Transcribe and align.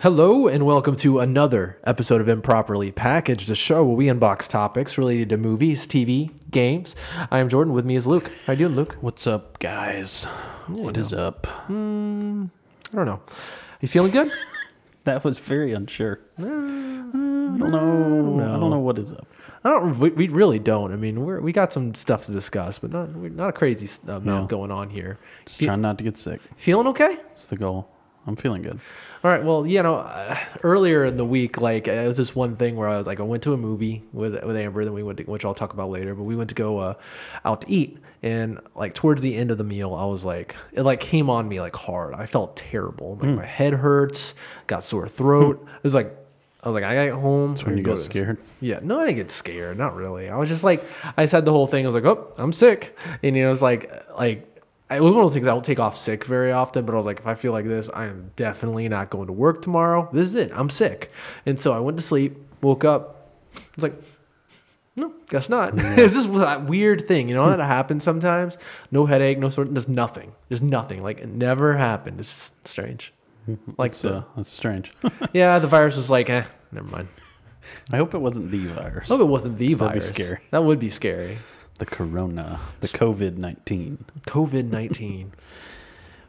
Hello 0.00 0.48
and 0.48 0.64
welcome 0.64 0.96
to 0.96 1.18
another 1.18 1.78
episode 1.84 2.22
of 2.22 2.28
Improperly 2.28 2.90
Packaged, 2.90 3.48
the 3.48 3.54
show 3.54 3.84
where 3.84 3.96
we 3.96 4.06
unbox 4.06 4.48
topics 4.48 4.96
related 4.96 5.28
to 5.28 5.36
movies, 5.36 5.86
TV, 5.86 6.30
games. 6.50 6.96
I 7.30 7.38
am 7.40 7.48
Jordan. 7.50 7.74
With 7.74 7.84
me 7.84 7.96
is 7.96 8.06
Luke. 8.06 8.32
How 8.46 8.54
you 8.54 8.60
doing, 8.60 8.76
Luke? 8.76 8.96
What's 9.02 9.26
up, 9.26 9.58
guys? 9.58 10.24
What 10.68 10.96
is 10.96 11.12
up? 11.12 11.44
Hmm, 11.66 12.46
I 12.92 12.96
don't 12.96 13.06
know. 13.06 13.20
You 13.80 13.88
feeling 13.88 14.12
good? 14.12 14.30
That 15.04 15.24
was 15.24 15.38
very 15.38 15.72
unsure. 15.72 16.20
I 16.38 16.42
don't 16.42 17.58
know. 17.58 18.38
I 18.38 18.60
don't 18.60 18.68
know 18.70 18.78
what 18.78 18.98
is 18.98 19.14
up. 19.14 19.26
I 19.64 19.70
don't. 19.70 19.98
We, 19.98 20.10
we 20.10 20.28
really 20.28 20.58
don't. 20.58 20.92
I 20.92 20.96
mean, 20.96 21.24
we're 21.24 21.40
we 21.40 21.52
got 21.52 21.72
some 21.72 21.94
stuff 21.94 22.26
to 22.26 22.32
discuss, 22.32 22.78
but 22.78 22.90
not 22.92 23.08
we're 23.14 23.30
not 23.30 23.48
a 23.48 23.52
crazy 23.52 23.88
amount 24.06 24.26
Yeah. 24.26 24.46
going 24.46 24.70
on 24.70 24.90
here. 24.90 25.18
Just 25.46 25.58
Fe- 25.58 25.64
trying 25.66 25.80
not 25.80 25.96
to 25.98 26.04
get 26.04 26.18
sick. 26.18 26.42
feeling 26.58 26.86
okay? 26.88 27.16
That's 27.16 27.46
the 27.46 27.56
goal. 27.56 27.88
I'm 28.26 28.36
feeling 28.36 28.60
good. 28.60 28.78
All 29.22 29.30
right. 29.30 29.44
Well, 29.44 29.66
you 29.66 29.82
know, 29.82 29.96
uh, 29.96 30.38
earlier 30.62 31.04
in 31.04 31.18
the 31.18 31.26
week, 31.26 31.60
like 31.60 31.86
it 31.86 32.06
was 32.06 32.16
this 32.16 32.34
one 32.34 32.56
thing 32.56 32.76
where 32.76 32.88
I 32.88 32.96
was 32.96 33.06
like, 33.06 33.20
I 33.20 33.22
went 33.22 33.42
to 33.42 33.52
a 33.52 33.56
movie 33.58 34.02
with 34.14 34.42
with 34.44 34.56
Amber, 34.56 34.82
then 34.82 34.94
we 34.94 35.02
went 35.02 35.18
to, 35.18 35.24
which 35.24 35.44
I'll 35.44 35.54
talk 35.54 35.74
about 35.74 35.90
later. 35.90 36.14
But 36.14 36.22
we 36.22 36.36
went 36.36 36.48
to 36.50 36.54
go 36.54 36.78
uh, 36.78 36.94
out 37.44 37.60
to 37.62 37.70
eat, 37.70 37.98
and 38.22 38.58
like 38.74 38.94
towards 38.94 39.20
the 39.20 39.36
end 39.36 39.50
of 39.50 39.58
the 39.58 39.64
meal, 39.64 39.92
I 39.92 40.06
was 40.06 40.24
like, 40.24 40.56
it 40.72 40.84
like 40.84 41.00
came 41.00 41.28
on 41.28 41.48
me 41.48 41.60
like 41.60 41.76
hard. 41.76 42.14
I 42.14 42.24
felt 42.24 42.56
terrible. 42.56 43.18
Like 43.20 43.36
my 43.36 43.44
head 43.44 43.74
hurts, 43.74 44.34
got 44.66 44.84
sore 44.84 45.06
throat. 45.08 45.66
It 45.76 45.82
was 45.84 45.94
like. 45.94 46.16
I 46.62 46.68
was 46.68 46.74
like, 46.74 46.84
I 46.84 47.08
got 47.08 47.18
home. 47.18 47.56
when 47.56 47.78
you 47.78 47.82
go 47.82 47.96
got 47.96 48.02
scared? 48.04 48.36
Yeah, 48.60 48.80
no, 48.82 49.00
I 49.00 49.06
didn't 49.06 49.16
get 49.16 49.30
scared. 49.30 49.78
Not 49.78 49.94
really. 49.94 50.28
I 50.28 50.36
was 50.36 50.50
just 50.50 50.62
like, 50.62 50.84
I 51.16 51.24
said 51.24 51.46
the 51.46 51.52
whole 51.52 51.66
thing. 51.66 51.86
I 51.86 51.88
was 51.88 51.94
like, 51.94 52.04
oh, 52.04 52.34
I'm 52.36 52.52
sick, 52.52 52.98
and 53.22 53.34
you 53.34 53.44
know, 53.44 53.50
it's 53.52 53.62
like, 53.62 53.90
like 54.18 54.46
it 54.90 55.00
was 55.00 55.12
one 55.12 55.20
of 55.20 55.26
those 55.26 55.34
things 55.34 55.46
I 55.46 55.50
don't 55.50 55.64
take 55.64 55.80
off 55.80 55.96
sick 55.96 56.24
very 56.24 56.52
often, 56.52 56.84
but 56.84 56.94
I 56.94 56.96
was 56.96 57.06
like, 57.06 57.20
if 57.20 57.26
I 57.26 57.34
feel 57.34 57.52
like 57.52 57.66
this, 57.66 57.88
I 57.94 58.06
am 58.06 58.32
definitely 58.36 58.88
not 58.88 59.10
going 59.10 59.26
to 59.26 59.32
work 59.32 59.62
tomorrow. 59.62 60.08
This 60.12 60.28
is 60.28 60.34
it. 60.34 60.50
I'm 60.54 60.70
sick. 60.70 61.10
And 61.46 61.58
so 61.58 61.72
I 61.72 61.80
went 61.80 61.96
to 61.98 62.02
sleep, 62.02 62.36
woke 62.60 62.84
up. 62.84 63.30
I 63.54 63.60
was 63.76 63.82
like, 63.84 64.02
no, 64.96 65.12
guess 65.28 65.48
not. 65.48 65.74
it's 65.76 66.14
just 66.14 66.32
that 66.34 66.64
weird 66.64 67.06
thing, 67.06 67.28
you 67.28 67.34
know, 67.34 67.48
that 67.48 67.60
happens 67.60 68.02
sometimes. 68.02 68.58
No 68.90 69.06
headache, 69.06 69.38
no 69.38 69.48
sort, 69.48 69.72
there's 69.72 69.88
nothing. 69.88 70.32
There's 70.48 70.62
nothing. 70.62 71.02
Like 71.02 71.18
it 71.18 71.28
never 71.28 71.76
happened. 71.76 72.20
It's 72.20 72.28
just 72.28 72.68
strange. 72.68 73.12
Like 73.78 73.92
That's, 73.92 74.02
the, 74.02 74.16
uh, 74.16 74.22
that's 74.36 74.52
strange. 74.52 74.92
yeah, 75.32 75.58
the 75.58 75.66
virus 75.66 75.96
was 75.96 76.10
like, 76.10 76.28
eh, 76.28 76.44
never 76.72 76.88
mind. 76.88 77.08
I 77.92 77.96
hope 77.96 78.14
it 78.14 78.18
wasn't 78.18 78.50
the 78.50 78.66
virus. 78.66 79.10
I 79.10 79.14
hope 79.14 79.22
it 79.22 79.30
wasn't 79.30 79.58
the 79.58 79.74
virus. 79.74 80.08
That'd 80.08 80.16
be 80.16 80.24
scary. 80.24 80.40
That 80.50 80.64
would 80.64 80.78
be 80.78 80.90
scary. 80.90 81.38
The 81.80 81.86
corona. 81.86 82.60
The 82.80 82.88
COVID 82.88 83.38
19. 83.38 84.04
COVID 84.26 84.70
19. 84.70 85.32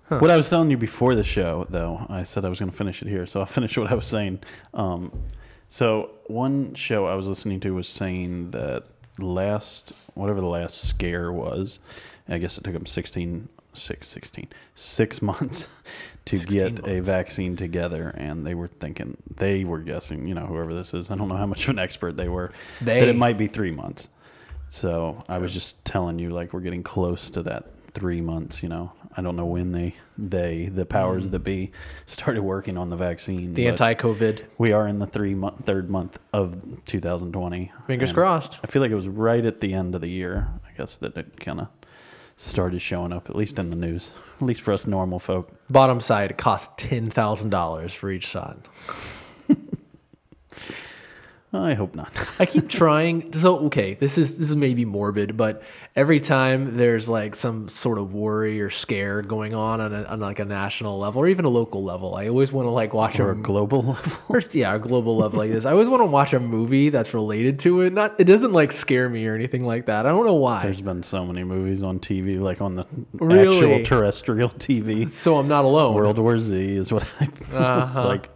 What 0.09 0.29
I 0.29 0.35
was 0.35 0.49
telling 0.49 0.69
you 0.69 0.75
before 0.75 1.15
the 1.15 1.23
show, 1.23 1.65
though, 1.69 2.05
I 2.09 2.23
said 2.23 2.43
I 2.43 2.49
was 2.49 2.59
going 2.59 2.69
to 2.69 2.75
finish 2.75 3.01
it 3.01 3.07
here, 3.07 3.25
so 3.25 3.39
I'll 3.39 3.45
finish 3.59 3.77
what 3.77 3.89
I 3.89 3.93
was 3.93 4.07
saying. 4.07 4.39
Um, 4.73 5.23
so 5.69 6.09
one 6.27 6.73
show 6.73 7.05
I 7.05 7.15
was 7.15 7.27
listening 7.27 7.61
to 7.61 7.73
was 7.73 7.87
saying 7.87 8.51
that 8.51 8.83
last, 9.19 9.93
whatever 10.13 10.41
the 10.41 10.47
last 10.47 10.81
scare 10.81 11.31
was, 11.31 11.79
I 12.27 12.39
guess 12.39 12.57
it 12.57 12.65
took 12.65 12.73
them 12.73 12.85
16, 12.85 13.47
six, 13.73 14.09
16, 14.09 14.49
six 14.75 15.21
months 15.21 15.69
to 16.25 16.37
16 16.37 16.75
get 16.75 16.87
a 16.89 17.01
vaccine 17.01 17.55
together, 17.55 18.09
and 18.09 18.45
they 18.45 18.53
were 18.53 18.67
thinking, 18.67 19.15
they 19.33 19.63
were 19.63 19.79
guessing, 19.79 20.27
you 20.27 20.33
know, 20.33 20.45
whoever 20.45 20.73
this 20.73 20.93
is, 20.93 21.09
I 21.09 21.15
don't 21.15 21.29
know 21.29 21.37
how 21.37 21.45
much 21.45 21.63
of 21.63 21.69
an 21.69 21.79
expert 21.79 22.17
they 22.17 22.27
were, 22.27 22.51
that 22.81 23.07
it 23.07 23.15
might 23.15 23.37
be 23.37 23.47
three 23.47 23.71
months. 23.71 24.09
So 24.71 25.19
I 25.27 25.37
was 25.37 25.53
just 25.53 25.83
telling 25.83 26.17
you, 26.17 26.29
like, 26.29 26.53
we're 26.53 26.61
getting 26.61 26.81
close 26.81 27.29
to 27.31 27.43
that 27.43 27.65
three 27.93 28.21
months. 28.21 28.63
You 28.63 28.69
know, 28.69 28.93
I 29.17 29.21
don't 29.21 29.35
know 29.35 29.45
when 29.45 29.73
they, 29.73 29.95
they, 30.17 30.67
the 30.67 30.85
powers 30.85 31.27
that 31.27 31.39
be, 31.39 31.73
started 32.05 32.41
working 32.41 32.77
on 32.77 32.89
the 32.89 32.95
vaccine. 32.95 33.49
Mm. 33.49 33.55
The 33.55 33.65
but 33.65 33.81
anti 33.81 33.93
COVID. 33.95 34.43
We 34.57 34.71
are 34.71 34.87
in 34.87 34.99
the 34.99 35.07
three 35.07 35.35
month, 35.35 35.65
third 35.65 35.89
month 35.89 36.19
of 36.31 36.63
2020. 36.85 37.71
Fingers 37.85 38.09
and 38.11 38.15
crossed. 38.15 38.59
I 38.63 38.67
feel 38.67 38.81
like 38.81 38.91
it 38.91 38.95
was 38.95 39.09
right 39.09 39.45
at 39.45 39.59
the 39.59 39.73
end 39.73 39.93
of 39.93 39.99
the 39.99 40.09
year. 40.09 40.47
I 40.65 40.71
guess 40.77 40.97
that 40.99 41.17
it 41.17 41.37
kind 41.37 41.59
of 41.59 41.67
started 42.37 42.81
showing 42.81 43.11
up, 43.11 43.29
at 43.29 43.35
least 43.35 43.59
in 43.59 43.71
the 43.71 43.75
news, 43.75 44.11
at 44.39 44.47
least 44.47 44.61
for 44.61 44.71
us 44.71 44.87
normal 44.87 45.19
folk. 45.19 45.51
Bottom 45.69 45.99
side, 45.99 46.31
it 46.31 46.37
costs 46.37 46.81
$10,000 46.81 47.91
for 47.91 48.09
each 48.09 48.25
shot. 48.25 48.69
I 51.53 51.73
hope 51.73 51.95
not. 51.95 52.11
I 52.39 52.45
keep 52.45 52.69
trying. 52.69 53.33
So 53.33 53.59
okay, 53.65 53.95
this 53.95 54.17
is 54.17 54.37
this 54.37 54.49
is 54.49 54.55
maybe 54.55 54.85
morbid, 54.85 55.35
but 55.35 55.61
every 55.97 56.21
time 56.21 56.77
there's 56.77 57.09
like 57.09 57.35
some 57.35 57.67
sort 57.67 57.97
of 57.97 58.13
worry 58.13 58.61
or 58.61 58.69
scare 58.69 59.21
going 59.21 59.53
on 59.53 59.81
on, 59.81 59.93
a, 59.93 60.03
on 60.03 60.21
like 60.21 60.39
a 60.39 60.45
national 60.45 60.97
level 60.97 61.21
or 61.21 61.27
even 61.27 61.43
a 61.43 61.49
local 61.49 61.83
level, 61.83 62.15
I 62.15 62.29
always 62.29 62.53
want 62.53 62.67
to 62.67 62.69
like 62.69 62.93
watch 62.93 63.19
or 63.19 63.31
a 63.31 63.33
a 63.33 63.35
global 63.35 63.79
level. 63.79 63.93
first, 63.95 64.55
yeah, 64.55 64.73
a 64.73 64.79
global 64.79 65.17
level 65.17 65.39
like 65.39 65.51
this. 65.51 65.65
I 65.65 65.71
always 65.73 65.89
want 65.89 65.99
to 65.99 66.05
watch 66.05 66.31
a 66.31 66.39
movie 66.39 66.87
that's 66.87 67.13
related 67.13 67.59
to 67.59 67.81
it. 67.81 67.91
Not 67.91 68.17
it 68.17 68.23
doesn't 68.25 68.53
like 68.53 68.71
scare 68.71 69.09
me 69.09 69.27
or 69.27 69.35
anything 69.35 69.65
like 69.65 69.87
that. 69.87 70.05
I 70.05 70.09
don't 70.09 70.25
know 70.25 70.35
why. 70.35 70.63
There's 70.63 70.81
been 70.81 71.03
so 71.03 71.25
many 71.25 71.43
movies 71.43 71.83
on 71.83 71.99
TV, 71.99 72.39
like 72.39 72.61
on 72.61 72.75
the 72.75 72.85
Really? 73.13 73.73
actual 73.73 73.83
terrestrial 73.85 74.49
TV. 74.51 75.05
so 75.09 75.35
I'm 75.37 75.49
not 75.49 75.65
alone. 75.65 75.95
World 75.95 76.17
War 76.17 76.39
Z 76.39 76.77
is 76.77 76.93
what 76.93 77.03
I. 77.19 77.25
It's 77.41 77.51
Uh-huh. 77.53 78.07
like 78.07 78.29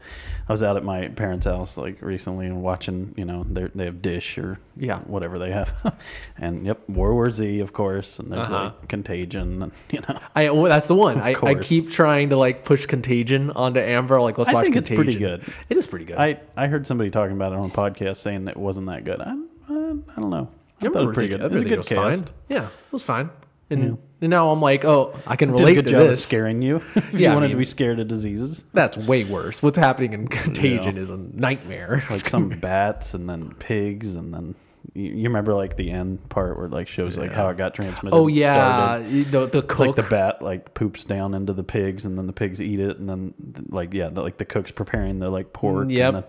I 0.47 0.53
was 0.53 0.61
out 0.61 0.77
at 0.77 0.83
my 0.83 1.07
parents' 1.07 1.47
house 1.47 1.75
like 1.77 2.01
recently 2.01 2.45
and 2.45 2.61
watching. 2.61 3.13
You 3.17 3.25
know, 3.25 3.45
they 3.49 3.63
they 3.73 3.85
have 3.85 4.01
Dish 4.01 4.37
or 4.37 4.59
Yeah. 4.77 4.99
whatever 4.99 5.39
they 5.39 5.51
have, 5.51 5.73
and 6.37 6.65
yep, 6.65 6.87
World 6.87 7.15
War 7.15 7.31
Z 7.31 7.59
of 7.61 7.73
course, 7.73 8.19
and 8.19 8.31
there's 8.31 8.49
Uh-huh. 8.51 8.71
like 8.79 8.87
Contagion, 8.87 9.63
and 9.63 9.71
you 9.91 10.01
know. 10.01 10.19
I 10.35 10.49
well, 10.51 10.63
that's 10.65 10.87
the 10.87 10.95
one. 10.95 11.19
I, 11.19 11.35
I 11.41 11.55
keep 11.55 11.89
trying 11.89 12.29
to 12.29 12.37
like 12.37 12.63
push 12.63 12.85
Contagion 12.85 13.49
onto 13.51 13.79
Amber. 13.79 14.21
Like 14.21 14.37
let's 14.37 14.51
I 14.51 14.53
watch 14.53 14.65
Contagion. 14.71 14.95
pretty 15.03 15.17
good. 15.17 15.43
It 15.69 15.77
is 15.77 15.87
pretty 15.87 16.05
good. 16.05 16.17
I 16.17 16.39
I 16.55 16.67
heard 16.67 16.85
somebody 16.85 17.09
talking 17.09 17.35
about 17.35 17.51
it 17.51 17.57
on 17.57 17.65
a 17.65 17.69
podcast 17.73 18.17
saying 18.17 18.45
that 18.45 18.51
it 18.51 18.57
wasn't 18.57 18.85
that 18.87 19.03
good. 19.03 19.21
I 19.21 19.31
I, 19.67 19.73
I 19.73 20.21
don't 20.21 20.29
know. 20.29 20.47
I 20.81 20.87
I 20.87 20.89
thought 20.89 20.97
it 20.97 21.05
remember 21.05 21.05
was 21.07 21.13
pretty 21.15 21.29
good. 21.29 21.41
It 21.41 21.51
was 21.51 21.61
a 21.61 21.63
remember 21.65 21.69
good 21.69 21.73
it 21.73 21.77
was 21.77 21.87
cast. 21.87 22.25
fine. 22.25 22.35
Yeah, 22.49 22.65
it 22.67 22.91
was 22.91 23.01
fine. 23.03 23.29
And, 23.71 23.97
and 24.21 24.29
now 24.29 24.49
I'm 24.51 24.61
like, 24.61 24.85
oh, 24.85 25.13
I 25.27 25.35
can 25.35 25.51
relate 25.51 25.73
Did 25.75 25.77
a 25.79 25.81
good 25.81 25.85
to 25.85 25.91
job 25.91 26.01
of 26.01 26.07
this. 26.09 26.23
scaring 26.23 26.61
you. 26.61 26.77
if 26.95 27.13
Yeah, 27.13 27.29
I 27.29 27.31
you 27.31 27.33
wanted 27.35 27.47
to 27.49 27.53
mean- 27.55 27.59
be 27.59 27.65
scared 27.65 27.99
of 27.99 28.07
diseases. 28.07 28.63
That's 28.73 28.97
way 28.97 29.23
worse. 29.23 29.61
What's 29.61 29.77
happening 29.77 30.13
in 30.13 30.27
Contagion 30.29 30.97
is 30.97 31.09
a 31.09 31.17
nightmare. 31.17 32.03
like 32.09 32.27
some 32.29 32.49
bats 32.49 33.13
and 33.13 33.27
then 33.29 33.53
pigs 33.59 34.15
and 34.15 34.33
then 34.33 34.55
you, 34.93 35.03
you 35.11 35.23
remember 35.23 35.53
like 35.55 35.75
the 35.77 35.89
end 35.91 36.29
part 36.29 36.55
where 36.57 36.67
it 36.67 36.71
like 36.71 36.87
shows 36.87 37.17
like 37.17 37.31
how 37.31 37.49
it 37.49 37.57
got 37.57 37.73
transmitted. 37.73 38.15
oh 38.15 38.27
and 38.27 38.35
yeah, 38.37 38.97
started. 38.99 39.31
the 39.31 39.45
the 39.47 39.57
It's 39.59 39.67
cook. 39.67 39.79
like 39.79 39.95
the 39.95 40.03
bat 40.03 40.41
like 40.41 40.73
poops 40.73 41.03
down 41.03 41.33
into 41.33 41.53
the 41.53 41.63
pigs 41.63 42.05
and 42.05 42.17
then 42.17 42.27
the 42.27 42.33
pigs 42.33 42.61
eat 42.61 42.79
it 42.79 42.97
and 42.99 43.09
then 43.09 43.33
like 43.69 43.93
yeah, 43.93 44.09
the, 44.09 44.21
like 44.21 44.37
the 44.37 44.45
cook's 44.45 44.71
preparing 44.71 45.19
the 45.19 45.29
like 45.29 45.53
pork. 45.53 45.89
Yep. 45.89 46.13
And 46.13 46.23
the, 46.23 46.27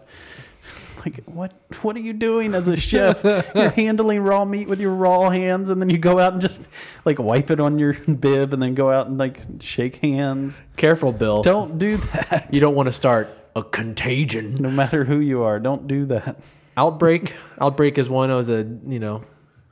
like 1.05 1.25
what? 1.27 1.53
What 1.83 1.97
are 1.97 2.01
you 2.01 2.13
doing 2.13 2.55
as 2.55 2.69
a 2.69 2.77
chef? 2.77 3.23
You're 3.25 3.71
handling 3.77 4.21
raw 4.21 4.45
meat 4.45 4.69
with 4.69 4.81
your 4.81 4.93
raw 4.95 5.31
hands, 5.31 5.69
and 5.71 5.81
then 5.81 5.91
you 5.91 5.99
go 5.99 6.19
out 6.19 6.33
and 6.33 6.43
just 6.43 6.69
like 7.05 7.19
wipe 7.19 7.51
it 7.51 7.61
on 7.61 7.79
your 7.79 7.95
bib, 7.95 8.53
and 8.53 8.63
then 8.63 8.75
go 8.75 8.91
out 8.91 9.07
and 9.09 9.19
like 9.19 9.41
shake 9.61 9.97
hands. 9.97 10.63
Careful, 10.77 11.13
Bill. 11.13 11.43
Don't 11.43 11.79
do 11.79 11.97
that. 11.99 12.49
you 12.53 12.61
don't 12.61 12.75
want 12.75 12.87
to 12.87 12.93
start 12.93 13.29
a 13.55 13.63
contagion 13.63 14.55
No 14.57 14.71
matter 14.71 15.05
who 15.05 15.19
you 15.19 15.43
are, 15.43 15.59
don't 15.59 15.87
do 15.89 16.07
that. 16.07 16.37
outbreak. 16.77 17.35
Outbreak 17.61 17.97
is 17.99 18.09
one. 18.11 18.31
Was 18.31 18.49
a 18.51 18.67
you 18.87 18.99
know, 18.99 19.23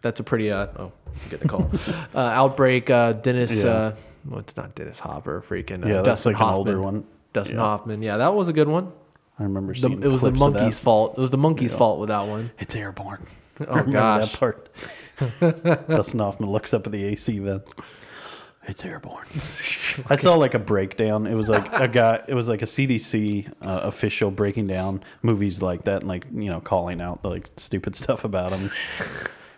that's 0.00 0.20
a 0.20 0.24
pretty 0.24 0.50
uh 0.50 0.66
oh, 0.78 0.92
I'm 1.06 1.30
getting 1.30 1.46
a 1.46 1.48
call. 1.48 1.70
uh, 2.14 2.18
outbreak. 2.18 2.90
Uh, 2.90 3.12
Dennis. 3.14 3.62
Yeah. 3.62 3.70
Uh, 3.70 3.96
well, 4.26 4.40
it's 4.40 4.56
not 4.56 4.74
Dennis 4.74 4.98
Hopper. 5.00 5.42
Freaking 5.46 5.84
uh, 5.84 5.88
Yeah, 5.88 5.94
that's 5.96 6.06
Dustin 6.24 6.32
like 6.32 6.40
an 6.40 6.46
Hoffman. 6.46 6.58
older 6.74 6.80
one. 6.80 7.04
Dustin 7.34 7.56
Yeah. 7.56 7.62
Hoffman. 7.62 8.02
Yeah, 8.02 8.16
that 8.18 8.34
was 8.34 8.48
a 8.48 8.52
good 8.54 8.68
one. 8.68 8.90
I 9.38 9.42
remember 9.42 9.74
The, 9.74 9.80
seeing 9.80 10.02
it 10.02 10.08
was 10.08 10.22
the 10.22 10.30
clips 10.30 10.42
of 10.44 10.52
that. 10.54 10.60
monkey's 10.60 10.78
fault. 10.78 11.18
It 11.18 11.20
was 11.20 11.30
the 11.30 11.38
monkey's 11.38 11.74
fault 11.74 11.98
with 12.00 12.08
that 12.08 12.26
one. 12.26 12.50
It's 12.58 12.74
airborne. 12.74 13.26
Oh 13.60 13.64
I 13.70 13.78
remember 13.82 13.92
gosh. 13.92 14.32
that 14.32 14.40
part. 14.40 15.86
Dustin 15.88 16.18
Hoffman 16.18 16.50
looks 16.50 16.74
up 16.74 16.86
at 16.86 16.92
the 16.92 17.04
AC 17.04 17.38
vent. 17.38 17.62
It's 18.66 18.84
airborne. 18.84 19.26
I 20.10 20.16
saw 20.16 20.34
like 20.34 20.54
a 20.54 20.58
breakdown. 20.58 21.28
It 21.28 21.34
was 21.34 21.48
like 21.48 21.72
a 21.72 21.86
guy. 21.86 22.20
It 22.26 22.34
was 22.34 22.48
like 22.48 22.62
a 22.62 22.66
CDC 22.66 23.46
uh, 23.62 23.80
official 23.84 24.32
breaking 24.32 24.66
down 24.66 25.04
movies 25.22 25.62
like 25.62 25.84
that, 25.84 26.00
and 26.00 26.08
like 26.08 26.26
you 26.34 26.50
know 26.50 26.60
calling 26.60 27.00
out 27.00 27.22
the 27.22 27.28
like 27.28 27.46
stupid 27.56 27.94
stuff 27.94 28.24
about 28.24 28.50
them. 28.50 28.70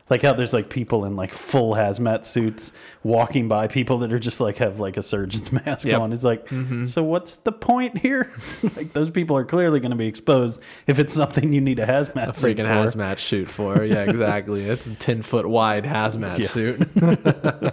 Like 0.09 0.23
how 0.23 0.35
there's 0.35 0.53
like 0.53 0.71
people 0.71 1.05
in 1.05 1.17
like 1.17 1.35
full 1.35 1.75
hazmat 1.75 2.25
suits 2.25 2.71
walking 3.03 3.49
by 3.49 3.67
people 3.67 3.99
that 3.99 4.13
are 4.13 4.21
just 4.21 4.41
like 4.41 4.59
have 4.59 4.79
like 4.79 4.97
a 4.97 5.03
surgeon's 5.03 5.51
mask 5.67 5.85
Yep. 5.87 6.01
on. 6.01 6.13
It's 6.13 6.23
like, 6.23 6.47
mm-hmm. 6.47 6.85
so 6.85 7.03
what's 7.03 7.39
the 7.39 7.51
point 7.51 7.99
here? 7.99 8.31
like 8.77 8.93
those 8.93 9.11
people 9.11 9.37
are 9.37 9.45
clearly 9.45 9.81
going 9.81 9.91
to 9.91 9.97
be 9.97 10.07
exposed 10.07 10.61
if 10.87 11.01
it's 11.01 11.13
something 11.13 11.53
you 11.53 11.61
need 11.61 11.81
a 11.81 11.87
hazmat 11.87 12.29
A 12.29 12.33
freaking 12.33 12.59
for. 12.59 12.97
hazmat 12.97 13.19
suit 13.19 13.49
for. 13.49 13.83
Yeah, 13.85 14.05
exactly. 14.05 14.63
It's 14.65 14.87
a 14.87 14.95
10 14.95 15.23
foot 15.23 15.47
wide 15.49 15.83
hazmat 15.85 16.39
Yeah. 16.39 16.47
suit. 16.47 17.73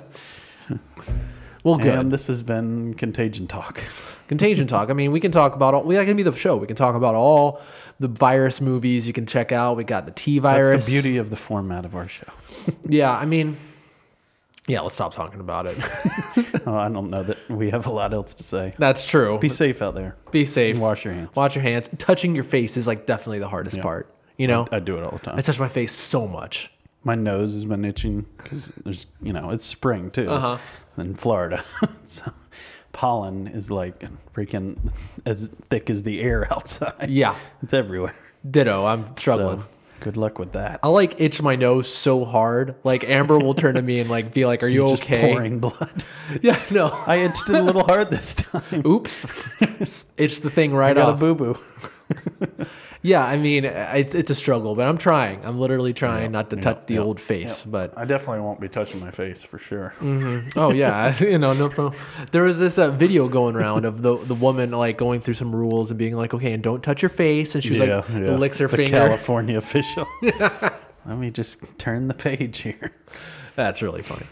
well, 1.64 1.78
good. 1.78 1.98
And 1.98 2.12
this 2.12 2.28
has 2.28 2.44
been 2.44 2.94
Contagion 2.96 3.48
Talk. 3.48 3.82
Contagion 4.28 4.68
talk. 4.68 4.90
I 4.90 4.94
mean, 4.94 5.12
we 5.12 5.20
can 5.20 5.32
talk 5.32 5.54
about 5.54 5.74
all. 5.74 5.84
We 5.84 5.96
that 5.96 6.06
can 6.06 6.16
be 6.16 6.24
the 6.24 6.32
show. 6.32 6.56
We 6.58 6.66
can 6.66 6.76
talk 6.78 6.96
about 6.96 7.14
all 7.14 7.62
the 8.00 8.08
virus 8.08 8.62
movies 8.62 9.06
you 9.06 9.14
can 9.14 9.26
check 9.26 9.52
out. 9.52 9.76
We 9.78 9.84
got 9.84 10.06
the 10.06 10.12
T 10.12 10.40
virus. 10.40 10.72
That's 10.72 10.86
the 10.88 10.92
beauty 10.94 11.18
of 11.18 11.30
the 11.30 11.36
format 11.36 11.86
of 11.86 11.96
our 11.96 12.08
show. 12.08 12.28
Yeah, 12.88 13.12
I 13.12 13.26
mean, 13.26 13.58
Yeah, 14.68 14.80
let's 14.80 14.96
stop 14.96 15.14
talking 15.14 15.40
about 15.42 15.66
it. 15.68 15.78
Oh, 16.66 16.78
I 16.78 16.88
don't 16.88 17.10
know 17.10 17.24
that 17.24 17.38
we 17.50 17.72
have 17.72 17.88
a 17.88 17.92
lot 17.92 18.14
else 18.14 18.34
to 18.36 18.44
say. 18.44 18.74
That's 18.78 19.04
true. 19.04 19.38
Be 19.38 19.50
safe 19.50 19.82
out 19.82 19.96
there. 19.96 20.16
Be 20.32 20.46
safe. 20.46 20.76
And 20.76 20.82
Wash 20.82 21.04
your 21.04 21.14
hands. 21.14 21.36
Wash 21.36 21.56
your 21.56 21.62
hands. 21.62 21.90
Touching 21.98 22.36
your 22.36 22.46
face 22.46 22.78
is 22.78 22.88
like 22.88 23.06
definitely 23.06 23.40
the 23.40 23.50
hardest 23.50 23.82
part. 23.82 24.10
You 24.38 24.48
know, 24.48 24.66
I 24.72 24.80
do 24.80 24.98
it 24.98 25.04
all 25.04 25.12
the 25.12 25.20
time. 25.20 25.38
I 25.38 25.42
touch 25.42 25.60
my 25.60 25.68
face 25.68 25.92
so 25.92 26.26
much. 26.26 26.72
My 27.04 27.16
nose 27.16 27.54
has 27.54 27.66
been 27.66 27.84
itching 27.86 28.26
because 28.38 28.68
there's, 28.84 29.06
you 29.22 29.34
know, 29.34 29.50
it's 29.50 29.66
spring 29.66 30.10
too 30.12 30.30
Uh-huh. 30.30 30.58
in 30.98 31.16
Florida. 31.16 31.64
so 32.04 32.32
pollen 32.94 33.48
is 33.48 33.70
like 33.72 34.06
freaking 34.34 34.78
as 35.26 35.50
thick 35.70 35.90
as 35.90 36.04
the 36.04 36.22
air 36.22 36.48
outside. 36.54 37.10
Yeah, 37.10 37.36
It's 37.62 37.74
everywhere. 37.74 38.16
ditto. 38.50 38.86
I'm 38.86 39.18
struggling. 39.18 39.60
So 39.62 39.66
good 40.00 40.16
luck 40.18 40.38
with 40.40 40.54
that. 40.54 40.80
I'll 40.84 40.94
like 40.94 41.20
itch 41.20 41.42
my 41.42 41.56
nose 41.56 41.94
so 41.94 42.24
hard. 42.26 42.76
Like 42.84 43.04
Amber 43.06 43.38
will 43.38 43.54
turn 43.54 43.76
to 43.76 43.82
me 43.82 44.00
and 44.00 44.10
like 44.10 44.34
be 44.34 44.46
like, 44.46 44.62
"Are 44.64 44.68
you 44.68 44.88
okay?" 44.92 45.22
pouring 45.32 45.60
blood. 45.60 46.04
Yeah, 46.42 46.60
no. 46.72 46.88
I 47.06 47.18
itched 47.18 47.50
it 47.50 47.56
a 47.56 47.62
little 47.62 47.84
hard 47.84 48.10
this 48.12 48.34
time. 48.36 48.82
Oops, 48.86 49.26
itch 50.18 50.40
the 50.42 50.50
thing 50.50 50.74
I 50.74 50.78
right 50.78 50.96
got 50.96 51.10
a 51.10 51.14
boo 51.14 51.36
boo. 51.36 51.58
Yeah, 53.06 53.26
I 53.26 53.36
mean, 53.36 53.66
uh, 53.66 53.92
it's 53.96 54.16
it's 54.16 54.30
a 54.32 54.36
struggle, 54.36 54.76
but 54.76 54.88
I'm 54.88 54.98
trying. 54.98 55.44
I'm 55.46 55.60
literally 55.60 55.94
trying 55.94 56.32
not 56.32 56.50
to 56.52 56.56
touch 56.56 56.86
the 56.88 57.00
old 57.00 57.20
face. 57.20 57.62
But 57.64 57.92
I 57.98 58.06
definitely 58.06 58.40
won't 58.40 58.62
be 58.62 58.70
touching 58.70 59.02
my 59.02 59.12
face 59.12 59.44
for 59.44 59.60
sure. 59.60 59.94
Mm-hmm. 60.00 60.58
oh 60.58 60.72
yeah, 60.72 61.14
you 61.20 61.38
know, 61.38 61.52
no 61.52 61.68
problem. 61.68 62.02
There 62.32 62.44
was 62.44 62.60
this 62.60 62.78
uh, 62.78 62.92
video 62.92 63.28
going 63.28 63.56
around 63.58 63.84
of 63.84 64.02
the 64.02 64.16
the 64.18 64.34
woman 64.36 64.72
like 64.72 64.98
going 64.98 65.20
through 65.20 65.34
some 65.34 65.54
rules 65.54 65.92
and 65.92 65.98
being 65.98 66.16
like, 66.16 66.34
okay, 66.34 66.54
and 66.54 66.64
don't 66.64 66.82
touch 66.82 67.02
your 67.02 67.10
face, 67.10 67.56
and 67.56 67.64
she 67.64 67.72
was 67.72 67.82
like 67.82 68.10
licks 68.40 68.60
her 68.60 68.68
the 68.70 68.78
finger. 68.78 68.92
California 68.98 69.58
official. 69.58 70.08
Let 71.06 71.18
me 71.18 71.30
just 71.30 71.58
turn 71.78 72.08
the 72.08 72.14
page 72.14 72.60
here. 72.60 72.94
That's 73.58 73.82
really 73.82 74.02
funny. 74.02 74.26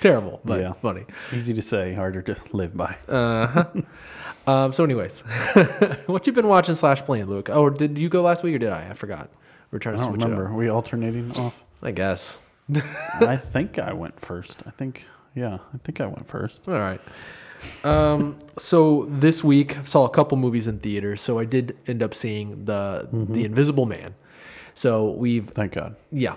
Terrible, 0.00 0.40
but 0.44 0.60
Yeah. 0.60 0.72
funny. 0.72 1.04
Easy 1.34 1.52
to 1.54 1.62
say, 1.62 1.94
harder 1.94 2.22
to 2.22 2.36
live 2.52 2.76
by. 2.76 2.96
Uh-huh. 3.08 3.64
Um, 4.48 4.72
so, 4.72 4.82
anyways, 4.84 5.20
what 6.06 6.26
you 6.26 6.32
been 6.32 6.48
watching 6.48 6.74
slash 6.74 7.02
playing, 7.02 7.26
Luke? 7.26 7.50
Oh, 7.50 7.68
did 7.68 7.98
you 7.98 8.08
go 8.08 8.22
last 8.22 8.42
week 8.42 8.54
or 8.54 8.58
did 8.58 8.70
I? 8.70 8.88
I 8.88 8.92
forgot. 8.94 9.28
We're 9.70 9.78
trying 9.78 9.96
to 9.96 10.02
I 10.02 10.04
don't 10.06 10.14
switch 10.14 10.24
remember. 10.24 10.46
it 10.46 10.50
Are 10.52 10.54
we 10.56 10.70
alternating 10.70 11.30
off? 11.36 11.62
I 11.82 11.90
guess. 11.90 12.38
I 13.20 13.36
think 13.40 13.78
I 13.78 13.92
went 13.92 14.18
first. 14.20 14.62
I 14.66 14.70
think, 14.70 15.04
yeah, 15.34 15.58
I 15.74 15.78
think 15.84 16.00
I 16.00 16.06
went 16.06 16.26
first. 16.26 16.60
All 16.66 16.78
right. 16.78 17.00
Um, 17.84 18.38
so 18.56 19.04
this 19.10 19.44
week 19.44 19.76
I 19.78 19.82
saw 19.82 20.04
a 20.06 20.10
couple 20.10 20.38
movies 20.38 20.66
in 20.66 20.78
theaters. 20.78 21.20
So 21.20 21.38
I 21.38 21.44
did 21.44 21.76
end 21.86 22.02
up 22.02 22.14
seeing 22.14 22.64
the 22.64 23.08
the 23.12 23.44
Invisible 23.44 23.84
Man. 23.84 24.14
So 24.74 25.10
we've 25.10 25.48
Thank 25.48 25.72
God. 25.72 25.96
yeah. 26.10 26.36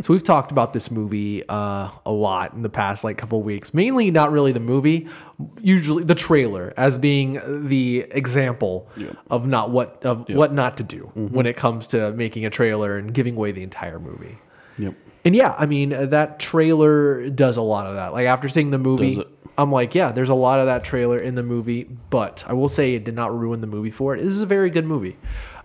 So 0.00 0.12
we've 0.12 0.22
talked 0.22 0.50
about 0.52 0.72
this 0.72 0.90
movie 0.90 1.42
uh, 1.48 1.88
a 2.06 2.12
lot 2.12 2.52
in 2.54 2.62
the 2.62 2.68
past 2.68 3.04
like 3.04 3.18
couple 3.18 3.42
weeks. 3.42 3.72
Mainly 3.74 4.10
not 4.10 4.30
really 4.30 4.52
the 4.52 4.60
movie, 4.60 5.08
usually 5.60 6.04
the 6.04 6.14
trailer 6.14 6.72
as 6.76 6.98
being 6.98 7.40
the 7.68 8.06
example 8.10 8.88
Yeah. 8.96 9.12
of 9.30 9.46
not 9.46 9.70
what 9.70 10.04
of 10.04 10.28
what 10.28 10.52
not 10.52 10.76
to 10.78 10.82
do 10.82 11.10
when 11.14 11.46
it 11.46 11.56
comes 11.56 11.86
to 11.88 12.12
making 12.12 12.44
a 12.44 12.50
trailer 12.50 12.96
and 12.98 13.12
giving 13.12 13.36
away 13.36 13.52
the 13.52 13.62
entire 13.62 13.98
movie. 13.98 14.38
Yep. 14.78 14.94
And 15.24 15.36
yeah, 15.36 15.54
I 15.58 15.66
mean 15.66 15.90
that 16.10 16.38
trailer 16.38 17.28
does 17.30 17.56
a 17.56 17.62
lot 17.62 17.86
of 17.86 17.94
that. 17.94 18.12
Like 18.12 18.26
after 18.26 18.48
seeing 18.48 18.70
the 18.70 18.78
movie, 18.78 19.22
I'm 19.56 19.70
like, 19.70 19.94
yeah, 19.94 20.12
there's 20.12 20.28
a 20.30 20.34
lot 20.34 20.58
of 20.60 20.66
that 20.66 20.82
trailer 20.82 21.18
in 21.18 21.34
the 21.34 21.42
movie, 21.42 21.84
but 22.10 22.44
I 22.48 22.54
will 22.54 22.68
say 22.68 22.94
it 22.94 23.04
did 23.04 23.14
not 23.14 23.36
ruin 23.38 23.60
the 23.60 23.66
movie 23.66 23.90
for 23.90 24.14
it. 24.16 24.18
This 24.24 24.34
is 24.34 24.42
a 24.42 24.46
very 24.46 24.70
good 24.70 24.86
movie. 24.86 25.16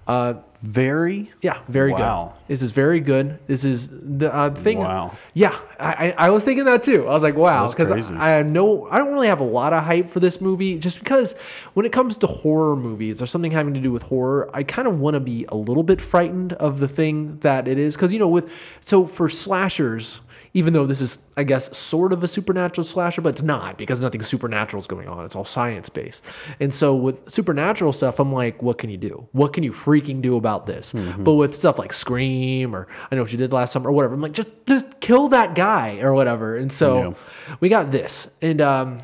Uh, 0.07 0.35
Very. 0.59 1.29
yeah, 1.43 1.59
very 1.67 1.91
Wow. 1.91 2.33
good. 2.47 2.47
This 2.47 2.61
is 2.63 2.71
very 2.71 2.99
good. 2.99 3.37
This 3.45 3.63
is 3.63 3.89
the 3.91 4.33
uh, 4.33 4.49
thing. 4.49 4.79
Wow. 4.79 5.11
Yeah, 5.35 5.55
I, 5.79 6.13
I 6.17 6.27
I 6.27 6.29
was 6.31 6.43
thinking 6.43 6.65
that 6.65 6.81
too. 6.81 7.07
I 7.07 7.11
was 7.13 7.21
like, 7.21 7.35
wow, 7.35 7.67
because. 7.69 7.91
I, 7.91 8.39
I 8.39 8.41
know 8.43 8.87
I 8.89 8.97
don't 8.97 9.13
really 9.13 9.27
have 9.27 9.39
a 9.39 9.43
lot 9.59 9.71
of 9.73 9.83
hype 9.83 10.09
for 10.09 10.19
this 10.19 10.41
movie, 10.41 10.79
just 10.79 10.97
because 10.97 11.33
when 11.75 11.85
it 11.85 11.91
comes 11.91 12.17
to 12.17 12.27
horror 12.27 12.75
movies 12.75 13.21
or 13.21 13.27
something 13.27 13.51
having 13.51 13.75
to 13.75 13.79
do 13.79 13.91
with 13.91 14.03
horror, 14.03 14.49
I 14.51 14.63
kind 14.63 14.87
of 14.87 14.99
want 14.99 15.13
to 15.13 15.19
be 15.19 15.45
a 15.49 15.55
little 15.55 15.83
bit 15.83 16.01
frightened 16.01 16.53
of 16.53 16.79
the 16.79 16.87
thing 16.87 17.37
that 17.41 17.67
it 17.67 17.77
is. 17.77 17.95
Because 17.95 18.11
you 18.11 18.17
know, 18.19 18.27
with 18.29 18.51
so 18.81 19.05
for 19.05 19.29
slashers. 19.29 20.21
Even 20.57 20.73
though 20.73 20.87
this 20.87 21.01
is, 21.01 21.19
I 21.37 21.43
guess, 21.43 21.77
sort 21.77 22.11
of 22.11 22.23
a 22.23 22.27
supernatural 22.27 22.83
slasher, 22.83 23.21
but 23.21 23.29
it's 23.35 23.43
not 23.43 23.77
because 23.77 23.99
nothing 23.99 24.23
supernatural 24.23 24.81
is 24.81 24.87
going 24.87 25.07
on. 25.07 25.23
It's 25.23 25.35
all 25.35 25.45
science 25.45 25.87
based. 25.89 26.25
And 26.59 26.73
so 26.73 26.95
with 26.95 27.29
supernatural 27.29 27.93
stuff, 27.93 28.19
I'm 28.19 28.33
like, 28.33 28.63
what 28.63 28.77
can 28.79 28.89
you 28.89 28.97
do? 28.97 29.27
What 29.33 29.53
can 29.53 29.63
you 29.63 29.71
freaking 29.71 30.21
do 30.21 30.35
about 30.35 30.65
this? 30.65 30.93
But 31.23 31.33
with 31.35 31.53
stuff 31.53 31.77
like 31.77 31.93
Scream 31.93 32.75
or 32.75 32.87
I 33.11 33.15
know 33.15 33.21
what 33.21 33.31
you 33.31 33.37
did 33.37 33.53
last 33.53 33.71
summer 33.73 33.89
or 33.89 33.93
whatever, 33.93 34.15
I'm 34.15 34.21
like, 34.21 34.31
just 34.31 34.49
just 34.65 34.99
kill 34.99 35.27
that 35.29 35.53
guy 35.53 35.99
or 35.99 36.13
whatever. 36.13 36.57
And 36.57 36.71
so 36.71 37.15
we 37.59 37.69
got 37.69 37.91
this. 37.91 38.31
And 38.41 38.59
um, 38.59 38.99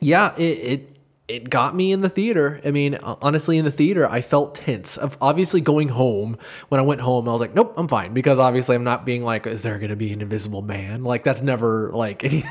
yeah, 0.00 0.34
it, 0.36 0.42
it 0.42 0.97
it 1.28 1.50
got 1.50 1.76
me 1.76 1.92
in 1.92 2.00
the 2.00 2.08
theater. 2.08 2.60
I 2.64 2.70
mean, 2.70 2.96
honestly, 3.02 3.58
in 3.58 3.66
the 3.66 3.70
theater, 3.70 4.08
I 4.08 4.22
felt 4.22 4.54
tense. 4.54 4.96
Of 4.96 5.18
obviously 5.20 5.60
going 5.60 5.90
home. 5.90 6.38
When 6.70 6.80
I 6.80 6.82
went 6.82 7.02
home, 7.02 7.28
I 7.28 7.32
was 7.32 7.40
like, 7.40 7.54
nope, 7.54 7.74
I'm 7.76 7.86
fine 7.86 8.14
because 8.14 8.38
obviously 8.38 8.74
I'm 8.74 8.84
not 8.84 9.04
being 9.04 9.22
like, 9.22 9.46
is 9.46 9.62
there 9.62 9.78
going 9.78 9.90
to 9.90 9.96
be 9.96 10.12
an 10.12 10.22
invisible 10.22 10.62
man? 10.62 11.04
Like 11.04 11.24
that's 11.24 11.42
never 11.42 11.90
like 11.92 12.24
any 12.24 12.44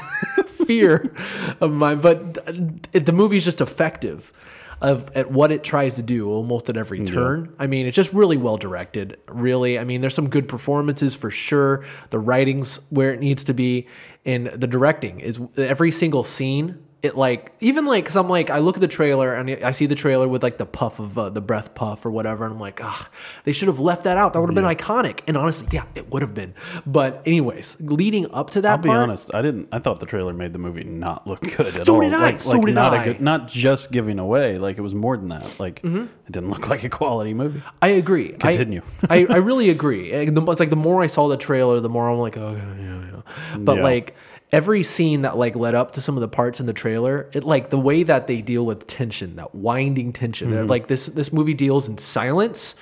fear 0.46 1.12
of 1.60 1.72
mine. 1.72 2.02
But 2.02 2.46
th- 2.46 3.06
the 3.06 3.12
movie's 3.12 3.44
just 3.44 3.62
effective. 3.62 4.32
Of 4.80 5.10
at 5.16 5.32
what 5.32 5.52
it 5.52 5.64
tries 5.64 5.96
to 5.96 6.04
do 6.04 6.30
almost 6.30 6.70
at 6.70 6.78
every 6.78 7.04
turn. 7.04 7.52
I 7.58 7.66
mean, 7.66 7.88
it's 7.88 7.96
just 7.96 8.14
really 8.14 8.38
well 8.38 8.58
directed. 8.58 9.18
Really, 9.28 9.80
I 9.80 9.84
mean, 9.84 10.02
there's 10.02 10.14
some 10.14 10.30
good 10.30 10.48
performances 10.48 11.16
for 11.16 11.32
sure. 11.32 11.84
The 12.12 12.20
writing's 12.20 12.76
where 12.92 13.12
it 13.12 13.20
needs 13.20 13.44
to 13.46 13.56
be, 13.56 13.88
and 14.24 14.46
the 14.46 14.68
directing 14.68 15.20
is 15.20 15.42
every 15.58 15.92
single 15.92 16.24
scene 16.24 16.87
it 17.08 17.18
like 17.18 17.52
even 17.60 17.86
like 17.86 18.04
because 18.04 18.16
I'm 18.16 18.30
like 18.30 18.52
I 18.52 18.60
look 18.60 18.76
at 18.78 18.82
the 18.82 18.88
trailer 18.88 19.34
and 19.34 19.50
I 19.50 19.72
see 19.72 19.88
the 19.88 19.96
trailer 19.96 20.28
with 20.28 20.44
like 20.44 20.58
the 20.58 20.66
puff 20.68 21.00
of 21.00 21.18
uh, 21.18 21.30
the 21.30 21.42
breath 21.42 21.74
puff 21.74 22.06
or 22.06 22.12
whatever 22.12 22.46
and 22.46 22.54
I'm 22.54 22.60
like 22.60 22.80
ah 22.84 23.10
they 23.46 23.52
should 23.52 23.68
have 23.68 23.80
left 23.80 24.04
that 24.04 24.18
out 24.18 24.34
that 24.34 24.42
would 24.42 24.50
have 24.50 24.56
been 24.56 24.64
iconic 24.78 25.22
and 25.28 25.36
honestly 25.36 25.68
yeah 25.72 25.86
it 25.96 26.12
would 26.12 26.22
have 26.22 26.36
been 26.36 26.54
but 26.86 27.24
anyways 27.26 27.78
leading 27.82 28.32
up 28.34 28.52
to 28.52 28.62
that 28.62 28.72
I'll 28.74 28.78
be 28.78 28.90
part, 28.90 29.02
honest. 29.04 29.34
I 29.34 29.42
didn't. 29.42 29.70
I 29.72 29.80
thought 29.80 30.00
the 30.00 30.06
trailer 30.06 30.34
made 30.34 30.54
the 30.54 30.60
movie 30.60 30.84
not 30.84 31.26
look 31.26 31.42
good 31.42 31.76
at 31.76 31.86
So 31.86 31.96
all. 31.96 32.02
did 32.02 32.14
I, 32.14 32.20
Like, 32.22 32.42
so 32.42 32.58
like 32.58 32.66
did 32.68 32.76
not 32.76 32.94
I. 32.94 33.02
A 33.02 33.06
good, 33.06 33.22
not 33.22 33.48
just 33.48 33.92
giving 33.92 34.20
away. 34.20 34.58
Like 34.60 34.78
it 34.78 34.82
was 34.82 34.94
more 34.94 35.18
than 35.18 35.30
that. 35.30 35.60
Like 35.60 35.82
it 35.84 36.10
didn't 36.32 36.50
look 36.50 36.68
like 36.74 36.84
a 36.84 36.90
quality 36.90 37.34
movie. 37.34 37.62
I 37.82 37.88
agree 37.90 38.34
I- 38.36 38.38
Continue. 38.56 38.82
I, 39.10 39.26
I 39.30 39.38
really 39.38 39.70
agree 39.70 40.12
the- 40.26 40.52
it's 40.52 40.60
like 40.60 40.70
the 40.70 40.76
more 40.76 41.02
I 41.02 41.08
saw 41.08 41.28
the 41.28 41.38
trailer 41.38 41.80
the 41.80 41.90
more 41.90 42.10
I'm 42.10 42.18
like 42.20 42.38
oh 42.38 42.52
yeah 42.56 42.84
yeah 42.84 43.02
yeah 43.12 43.58
but 43.60 43.78
Yeah. 43.78 43.84
like 43.84 44.16
every 44.52 44.82
scene 44.84 45.24
that 45.24 45.38
like 45.38 45.56
led 45.56 45.76
up 45.76 45.92
to 45.92 46.02
some 46.02 46.16
of 46.16 46.22
the 46.22 46.28
parts 46.28 46.60
in 46.60 46.66
the 46.66 46.74
trailer 46.74 47.30
it 47.34 47.44
like 47.44 47.70
the 47.70 47.80
way 47.80 48.04
that 48.04 48.28
they 48.28 48.42
deal 48.42 48.66
with 48.66 48.88
tension 48.88 49.36
that 49.36 49.54
winding 49.54 50.14
tension 50.14 50.52
Mm-hmm. 50.52 50.68
like 50.70 50.88
this 50.88 51.08
this 51.08 51.34
movie 51.34 51.54
deals 51.54 51.88
in 51.88 51.98
silence 51.98 52.76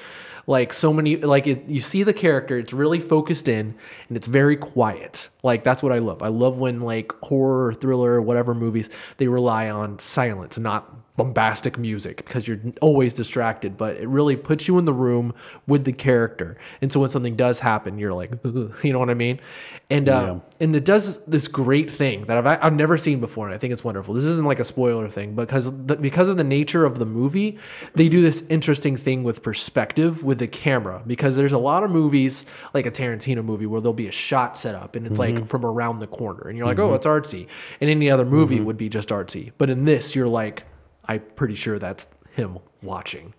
like 0.47 0.71
so 0.73 0.93
many 0.93 1.17
like 1.17 1.47
it, 1.47 1.63
you 1.67 1.79
see 1.79 2.03
the 2.03 2.13
character 2.13 2.59
it's 2.59 2.71
really 2.73 2.99
focused 2.99 3.47
in 3.47 3.73
and 4.07 4.15
it's 4.17 4.27
very 4.27 4.55
quiet 4.55 5.29
like 5.45 5.63
that's 5.63 5.83
what 5.83 5.91
i 5.91 5.99
love. 5.99 6.21
I 6.21 6.27
love 6.27 6.57
when 6.57 6.81
like 6.81 7.13
horror 7.23 7.73
thriller 7.73 8.21
whatever 8.21 8.53
movies 8.53 8.89
they 9.17 9.27
rely 9.27 9.69
on 9.69 9.99
silence 9.99 10.57
not 10.57 10.91
bombastic 11.17 11.77
music 11.77 12.17
because 12.17 12.45
you're 12.45 12.59
always 12.81 13.13
distracted 13.13 13.77
but 13.77 13.95
it 13.95 14.09
really 14.09 14.35
puts 14.35 14.67
you 14.67 14.77
in 14.77 14.83
the 14.83 14.91
room 14.91 15.33
with 15.65 15.85
the 15.85 15.93
character. 15.93 16.57
And 16.81 16.91
so 16.91 16.99
when 16.99 17.09
something 17.09 17.35
does 17.37 17.59
happen 17.59 17.97
you're 17.99 18.13
like 18.13 18.31
you 18.43 18.91
know 18.91 18.99
what 18.99 19.09
i 19.09 19.13
mean? 19.13 19.39
And 19.89 20.09
uh, 20.09 20.39
and 20.59 20.75
it 20.75 20.83
does 20.83 21.19
this 21.25 21.47
great 21.47 21.91
thing 21.91 22.25
that 22.25 22.37
I've, 22.37 22.59
I've 22.61 22.73
never 22.73 22.97
seen 22.97 23.19
before 23.19 23.45
and 23.45 23.53
i 23.53 23.57
think 23.57 23.71
it's 23.71 23.83
wonderful. 23.83 24.15
This 24.15 24.25
isn't 24.25 24.45
like 24.45 24.59
a 24.59 24.65
spoiler 24.65 25.07
thing 25.09 25.35
because 25.35 25.65
the, 25.85 25.95
because 25.95 26.27
of 26.27 26.37
the 26.37 26.43
nature 26.43 26.85
of 26.85 26.97
the 26.97 27.05
movie 27.05 27.59
they 27.93 28.09
do 28.09 28.21
this 28.21 28.43
interesting 28.49 28.97
thing 28.97 29.23
with 29.23 29.43
perspective 29.43 30.23
with 30.23 30.39
the 30.39 30.47
camera 30.47 31.03
because 31.05 31.35
there's 31.35 31.53
a 31.53 31.59
lot 31.59 31.83
of 31.83 31.91
movies 31.91 32.45
like 32.73 32.85
a 32.85 32.91
tarantino 32.91 33.45
movie 33.45 33.67
where 33.67 33.79
there'll 33.79 33.93
be 33.93 34.07
a 34.07 34.11
shot 34.11 34.57
set 34.57 34.75
up 34.75 34.95
and 34.95 35.05
it's 35.05 35.19
like 35.19 35.34
from 35.43 35.65
around 35.65 35.99
the 35.99 36.07
corner 36.07 36.47
and 36.47 36.57
you're 36.57 36.67
like 36.67 36.79
oh 36.79 36.93
it's 36.93 37.05
artsy 37.05 37.47
and 37.81 37.89
any 37.89 38.09
other 38.09 38.25
movie 38.25 38.59
would 38.59 38.77
be 38.77 38.87
just 38.89 39.09
artsy 39.09 39.51
but 39.57 39.69
in 39.69 39.85
this 39.85 40.15
you're 40.15 40.27
like 40.27 40.63
i'm 41.05 41.21
pretty 41.35 41.55
sure 41.55 41.77
that's 41.79 42.07
him 42.31 42.57
watching 42.81 43.33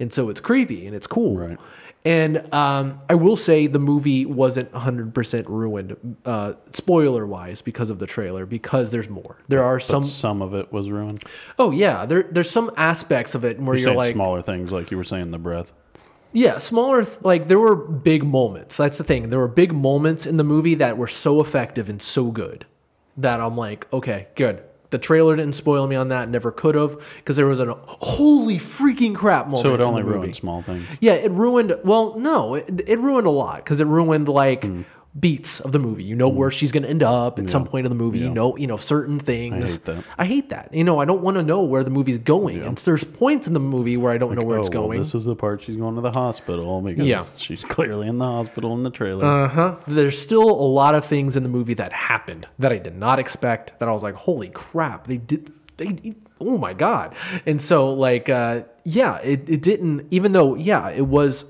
and 0.00 0.12
so 0.12 0.28
it's 0.28 0.40
creepy 0.40 0.86
and 0.86 0.94
it's 0.94 1.06
cool 1.06 1.36
Right. 1.36 1.58
and 2.04 2.52
um, 2.54 3.00
I 3.10 3.14
will 3.14 3.36
say 3.36 3.66
the 3.66 3.78
movie 3.80 4.24
wasn't 4.24 4.70
100% 4.72 5.48
ruined, 5.48 6.16
uh, 6.24 6.52
spoiler 6.70 7.26
wise, 7.26 7.60
because 7.60 7.90
of 7.90 7.98
the 7.98 8.06
trailer, 8.06 8.46
because 8.46 8.90
there's 8.90 9.08
more. 9.10 9.36
There 9.48 9.64
are 9.64 9.80
some. 9.80 10.04
Some 10.04 10.40
of 10.40 10.54
it 10.54 10.72
was 10.72 10.88
ruined. 10.90 11.24
Oh, 11.58 11.72
yeah. 11.72 12.06
There, 12.06 12.22
there's 12.22 12.50
some 12.50 12.70
aspects 12.76 13.34
of 13.34 13.44
it 13.44 13.58
where 13.60 13.76
You're 13.76 13.88
you're, 13.88 13.96
like. 13.96 14.14
smaller 14.14 14.42
things, 14.42 14.70
like 14.70 14.92
you 14.92 14.96
were 14.96 15.02
saying, 15.04 15.32
the 15.32 15.38
breath. 15.38 15.72
Yeah, 16.32 16.58
smaller. 16.58 17.04
th- 17.04 17.18
Like, 17.22 17.48
there 17.48 17.58
were 17.58 17.74
big 17.76 18.22
moments. 18.24 18.76
That's 18.76 18.98
the 18.98 19.04
thing. 19.04 19.30
There 19.30 19.38
were 19.38 19.48
big 19.48 19.72
moments 19.72 20.26
in 20.26 20.36
the 20.36 20.44
movie 20.44 20.74
that 20.74 20.96
were 20.98 21.08
so 21.08 21.40
effective 21.40 21.88
and 21.88 22.00
so 22.02 22.30
good 22.30 22.66
that 23.16 23.40
I'm 23.40 23.56
like, 23.56 23.90
okay, 23.92 24.28
good. 24.34 24.62
The 24.90 24.98
trailer 24.98 25.36
didn't 25.36 25.54
spoil 25.54 25.86
me 25.86 25.96
on 25.96 26.08
that. 26.08 26.30
Never 26.30 26.50
could 26.50 26.74
have, 26.74 26.96
because 27.16 27.36
there 27.36 27.46
was 27.46 27.60
a 27.60 27.74
holy 27.84 28.56
freaking 28.56 29.14
crap 29.14 29.46
moment. 29.46 29.66
So 29.66 29.74
it 29.74 29.80
only 29.80 30.02
ruined 30.02 30.34
small 30.34 30.62
things. 30.62 30.86
Yeah, 31.00 31.12
it 31.12 31.30
ruined. 31.30 31.74
Well, 31.84 32.18
no, 32.18 32.54
it, 32.54 32.82
it 32.86 32.98
ruined 32.98 33.26
a 33.26 33.30
lot 33.30 33.56
because 33.56 33.80
it 33.80 33.86
ruined 33.86 34.28
like 34.30 34.62
mm. 34.62 34.86
Beats 35.18 35.58
of 35.60 35.72
the 35.72 35.78
movie. 35.78 36.04
You 36.04 36.14
know 36.14 36.28
where 36.28 36.50
she's 36.50 36.70
going 36.70 36.82
to 36.84 36.88
end 36.88 37.02
up 37.02 37.38
at 37.38 37.50
some 37.50 37.64
point 37.64 37.86
in 37.86 37.90
the 37.90 37.96
movie. 37.96 38.18
You 38.20 38.28
Mm. 38.28 38.34
Know, 38.34 38.56
you 38.56 38.66
know 38.66 38.76
certain 38.76 39.18
things. 39.18 39.72
hate 39.72 39.84
that. 39.86 40.04
I 40.18 40.26
hate 40.26 40.50
that. 40.50 40.72
You 40.72 40.84
know, 40.84 41.00
I 41.00 41.04
don't 41.06 41.22
want 41.22 41.36
to 41.38 41.42
know 41.42 41.62
where 41.64 41.82
the 41.82 41.90
movie's 41.90 42.18
going. 42.18 42.62
And 42.62 42.76
there's 42.78 43.04
points 43.04 43.46
in 43.48 43.54
the 43.54 43.58
movie 43.60 43.96
where 43.96 44.12
I 44.12 44.18
don't 44.18 44.34
know 44.34 44.42
where 44.42 44.58
it's 44.58 44.68
Oh, 44.68 44.72
well, 44.72 44.82
going. 44.88 44.98
this 45.00 45.14
is 45.14 45.24
the 45.24 45.34
part 45.34 45.62
she's 45.62 45.76
going 45.76 45.94
to 45.96 46.00
the 46.02 46.12
hospital 46.12 46.80
because 46.82 47.06
Yeah. 47.06 47.24
she's 47.36 47.64
clearly 47.64 48.06
in 48.06 48.18
the 48.18 48.26
hospital 48.26 48.74
in 48.74 48.82
the 48.82 48.90
trailer. 48.90 49.24
Uh 49.24 49.48
huh. 49.48 49.76
There's 49.86 50.18
still 50.18 50.48
a 50.48 50.68
lot 50.68 50.94
of 50.94 51.04
things 51.04 51.36
in 51.36 51.42
the 51.42 51.48
movie 51.48 51.74
that 51.74 51.92
happened 51.92 52.46
that 52.58 52.70
I 52.72 52.78
did 52.78 52.96
not 52.96 53.18
expect. 53.18 53.78
That 53.80 53.88
I 53.88 53.92
was 53.92 54.02
like, 54.02 54.14
holy 54.14 54.50
crap, 54.50 55.06
they 55.06 55.16
did. 55.16 55.52
They, 55.78 56.14
oh 56.40 56.58
my 56.58 56.74
god. 56.74 57.14
And 57.46 57.60
so 57.62 57.92
like, 57.92 58.28
uh, 58.28 58.62
yeah, 58.84 59.18
it, 59.18 59.48
it 59.48 59.62
didn't. 59.62 60.06
Even 60.10 60.32
though, 60.32 60.54
yeah, 60.54 60.90
it 60.90 61.06
was. 61.06 61.46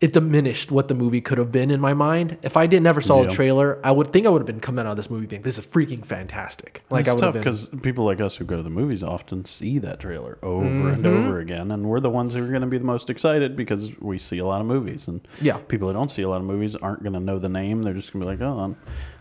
It 0.00 0.12
diminished 0.12 0.70
what 0.70 0.86
the 0.86 0.94
movie 0.94 1.20
could 1.20 1.38
have 1.38 1.50
been 1.50 1.72
in 1.72 1.80
my 1.80 1.92
mind. 1.92 2.38
If 2.42 2.56
I 2.56 2.68
didn't 2.68 2.86
ever 2.86 3.00
saw 3.00 3.24
a 3.24 3.28
trailer, 3.28 3.80
I 3.82 3.90
would 3.90 4.12
think 4.12 4.26
I 4.26 4.28
would 4.30 4.38
have 4.38 4.46
been 4.46 4.60
coming 4.60 4.86
out 4.86 4.92
of 4.92 4.96
this 4.96 5.10
movie 5.10 5.26
thinking 5.26 5.42
"This 5.42 5.58
is 5.58 5.66
freaking 5.66 6.04
fantastic." 6.06 6.84
Like 6.88 7.08
I 7.08 7.14
would 7.14 7.24
have 7.24 7.34
tough 7.34 7.42
been. 7.42 7.42
because 7.42 7.66
people 7.82 8.04
like 8.04 8.20
us 8.20 8.36
who 8.36 8.44
go 8.44 8.56
to 8.56 8.62
the 8.62 8.70
movies 8.70 9.02
often 9.02 9.44
see 9.44 9.80
that 9.80 9.98
trailer 9.98 10.38
over 10.40 10.90
and 10.90 11.04
Mm-hmm. 11.04 11.06
over 11.06 11.40
again, 11.40 11.72
and 11.72 11.86
we're 11.86 11.98
the 11.98 12.10
ones 12.10 12.34
who 12.34 12.44
are 12.44 12.48
going 12.48 12.60
to 12.60 12.68
be 12.68 12.78
the 12.78 12.84
most 12.84 13.10
excited 13.10 13.56
because 13.56 13.90
we 14.00 14.18
see 14.18 14.38
a 14.38 14.46
lot 14.46 14.60
of 14.60 14.68
movies. 14.68 15.08
And 15.08 15.26
Yeah. 15.42 15.56
people 15.66 15.88
who 15.88 15.94
don't 15.94 16.12
see 16.12 16.22
a 16.22 16.28
lot 16.28 16.36
of 16.40 16.44
movies 16.46 16.76
aren't 16.76 17.02
going 17.02 17.14
to 17.14 17.20
know 17.20 17.40
the 17.40 17.48
name. 17.48 17.82
They're 17.82 17.92
just 17.94 18.12
going 18.12 18.20
to 18.24 18.26
be 18.26 18.30
like, 18.30 18.40
"Oh, 18.40 18.56
I'm, 18.60 18.76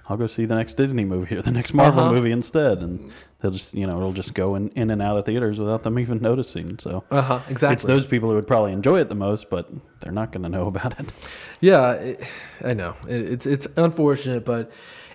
I'll 0.10 0.18
go 0.18 0.28
see 0.28 0.46
the 0.46 0.56
next 0.56 0.76
Disney 0.76 1.04
movie 1.06 1.36
or 1.36 1.42
the 1.42 1.52
next 1.52 1.74
Marvel 1.74 2.02
Uh-huh. 2.04 2.14
movie 2.14 2.32
instead," 2.32 2.80
and 2.80 3.12
they'll 3.42 3.52
just 3.52 3.74
you 3.74 3.86
know 3.86 3.98
it'll 3.98 4.14
just 4.14 4.34
go 4.34 4.56
in, 4.56 4.70
in 4.70 4.90
and 4.90 5.02
out 5.02 5.18
of 5.18 5.26
theaters 5.26 5.60
without 5.60 5.84
them 5.84 6.00
even 6.00 6.20
noticing. 6.22 6.80
So 6.80 7.04
Uh 7.12 7.22
huh. 7.22 7.40
Exactly. 7.50 7.74
it's 7.74 7.84
those 7.84 8.06
people 8.06 8.30
who 8.30 8.36
would 8.36 8.48
probably 8.48 8.72
enjoy 8.74 9.00
it 9.00 9.10
the 9.10 9.16
most, 9.16 9.50
but 9.50 9.70
they're 10.00 10.12
not 10.14 10.32
going 10.32 10.44
to 10.44 10.50
know 10.50 10.68
about 10.74 11.00
it. 11.00 11.12
Yeah, 11.60 11.94
it, 11.94 12.24
I 12.64 12.74
know 12.74 12.96
it, 13.08 13.22
it's 13.34 13.46
it's 13.46 13.68
unfortunate, 13.76 14.46
but 14.46 14.72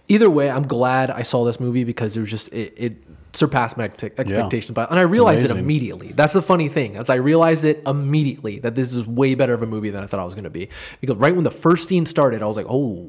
either 0.09 0.29
way, 0.29 0.51
I'm 0.51 0.67
glad 0.67 1.11
I 1.11 1.23
saw 1.23 1.45
this 1.45 1.59
movie 1.61 1.85
because 1.85 2.17
it 2.17 2.21
was 2.21 2.31
just 2.31 2.53
it, 2.53 2.75
it 2.77 2.93
surpassed 3.35 3.79
my 3.79 3.85
ex- 3.85 4.05
expectations. 4.05 4.73
But 4.75 4.91
and 4.91 4.99
I 4.99 5.03
realized 5.05 5.43
it 5.47 5.51
immediately. 5.51 6.09
That's 6.09 6.35
the 6.35 6.43
funny 6.43 6.69
thing, 6.69 6.97
as 6.97 7.09
I 7.09 7.15
realized 7.15 7.65
it 7.65 7.83
immediately 7.87 8.59
that 8.59 8.75
this 8.75 8.93
is 8.93 9.07
way 9.07 9.35
better 9.35 9.55
of 9.55 9.63
a 9.63 9.67
movie 9.67 9.89
than 9.89 10.03
I 10.03 10.07
thought 10.07 10.21
it 10.21 10.27
was 10.27 10.35
going 10.35 10.45
to 10.45 10.51
be. 10.51 10.69
Because 11.01 11.17
right 11.17 11.35
when 11.35 11.45
the 11.45 11.51
first 11.51 11.89
scene 11.89 12.05
started, 12.05 12.43
I 12.43 12.47
was 12.47 12.57
like, 12.59 12.67
oh. 12.69 13.09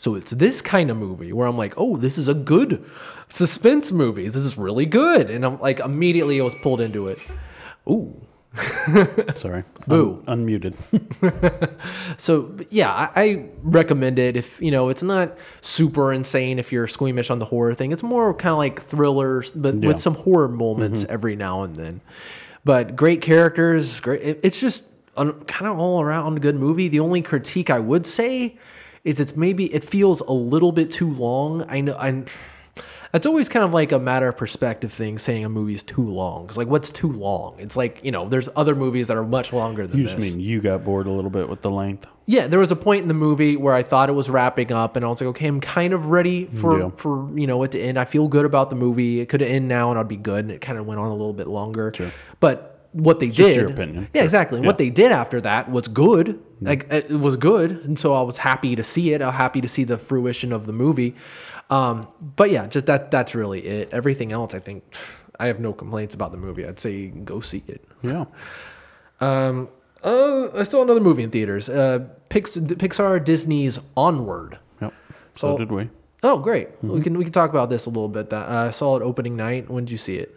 So 0.00 0.14
it's 0.14 0.30
this 0.30 0.62
kind 0.62 0.90
of 0.90 0.96
movie 0.96 1.30
where 1.30 1.46
I'm 1.46 1.58
like, 1.58 1.74
oh, 1.76 1.98
this 1.98 2.16
is 2.16 2.26
a 2.26 2.32
good 2.32 2.82
suspense 3.28 3.92
movie. 3.92 4.28
This 4.28 4.36
is 4.36 4.56
really 4.56 4.86
good, 4.86 5.28
and 5.28 5.44
I'm 5.44 5.60
like, 5.60 5.78
immediately 5.78 6.40
I 6.40 6.44
was 6.44 6.54
pulled 6.54 6.80
into 6.80 7.08
it. 7.08 7.18
Ooh, 7.86 8.18
Sorry, 9.34 9.62
Boo. 9.86 10.24
Un- 10.26 10.46
unmuted. 10.46 10.74
So 12.16 12.56
yeah, 12.70 12.90
I, 12.90 13.10
I 13.14 13.46
recommend 13.62 14.18
it 14.18 14.38
if 14.38 14.58
you 14.62 14.70
know 14.70 14.88
it's 14.88 15.02
not 15.02 15.36
super 15.60 16.14
insane 16.14 16.58
if 16.58 16.72
you're 16.72 16.86
squeamish 16.88 17.28
on 17.28 17.38
the 17.38 17.44
horror 17.44 17.74
thing. 17.74 17.92
It's 17.92 18.02
more 18.02 18.32
kind 18.32 18.52
of 18.52 18.58
like 18.58 18.80
thrillers, 18.80 19.50
but 19.50 19.74
Yeah. 19.82 19.88
with 19.88 20.00
some 20.00 20.14
horror 20.14 20.48
moments 20.48 21.02
mm-hmm. 21.02 21.12
every 21.12 21.36
now 21.36 21.62
and 21.62 21.76
then. 21.76 22.00
But 22.64 22.96
great 22.96 23.20
characters, 23.20 24.00
great. 24.00 24.22
it- 24.22 24.40
it's 24.42 24.58
just 24.58 24.84
a 25.18 25.30
kind 25.46 25.70
of 25.70 25.78
all 25.78 26.00
around 26.00 26.40
good 26.40 26.56
movie. 26.56 26.88
The 26.88 27.00
only 27.00 27.20
critique 27.20 27.68
I 27.68 27.80
would 27.80 28.06
say 28.06 28.56
is 29.04 29.20
it's 29.20 29.36
maybe 29.36 29.72
it 29.74 29.84
feels 29.84 30.20
a 30.22 30.32
little 30.32 30.72
bit 30.72 30.90
too 30.90 31.10
long. 31.12 31.64
I 31.68 31.80
know 31.80 31.96
I'm. 31.98 32.26
It's 33.12 33.26
always 33.26 33.48
kind 33.48 33.64
of 33.64 33.72
like 33.72 33.90
a 33.90 33.98
matter 33.98 34.28
of 34.28 34.36
perspective 34.36 34.92
thing, 34.92 35.18
saying 35.18 35.44
a 35.44 35.48
movie's 35.48 35.82
too 35.82 36.08
long. 36.08 36.42
Because 36.44 36.56
like, 36.56 36.68
what's 36.68 36.90
too 36.90 37.10
long? 37.10 37.56
It's 37.58 37.76
like 37.76 38.04
you 38.04 38.12
know, 38.12 38.28
there's 38.28 38.48
other 38.54 38.76
movies 38.76 39.08
that 39.08 39.16
are 39.16 39.24
much 39.24 39.52
longer 39.52 39.86
than 39.86 40.00
this. 40.02 40.12
You 40.12 40.16
this. 40.16 40.24
just 40.26 40.36
mean 40.36 40.44
you 40.44 40.60
got 40.60 40.84
bored 40.84 41.06
a 41.08 41.10
little 41.10 41.30
bit 41.30 41.48
with 41.48 41.60
the 41.62 41.70
length. 41.70 42.06
Yeah, 42.26 42.46
there 42.46 42.60
was 42.60 42.70
a 42.70 42.76
point 42.76 43.02
in 43.02 43.08
the 43.08 43.14
movie 43.14 43.56
where 43.56 43.74
I 43.74 43.82
thought 43.82 44.08
it 44.08 44.12
was 44.12 44.30
wrapping 44.30 44.70
up, 44.70 44.94
and 44.94 45.04
I 45.04 45.08
was 45.08 45.20
like, 45.20 45.26
okay, 45.30 45.48
I'm 45.48 45.60
kind 45.60 45.92
of 45.92 46.06
ready 46.10 46.46
for 46.46 46.78
Yeah. 46.78 46.90
for 46.96 47.28
you 47.36 47.48
know 47.48 47.60
it 47.64 47.72
to 47.72 47.80
end. 47.80 47.98
I 47.98 48.04
feel 48.04 48.28
good 48.28 48.44
about 48.44 48.70
the 48.70 48.76
movie. 48.76 49.18
It 49.18 49.28
could 49.28 49.42
end 49.42 49.66
now, 49.66 49.90
and 49.90 49.98
I'd 49.98 50.06
be 50.06 50.16
good. 50.16 50.44
And 50.44 50.52
it 50.52 50.60
kind 50.60 50.78
of 50.78 50.86
went 50.86 51.00
on 51.00 51.08
a 51.08 51.12
little 51.14 51.32
bit 51.32 51.48
longer. 51.48 51.92
Sure. 51.92 52.12
But 52.38 52.69
what 52.92 53.20
they 53.20 53.28
did, 53.28 53.56
your 53.56 53.70
opinion. 53.70 54.08
yeah, 54.12 54.20
Sure. 54.20 54.24
exactly. 54.24 54.58
And 54.58 54.66
What 54.66 54.78
they 54.78 54.90
did 54.90 55.12
after 55.12 55.40
that 55.42 55.70
was 55.70 55.88
good. 55.88 56.40
Like 56.60 56.86
it 56.92 57.10
was 57.10 57.36
good, 57.36 57.70
and 57.86 57.98
so 57.98 58.12
I 58.14 58.20
was 58.22 58.38
happy 58.38 58.76
to 58.76 58.82
see 58.84 59.12
it. 59.14 59.22
I 59.22 59.26
was 59.26 59.34
happy 59.36 59.60
to 59.62 59.68
see 59.68 59.84
the 59.84 59.96
fruition 59.96 60.52
of 60.52 60.66
the 60.66 60.72
movie. 60.74 61.14
Um, 61.70 62.08
but 62.36 62.50
yeah, 62.50 62.66
just 62.66 62.84
that 62.86 63.10
that's 63.10 63.34
really 63.34 63.60
it. 63.60 63.88
Everything 63.92 64.30
else, 64.32 64.54
I 64.54 64.58
think, 64.58 64.82
I 65.38 65.46
have 65.46 65.58
no 65.60 65.72
complaints 65.72 66.14
about 66.14 66.32
the 66.32 66.36
movie. 66.36 66.66
I'd 66.66 66.78
say 66.78 67.06
go 67.08 67.40
see 67.40 67.62
it. 67.66 67.82
Yeah. 68.02 68.26
Um, 69.20 69.68
uh, 70.02 70.48
I 70.54 70.62
saw 70.64 70.82
another 70.82 71.00
movie 71.00 71.22
in 71.22 71.30
theaters. 71.30 71.68
Uh, 71.68 72.08
Pix- 72.28 72.56
Pixar 72.56 73.24
Disney's 73.24 73.78
Onward. 73.96 74.58
Yep. 74.80 74.92
So 75.34 75.52
So- 75.52 75.58
did 75.58 75.72
we. 75.72 75.88
Oh, 76.22 76.38
great. 76.38 76.68
We 76.82 77.00
can 77.00 77.16
we 77.16 77.24
can 77.24 77.32
talk 77.32 77.48
about 77.48 77.70
this 77.70 77.86
a 77.86 77.88
little 77.88 78.10
bit. 78.10 78.28
That 78.28 78.46
uh, 78.50 78.66
I 78.66 78.70
saw 78.70 78.96
it 78.96 79.02
opening 79.02 79.36
night. 79.36 79.70
When 79.70 79.86
did 79.86 79.92
you 79.92 79.96
see 79.98 80.16
it? 80.16 80.36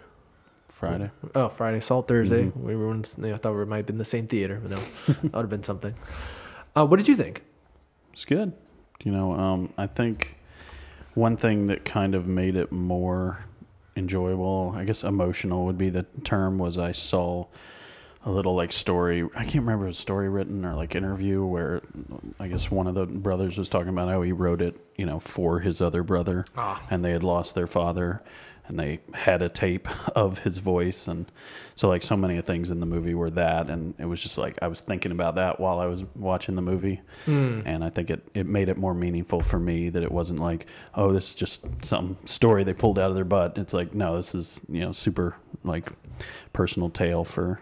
Friday. 0.89 1.11
Oh, 1.35 1.49
Friday. 1.49 1.79
Saw 1.79 1.99
it 1.99 2.07
Thursday. 2.07 2.51
We 2.55 2.75
were 2.75 2.91
in, 2.91 3.03
I 3.23 3.37
thought 3.37 3.55
we 3.55 3.65
might 3.65 3.77
have 3.77 3.85
been 3.85 3.95
in 3.95 3.99
the 3.99 4.05
same 4.05 4.27
theater, 4.27 4.59
but 4.61 4.71
no, 4.71 4.77
that 5.07 5.23
would 5.33 5.41
have 5.43 5.49
been 5.49 5.63
something. 5.63 5.93
Uh, 6.75 6.85
what 6.85 6.97
did 6.97 7.07
you 7.07 7.15
think? 7.15 7.43
It's 8.13 8.25
good. 8.25 8.53
You 9.03 9.11
know, 9.11 9.33
um, 9.33 9.73
I 9.77 9.87
think 9.87 10.37
one 11.13 11.37
thing 11.37 11.67
that 11.67 11.85
kind 11.85 12.15
of 12.15 12.27
made 12.27 12.55
it 12.55 12.71
more 12.71 13.45
enjoyable, 13.95 14.73
I 14.75 14.83
guess 14.85 15.03
emotional 15.03 15.65
would 15.65 15.77
be 15.77 15.89
the 15.89 16.03
term, 16.23 16.57
was 16.57 16.77
I 16.77 16.91
saw 16.93 17.45
a 18.25 18.31
little 18.31 18.55
like 18.55 18.71
story. 18.71 19.23
I 19.35 19.43
can't 19.43 19.65
remember 19.65 19.85
was 19.85 19.97
a 19.97 20.01
story 20.01 20.29
written 20.29 20.65
or 20.65 20.73
like 20.75 20.95
interview 20.95 21.43
where 21.43 21.81
I 22.39 22.47
guess 22.47 22.71
one 22.71 22.87
of 22.87 22.95
the 22.95 23.05
brothers 23.05 23.57
was 23.57 23.67
talking 23.67 23.89
about 23.89 24.07
how 24.09 24.21
he 24.21 24.31
wrote 24.31 24.61
it, 24.61 24.75
you 24.95 25.05
know, 25.05 25.19
for 25.19 25.59
his 25.59 25.81
other 25.81 26.03
brother 26.03 26.45
Ah. 26.57 26.81
and 26.89 27.03
they 27.03 27.11
had 27.11 27.23
lost 27.23 27.53
their 27.55 27.67
father 27.67 28.23
and 28.65 28.79
they 28.79 28.99
had 29.13 29.41
a 29.41 29.49
tape 29.49 29.87
of 30.15 30.39
his 30.39 30.57
voice. 30.59 31.07
And 31.07 31.31
so 31.75 31.87
like 31.87 32.03
so 32.03 32.15
many 32.15 32.37
of 32.37 32.45
things 32.45 32.69
in 32.69 32.79
the 32.79 32.85
movie 32.85 33.13
were 33.13 33.29
that. 33.31 33.69
And 33.69 33.93
it 33.97 34.05
was 34.05 34.21
just 34.21 34.37
like 34.37 34.57
I 34.61 34.67
was 34.67 34.81
thinking 34.81 35.11
about 35.11 35.35
that 35.35 35.59
while 35.59 35.79
I 35.79 35.85
was 35.85 36.03
watching 36.15 36.55
the 36.55 36.61
movie. 36.61 37.01
And 37.67 37.83
I 37.83 37.89
think 37.89 38.09
it, 38.09 38.27
it 38.33 38.45
made 38.45 38.69
it 38.69 38.77
more 38.77 38.93
meaningful 38.93 39.41
for 39.41 39.59
me 39.59 39.89
that 39.89 40.03
it 40.03 40.11
wasn't 40.11 40.39
like 40.39 40.67
oh 40.95 41.11
this 41.11 41.29
is 41.29 41.35
just 41.35 41.65
some 41.83 42.17
story 42.25 42.63
they 42.63 42.73
pulled 42.73 42.97
out 42.97 43.09
of 43.09 43.15
their 43.15 43.25
butt. 43.25 43.57
It's 43.57 43.73
like 43.73 43.93
no 43.93 44.15
this 44.17 44.33
is 44.33 44.61
you 44.69 44.81
know 44.81 44.91
super 44.91 45.35
like 45.63 45.89
personal 46.53 46.89
tale 46.89 47.23
for 47.23 47.61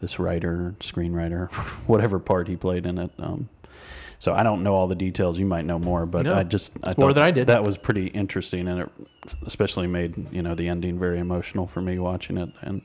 this 0.00 0.18
writer 0.18 0.74
screenwriter 0.80 1.50
whatever 1.86 2.18
part 2.18 2.48
he 2.48 2.56
played 2.56 2.84
in 2.86 2.98
it. 2.98 3.10
Um, 3.18 3.48
so 4.22 4.32
I 4.32 4.44
don't 4.44 4.62
know 4.62 4.76
all 4.76 4.86
the 4.86 4.94
details. 4.94 5.36
You 5.36 5.46
might 5.46 5.64
know 5.64 5.80
more, 5.80 6.06
but 6.06 6.22
No, 6.22 6.36
I 6.36 6.44
just 6.44 6.70
I 6.84 6.94
more 6.96 7.12
than 7.12 7.24
I 7.24 7.32
did. 7.32 7.48
That 7.48 7.64
was 7.64 7.76
pretty 7.76 8.06
interesting, 8.06 8.68
and 8.68 8.82
it 8.82 8.88
especially 9.44 9.88
made 9.88 10.32
you 10.32 10.42
know 10.42 10.54
the 10.54 10.68
ending 10.68 10.96
very 10.96 11.18
emotional 11.18 11.66
for 11.66 11.80
me 11.80 11.98
watching 11.98 12.38
it. 12.38 12.50
And 12.60 12.82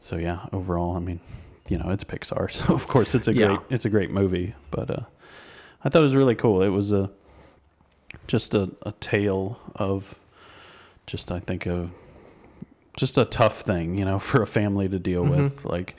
so 0.00 0.14
yeah, 0.14 0.46
overall, 0.52 0.94
I 0.94 1.00
mean, 1.00 1.18
you 1.68 1.76
know, 1.76 1.90
it's 1.90 2.04
Pixar, 2.04 2.52
so 2.58 2.72
of 2.72 2.86
course 2.86 3.16
it's 3.16 3.26
a 3.26 3.34
Yeah. 3.34 3.46
great 3.48 3.60
it's 3.70 3.84
a 3.84 3.90
great 3.90 4.12
movie. 4.12 4.54
But 4.70 4.90
uh, 4.90 5.00
I 5.82 5.88
thought 5.88 6.02
it 6.02 6.04
was 6.04 6.14
really 6.14 6.36
cool. 6.36 6.62
It 6.62 6.68
was 6.68 6.92
a 6.92 7.10
just 8.28 8.54
a, 8.54 8.70
a 8.82 8.92
tale 9.00 9.58
of 9.74 10.20
just 11.08 11.32
I 11.32 11.40
think 11.40 11.66
of 11.66 11.90
just 12.96 13.18
a 13.18 13.24
tough 13.24 13.60
thing, 13.62 13.98
you 13.98 14.04
know, 14.04 14.18
for 14.28 14.40
a 14.40 14.46
family 14.46 14.88
to 14.88 15.00
deal 15.00 15.24
Mm-hmm. 15.24 15.42
with. 15.42 15.64
Like, 15.64 15.96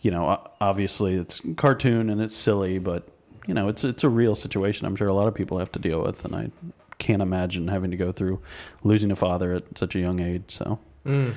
you 0.00 0.12
know, 0.12 0.40
obviously 0.60 1.16
it's 1.16 1.40
cartoon 1.56 2.08
and 2.08 2.20
it's 2.20 2.36
silly, 2.36 2.78
but 2.78 3.08
you 3.50 3.54
know, 3.54 3.66
it's 3.68 3.82
it's 3.82 4.04
a 4.04 4.08
real 4.08 4.36
situation. 4.36 4.86
I'm 4.86 4.94
sure 4.94 5.08
a 5.08 5.12
lot 5.12 5.26
of 5.26 5.34
people 5.34 5.58
have 5.58 5.72
to 5.72 5.80
deal 5.80 6.00
with, 6.04 6.24
and 6.24 6.36
I 6.36 6.50
can't 6.98 7.20
imagine 7.20 7.66
having 7.66 7.90
to 7.90 7.96
go 7.96 8.12
through 8.12 8.40
losing 8.84 9.10
a 9.10 9.16
father 9.16 9.52
at 9.54 9.76
such 9.76 9.96
a 9.96 9.98
young 9.98 10.20
age. 10.20 10.44
So, 10.54 10.78
Mm. 11.04 11.32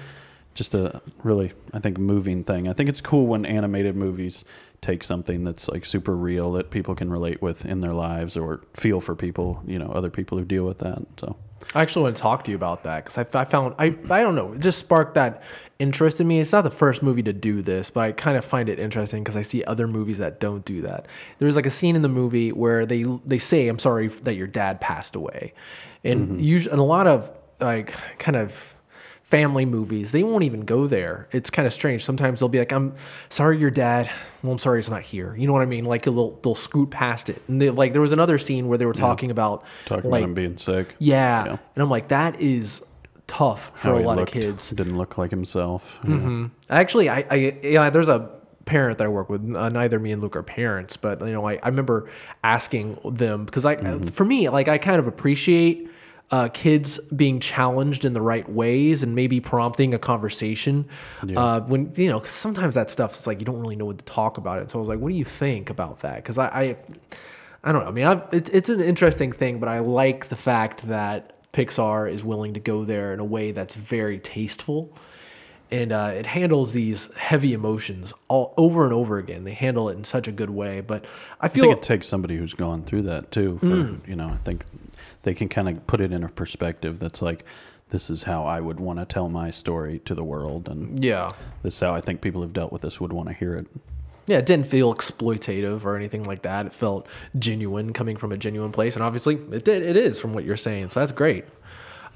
just 0.53 0.75
a 0.75 1.01
really, 1.23 1.53
I 1.73 1.79
think, 1.79 1.97
moving 1.97 2.43
thing. 2.43 2.67
I 2.67 2.73
think 2.73 2.87
it's 2.87 3.01
cool 3.01 3.25
when 3.25 3.47
animated 3.47 3.95
movies 3.95 4.45
take 4.81 5.03
something 5.03 5.43
that's 5.43 5.67
like 5.69 5.85
super 5.87 6.15
real 6.15 6.51
that 6.51 6.69
people 6.69 6.93
can 6.93 7.09
relate 7.09 7.41
with 7.41 7.65
in 7.65 7.79
their 7.79 7.93
lives 7.93 8.37
or 8.37 8.61
feel 8.75 8.99
for 9.01 9.15
people, 9.15 9.63
you 9.65 9.79
know, 9.79 9.87
other 9.87 10.11
people 10.11 10.37
who 10.37 10.45
deal 10.45 10.65
with 10.65 10.77
that. 10.79 11.01
So, 11.19 11.35
I 11.75 11.81
actually 11.81 12.03
want 12.03 12.15
to 12.15 12.21
talk 12.21 12.43
to 12.45 12.51
you 12.51 12.57
about 12.57 12.83
that 12.83 13.05
because 13.05 13.17
I, 13.17 13.39
I 13.39 13.45
found 13.45 13.75
I 13.79 13.85
I 14.09 14.21
don't 14.21 14.35
know 14.35 14.53
it 14.53 14.59
just 14.59 14.79
sparked 14.79 15.15
that 15.15 15.43
interest 15.79 16.21
in 16.21 16.27
me. 16.27 16.39
It's 16.39 16.51
not 16.51 16.63
the 16.63 16.71
first 16.71 17.03
movie 17.03 17.23
to 17.23 17.33
do 17.33 17.61
this, 17.61 17.89
but 17.89 18.01
I 18.01 18.11
kind 18.11 18.37
of 18.37 18.45
find 18.45 18.69
it 18.69 18.79
interesting 18.79 19.23
because 19.23 19.35
I 19.35 19.41
see 19.41 19.63
other 19.63 19.87
movies 19.87 20.17
that 20.19 20.39
don't 20.39 20.63
do 20.63 20.81
that. 20.83 21.07
There's 21.39 21.55
like 21.55 21.65
a 21.65 21.71
scene 21.71 21.95
in 21.95 22.01
the 22.01 22.09
movie 22.09 22.51
where 22.51 22.85
they 22.85 23.03
they 23.25 23.39
say, 23.39 23.67
"I'm 23.67 23.79
sorry 23.79 24.07
that 24.07 24.35
your 24.35 24.47
dad 24.47 24.81
passed 24.81 25.15
away," 25.15 25.53
and 26.03 26.27
mm-hmm. 26.27 26.39
usually 26.39 26.73
in 26.73 26.79
a 26.79 26.85
lot 26.85 27.07
of 27.07 27.31
like 27.59 27.93
kind 28.17 28.37
of 28.37 28.72
family 29.33 29.65
movies, 29.65 30.11
they 30.11 30.21
won't 30.21 30.43
even 30.43 30.61
go 30.61 30.85
there. 30.85 31.27
It's 31.31 31.49
kind 31.49 31.65
of 31.65 31.73
strange. 31.73 32.05
Sometimes 32.05 32.39
they'll 32.39 32.49
be 32.49 32.59
like, 32.59 32.71
"I'm 32.71 32.93
sorry, 33.29 33.57
your 33.57 33.71
dad." 33.71 34.11
Well, 34.43 34.51
I'm 34.51 34.59
sorry, 34.59 34.77
he's 34.77 34.91
not 34.91 35.01
here. 35.01 35.35
You 35.35 35.47
know 35.47 35.53
what 35.53 35.63
I 35.63 35.65
mean? 35.65 35.85
Like 35.85 36.03
they'll 36.03 36.33
they'll 36.43 36.53
scoot 36.53 36.91
past 36.91 37.29
it. 37.29 37.41
And 37.47 37.59
they, 37.59 37.71
like 37.71 37.93
there 37.93 38.01
was 38.01 38.11
another 38.11 38.37
scene 38.37 38.67
where 38.67 38.77
they 38.77 38.85
were 38.85 38.93
talking 38.93 39.31
about 39.31 39.63
talking 39.85 40.11
like 40.11 40.19
about 40.19 40.29
him 40.29 40.33
being 40.35 40.57
sick. 40.57 40.93
yeah. 40.99 41.45
Yeah. 41.45 41.51
And 41.51 41.81
I'm 41.81 41.89
like, 41.89 42.09
that 42.09 42.39
is 42.39 42.83
tough 43.25 43.71
for 43.73 43.87
how 43.87 43.95
a 43.95 44.05
lot 44.05 44.17
looked, 44.17 44.35
of 44.35 44.41
kids. 44.41 44.69
Didn't 44.69 44.99
look 44.99 45.17
like 45.17 45.31
himself. 45.31 45.97
Actually, 46.69 47.09
I, 47.09 47.25
I 47.31 47.57
yeah, 47.63 47.89
there's 47.89 48.09
a 48.09 48.29
parent 48.65 48.99
that 48.99 49.05
I 49.05 49.09
work 49.09 49.29
with. 49.29 49.55
Uh, 49.55 49.69
neither 49.69 49.97
me 49.97 50.11
and 50.11 50.21
Luke 50.21 50.35
are 50.35 50.43
parents, 50.43 50.95
but 50.95 51.21
you 51.21 51.31
know, 51.31 51.47
I, 51.47 51.53
I 51.63 51.69
remember 51.69 52.07
asking 52.43 52.99
them 53.03 53.45
because 53.45 53.65
I, 53.65 53.77
for 54.11 54.25
me, 54.25 54.49
like 54.49 54.67
I 54.67 54.77
kind 54.77 54.99
of 54.99 55.07
appreciate 55.07 55.89
uh, 56.31 56.49
kids 56.49 56.99
being 57.15 57.39
challenged 57.39 58.05
in 58.05 58.13
the 58.13 58.21
right 58.21 58.49
ways 58.49 59.03
and 59.03 59.13
maybe 59.13 59.39
prompting 59.39 59.93
a 59.93 59.99
conversation. 59.99 60.85
Uh, 61.35 61.59
when 61.61 61.91
you 61.95 62.07
know, 62.07 62.19
'cause 62.19 62.31
sometimes 62.31 62.73
that 62.75 62.89
stuff 62.89 63.13
is 63.13 63.27
like 63.27 63.39
you 63.39 63.45
don't 63.45 63.59
really 63.59 63.75
know 63.75 63.85
what 63.85 63.99
to 63.99 64.05
talk 64.05 64.37
about 64.37 64.59
it. 64.59 64.71
So 64.71 64.79
I 64.79 64.81
was 64.81 64.89
like, 64.89 64.99
"What 64.99 65.09
do 65.09 65.15
you 65.15 65.25
think 65.25 65.69
about 65.69 65.99
that?" 65.99 66.15
Because 66.17 66.37
I, 66.39 66.47
I, 66.47 66.75
I 67.63 67.71
don't 67.71 67.83
know. 67.83 67.89
I 67.89 67.91
mean, 67.91 68.05
I, 68.07 68.13
it, 68.31 68.49
it's 68.53 68.69
an 68.69 68.81
interesting 68.81 69.31
thing, 69.31 69.59
but 69.59 69.69
I 69.69 69.79
like 69.79 70.29
the 70.29 70.35
fact 70.35 70.87
that 70.87 71.33
Pixar 71.53 72.11
is 72.11 72.25
willing 72.25 72.55
to 72.55 72.59
go 72.59 72.83
there 72.83 73.13
in 73.13 73.19
a 73.19 73.25
way 73.25 73.51
that's 73.51 73.75
very 73.75 74.17
tasteful. 74.17 74.91
And 75.71 75.91
uh, 75.91 76.11
it 76.15 76.27
handles 76.27 76.73
these 76.73 77.11
heavy 77.15 77.53
emotions 77.53 78.13
all 78.27 78.53
over 78.57 78.83
and 78.85 78.93
over 78.93 79.17
again. 79.17 79.43
They 79.43 79.53
handle 79.53 79.89
it 79.89 79.97
in 79.97 80.03
such 80.03 80.27
a 80.27 80.31
good 80.31 80.51
way. 80.51 80.81
But 80.81 81.05
I 81.41 81.45
I 81.45 81.49
feel 81.49 81.63
think 81.65 81.77
it 81.77 81.83
takes 81.83 82.07
somebody 82.07 82.37
who's 82.37 82.53
gone 82.53 82.83
through 82.83 83.03
that 83.03 83.31
too. 83.31 83.57
For 83.59 83.65
Mm. 83.67 84.07
you 84.07 84.15
know, 84.15 84.27
I 84.27 84.37
think 84.43 84.65
they 85.23 85.33
can 85.33 85.49
kind 85.49 85.67
of 85.69 85.85
put 85.87 85.99
it 85.99 86.11
in 86.11 86.23
a 86.23 86.29
perspective 86.29 86.99
that's 86.99 87.21
like, 87.21 87.43
this 87.89 88.09
is 88.09 88.23
how 88.23 88.45
I 88.45 88.59
would 88.59 88.79
want 88.79 88.99
to 88.99 89.05
tell 89.05 89.29
my 89.29 89.51
story 89.51 89.99
to 90.05 90.15
the 90.15 90.23
world, 90.23 90.67
and 90.67 91.03
yeah, 91.03 91.31
this 91.61 91.75
is 91.75 91.79
how 91.79 91.93
I 91.93 92.01
think 92.01 92.21
people 92.21 92.41
who've 92.41 92.53
dealt 92.53 92.71
with 92.71 92.81
this 92.81 92.99
would 92.99 93.13
want 93.13 93.29
to 93.29 93.33
hear 93.35 93.55
it. 93.55 93.67
yeah, 94.25 94.37
it 94.37 94.45
didn't 94.45 94.67
feel 94.67 94.93
exploitative 94.93 95.83
or 95.83 95.95
anything 95.95 96.23
like 96.23 96.41
that. 96.43 96.65
It 96.65 96.73
felt 96.73 97.07
genuine, 97.37 97.93
coming 97.93 98.17
from 98.17 98.31
a 98.31 98.37
genuine 98.37 98.71
place, 98.71 98.95
and 98.95 99.03
obviously 99.03 99.35
it 99.35 99.65
did. 99.65 99.83
It 99.83 99.97
is 99.97 100.19
from 100.19 100.33
what 100.33 100.43
you're 100.43 100.57
saying, 100.57 100.89
so 100.89 101.01
that's 101.01 101.11
great. 101.11 101.45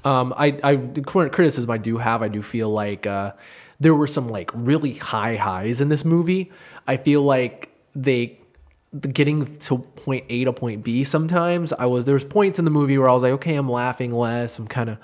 Um, 0.04 0.32
I, 0.36 0.58
I 0.64 0.76
the 0.76 1.02
current 1.02 1.32
criticism 1.32 1.70
I 1.70 1.78
do 1.78 1.98
have, 1.98 2.22
I 2.22 2.28
do 2.28 2.42
feel 2.42 2.70
like 2.70 3.06
uh, 3.06 3.32
there 3.78 3.94
were 3.94 4.06
some 4.06 4.28
like 4.28 4.50
really 4.54 4.94
high 4.94 5.36
highs 5.36 5.80
in 5.80 5.88
this 5.88 6.04
movie. 6.04 6.50
I 6.86 6.96
feel 6.96 7.22
like 7.22 7.70
they 7.94 8.37
the 8.37 8.37
getting 9.12 9.56
to 9.58 9.78
point 9.78 10.24
A 10.28 10.44
to 10.44 10.52
point 10.52 10.82
B. 10.82 11.04
Sometimes 11.04 11.72
I 11.72 11.86
was 11.86 12.04
there's 12.06 12.24
points 12.24 12.58
in 12.58 12.64
the 12.64 12.70
movie 12.70 12.96
where 12.98 13.08
I 13.08 13.12
was 13.14 13.22
like, 13.22 13.32
okay, 13.32 13.54
I'm 13.54 13.70
laughing 13.70 14.12
less. 14.12 14.58
I'm 14.58 14.66
kind 14.68 14.90
of 14.90 14.98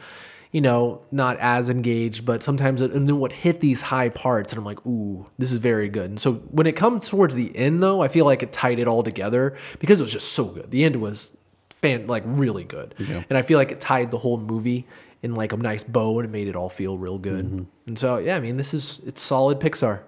you 0.52 0.60
know, 0.60 1.02
not 1.10 1.36
as 1.40 1.68
engaged, 1.68 2.24
but 2.24 2.40
sometimes 2.40 2.80
it, 2.80 2.92
and 2.92 3.08
then 3.08 3.18
what 3.18 3.32
hit 3.32 3.58
these 3.58 3.80
high 3.80 4.08
parts, 4.08 4.52
and 4.52 4.58
I'm 4.60 4.64
like, 4.64 4.86
ooh, 4.86 5.26
this 5.36 5.50
is 5.50 5.58
very 5.58 5.88
good. 5.88 6.10
And 6.10 6.20
so 6.20 6.34
when 6.34 6.68
it 6.68 6.76
comes 6.76 7.08
towards 7.08 7.34
the 7.34 7.56
end, 7.56 7.82
though, 7.82 8.00
I 8.00 8.06
feel 8.06 8.24
like 8.24 8.40
it 8.44 8.52
tied 8.52 8.78
it 8.78 8.86
all 8.86 9.02
together 9.02 9.56
because 9.80 9.98
it 9.98 10.04
was 10.04 10.12
just 10.12 10.30
so 10.30 10.44
good. 10.44 10.70
The 10.70 10.84
end 10.84 10.94
was 11.02 11.36
fan 11.70 12.06
like 12.06 12.22
really 12.24 12.62
good, 12.62 12.94
Yeah. 13.00 13.24
and 13.28 13.36
I 13.36 13.42
feel 13.42 13.58
like 13.58 13.72
it 13.72 13.80
tied 13.80 14.12
the 14.12 14.18
whole 14.18 14.38
movie 14.38 14.86
in 15.24 15.34
like 15.34 15.52
a 15.52 15.56
nice 15.56 15.82
bow, 15.82 16.20
and 16.20 16.28
it 16.28 16.30
made 16.30 16.46
it 16.46 16.54
all 16.54 16.68
feel 16.70 16.98
real 16.98 17.18
good. 17.18 17.46
Mm-hmm. 17.46 17.62
And 17.88 17.98
so 17.98 18.18
yeah, 18.18 18.36
I 18.36 18.40
mean, 18.40 18.56
this 18.56 18.72
is 18.74 19.02
it's 19.04 19.20
solid 19.20 19.58
Pixar. 19.58 20.02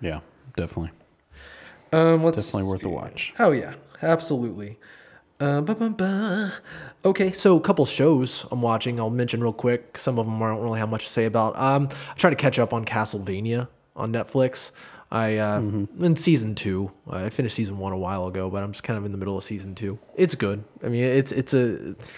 Yeah, 0.00 0.20
definitely, 0.56 0.92
Um, 1.92 2.24
let's 2.24 2.36
definitely 2.36 2.68
worth 2.68 2.84
a 2.84 2.88
watch. 2.88 3.34
Oh 3.38 3.50
yeah, 3.50 3.74
absolutely. 4.02 4.78
Uh, 5.40 5.60
ba, 5.60 5.74
ba, 5.74 5.90
ba. 5.90 6.52
Okay, 7.04 7.32
so 7.32 7.56
a 7.56 7.60
couple 7.60 7.84
shows 7.84 8.46
I'm 8.50 8.62
watching. 8.62 9.00
I'll 9.00 9.10
mention 9.10 9.42
real 9.42 9.52
quick. 9.52 9.98
Some 9.98 10.18
of 10.18 10.26
them 10.26 10.40
I 10.42 10.48
don't 10.48 10.62
really 10.62 10.78
have 10.78 10.88
much 10.88 11.06
to 11.06 11.12
say 11.12 11.24
about. 11.24 11.58
Um, 11.58 11.88
I'm 11.90 12.16
trying 12.16 12.32
to 12.32 12.36
catch 12.36 12.58
up 12.58 12.72
on 12.72 12.84
Castlevania 12.84 13.68
on 13.96 14.12
Netflix. 14.12 14.70
I 15.10 15.36
uh, 15.36 15.58
in 15.58 16.16
season 16.16 16.54
two. 16.54 16.92
I 17.10 17.28
finished 17.28 17.56
season 17.56 17.78
one 17.78 17.92
a 17.92 17.98
while 17.98 18.26
ago, 18.26 18.48
but 18.48 18.62
I'm 18.62 18.72
just 18.72 18.82
kind 18.82 18.98
of 18.98 19.04
in 19.04 19.12
the 19.12 19.18
middle 19.18 19.36
of 19.36 19.44
season 19.44 19.74
two. 19.74 19.98
It's 20.14 20.34
good. 20.34 20.64
I 20.82 20.88
mean, 20.88 21.04
it's 21.04 21.32
it's 21.32 21.52
a. 21.52 21.90
It's, 21.90 22.12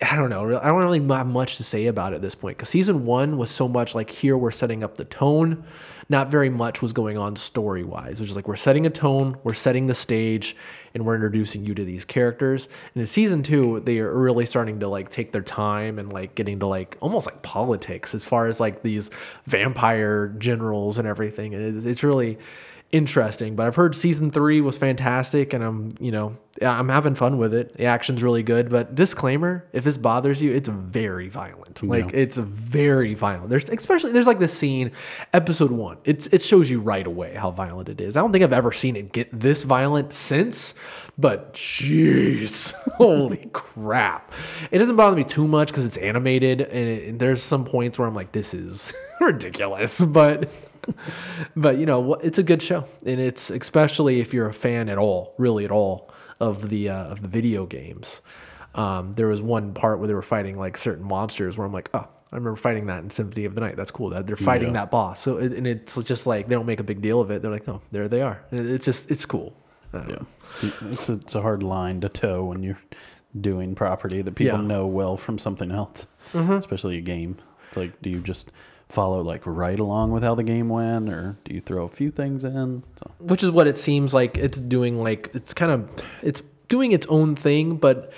I 0.00 0.14
don't 0.14 0.30
know. 0.30 0.56
I 0.58 0.68
don't 0.68 0.78
really 0.78 1.04
have 1.08 1.26
much 1.26 1.56
to 1.56 1.64
say 1.64 1.86
about 1.86 2.12
it 2.12 2.16
at 2.16 2.22
this 2.22 2.36
point 2.36 2.56
because 2.56 2.68
season 2.68 3.04
one 3.04 3.36
was 3.36 3.50
so 3.50 3.66
much 3.66 3.96
like 3.96 4.10
here 4.10 4.38
we're 4.38 4.52
setting 4.52 4.84
up 4.84 4.96
the 4.96 5.04
tone. 5.04 5.64
Not 6.08 6.28
very 6.28 6.48
much 6.48 6.80
was 6.80 6.92
going 6.92 7.18
on 7.18 7.34
story 7.34 7.82
wise. 7.82 8.20
It 8.20 8.22
was 8.22 8.36
like 8.36 8.46
we're 8.46 8.56
setting 8.56 8.86
a 8.86 8.90
tone, 8.90 9.36
we're 9.42 9.54
setting 9.54 9.88
the 9.88 9.94
stage, 9.94 10.56
and 10.94 11.04
we're 11.04 11.16
introducing 11.16 11.66
you 11.66 11.74
to 11.74 11.84
these 11.84 12.04
characters. 12.04 12.68
And 12.94 13.00
in 13.00 13.06
season 13.08 13.42
two, 13.42 13.80
they 13.80 13.98
are 13.98 14.16
really 14.16 14.46
starting 14.46 14.78
to 14.80 14.88
like 14.88 15.10
take 15.10 15.32
their 15.32 15.42
time 15.42 15.98
and 15.98 16.12
like 16.12 16.36
getting 16.36 16.60
to 16.60 16.66
like 16.66 16.96
almost 17.00 17.26
like 17.26 17.42
politics 17.42 18.14
as 18.14 18.24
far 18.24 18.46
as 18.46 18.60
like 18.60 18.82
these 18.82 19.10
vampire 19.46 20.28
generals 20.38 20.96
and 20.96 21.08
everything. 21.08 21.54
And 21.54 21.84
it's 21.84 22.04
really 22.04 22.38
interesting. 22.92 23.56
But 23.56 23.66
I've 23.66 23.76
heard 23.76 23.94
season 23.94 24.30
three 24.30 24.60
was 24.60 24.76
fantastic, 24.76 25.52
and 25.52 25.62
I'm 25.62 25.90
you 26.00 26.10
know 26.10 26.36
I'm 26.62 26.88
having 26.88 27.14
fun 27.14 27.38
with 27.38 27.54
it. 27.54 27.76
The 27.76 27.84
action's 27.84 28.22
really 28.22 28.42
good. 28.42 28.70
But 28.70 28.94
disclaimer: 28.94 29.68
if 29.72 29.84
this 29.84 29.96
bothers 29.96 30.42
you, 30.42 30.52
it's 30.52 30.68
very 30.68 31.28
violent. 31.28 31.82
Like 31.82 32.12
it's 32.14 32.38
very 32.38 33.14
violent. 33.14 33.50
There's 33.50 33.68
especially 33.68 34.12
there's 34.12 34.26
like 34.26 34.38
this 34.38 34.56
scene, 34.56 34.92
episode 35.32 35.70
one. 35.70 35.98
It's 36.04 36.26
it 36.28 36.42
shows 36.42 36.70
you 36.70 36.80
right 36.80 37.06
away 37.06 37.34
how 37.34 37.50
violent 37.50 37.88
it 37.88 38.00
is. 38.00 38.16
I 38.16 38.20
don't 38.20 38.32
think 38.32 38.44
I've 38.44 38.52
ever 38.52 38.72
seen 38.72 38.96
it 38.96 39.12
get 39.12 39.28
this 39.38 39.64
violent 39.64 40.12
since. 40.12 40.74
But 41.20 41.54
jeez, 41.54 42.72
holy 42.94 43.50
crap! 43.52 44.32
It 44.70 44.78
doesn't 44.78 44.94
bother 44.94 45.16
me 45.16 45.24
too 45.24 45.48
much 45.48 45.68
because 45.68 45.84
it's 45.84 45.96
animated, 45.96 46.60
and, 46.60 46.88
it, 46.88 47.08
and 47.08 47.20
there's 47.20 47.42
some 47.42 47.64
points 47.64 47.98
where 47.98 48.06
I'm 48.06 48.14
like, 48.14 48.30
this 48.30 48.54
is 48.54 48.94
ridiculous, 49.20 50.00
but 50.00 50.48
but 51.56 51.78
you 51.78 51.86
know 51.86 52.14
it's 52.14 52.38
a 52.38 52.42
good 52.42 52.62
show. 52.62 52.84
And 53.06 53.20
it's 53.20 53.50
especially 53.50 54.20
if 54.20 54.32
you're 54.34 54.48
a 54.48 54.54
fan 54.54 54.88
at 54.88 54.98
all 54.98 55.34
really 55.38 55.64
at 55.64 55.70
all 55.70 56.10
of 56.40 56.68
the 56.68 56.88
uh, 56.88 57.04
of 57.06 57.22
the 57.22 57.28
video 57.28 57.66
games. 57.66 58.20
Um, 58.74 59.14
there 59.14 59.26
was 59.28 59.42
one 59.42 59.74
part 59.74 59.98
where 59.98 60.06
they 60.08 60.14
were 60.14 60.22
fighting 60.22 60.58
like 60.58 60.76
certain 60.76 61.04
monsters 61.04 61.56
where 61.58 61.66
i'm 61.66 61.72
like 61.72 61.88
oh 61.94 62.06
i 62.30 62.36
remember 62.36 62.54
fighting 62.54 62.86
that 62.86 63.02
in 63.02 63.10
symphony 63.10 63.44
of 63.46 63.54
the 63.54 63.60
night. 63.60 63.76
That's 63.76 63.90
cool. 63.90 64.10
That 64.10 64.26
they're 64.26 64.36
fighting 64.36 64.68
Yeah. 64.68 64.74
that 64.74 64.90
boss. 64.90 65.20
So 65.20 65.38
it, 65.38 65.52
and 65.52 65.66
it's 65.66 66.00
just 66.04 66.26
like 66.26 66.46
they 66.48 66.54
don't 66.54 66.66
make 66.66 66.78
a 66.80 66.84
big 66.84 67.00
deal 67.00 67.20
of 67.20 67.30
it. 67.30 67.42
They're 67.42 67.50
like 67.50 67.66
no 67.66 67.80
there 67.90 68.06
they 68.08 68.22
are. 68.22 68.42
It's 68.52 68.84
just 68.84 69.10
it's 69.10 69.24
cool. 69.24 69.56
Yeah, 69.94 70.02
know. 70.04 70.26
it's 70.90 71.08
a, 71.08 71.14
it's 71.14 71.34
a 71.34 71.40
hard 71.40 71.62
line 71.62 72.02
to 72.02 72.10
toe 72.10 72.44
when 72.44 72.62
you're 72.62 72.78
doing 73.40 73.74
property 73.74 74.20
that 74.22 74.34
people 74.34 74.58
Yeah. 74.60 74.66
know 74.66 74.86
well 74.86 75.16
from 75.16 75.38
something 75.38 75.70
else, 75.70 76.06
especially 76.34 76.98
a 76.98 77.00
game. 77.00 77.36
It's 77.68 77.76
like, 77.78 78.00
do 78.02 78.10
you 78.10 78.20
just 78.20 78.50
follow 78.88 79.22
like 79.22 79.42
right 79.44 79.78
along 79.78 80.12
with 80.12 80.22
how 80.22 80.34
the 80.34 80.42
game 80.42 80.68
went, 80.68 81.08
or 81.08 81.36
do 81.44 81.54
you 81.54 81.60
throw 81.60 81.84
a 81.84 81.88
few 81.88 82.10
things 82.10 82.44
in? 82.44 82.82
So, 82.96 83.10
which 83.20 83.42
is 83.42 83.50
what 83.50 83.66
it 83.66 83.76
seems 83.76 84.14
like 84.14 84.36
it's 84.38 84.58
doing 84.58 85.02
like 85.02 85.30
it's 85.34 85.54
kind 85.54 85.72
of 85.72 85.90
it's 86.22 86.42
doing 86.68 86.92
its 86.92 87.06
own 87.06 87.34
thing 87.34 87.76
but 87.76 88.12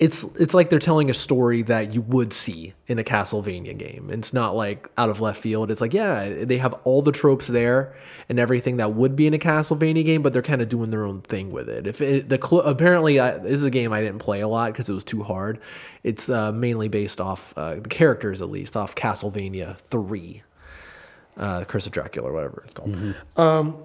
it's 0.00 0.24
it's 0.40 0.54
like 0.54 0.70
they're 0.70 0.78
telling 0.78 1.10
a 1.10 1.14
story 1.14 1.60
that 1.60 1.94
you 1.94 2.00
would 2.00 2.32
see 2.32 2.72
in 2.86 2.98
a 2.98 3.04
Castlevania 3.04 3.76
game. 3.76 4.08
It's 4.10 4.32
not 4.32 4.56
like 4.56 4.88
out 4.96 5.10
of 5.10 5.20
left 5.20 5.42
field. 5.42 5.70
It's 5.70 5.82
like 5.82 5.92
yeah, 5.92 6.44
they 6.44 6.56
have 6.56 6.72
all 6.84 7.02
the 7.02 7.12
tropes 7.12 7.46
there 7.46 7.94
and 8.26 8.38
everything 8.38 8.78
that 8.78 8.94
would 8.94 9.14
be 9.14 9.26
in 9.26 9.34
a 9.34 9.38
Castlevania 9.38 10.02
game, 10.02 10.22
but 10.22 10.32
they're 10.32 10.40
kind 10.40 10.62
of 10.62 10.70
doing 10.70 10.90
their 10.90 11.04
own 11.04 11.20
thing 11.20 11.52
with 11.52 11.68
it. 11.68 11.86
If 11.86 12.00
it, 12.00 12.30
the 12.30 12.40
cl- 12.42 12.62
apparently 12.62 13.20
I, 13.20 13.36
this 13.36 13.52
is 13.52 13.64
a 13.64 13.70
game 13.70 13.92
I 13.92 14.00
didn't 14.00 14.20
play 14.20 14.40
a 14.40 14.48
lot 14.48 14.72
because 14.72 14.88
it 14.88 14.94
was 14.94 15.04
too 15.04 15.22
hard. 15.22 15.60
It's 16.02 16.30
uh, 16.30 16.50
mainly 16.50 16.88
based 16.88 17.20
off 17.20 17.52
uh, 17.58 17.74
the 17.74 17.88
characters 17.90 18.40
at 18.40 18.48
least 18.48 18.78
off 18.78 18.94
Castlevania 18.94 19.76
three, 19.76 20.42
uh, 21.36 21.64
Curse 21.66 21.84
of 21.84 21.92
Dracula 21.92 22.30
or 22.30 22.32
whatever 22.32 22.62
it's 22.64 22.72
called. 22.72 23.14
Um, 23.36 23.76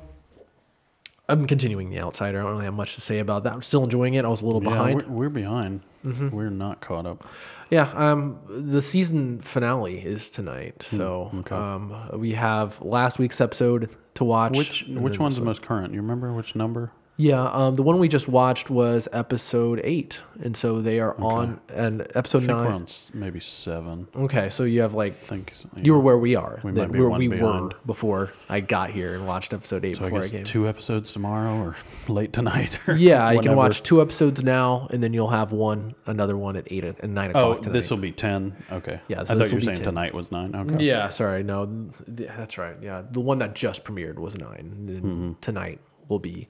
I'm 1.27 1.47
continuing 1.47 1.89
The 1.89 1.99
Outsider. 2.01 2.39
I 2.39 2.43
don't 2.43 2.51
really 2.51 2.65
have 2.65 2.73
much 2.73 2.95
to 2.95 3.01
say 3.01 3.19
about 3.19 3.43
that. 3.43 3.53
I'm 3.53 3.63
still 3.63 3.83
enjoying 3.83 4.13
it. 4.13 4.25
I 4.25 4.27
was 4.27 4.41
a 4.41 4.45
little 4.45 4.63
yeah, 4.63 4.69
behind. 4.69 5.01
Mm-hmm. 5.01 5.13
we're, 5.13 5.19
we're 5.25 5.29
behind. 5.29 5.81
We're 6.03 6.51
not 6.51 6.81
caught 6.81 7.07
up. 7.07 7.27
Yeah, 7.71 7.89
um, 7.95 8.39
the 8.47 8.81
season 8.81 9.41
finale 9.41 9.99
is 9.99 10.29
tonight, 10.29 10.85
Hmm, 10.89 10.97
so 10.97 11.43
um, 11.49 12.19
we 12.19 12.33
have 12.33 12.79
last 12.81 13.17
week's 13.17 13.41
episode 13.41 13.89
to 14.13 14.23
watch. 14.23 14.55
Which 14.55 14.85
which 14.87 15.17
one's 15.17 15.35
the 15.35 15.41
most 15.41 15.63
current? 15.63 15.93
You 15.93 16.01
remember 16.01 16.31
which 16.31 16.55
number? 16.55 16.91
Yeah, 17.17 17.43
um, 17.45 17.75
the 17.75 17.81
one 17.83 17.99
we 17.99 18.09
just 18.09 18.27
watched 18.27 18.69
was 18.69 19.07
episode 19.13 19.79
eight, 19.85 20.21
and 20.43 20.57
so 20.57 20.81
they 20.81 20.99
are 20.99 21.15
on 21.17 21.61
and 21.73 22.01
episode 22.13 22.39
I 22.43 22.45
think 22.47 22.57
we're 22.57 22.63
nine. 22.65 22.73
on 22.73 22.87
maybe 23.13 23.39
seven. 23.39 24.07
Okay, 24.13 24.49
so 24.49 24.65
you 24.65 24.81
have 24.81 24.93
like 24.95 25.13
I 25.13 25.15
think 25.15 25.53
so, 25.53 25.69
you 25.81 25.93
were 25.93 25.99
where 26.01 26.17
we 26.17 26.35
are, 26.35 26.59
We 26.61 26.73
might 26.73 26.91
be 26.91 26.99
where 26.99 27.09
one 27.09 27.19
we 27.19 27.27
behind. 27.29 27.71
were 27.71 27.79
before 27.85 28.33
I 28.49 28.59
got 28.59 28.89
here 28.89 29.13
and 29.15 29.25
watched 29.25 29.53
episode 29.53 29.85
eight 29.85 29.95
So 29.95 30.01
I 30.01 30.05
before 30.07 30.19
I, 30.19 30.21
guess 30.23 30.31
came. 30.33 30.43
two 30.43 30.67
episodes 30.67 31.13
tomorrow 31.13 31.55
or 31.57 31.77
late 32.13 32.33
tonight. 32.33 32.79
or 32.85 32.95
yeah, 32.97 33.31
you 33.31 33.39
can 33.39 33.55
watch 33.55 33.81
two 33.81 34.01
episodes 34.01 34.43
now, 34.43 34.87
and 34.91 35.01
then 35.01 35.13
you'll 35.13 35.29
have 35.29 35.53
one, 35.53 35.95
another 36.07 36.35
one 36.35 36.57
at 36.57 36.69
eight 36.69 36.83
and 36.83 37.15
nine 37.15 37.29
o'clock 37.29 37.59
tonight. 37.61 37.71
this 37.71 37.89
will 37.91 37.97
be 37.97 38.11
ten. 38.11 38.61
Okay. 38.73 38.99
Yeah, 39.07 39.21
I 39.21 39.23
thought 39.23 39.49
you 39.51 39.55
were 39.55 39.61
saying 39.61 39.77
10. 39.77 39.83
tonight 39.85 40.13
was 40.13 40.31
nine. 40.33 40.53
Okay. 40.53 40.83
Yeah, 40.85 41.07
sorry. 41.07 41.43
No, 41.43 41.65
that's 42.09 42.57
right. 42.57 42.75
Yeah, 42.81 43.03
the 43.09 43.21
one 43.21 43.39
that 43.39 43.55
just 43.55 43.85
premiered 43.85 44.19
was 44.19 44.37
nine. 44.37 44.59
And 44.89 44.89
Mm-hmm. 45.05 45.31
tonight 45.39 45.79
will 46.09 46.19
be 46.19 46.47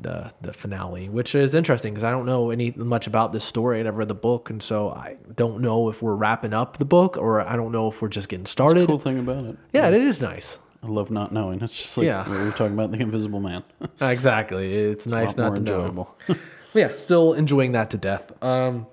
the 0.00 0.32
the 0.40 0.52
finale, 0.52 1.08
which 1.08 1.34
is 1.34 1.54
interesting 1.54 1.92
because 1.92 2.04
I 2.04 2.10
don't 2.10 2.26
know 2.26 2.50
any 2.50 2.70
much 2.72 3.06
about 3.06 3.32
this 3.32 3.44
story. 3.44 3.80
I 3.80 3.82
never 3.82 3.98
read 3.98 4.08
the 4.08 4.14
book, 4.14 4.50
and 4.50 4.62
so 4.62 4.90
I 4.90 5.16
don't 5.34 5.60
know 5.60 5.88
if 5.88 6.00
we're 6.02 6.14
wrapping 6.14 6.54
up 6.54 6.78
the 6.78 6.84
book 6.84 7.16
or 7.16 7.40
I 7.40 7.56
don't 7.56 7.72
know 7.72 7.88
if 7.88 8.00
we're 8.00 8.08
just 8.08 8.28
getting 8.28 8.46
started. 8.46 8.86
Cool 8.86 8.98
thing 8.98 9.18
about 9.18 9.44
it. 9.44 9.56
Yeah, 9.72 9.88
it 9.88 9.94
is 9.94 10.20
nice. 10.20 10.58
I 10.82 10.86
love 10.86 11.10
not 11.10 11.32
knowing. 11.32 11.60
It's 11.60 11.76
just 11.76 11.98
like 11.98 12.06
Yeah. 12.06 12.28
we 12.30 12.36
were 12.36 12.52
talking 12.52 12.74
about 12.74 12.92
the 12.92 13.00
Invisible 13.00 13.40
Man. 13.40 13.64
Exactly. 14.00 14.66
It's, 14.66 15.06
a 15.06 15.10
nice 15.10 15.36
not 15.36 15.56
to 15.56 15.62
know. 15.62 16.08
yeah, 16.74 16.92
still 16.96 17.32
enjoying 17.34 17.72
that 17.72 17.90
to 17.90 17.96
death. 17.96 18.30
Um, 18.44 18.86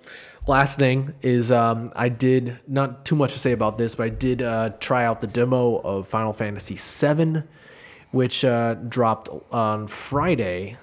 last 0.48 0.80
thing 0.80 1.14
is 1.22 1.52
um, 1.52 1.92
I 1.96 2.10
did 2.10 2.58
not 2.68 3.06
too 3.06 3.16
much 3.16 3.34
to 3.34 3.40
say 3.40 3.52
about 3.52 3.78
this, 3.78 3.94
but 3.94 4.06
I 4.08 4.10
did 4.10 4.42
uh, 4.42 4.72
try 4.80 5.06
out 5.06 5.22
the 5.22 5.28
demo 5.28 5.76
of 5.78 6.08
Final 6.08 6.34
Fantasy 6.34 6.76
VII, 6.76 7.44
which 8.10 8.44
uh, 8.44 8.74
dropped 8.74 9.30
on 9.52 9.88
Friday. 9.88 10.78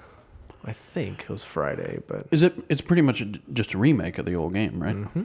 I 0.65 0.71
think 0.71 1.23
it 1.23 1.29
was 1.29 1.43
Friday, 1.43 1.99
but 2.07 2.27
Is 2.31 2.41
it? 2.41 2.53
It's 2.69 2.81
pretty 2.81 3.01
much 3.01 3.21
a, 3.21 3.25
just 3.51 3.73
a 3.73 3.77
remake 3.77 4.17
of 4.17 4.25
the 4.25 4.35
old 4.35 4.53
game, 4.53 4.81
right? 4.81 4.95
Mm-hmm. 4.95 5.23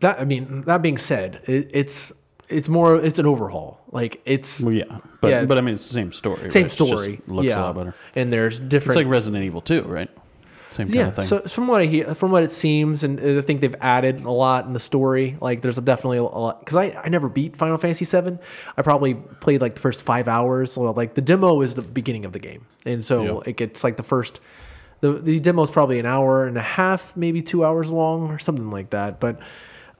that 0.00 0.20
I 0.20 0.24
mean, 0.24 0.62
that 0.62 0.82
being 0.82 0.98
said, 0.98 1.40
it, 1.46 1.70
it's 1.72 2.12
it's 2.48 2.68
more 2.68 2.96
it's 2.96 3.18
an 3.18 3.26
overhaul. 3.26 3.80
Like 3.90 4.20
it's 4.24 4.60
Well, 4.60 4.74
yeah, 4.74 4.98
but 5.20 5.28
Yeah. 5.28 5.44
but 5.46 5.56
I 5.58 5.60
mean, 5.62 5.74
it's 5.74 5.86
the 5.88 5.94
same 5.94 6.12
story. 6.12 6.50
same 6.50 6.64
right? 6.64 6.66
It's 6.66 6.76
just 6.76 6.90
story. 6.90 7.20
looks 7.26 7.46
yeah, 7.46 7.60
a 7.60 7.62
lot 7.62 7.76
better. 7.76 7.94
and 8.14 8.32
there's 8.32 8.58
different 8.58 8.64
It's 8.74 8.84
different. 8.86 8.96
like 8.96 9.12
Resident 9.12 9.44
Evil 9.44 9.60
2, 9.60 9.82
right? 9.82 10.10
Same 10.72 10.86
kind 10.86 10.96
yeah, 10.96 11.08
of 11.08 11.16
thing. 11.16 11.24
so 11.26 11.40
from 11.40 11.68
what 11.68 11.82
I 11.82 11.86
hear, 11.86 12.14
from 12.14 12.30
what 12.30 12.42
it 12.42 12.50
seems, 12.50 13.04
and 13.04 13.20
I 13.20 13.40
think 13.42 13.60
they've 13.60 13.74
added 13.80 14.24
a 14.24 14.30
lot 14.30 14.66
in 14.66 14.72
the 14.72 14.80
story. 14.80 15.36
Like, 15.40 15.60
there's 15.60 15.76
a 15.76 15.82
definitely 15.82 16.18
a 16.18 16.22
lot 16.22 16.60
because 16.60 16.76
I, 16.76 16.98
I 17.04 17.08
never 17.08 17.28
beat 17.28 17.56
Final 17.56 17.76
Fantasy 17.76 18.04
VII. 18.04 18.38
I 18.76 18.82
probably 18.82 19.14
played 19.14 19.60
like 19.60 19.74
the 19.74 19.82
first 19.82 20.02
five 20.02 20.28
hours. 20.28 20.78
Well, 20.78 20.94
like 20.94 21.14
the 21.14 21.20
demo 21.20 21.60
is 21.60 21.74
the 21.74 21.82
beginning 21.82 22.24
of 22.24 22.32
the 22.32 22.38
game, 22.38 22.66
and 22.86 23.04
so 23.04 23.42
like 23.46 23.60
it's 23.60 23.84
like 23.84 23.96
the 23.96 24.02
first. 24.02 24.40
The 25.00 25.12
the 25.12 25.40
demo 25.40 25.64
is 25.64 25.70
probably 25.70 25.98
an 25.98 26.06
hour 26.06 26.46
and 26.46 26.56
a 26.56 26.62
half, 26.62 27.16
maybe 27.16 27.42
two 27.42 27.64
hours 27.64 27.90
long, 27.90 28.30
or 28.30 28.38
something 28.38 28.70
like 28.70 28.90
that. 28.90 29.20
But 29.20 29.40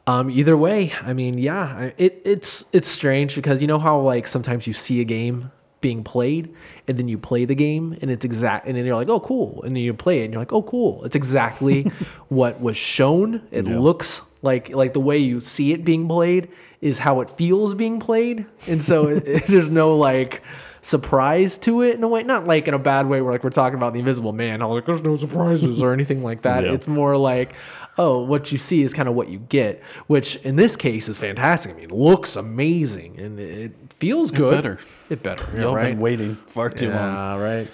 um, 0.07 0.31
either 0.31 0.57
way, 0.57 0.93
I 1.03 1.13
mean, 1.13 1.39
yeah, 1.39 1.91
it 1.99 2.23
it's 2.25 2.65
it's 2.73 2.89
strange 2.89 3.35
because 3.35 3.61
you 3.61 3.69
know 3.69 3.79
how 3.79 4.01
like 4.01 4.27
sometimes 4.27 4.67
you 4.67 4.73
see 4.73 5.01
a 5.01 5.05
game 5.05 5.53
being 5.81 6.03
played 6.03 6.55
and 6.89 6.99
then 6.99 7.09
you 7.09 7.17
play 7.19 7.45
the 7.45 7.55
game 7.55 7.97
and 8.03 8.11
it's 8.11 8.25
exact 8.25 8.67
and 8.67 8.77
then 8.77 8.85
you're 8.85 8.97
like 8.97 9.09
oh 9.09 9.21
cool 9.21 9.63
and 9.63 9.77
then 9.77 9.83
you 9.83 9.95
play 9.95 10.21
it 10.21 10.25
and 10.25 10.33
you're 10.35 10.41
like 10.43 10.53
oh 10.53 10.63
cool 10.63 11.05
it's 11.05 11.15
exactly 11.17 11.83
what 12.29 12.61
was 12.61 12.77
shown 12.77 13.41
it 13.51 13.67
Yeah. 13.67 13.79
looks 13.79 14.23
like 14.43 14.71
like 14.71 14.93
the 14.93 15.01
way 15.01 15.19
you 15.19 15.41
see 15.41 15.73
it 15.73 15.85
being 15.85 16.09
played 16.09 16.49
is 16.81 16.99
how 16.99 17.21
it 17.21 17.31
feels 17.31 17.75
being 17.75 18.01
played 18.01 18.47
and 18.67 18.83
so 18.83 19.09
it, 19.09 19.23
it- 19.27 19.47
there's 19.47 19.69
no 19.69 19.97
like 19.97 20.43
surprise 20.85 21.57
to 21.59 21.81
it 21.83 21.95
in 21.95 22.03
a 22.03 22.09
way 22.09 22.25
not 22.25 22.45
like 22.47 22.67
in 22.67 22.75
a 22.75 22.79
bad 22.79 23.07
way 23.07 23.23
where 23.23 23.33
like 23.33 23.45
we're 23.45 23.51
talking 23.51 23.77
about 23.77 23.93
the 23.93 24.01
invisible 24.01 24.33
man 24.33 24.59
how 24.61 24.73
like 24.75 24.85
there's 24.85 25.05
no 25.05 25.15
surprises 25.15 25.81
or 25.81 25.93
anything 25.93 26.25
like 26.25 26.43
that 26.43 26.65
Yeah. 26.65 26.73
it's 26.73 26.89
more 26.89 27.17
like 27.17 27.55
oh 27.99 28.23
what 28.23 28.51
you 28.53 28.59
see 28.59 28.83
is 28.83 28.95
kind 28.95 29.09
of 29.09 29.15
what 29.15 29.29
you 29.29 29.39
get 29.39 29.83
which 30.07 30.37
in 30.37 30.57
this 30.57 30.77
case 30.77 31.09
is 31.09 31.19
fantastic 31.19 31.73
i 31.73 31.75
mean 31.75 31.89
looks 31.91 32.37
amazing 32.37 33.19
and 33.21 33.39
it 33.39 33.73
feels 33.93 34.31
good 34.31 34.55
better. 34.63 34.79
it 35.11 35.23
better 35.23 35.47
yeah, 35.55 35.63
Y'all 35.63 35.75
right 35.75 35.91
been 35.91 36.01
waiting 36.01 36.37
far 36.47 36.71
too 36.71 36.89
long. 36.89 36.97
yeah 36.97 37.39
right 37.39 37.69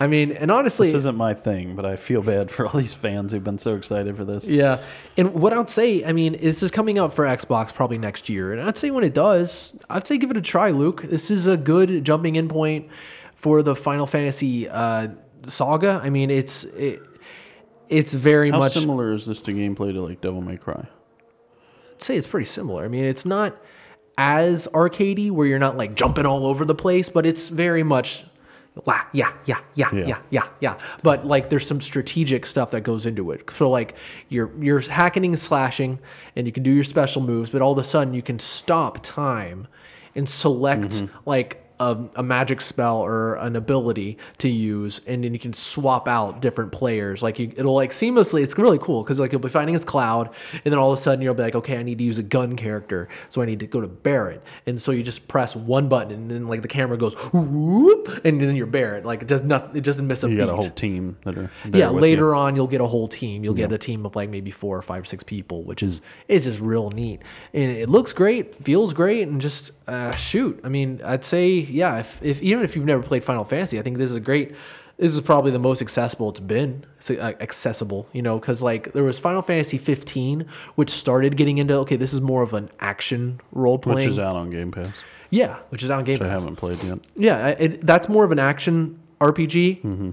i 0.00 0.06
mean 0.06 0.32
and 0.32 0.50
honestly 0.50 0.86
This 0.88 0.96
isn't 0.96 1.16
my 1.16 1.34
thing, 1.34 1.76
but 1.76 1.84
I 1.86 1.96
feel 1.96 2.22
bad 2.22 2.50
for 2.54 2.66
all 2.66 2.78
these 2.80 2.94
fans 2.94 3.32
who've 3.32 3.42
been 3.44 3.58
so 3.58 3.74
excited 3.76 4.16
for 4.16 4.24
this. 4.24 4.48
Yeah. 4.48 4.80
And 5.16 5.32
what 5.34 5.52
I'd 5.52 5.70
say, 5.70 6.04
I 6.04 6.12
mean, 6.12 6.32
this 6.32 6.62
is 6.62 6.70
coming 6.70 6.98
out 6.98 7.12
for 7.12 7.24
Xbox 7.24 7.72
probably 7.72 7.96
next 7.98 8.28
year. 8.28 8.52
And 8.52 8.60
I'd 8.60 8.76
say 8.76 8.90
when 8.90 9.04
it 9.04 9.14
does, 9.14 9.72
I'd 9.88 10.06
say 10.06 10.18
give 10.18 10.30
it 10.30 10.36
a 10.36 10.42
try, 10.42 10.70
Luke. 10.70 11.02
This 11.02 11.30
is 11.30 11.46
a 11.46 11.56
good 11.56 12.04
jumping 12.04 12.34
in 12.36 12.48
point 12.48 12.88
for 13.36 13.62
the 13.62 13.76
Final 13.76 14.06
Fantasy 14.06 14.68
uh, 14.68 15.08
saga. 15.46 16.00
I 16.02 16.10
mean, 16.10 16.30
it's 16.30 16.64
it, 16.64 17.00
it's 17.88 18.14
very 18.14 18.50
How 18.50 18.58
much 18.58 18.74
similar 18.74 19.12
is 19.12 19.26
this 19.26 19.40
to 19.42 19.52
gameplay 19.52 19.92
to 19.92 20.02
like 20.02 20.20
Devil 20.20 20.40
May 20.40 20.56
Cry? 20.56 20.86
I'd 21.92 22.02
say 22.02 22.16
it's 22.16 22.26
pretty 22.26 22.46
similar. 22.46 22.84
I 22.84 22.88
mean, 22.88 23.04
it's 23.04 23.24
not 23.24 23.56
as 24.18 24.68
arcadey 24.72 25.30
where 25.30 25.46
you're 25.46 25.58
not 25.58 25.76
like 25.76 25.94
jumping 25.94 26.26
all 26.26 26.46
over 26.46 26.64
the 26.64 26.74
place, 26.74 27.08
but 27.08 27.26
it's 27.26 27.48
very 27.48 27.82
much 27.82 28.24
la 28.86 29.00
yeah 29.12 29.32
yeah 29.44 29.58
yeah 29.74 29.88
Yeah. 29.92 30.06
yeah 30.06 30.18
yeah 30.30 30.48
yeah. 30.60 30.78
But 31.04 31.24
like 31.26 31.48
there's 31.48 31.66
some 31.66 31.80
strategic 31.80 32.44
stuff 32.46 32.72
that 32.72 32.80
goes 32.80 33.06
into 33.06 33.30
it. 33.30 33.48
So 33.50 33.70
like 33.70 33.94
you're 34.28 34.50
you're 34.62 34.80
hacking 34.80 35.24
and 35.26 35.38
slashing, 35.38 36.00
and 36.34 36.46
you 36.46 36.52
can 36.52 36.62
do 36.62 36.72
your 36.72 36.84
special 36.84 37.22
moves, 37.22 37.50
but 37.50 37.62
all 37.62 37.72
of 37.72 37.78
a 37.78 37.84
sudden 37.84 38.14
you 38.14 38.22
can 38.22 38.38
stop 38.38 39.02
time 39.02 39.68
and 40.14 40.28
select 40.28 40.88
Mm-hmm. 40.88 41.16
like. 41.28 41.60
A, 41.80 41.98
a 42.16 42.22
magic 42.22 42.60
spell 42.60 42.98
or 42.98 43.34
an 43.36 43.56
ability 43.56 44.18
to 44.38 44.48
use, 44.48 45.00
and 45.06 45.24
then 45.24 45.32
you 45.32 45.40
can 45.40 45.52
swap 45.52 46.06
out 46.06 46.40
different 46.40 46.70
players. 46.72 47.22
Like 47.22 47.38
you, 47.38 47.52
it'll 47.56 47.74
like 47.74 47.90
seamlessly. 47.90 48.42
It's 48.44 48.56
really 48.56 48.78
cool 48.78 49.02
because 49.02 49.18
like 49.18 49.32
you'll 49.32 49.40
be 49.40 49.48
fighting 49.48 49.74
as 49.74 49.84
Cloud, 49.84 50.30
and 50.52 50.62
then 50.72 50.78
all 50.78 50.92
of 50.92 50.98
a 50.98 51.02
sudden 51.02 51.22
you'll 51.22 51.34
be 51.34 51.42
like, 51.42 51.54
okay, 51.56 51.76
I 51.78 51.82
need 51.82 51.98
to 51.98 52.04
use 52.04 52.18
a 52.18 52.22
gun 52.22 52.54
character, 52.56 53.08
so 53.28 53.42
I 53.42 53.46
need 53.46 53.60
to 53.60 53.66
go 53.66 53.80
to 53.80 53.88
Barret, 53.88 54.42
and 54.66 54.80
so 54.80 54.92
you 54.92 55.02
just 55.02 55.26
press 55.26 55.56
one 55.56 55.88
button, 55.88 56.12
and 56.12 56.30
then 56.30 56.46
like 56.46 56.62
the 56.62 56.68
camera 56.68 56.96
goes 56.96 57.14
whoop, 57.32 58.20
and 58.24 58.40
then 58.40 58.54
you're 58.56 58.66
Barret. 58.66 59.04
Like 59.04 59.22
it 59.22 59.28
does 59.28 59.42
nothing. 59.42 59.76
it 59.76 59.84
doesn't 59.84 60.06
miss 60.06 60.22
a 60.24 60.28
You 60.28 60.36
beat. 60.36 60.46
got 60.46 60.52
a 60.52 60.56
whole 60.56 60.70
team 60.70 61.16
that 61.24 61.36
are 61.36 61.50
yeah, 61.72 61.88
later 61.88 62.28
you. 62.28 62.34
on 62.34 62.56
you'll 62.56 62.66
get 62.66 62.80
a 62.80 62.86
whole 62.86 63.08
team. 63.08 63.42
You'll 63.44 63.54
get 63.54 63.72
a 63.72 63.78
team 63.78 64.06
of 64.06 64.14
like 64.14 64.30
maybe 64.30 64.50
four 64.50 64.76
or 64.76 64.82
five, 64.82 65.02
or 65.02 65.04
six 65.06 65.22
people, 65.24 65.64
which 65.64 65.82
is 65.82 66.00
is 66.28 66.44
just 66.44 66.60
real 66.60 66.90
neat. 66.90 67.20
And 67.52 67.70
it 67.72 67.88
looks 67.88 68.12
great, 68.12 68.54
feels 68.54 68.94
great, 68.94 69.26
and 69.28 69.40
just 69.40 69.72
uh, 69.88 70.14
shoot. 70.14 70.60
I 70.64 70.68
mean, 70.68 71.00
I'd 71.04 71.24
say 71.24 71.63
yeah. 71.70 71.98
If, 71.98 72.22
if 72.22 72.42
even 72.42 72.64
if 72.64 72.76
you've 72.76 72.84
never 72.84 73.02
played 73.02 73.24
Final 73.24 73.44
Fantasy, 73.44 73.78
I 73.78 73.82
think 73.82 73.98
this 73.98 74.10
is 74.10 74.16
a 74.16 74.20
great. 74.20 74.54
This 74.96 75.12
is 75.12 75.20
probably 75.22 75.50
the 75.50 75.58
most 75.58 75.82
accessible 75.82 76.28
it's 76.28 76.38
been. 76.38 76.84
It's 76.98 77.10
uh, 77.10 77.32
accessible, 77.40 78.08
you 78.12 78.22
know, 78.22 78.38
because 78.38 78.62
like 78.62 78.92
there 78.92 79.02
was 79.02 79.18
Final 79.18 79.42
Fantasy 79.42 79.76
15, 79.76 80.46
which 80.76 80.88
started 80.90 81.36
getting 81.36 81.58
into 81.58 81.74
okay, 81.78 81.96
this 81.96 82.12
is 82.12 82.20
more 82.20 82.42
of 82.42 82.54
an 82.54 82.70
action 82.78 83.40
role 83.50 83.78
playing, 83.78 83.98
which 83.98 84.06
is 84.06 84.18
out 84.20 84.36
on 84.36 84.50
Game 84.50 84.70
Pass. 84.70 84.92
yeah, 85.30 85.58
which 85.70 85.82
is 85.82 85.90
out 85.90 85.98
on 85.98 86.04
Game 86.04 86.16
I 86.16 86.26
Pass. 86.26 86.28
I 86.28 86.32
haven't 86.32 86.56
played 86.56 86.80
yet. 86.84 86.98
Yeah, 87.16 87.48
it, 87.48 87.84
that's 87.84 88.08
more 88.08 88.24
of 88.24 88.30
an 88.30 88.38
action 88.38 89.00
RPG. 89.20 89.82
Mm-hmm. 89.82 90.10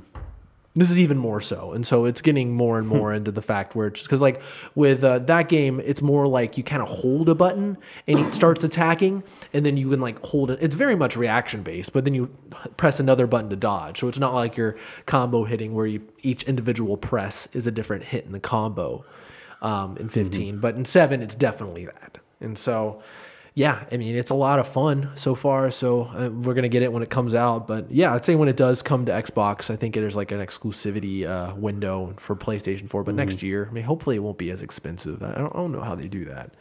This 0.74 0.90
is 0.90 0.98
even 1.00 1.18
more 1.18 1.42
so, 1.42 1.74
and 1.74 1.86
so 1.86 2.06
it's 2.06 2.22
getting 2.22 2.54
more 2.54 2.80
and 2.80 2.88
more 2.88 3.14
into 3.14 3.30
the 3.30 3.42
fact 3.42 3.76
where 3.76 3.88
it's 3.88 4.04
because 4.04 4.22
like 4.22 4.42
with 4.74 5.04
uh, 5.04 5.20
that 5.20 5.50
game, 5.50 5.82
it's 5.82 6.02
more 6.02 6.28
like 6.28 6.58
you 6.58 6.64
kind 6.64 6.82
of 6.82 6.88
hold 6.88 7.28
a 7.28 7.36
button 7.36 7.78
and 8.08 8.20
it 8.20 8.34
starts 8.34 8.64
attacking, 8.64 9.24
and 9.52 9.66
then 9.66 9.76
you 9.76 9.90
can 9.90 10.00
like 10.00 10.24
hold 10.26 10.50
it. 10.50 10.60
It's 10.62 10.76
very 10.76 10.96
much 10.96 11.18
reaction 11.18 11.62
based, 11.62 11.92
but 11.92 12.06
then 12.06 12.14
you 12.14 12.28
press 12.78 13.02
another 13.02 13.28
button 13.28 13.50
to 13.50 13.58
dodge. 13.58 14.00
So 14.00 14.08
it's 14.08 14.18
not 14.18 14.34
like 14.34 14.56
your 14.56 14.78
combo 15.06 15.44
hitting 15.44 15.74
where 15.74 15.86
you 15.86 16.08
each 16.20 16.44
individual 16.44 16.96
press 16.96 17.48
is 17.54 17.68
a 17.68 17.72
different 17.72 18.06
hit 18.06 18.26
in 18.26 18.32
the 18.32 18.40
combo. 18.40 19.04
Um, 19.62 19.96
in 19.98 20.10
15, 20.10 20.58
but 20.58 20.74
in 20.74 20.86
seven, 20.86 21.22
it's 21.22 21.36
definitely 21.36 21.86
that, 21.86 22.18
and 22.40 22.58
so 22.58 23.04
yeah, 23.54 23.84
I 23.92 23.98
mean, 23.98 24.16
it's 24.16 24.32
a 24.32 24.36
lot 24.36 24.60
of 24.60 24.68
fun 24.68 25.12
so 25.16 25.36
far. 25.36 25.72
So 25.72 26.04
uh, 26.04 26.30
we're 26.30 26.54
gonna 26.54 26.70
get 26.70 26.84
it 26.84 26.94
when 26.94 27.04
it 27.04 27.10
comes 27.10 27.36
out. 27.36 27.68
But 27.68 27.92
yeah, 27.92 28.14
I'd 28.14 28.24
say 28.24 28.36
when 28.36 28.48
it 28.48 28.58
does 28.58 28.82
come 28.82 29.06
to 29.06 29.12
Xbox, 29.12 29.70
I 29.70 29.76
think 29.76 29.96
there's 29.96 30.16
like 30.16 30.32
an 30.32 30.40
exclusivity 30.40 31.26
uh, 31.26 31.54
window 31.56 32.14
for 32.18 32.36
PlayStation 32.36 32.90
4. 32.90 33.04
But 33.04 33.16
next 33.16 33.44
year, 33.44 33.68
I 33.70 33.74
mean, 33.74 33.84
hopefully 33.84 34.16
it 34.16 34.20
won't 34.20 34.38
be 34.38 34.50
as 34.52 34.62
expensive. 34.62 35.22
I 35.22 35.34
don't, 35.34 35.54
I 35.54 35.58
don't 35.58 35.72
know 35.72 35.82
how 35.82 35.96
they 35.96 36.08
do 36.08 36.26
that. 36.26 36.54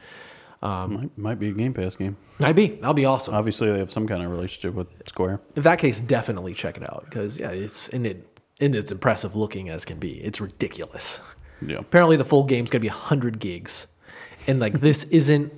Um, 0.63 0.95
might, 0.95 1.19
might 1.19 1.39
be 1.39 1.49
a 1.49 1.53
Game 1.53 1.73
Pass 1.73 1.97
game. 1.97 2.17
I'd 2.41 2.57
be, 2.57 2.67
that'll 2.69 2.93
be 2.93 3.07
awesome. 3.07 3.35
Obviously, 3.35 3.71
they 3.71 3.79
have 3.79 3.91
some 3.91 4.07
kind 4.07 4.23
of 4.23 4.31
relationship 4.31 4.75
with 4.75 4.89
Square. 5.07 5.41
In 5.57 5.63
that 5.63 5.79
case, 5.79 6.01
definitely 6.01 6.53
check 6.55 6.77
it 6.77 6.83
out 6.83 7.07
because 7.07 7.39
yeah, 7.39 7.51
it's 7.51 7.89
and 7.89 8.07
it 8.07 8.41
and 8.61 8.75
it's 8.75 8.93
impressive 8.93 9.35
looking 9.35 9.71
as 9.71 9.85
can 9.85 9.99
be. 9.99 10.21
It's 10.21 10.41
ridiculous. 10.41 11.21
Yeah. 11.67 11.79
Apparently, 11.79 12.17
the 12.17 12.27
full 12.27 12.45
game's 12.45 12.71
gonna 12.71 12.81
be 12.81 12.89
100 12.89 13.39
gigs, 13.39 13.87
and 14.47 14.61
like 14.61 14.81
this 14.81 15.05
isn't. 15.11 15.53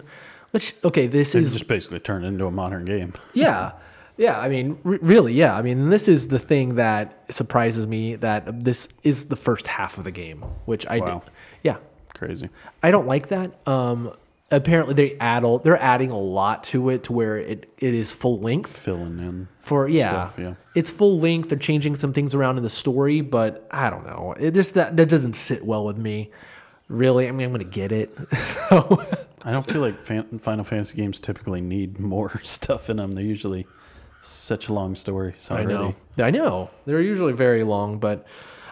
Which 0.53 0.75
okay, 0.85 1.07
this 1.09 1.35
is 1.35 1.53
just 1.53 1.67
basically 1.67 1.99
turned 2.01 2.25
into 2.25 2.47
a 2.47 2.51
modern 2.51 2.85
game. 2.85 3.13
yeah 3.35 3.73
yeah 4.19 4.39
i 4.39 4.47
mean 4.47 4.79
r- 4.85 4.99
really 5.01 5.33
yeah 5.33 5.57
i 5.57 5.63
mean 5.63 5.89
this 5.89 6.07
is 6.07 6.29
the 6.29 6.39
thing 6.39 6.75
that 6.75 7.25
surprises 7.33 7.87
me 7.87 8.15
that 8.15 8.63
this 8.63 8.87
is 9.03 9.25
the 9.29 9.37
first 9.37 9.67
half 9.67 9.97
of 9.97 10.05
the 10.05 10.11
game 10.11 10.43
which 10.67 10.87
i 10.87 10.99
Wow. 10.99 11.07
did 11.25 11.33
yeah 11.63 11.77
Crazy. 12.13 12.51
i 12.83 12.91
don't 12.91 13.07
like 13.07 13.29
that 13.29 13.67
um 13.67 14.13
apparently 14.51 14.93
they 14.93 15.17
add 15.19 15.45
a, 15.45 15.59
they're 15.65 15.81
adding 15.81 16.11
a 16.11 16.19
lot 16.19 16.63
to 16.65 16.91
it 16.91 17.05
to 17.05 17.13
where 17.15 17.39
it, 17.39 17.73
it 17.79 17.95
is 17.95 18.13
full 18.13 18.39
length 18.39 18.77
Filling 18.77 19.19
in. 19.19 19.49
for 19.61 19.89
yeah, 19.89 20.11
Stuff, 20.11 20.39
yeah. 20.39 20.55
it's 20.75 20.91
full 20.91 21.19
length 21.19 21.49
they're 21.49 21.59
changing 21.59 21.97
some 21.97 22.13
things 22.13 22.35
around 22.35 22.59
in 22.59 22.63
the 22.63 22.69
story 22.69 23.23
but 23.23 23.67
i 23.71 23.89
don't 23.89 24.05
know 24.07 24.35
it 24.39 24.53
just 24.53 24.75
that 24.75 24.95
that 24.99 25.09
doesn't 25.09 25.33
sit 25.37 25.65
well 25.65 25.87
with 25.87 25.97
me 25.97 26.31
really 26.89 27.27
i 27.29 27.33
mean 27.33 27.47
i'm 27.47 27.53
gonna 27.53 27.65
get 27.65 27.91
it 27.93 28.15
so 28.37 29.03
I 29.45 29.51
don't 29.51 29.67
feel 29.67 29.81
like 29.81 30.01
fan- 30.01 30.39
Final 30.39 30.65
Fantasy 30.65 30.97
games 30.97 31.19
typically 31.21 31.61
need 31.61 31.99
more 31.99 32.41
stuff 32.45 32.89
in 32.89 32.99
them. 32.99 33.13
They're 33.13 33.25
usually 33.25 33.67
such 34.21 34.69
a 34.69 34.73
long 34.73 34.95
stories 34.95 35.51
I 35.51 35.65
know. 35.65 35.97
I 36.19 36.31
know. 36.31 36.71
They're 36.87 37.01
usually 37.01 37.33
very 37.33 37.65
long, 37.65 37.99
but 37.99 38.25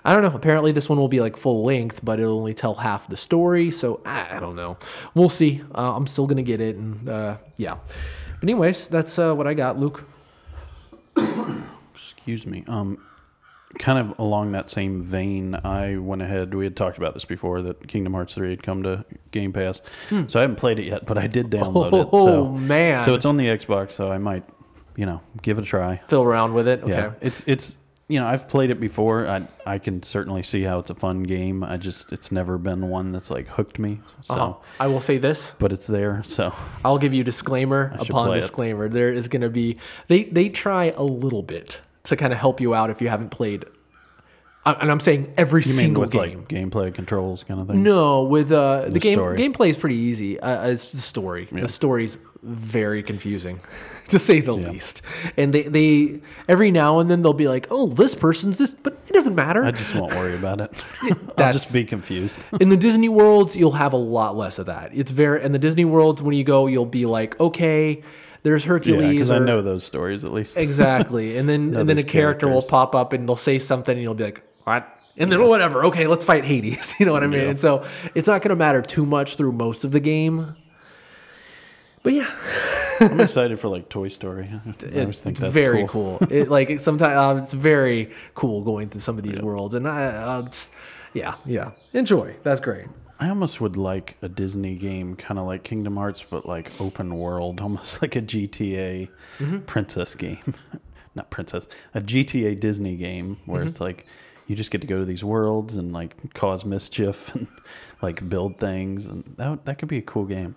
I 0.05 0.13
don't 0.15 0.23
know. 0.23 0.35
Apparently, 0.35 0.73
this 0.73 0.89
one 0.89 0.99
will 0.99 1.09
be 1.09 1.21
like 1.21 1.37
full 1.37 1.65
length, 1.65 2.01
but 2.05 2.21
it'll 2.21 2.39
only 2.39 2.55
tell 2.55 2.75
half 2.77 3.09
the 3.09 3.17
story. 3.17 3.71
So 3.71 4.01
I, 4.07 4.37
I 4.37 4.41
don't 4.41 4.57
know. 4.57 4.79
We'll 5.15 5.29
see. 5.29 5.63
Uh, 5.75 5.97
I'm 5.97 6.07
still 6.07 6.27
gonna 6.27 6.43
get 6.43 6.61
it, 6.61 6.77
and 6.77 7.09
uh, 7.09 7.37
yeah. 7.57 7.79
But 8.41 8.45
anyways, 8.45 8.89
that's 8.89 9.19
uh, 9.19 9.35
what 9.35 9.47
I 9.47 9.55
got, 9.55 9.79
Luke. 9.79 10.05
Excuse 11.95 12.47
me. 12.47 12.65
Um, 12.67 12.99
kind 13.79 13.99
of 13.99 14.19
along 14.19 14.53
that 14.53 14.69
same 14.69 15.03
vein, 15.03 15.55
I 15.65 15.97
went 15.97 16.23
ahead. 16.23 16.55
We 16.55 16.65
had 16.65 16.77
talked 16.77 16.99
about 16.99 17.15
this 17.15 17.25
before 17.25 17.63
that 17.63 17.87
Kingdom 17.89 18.15
Hearts 18.15 18.35
three 18.35 18.51
had 18.51 18.63
come 18.63 18.83
to 18.83 19.05
Game 19.31 19.53
Pass, 19.53 19.81
so 20.09 20.39
I 20.39 20.43
haven't 20.43 20.57
played 20.57 20.79
it 20.79 20.85
yet, 20.87 21.07
but 21.07 21.17
I 21.19 21.27
did 21.27 21.51
download 21.51 21.89
it. 21.95 22.09
Hmm. 22.09 22.11
Oh 22.13 22.25
So, 22.27 22.47
man! 22.53 23.05
so 23.05 23.15
it's 23.15 23.25
on 23.25 23.37
the 23.37 23.45
Xbox, 23.47 23.93
so 23.93 24.11
I 24.11 24.19
might, 24.19 24.45
you 24.97 25.07
know, 25.07 25.21
give 25.43 25.59
it 25.59 25.63
a 25.63 25.67
try. 25.67 26.01
fill 26.09 26.23
around 26.23 26.55
with 26.55 26.67
it. 26.69 26.83
Okay. 26.83 26.91
Yeah, 26.93 27.13
it's 27.21 27.45
it's 27.47 27.77
you 28.09 28.19
know, 28.19 28.27
I've 28.27 28.49
played 28.49 28.71
it 28.71 28.81
before. 28.81 29.29
I 29.29 29.47
I 29.65 29.79
can 29.79 30.03
certainly 30.03 30.43
see 30.43 30.65
how 30.65 30.81
it's 30.81 30.91
a 30.91 30.95
fun 30.97 31.23
game. 31.23 31.63
I 31.63 31.77
just 31.77 32.13
it's 32.13 32.33
never 32.33 32.59
been 32.59 32.89
one 32.89 33.13
that's 33.13 33.31
like 33.31 33.47
hooked 33.47 33.79
me. 33.79 34.01
So, 34.23 34.35
Uh-huh. 34.35 34.55
I 34.81 34.89
will 34.89 34.99
say 35.01 35.17
this. 35.19 35.55
but 35.61 35.71
it's 35.71 35.87
there. 35.87 36.23
So 36.25 36.53
I'll 36.85 36.99
give 36.99 37.15
you 37.15 37.23
disclaimer 37.23 37.93
upon 38.01 38.27
play 38.27 38.39
it. 38.39 38.41
disclaimer. 38.41 38.89
There 38.89 39.13
is 39.13 39.29
going 39.29 39.43
to 39.43 39.49
be 39.51 39.79
they 40.09 40.25
they 40.25 40.49
try 40.49 40.87
a 40.97 41.05
little 41.05 41.45
bit 41.45 41.81
to 42.11 42.17
kind 42.17 42.33
of 42.33 42.39
help 42.39 42.61
you 42.61 42.75
out 42.75 42.91
if 42.91 43.01
you 43.01 43.09
haven't 43.09 43.31
played. 43.31 43.65
uh, 44.67 44.75
And 44.81 44.91
I'm 44.91 45.01
saying 45.01 45.33
every 45.37 45.63
you 45.63 45.71
mean 45.71 45.77
single 45.79 46.03
with 46.03 46.13
game. 46.13 46.39
like 46.41 46.49
gameplay 46.49 46.93
controls 46.95 47.43
kind 47.45 47.61
of 47.61 47.67
thing? 47.69 47.83
No, 47.83 48.23
with 48.25 48.53
uh, 48.53 48.89
the, 48.89 48.99
game 49.01 49.17
story. 49.17 49.39
gameplay 49.39 49.71
is 49.71 49.77
pretty 49.77 49.97
easy. 49.97 50.39
Uh, 50.39 50.69
it's 50.69 50.93
the 50.93 50.99
story. 50.99 51.49
The 51.51 51.69
story's 51.69 52.19
very 52.43 53.03
confusing, 53.03 53.61
to 54.09 54.19
say 54.19 54.41
the 54.41 54.53
least. 54.55 55.03
And 55.37 55.53
they, 55.53 55.63
they 55.65 56.21
every 56.49 56.71
now 56.71 56.99
and 57.01 57.11
then 57.11 57.21
they'll 57.23 57.35
be 57.35 57.49
like, 57.49 57.67
"Oh, 57.71 57.87
this 57.89 58.15
person's 58.15 58.57
this," 58.57 58.73
but 58.73 58.95
it 59.07 59.13
doesn't 59.13 59.35
matter. 59.35 59.63
I 59.63 59.73
just 59.73 59.95
won't 59.95 60.15
worry 60.15 60.35
about 60.35 60.61
it. 60.63 60.71
I'll 61.39 61.53
just 61.53 61.73
be 61.73 61.85
confused. 61.85 62.39
in 62.59 62.71
the 62.71 62.79
Disney 62.79 63.11
worlds, 63.11 63.57
you'll 63.57 63.73
have 63.73 63.93
a 63.93 63.99
lot 63.99 64.37
less 64.37 64.59
of 64.59 64.67
that. 64.67 64.91
It's 64.95 65.11
very 65.11 65.43
in 65.45 65.53
the 65.53 65.59
Disney 65.59 65.85
worlds 65.85 66.23
when 66.23 66.35
you 66.35 66.45
go, 66.45 66.67
you'll 66.67 66.87
be 66.87 67.05
like, 67.05 67.39
"Okay, 67.39 68.03
there's 68.43 68.65
yeah, 68.65 68.69
Hercules." 68.69 69.13
because 69.13 69.31
I 69.31 69.39
know 69.39 69.63
those 69.63 69.85
stories 69.85 70.25
at 70.25 70.33
least. 70.33 70.57
exactly, 70.57 71.37
and 71.37 71.49
then 71.49 71.75
and 71.77 71.89
then 71.89 71.99
a 71.99 72.03
character 72.03 72.49
will 72.49 72.63
pop 72.63 72.95
up 72.95 73.13
and 73.13 73.29
they'll 73.29 73.37
say 73.37 73.59
something, 73.59 73.93
and 73.93 74.03
you'll 74.03 74.15
be 74.15 74.25
like, 74.25 74.43
"What?" 74.65 74.89
And 75.17 75.31
then 75.31 75.47
whatever. 75.47 75.85
Okay, 75.87 76.07
let's 76.07 76.25
fight 76.25 76.45
Hades. 76.45 76.95
You 77.01 77.07
know 77.07 77.13
what 77.13 77.23
I 77.23 77.27
mean? 77.27 77.43
Yeah. 77.43 77.51
And 77.51 77.61
so 77.61 77.87
it's 78.15 78.27
not 78.27 78.43
going 78.43 78.51
to 78.51 78.57
matter 78.57 78.83
too 78.83 79.07
much 79.07 79.37
through 79.37 79.53
most 79.53 79.85
of 79.85 79.93
the 79.93 80.01
game. 80.01 80.57
But 82.03 82.15
yeah, 82.15 82.31
I'm 83.01 83.21
excited 83.21 83.61
for 83.61 83.69
like 83.69 83.89
Toy 83.91 84.09
Story. 84.09 84.49
I 84.51 84.61
always 84.65 84.83
it's, 84.83 85.21
think 85.21 85.39
that's 85.39 85.53
very 85.53 85.87
cool. 85.87 86.19
cool. 86.19 86.29
It, 86.31 86.49
like 86.49 86.81
sometimes 86.81 87.17
uh, 87.17 87.43
it's 87.43 87.53
very 87.53 88.11
cool 88.35 88.63
going 88.63 88.89
through 88.89 89.01
some 89.01 89.19
of 89.19 89.25
these 89.25 89.39
worlds, 89.41 89.75
and 89.75 89.87
I, 89.87 90.07
uh, 90.07 90.51
yeah, 91.13 91.35
yeah, 91.45 91.73
enjoy. 91.93 92.37
That's 92.43 92.61
great. 92.61 92.87
I 93.21 93.29
almost 93.29 93.61
would 93.61 93.77
like 93.77 94.17
a 94.23 94.29
Disney 94.29 94.77
game, 94.77 95.15
kind 95.15 95.39
of 95.39 95.47
like 95.47 95.63
Kingdom 95.63 95.97
Hearts, 95.97 96.25
but 96.29 96.47
like 96.47 96.73
open 96.81 97.15
world, 97.17 97.61
almost 97.67 98.01
like 98.03 98.17
a 98.17 98.23
GTA 98.23 99.09
Mm-hmm. 99.39 99.59
princess 99.61 100.15
game. 100.15 100.55
Not 101.15 101.31
princess, 101.31 101.69
a 101.95 102.01
GTA 102.01 102.59
Disney 102.59 102.97
game 102.97 103.39
where 103.45 103.61
Mm-hmm. 103.61 103.69
it's 103.71 103.81
like 103.81 104.07
you 104.47 104.57
just 104.57 104.71
get 104.73 104.81
to 104.81 104.87
go 104.87 104.99
to 104.99 105.05
these 105.05 105.23
worlds 105.23 105.77
and 105.77 105.93
like 105.93 106.33
cause 106.35 106.65
mischief 106.65 107.33
and 107.35 107.47
like 108.03 108.27
build 108.29 108.59
things, 108.59 109.07
and 109.07 109.35
that 109.37 109.65
that 109.67 109.79
could 109.79 109.89
be 109.89 109.99
a 109.99 110.03
cool 110.03 110.25
game. 110.25 110.55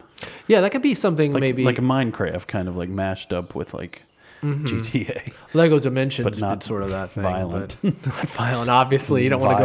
Yeah, 0.48 0.62
that 0.62 0.72
could 0.72 0.82
be 0.82 0.96
something 0.96 1.32
Like, 1.34 1.42
maybe 1.42 1.64
like 1.66 1.80
a 1.80 1.82
Minecraft, 1.82 2.48
kind 2.48 2.68
of 2.70 2.76
like 2.78 2.90
mashed 2.90 3.34
up 3.34 3.56
with 3.56 3.74
like 3.74 4.04
GTA. 4.44 5.34
Lego 5.54 5.80
Dimensions 5.80 6.42
not 6.42 6.60
did 6.60 6.64
sort 6.64 6.84
of 6.84 6.90
that 6.90 7.12
thing. 7.12 7.24
violent. 7.24 7.78
But 7.82 8.06
not 8.06 8.30
violent. 8.30 8.70
Obviously, 8.70 9.24
you 9.24 9.30
don't 9.30 9.42
want 9.42 9.58
to 9.58 9.64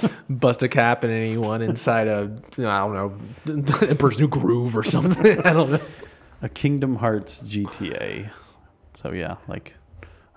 go 0.00 0.10
bust 0.30 0.62
a 0.62 0.68
cap 0.68 1.04
in 1.04 1.10
anyone 1.10 1.62
inside 1.62 2.08
a 2.08 2.30
I 2.58 2.62
don't 2.62 2.94
know 3.46 3.86
Emperor's 3.86 4.18
New 4.18 4.28
Groove 4.28 4.76
or 4.76 4.82
something. 4.82 5.40
I 5.44 5.52
don't 5.52 5.72
know. 5.72 5.80
A 6.42 6.48
Kingdom 6.48 6.96
Hearts 6.96 7.42
GTA. 7.42 8.30
So 8.94 9.12
yeah, 9.12 9.36
like 9.48 9.74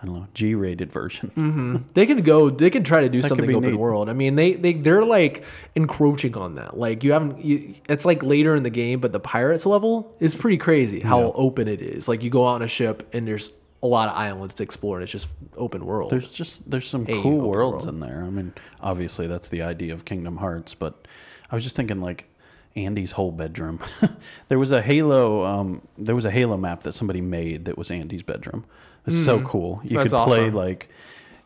I 0.02 0.06
don't 0.08 0.16
know, 0.16 0.28
G-rated 0.34 0.92
version. 0.92 1.30
Mm-hmm. 1.30 1.76
They 1.94 2.08
could 2.08 2.26
go. 2.26 2.50
They 2.50 2.72
could 2.72 2.86
try 2.86 3.02
to 3.02 3.10
do 3.10 3.22
could 3.22 3.30
something 3.30 3.56
open 3.56 3.72
neat. 3.72 3.78
world. 3.78 4.10
I 4.10 4.14
mean, 4.14 4.36
they 4.36 4.54
they 4.54 4.74
they're 4.74 5.04
like 5.04 5.44
encroaching 5.76 6.36
on 6.36 6.56
that. 6.56 6.76
Like 6.76 7.04
you 7.04 7.12
haven't. 7.12 7.46
You, 7.46 7.76
it's 7.88 8.04
like 8.04 8.24
later 8.24 8.56
in 8.56 8.64
the 8.64 8.72
game, 8.72 9.00
but 9.00 9.14
the 9.14 9.20
pirates 9.20 9.64
level 9.64 10.16
is 10.20 10.34
pretty 10.34 10.58
crazy. 10.58 11.02
How 11.02 11.32
open 11.34 11.68
it 11.68 11.84
is. 11.84 12.08
Like 12.08 12.24
you 12.24 12.32
go 12.32 12.48
out 12.48 12.56
on 12.56 12.62
a 12.64 12.68
ship 12.68 13.08
and 13.14 13.28
there's 13.28 13.54
a 13.84 13.88
lot 13.88 14.10
of 14.10 14.16
islands 14.16 14.54
to 14.56 14.64
explore, 14.64 14.98
and 14.98 15.04
it's 15.04 15.12
just 15.12 15.28
open 15.58 15.86
world. 15.86 16.12
There's 16.12 16.30
just 16.32 16.70
there's 16.70 16.88
some 16.88 17.06
Hey, 17.06 17.22
cool 17.22 17.50
worlds 17.50 17.86
world. 17.86 17.96
in 17.96 18.00
there. 18.02 18.24
I 18.24 18.30
mean, 18.30 18.54
obviously 18.82 19.28
that's 19.28 19.50
the 19.50 19.62
idea 19.64 19.94
of 19.94 20.06
Kingdom 20.06 20.38
Hearts, 20.38 20.74
but 20.76 21.08
I 21.50 21.56
was 21.56 21.64
just 21.64 21.76
thinking 21.76 22.00
like 22.02 22.28
Andy's 22.76 23.14
whole 23.14 23.32
bedroom. 23.32 23.80
there 24.50 24.60
was 24.60 24.72
a 24.72 24.82
Halo 24.82 25.44
um, 25.46 25.82
there 25.98 26.16
was 26.16 26.26
a 26.26 26.32
Halo 26.32 26.58
map 26.58 26.84
that 26.84 26.94
somebody 26.94 27.22
made 27.22 27.66
that 27.66 27.78
was 27.78 27.90
Andy's 27.92 28.24
bedroom. 28.24 28.66
It's 29.08 29.18
so 29.26 29.42
cool. 29.42 29.82
You 29.84 29.90
Hmm. 29.90 29.96
That's 29.96 30.14
could 30.14 30.24
play 30.26 30.42
awesome. 30.48 30.54
like 30.54 30.90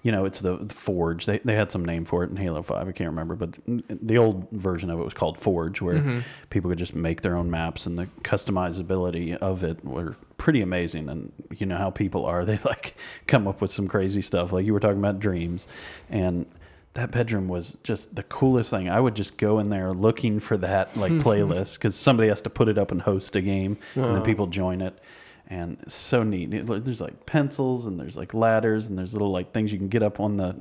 you 0.06 0.12
know, 0.12 0.24
it's 0.26 0.39
the, 0.39 0.58
the 0.58 0.72
Forge. 0.74 1.26
They, 1.26 1.39
they 1.39 1.56
had 1.56 1.72
some 1.72 1.84
name 1.84 2.06
for 2.06 2.24
it 2.24 2.30
in 2.30 2.36
Halo 2.38 2.62
5. 2.62 2.88
I 2.88 2.91
can't 2.91 3.10
remember, 3.10 3.36
but 3.36 3.58
the 3.65 4.20
old 4.20 4.48
version 4.52 4.91
of 4.91 5.00
it 5.00 5.04
was 5.04 5.15
called 5.15 5.36
Forge, 5.36 5.82
where 5.82 5.96
Mm-hmm. 5.96 6.20
people 6.52 6.70
could 6.70 6.78
just 6.78 6.94
make 6.94 7.22
their 7.22 7.36
own 7.36 7.50
maps, 7.50 7.88
and 7.88 7.98
the 7.98 8.06
customizability 8.22 9.36
of 9.38 9.63
it 9.63 9.84
were 9.84 10.15
pretty 10.38 10.62
amazing. 10.62 11.10
And 11.10 11.32
you 11.58 11.65
know 11.65 11.78
how 11.78 11.89
people 11.89 12.24
are; 12.26 12.46
they 12.52 12.58
like 12.60 12.96
come 13.28 13.48
up 13.48 13.62
with 13.62 13.72
some 13.72 13.88
crazy 13.88 14.22
stuff. 14.22 14.52
Like 14.52 14.65
you 14.65 14.74
were 14.74 14.80
talking 14.80 15.00
about 15.00 15.20
dreams, 15.20 15.68
and 16.10 16.46
that 16.94 17.12
bedroom 17.12 17.48
was 17.48 17.78
just 17.84 18.15
the 18.15 18.24
coolest 18.24 18.70
thing. 18.70 18.89
I 18.89 19.00
would 19.00 19.15
just 19.15 19.38
go 19.38 19.60
in 19.60 19.70
there 19.70 19.91
looking 19.94 20.39
for 20.39 20.56
that 20.58 20.96
like 20.96 21.12
playlist 21.13 21.78
because 21.80 21.96
somebody 21.96 22.30
has 22.30 22.41
to 22.44 22.50
put 22.50 22.68
it 22.70 22.78
up 22.78 22.91
and 22.91 23.02
host 23.02 23.36
a 23.36 23.41
game, 23.41 23.78
and 23.96 24.04
then 24.15 24.22
people 24.24 24.48
join 24.48 24.82
it 24.82 24.98
and 25.47 25.77
it's 25.84 25.95
so 25.95 26.23
neat. 26.23 26.53
It- 26.53 26.86
there's 26.86 27.01
like 27.01 27.25
pencils 27.25 27.86
and 27.86 27.99
there's 27.99 28.17
like 28.17 28.34
ladders 28.34 28.88
and 28.88 28.97
there's 28.97 29.13
little 29.13 29.31
like 29.31 29.51
things 29.53 29.71
you 29.71 29.77
can 29.77 29.88
get 29.89 30.03
up 30.03 30.19
on 30.19 30.38
the, 30.38 30.55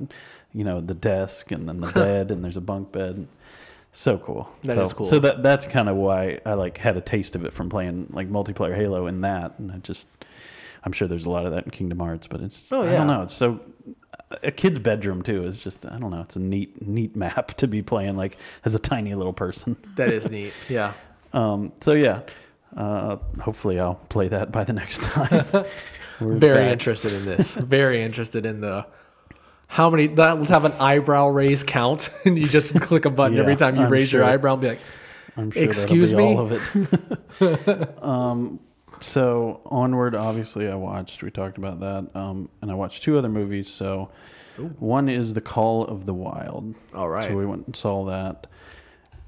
you 0.53 0.63
know, 0.63 0.81
the 0.81 0.93
desk 0.93 1.51
and 1.51 1.67
then 1.67 1.81
the 1.81 1.91
bed 1.93 2.31
and 2.31 2.43
there's 2.43 2.57
a 2.57 2.61
bunk 2.61 2.91
bed. 2.91 3.27
So 3.91 4.17
cool. 4.17 4.49
That 4.63 4.75
so, 4.75 4.81
is 4.81 4.93
cool. 4.93 5.05
So 5.05 5.19
that 5.19 5.41
that's 5.41 5.65
kind 5.65 5.87
of 5.87 5.95
why 5.95 6.39
I 6.45 6.53
like 6.53 6.77
had 6.77 6.97
a 6.97 7.01
taste 7.01 7.35
of 7.35 7.45
it 7.45 7.53
from 7.53 7.69
playing 7.69 8.07
like 8.11 8.29
multiplayer 8.29 8.75
Halo 8.75 9.07
in 9.07 9.21
that, 9.21 9.57
and 9.57 9.71
I 9.71 9.77
just, 9.77 10.09
I'm 10.83 10.91
sure 10.91 11.07
there's 11.07 11.25
a 11.25 11.29
lot 11.29 11.45
of 11.45 11.53
that 11.53 11.63
in 11.63 11.71
Kingdom 11.71 11.99
Hearts, 11.99 12.27
but 12.27 12.41
it's 12.41 12.71
Oh, 12.73 12.81
I 12.81 12.91
don't 12.91 13.07
know. 13.07 13.21
It's 13.21 13.33
so 13.33 13.61
a 14.43 14.51
kid's 14.51 14.79
bedroom 14.79 15.21
too 15.21 15.45
is 15.45 15.63
just 15.63 15.85
I 15.85 15.97
don't 15.97 16.11
know. 16.11 16.21
It's 16.21 16.35
a 16.35 16.39
neat 16.39 16.85
neat 16.85 17.15
map 17.23 17.53
to 17.55 17.67
be 17.67 17.81
playing 17.81 18.17
like 18.17 18.37
as 18.65 18.75
a 18.75 18.79
tiny 18.79 19.15
little 19.15 19.31
person. 19.33 19.77
that 19.95 20.09
is 20.09 20.29
neat. 20.29 20.53
Yeah. 20.69 20.93
Um, 21.33 21.73
so 21.81 21.91
yeah, 21.91 22.21
uh, 22.75 23.17
hopefully 23.41 23.79
I'll 23.79 23.95
play 23.95 24.27
that 24.29 24.51
by 24.51 24.63
the 24.63 24.73
next 24.73 25.03
time. 25.03 25.45
We're 26.21 26.35
Very 26.35 26.63
back. 26.65 26.71
interested 26.73 27.11
in 27.13 27.25
this. 27.25 27.55
Very 27.55 28.01
interested 28.01 28.45
in 28.45 28.61
the 28.61 28.85
how 29.67 29.89
many 29.89 30.07
that 30.07 30.37
let's 30.37 30.51
have 30.51 30.63
an 30.63 30.71
eyebrow 30.73 31.27
raise 31.27 31.63
count 31.63 32.09
and 32.25 32.37
you 32.37 32.47
just 32.47 32.79
click 32.79 33.05
a 33.05 33.09
button 33.09 33.37
every 33.37 33.55
time 33.55 33.75
you 33.75 33.83
I'm 33.83 33.91
raise 33.91 34.13
your 34.13 34.23
eyebrow 34.23 34.53
and 34.53 34.61
be 34.61 34.67
like, 34.69 34.79
I'm 35.35 35.51
sure 35.51 35.63
Excuse 35.63 36.13
me? 36.13 36.23
all 36.23 36.39
of 36.39 36.51
it. 37.41 38.03
um, 38.03 38.59
so 39.01 39.61
onward, 39.65 40.15
obviously, 40.15 40.69
I 40.69 40.75
watched. 40.75 41.21
We 41.21 41.31
talked 41.31 41.57
about 41.57 41.81
that, 41.81 42.15
um, 42.15 42.49
and 42.61 42.71
I 42.71 42.73
watched 42.75 43.03
two 43.03 43.17
other 43.17 43.27
movies. 43.27 43.67
So 43.67 44.09
one 44.79 45.09
is 45.09 45.33
The 45.33 45.41
Call 45.41 45.85
of 45.85 46.05
the 46.05 46.13
Wild. 46.13 46.75
All 46.93 47.09
right. 47.09 47.25
So 47.25 47.35
we 47.35 47.45
went 47.45 47.65
and 47.65 47.75
saw 47.75 48.05
that. 48.05 48.47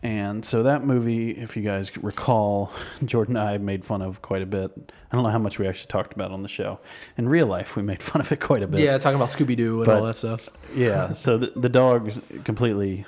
And 0.03 0.45
so 0.45 0.62
that 0.63 0.83
movie, 0.83 1.31
if 1.31 1.57
you 1.57 1.63
guys 1.63 1.95
recall, 1.97 2.71
Jordan 3.05 3.36
and 3.36 3.47
I 3.49 3.57
made 3.57 3.83
fun 3.83 4.01
of 4.01 4.21
quite 4.21 4.41
a 4.43 4.45
bit. 4.45 4.71
I 5.12 5.15
don't 5.15 5.23
know 5.23 5.31
how 5.31 5.39
much 5.39 5.57
we 5.57 5.67
actually 5.67 5.88
talked 5.88 6.13
about 6.13 6.31
on 6.31 6.43
the 6.43 6.49
show. 6.49 6.79
In 7.17 7.27
real 7.27 7.47
life, 7.47 7.75
we 7.75 7.81
made 7.81 8.03
fun 8.12 8.21
of 8.21 8.31
it 8.31 8.39
quite 8.39 8.62
a 8.62 8.67
bit. 8.67 8.79
Yeah, 8.81 8.97
talking 8.99 9.15
about 9.15 9.29
Scooby 9.29 9.55
Doo 9.57 9.77
and 9.77 9.86
But- 9.88 9.97
all 9.97 10.05
that 10.05 10.17
stuff. 10.17 10.49
Yeah, 10.75 11.12
so 11.13 11.38
the, 11.39 11.51
the 11.55 11.69
dog's 11.69 12.21
completely 12.43 13.05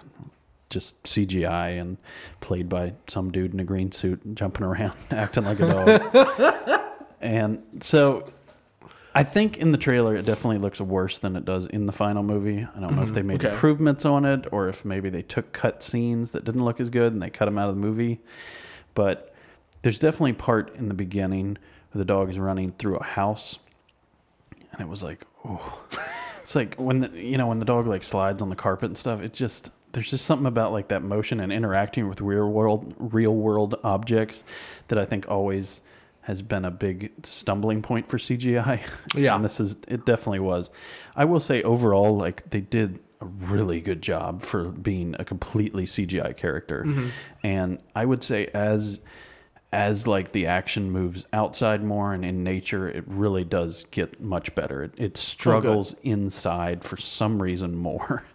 just 0.69 1.01
CGI 1.03 1.79
and 1.79 1.97
played 2.41 2.69
by 2.69 2.93
some 3.07 3.31
dude 3.31 3.53
in 3.53 3.59
a 3.59 3.63
green 3.63 3.91
suit 3.91 4.21
jumping 4.35 4.63
around, 4.65 4.93
acting 5.11 5.43
like 5.45 5.59
a 5.59 5.67
dog. 5.67 6.81
and 7.21 7.63
so 7.81 8.31
I 9.15 9.23
think 9.23 9.57
in 9.57 9.71
the 9.71 9.77
trailer 9.77 10.15
it 10.15 10.25
definitely 10.25 10.59
looks 10.59 10.79
worse 10.79 11.19
than 11.19 11.35
it 11.35 11.45
does 11.45 11.65
in 11.65 11.85
the 11.85 11.91
final 11.91 12.23
movie. 12.23 12.67
I 12.75 12.79
don't 12.79 12.95
know 12.95 13.01
if 13.01 13.09
mm-hmm. 13.09 13.13
they 13.13 13.23
made 13.23 13.43
okay. 13.43 13.53
improvements 13.53 14.05
on 14.05 14.25
it 14.25 14.45
or 14.51 14.69
if 14.69 14.85
maybe 14.85 15.09
they 15.09 15.23
took 15.23 15.51
cut 15.51 15.81
scenes 15.81 16.31
that 16.31 16.43
didn't 16.43 16.63
look 16.63 16.79
as 16.79 16.89
good 16.89 17.13
and 17.13 17.21
they 17.21 17.29
cut 17.29 17.45
them 17.45 17.57
out 17.57 17.69
of 17.69 17.75
the 17.75 17.81
movie. 17.81 18.19
But 18.93 19.33
there's 19.81 19.99
definitely 19.99 20.33
part 20.33 20.75
in 20.75 20.87
the 20.87 20.93
beginning 20.93 21.57
where 21.91 21.99
the 21.99 22.05
dog 22.05 22.29
is 22.29 22.37
running 22.37 22.73
through 22.73 22.97
a 22.97 23.03
house 23.03 23.57
and 24.71 24.81
it 24.81 24.87
was 24.87 25.03
like, 25.03 25.25
oh, 25.45 25.83
it's 26.41 26.55
like 26.55 26.75
when 26.75 27.01
the, 27.01 27.09
you 27.11 27.37
know 27.37 27.47
when 27.47 27.59
the 27.59 27.65
dog 27.65 27.87
like 27.87 28.03
slides 28.03 28.41
on 28.41 28.49
the 28.49 28.55
carpet 28.55 28.89
and 28.89 28.97
stuff. 28.97 29.21
It 29.21 29.33
just 29.33 29.71
there's 29.91 30.09
just 30.09 30.25
something 30.25 30.45
about 30.45 30.71
like 30.71 30.89
that 30.89 31.03
motion 31.03 31.39
and 31.39 31.51
interacting 31.51 32.07
with 32.07 32.21
real 32.21 32.47
world 32.47 32.93
real 32.97 33.35
world 33.35 33.75
objects 33.83 34.43
that 34.87 34.97
I 34.97 35.05
think 35.05 35.27
always 35.27 35.81
has 36.21 36.41
been 36.41 36.65
a 36.65 36.71
big 36.71 37.11
stumbling 37.23 37.81
point 37.81 38.07
for 38.07 38.17
CGI. 38.17 38.81
Yeah. 39.15 39.35
and 39.35 39.43
this 39.43 39.59
is 39.59 39.75
it 39.87 40.05
definitely 40.05 40.39
was. 40.39 40.69
I 41.15 41.25
will 41.25 41.39
say 41.39 41.63
overall, 41.63 42.15
like 42.15 42.49
they 42.49 42.61
did 42.61 42.99
a 43.21 43.25
really 43.25 43.81
good 43.81 44.01
job 44.01 44.41
for 44.41 44.65
being 44.65 45.15
a 45.19 45.25
completely 45.25 45.85
CGI 45.85 46.35
character, 46.37 46.85
and 47.43 47.79
I 47.95 48.05
would 48.05 48.23
say 48.23 48.47
as 48.53 48.99
as 49.71 50.07
like 50.07 50.31
the 50.31 50.47
action 50.47 50.89
moves 50.89 51.25
outside 51.31 51.83
more 51.83 52.13
and 52.13 52.25
in 52.25 52.43
nature, 52.43 52.87
it 52.87 53.03
really 53.05 53.43
does 53.43 53.85
get 53.91 54.19
much 54.19 54.55
better. 54.55 54.83
It, 54.83 54.93
it 54.97 55.17
struggles 55.17 55.93
inside 56.01 56.83
for 56.83 56.97
some 56.97 57.41
reason 57.41 57.75
more. 57.75 58.23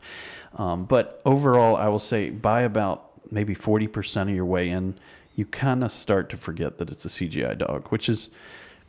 Um, 0.56 0.84
but 0.84 1.20
overall, 1.24 1.74
I 1.74 1.88
will 1.88 1.98
say 1.98 2.30
by 2.30 2.60
about 2.62 3.10
maybe 3.32 3.56
40% 3.56 4.22
of 4.22 4.28
your 4.30 4.44
way 4.44 4.68
in, 4.68 4.96
you 5.34 5.44
kind 5.46 5.82
of 5.84 5.90
start 5.92 6.30
to 6.30 6.36
forget 6.36 6.78
that 6.78 6.90
it's 6.90 7.04
a 7.04 7.08
CGI 7.08 7.56
dog, 7.58 7.88
which 7.88 8.08
is 8.08 8.28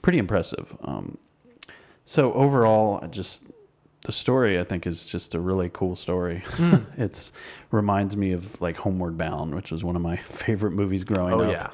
pretty 0.02 0.18
impressive. 0.20 0.76
Um, 0.84 1.18
so 2.06 2.34
overall, 2.34 3.00
I 3.02 3.08
just 3.08 3.46
the 4.04 4.12
story 4.12 4.60
I 4.60 4.64
think 4.64 4.86
is 4.86 5.08
just 5.08 5.34
a 5.34 5.40
really 5.40 5.70
cool 5.74 5.96
story. 5.96 6.44
Hmm. 6.46 6.76
it's 6.98 7.32
reminds 7.72 8.16
me 8.16 8.32
of 8.34 8.62
like 8.62 8.78
Homeward 8.78 9.18
Bound, 9.18 9.56
which 9.56 9.72
was 9.72 9.84
one 9.84 9.96
of 9.96 10.02
my 10.04 10.16
favorite 10.44 10.72
movies 10.72 11.04
growing 11.04 11.34
Oh, 11.34 11.42
up. 11.42 11.52
yeah. 11.52 11.70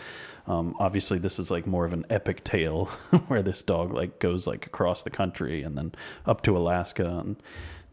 Um, 0.47 0.75
obviously, 0.79 1.19
this 1.19 1.37
is 1.37 1.51
like 1.51 1.67
more 1.67 1.85
of 1.85 1.93
an 1.93 2.05
epic 2.09 2.43
tale 2.43 2.85
where 3.27 3.41
this 3.43 3.61
dog 3.61 3.93
like 3.93 4.19
goes 4.19 4.47
like 4.47 4.65
across 4.65 5.03
the 5.03 5.09
country 5.09 5.61
and 5.61 5.77
then 5.77 5.93
up 6.25 6.41
to 6.43 6.57
Alaska, 6.57 7.05
and 7.23 7.35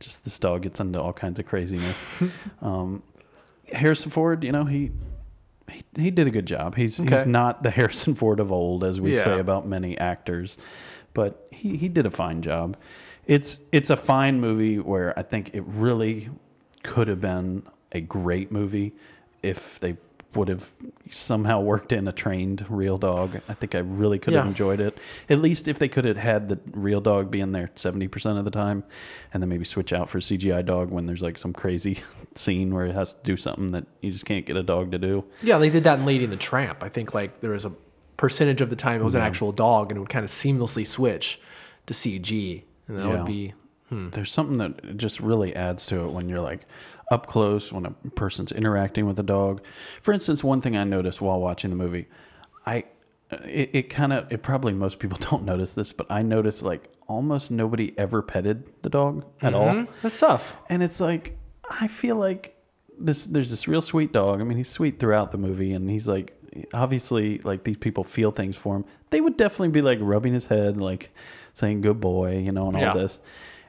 just 0.00 0.24
this 0.24 0.38
dog 0.38 0.62
gets 0.62 0.78
into 0.80 1.00
all 1.00 1.12
kinds 1.12 1.38
of 1.40 1.44
craziness. 1.46 2.22
um, 2.62 3.02
Harrison 3.72 4.10
Ford, 4.10 4.44
you 4.44 4.52
know, 4.52 4.64
he 4.64 4.92
he, 5.70 5.82
he 5.96 6.10
did 6.10 6.26
a 6.26 6.30
good 6.30 6.46
job. 6.46 6.76
He's 6.76 7.00
Okay. 7.00 7.14
he's 7.16 7.26
not 7.26 7.62
the 7.62 7.70
Harrison 7.78 8.14
Ford 8.14 8.40
of 8.40 8.50
old, 8.52 8.84
as 8.84 9.00
we 9.00 9.14
Yeah. 9.14 9.24
say 9.24 9.38
about 9.38 9.66
many 9.66 9.96
actors, 9.98 10.58
but 11.14 11.46
he, 11.50 11.76
he 11.76 11.88
did 11.88 12.06
a 12.06 12.10
fine 12.10 12.42
job. 12.42 12.76
It's 13.26 13.60
it's 13.72 13.90
a 13.90 13.96
fine 13.96 14.40
movie 14.40 14.78
where 14.78 15.18
I 15.18 15.22
think 15.22 15.50
it 15.54 15.62
really 15.66 16.30
could 16.82 17.08
have 17.08 17.20
been 17.20 17.62
a 17.92 18.00
great 18.00 18.50
movie 18.52 18.94
if 19.42 19.78
they 19.80 19.96
would 20.38 20.48
have 20.48 20.72
somehow 21.10 21.60
worked 21.60 21.92
in 21.92 22.06
a 22.06 22.12
trained 22.12 22.64
real 22.68 22.96
dog. 22.96 23.40
I 23.48 23.54
think 23.54 23.74
I 23.74 23.78
really 23.78 24.18
could 24.18 24.34
have 24.34 24.46
enjoyed 24.46 24.80
it. 24.80 24.96
At 25.28 25.40
least 25.40 25.66
if 25.66 25.78
they 25.78 25.88
could 25.88 26.04
have 26.04 26.16
had 26.16 26.48
the 26.48 26.58
real 26.70 27.00
dog 27.00 27.30
be 27.30 27.40
in 27.40 27.52
there 27.52 27.70
70% 27.74 28.38
of 28.38 28.44
the 28.44 28.50
time 28.50 28.84
and 29.32 29.42
then 29.42 29.48
maybe 29.48 29.64
switch 29.64 29.92
out 29.92 30.08
for 30.08 30.18
a 30.18 30.20
CGI 30.20 30.64
dog 30.64 30.90
when 30.90 31.06
there's 31.06 31.22
like 31.22 31.38
some 31.38 31.52
crazy 31.52 32.00
scene 32.34 32.72
where 32.72 32.86
it 32.86 32.94
has 32.94 33.14
to 33.14 33.20
do 33.24 33.36
something 33.36 33.68
that 33.72 33.84
you 34.00 34.12
just 34.12 34.24
can't 34.24 34.46
get 34.46 34.56
a 34.56 34.62
dog 34.62 34.92
to 34.92 34.98
do. 34.98 35.24
Yeah, 35.42 35.58
they 35.58 35.70
did 35.70 35.84
that 35.84 35.98
in 35.98 36.04
Lady 36.04 36.24
and 36.24 36.32
the 36.32 36.38
Tramp. 36.38 36.82
I 36.82 36.88
think 36.88 37.12
like 37.12 37.40
there 37.40 37.50
was 37.50 37.64
a 37.64 37.72
percentage 38.16 38.60
of 38.60 38.70
the 38.70 38.76
time 38.76 39.00
it 39.00 39.04
was 39.04 39.14
an 39.14 39.20
mm-hmm. 39.20 39.28
actual 39.28 39.52
dog 39.52 39.90
and 39.90 39.96
it 39.96 40.00
would 40.00 40.08
kind 40.08 40.24
of 40.24 40.30
seamlessly 40.30 40.86
switch 40.86 41.40
to 41.86 41.94
CG. 41.94 42.62
And 42.86 42.98
that 42.98 43.06
Yeah. 43.06 43.16
would 43.16 43.26
be 43.26 43.54
hmm. 43.88 44.10
There's 44.10 44.30
something 44.32 44.58
that 44.58 44.96
just 44.96 45.20
really 45.20 45.54
adds 45.56 45.86
to 45.86 46.04
it 46.04 46.12
when 46.12 46.28
you're 46.28 46.40
like 46.40 46.66
up 47.10 47.26
close, 47.26 47.72
when 47.72 47.86
a 47.86 47.90
person's 48.10 48.52
interacting 48.52 49.06
with 49.06 49.18
a 49.18 49.22
dog. 49.22 49.62
For 50.02 50.12
instance, 50.12 50.44
one 50.44 50.60
thing 50.60 50.76
I 50.76 50.84
noticed 50.84 51.20
while 51.20 51.40
watching 51.40 51.70
the 51.70 51.76
movie, 51.76 52.06
I 52.66 52.84
uh, 53.30 53.36
it, 53.44 53.70
it 53.72 53.82
kind 53.90 54.12
of 54.12 54.30
it 54.32 54.42
probably 54.42 54.72
most 54.72 54.98
people 54.98 55.18
don't 55.30 55.44
notice 55.44 55.72
this, 55.74 55.92
but 55.92 56.06
I 56.10 56.22
noticed 56.22 56.62
like 56.62 56.88
almost 57.06 57.50
nobody 57.50 57.94
ever 57.98 58.20
petted 58.22 58.64
the 58.82 58.90
dog 58.90 59.24
at 59.42 59.54
all. 59.54 59.68
Mm-hmm. 59.68 59.92
that's 60.02 60.18
tough. 60.20 60.56
And 60.68 60.82
it's 60.82 61.00
like 61.00 61.36
I 61.70 61.88
feel 61.88 62.16
like 62.16 62.54
this 62.98 63.24
there's 63.26 63.50
this 63.50 63.66
real 63.68 63.80
sweet 63.80 64.12
dog. 64.12 64.40
I 64.40 64.44
mean, 64.44 64.58
he's 64.58 64.68
sweet 64.70 64.98
throughout 64.98 65.30
the 65.30 65.38
movie 65.38 65.72
and 65.72 65.88
he's 65.90 66.08
like 66.08 66.34
obviously 66.74 67.38
like 67.38 67.64
these 67.64 67.76
people 67.76 68.04
feel 68.04 68.30
things 68.30 68.56
for 68.56 68.76
him. 68.76 68.84
They 69.10 69.20
would 69.20 69.36
definitely 69.36 69.68
be 69.68 69.80
like 69.82 69.98
rubbing 70.00 70.34
his 70.34 70.46
head 70.48 70.78
like 70.80 71.10
saying 71.54 71.80
good 71.82 72.00
boy, 72.00 72.38
you 72.38 72.52
know, 72.52 72.66
and 72.66 72.76
all 72.76 72.82
Yeah. 72.82 72.92
this. 72.94 73.20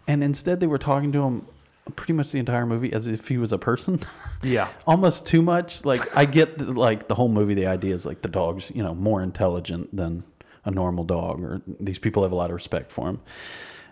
And 0.08 0.23
instead 0.23 0.60
they 0.60 0.67
were 0.67 0.78
talking 0.78 1.12
to 1.13 1.21
him 1.23 1.45
pretty 1.91 2.13
much 2.13 2.32
the 2.32 2.39
entire 2.39 2.65
movie 2.65 2.91
as 2.93 3.08
if 3.08 3.28
he 3.28 3.38
was 3.38 3.52
a 3.52 3.58
person. 3.58 3.99
Yeah. 4.41 4.69
Almost 4.88 5.25
too 5.25 5.41
much. 5.41 5.84
Like 5.84 6.15
I 6.15 6.23
get 6.23 6.58
the, 6.58 6.71
like 6.71 7.10
the 7.10 7.15
whole 7.15 7.28
movie 7.28 7.56
the 7.56 7.65
idea 7.65 7.93
is 7.93 8.06
like 8.06 8.21
the 8.21 8.30
dog's, 8.30 8.71
you 8.73 8.82
know, 8.82 8.95
more 8.95 9.21
intelligent 9.21 9.93
than 9.93 10.23
a 10.63 10.71
normal 10.71 11.04
dog 11.04 11.43
or 11.43 11.62
these 11.78 11.99
people 11.99 12.23
have 12.23 12.32
a 12.32 12.36
lot 12.36 12.49
of 12.49 12.54
respect 12.54 12.89
for 12.89 13.10
him. 13.10 13.19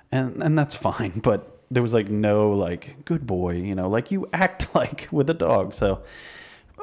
And 0.10 0.42
and 0.42 0.58
that's 0.58 0.74
fine, 0.74 1.20
but 1.24 1.60
there 1.70 1.84
was 1.84 1.94
like 1.94 2.08
no 2.10 2.52
like 2.52 3.04
good 3.04 3.28
boy, 3.28 3.56
you 3.56 3.76
know, 3.76 3.90
like 3.90 4.10
you 4.10 4.30
act 4.32 4.74
like 4.76 5.10
with 5.12 5.30
a 5.30 5.34
dog. 5.34 5.74
So 5.74 6.02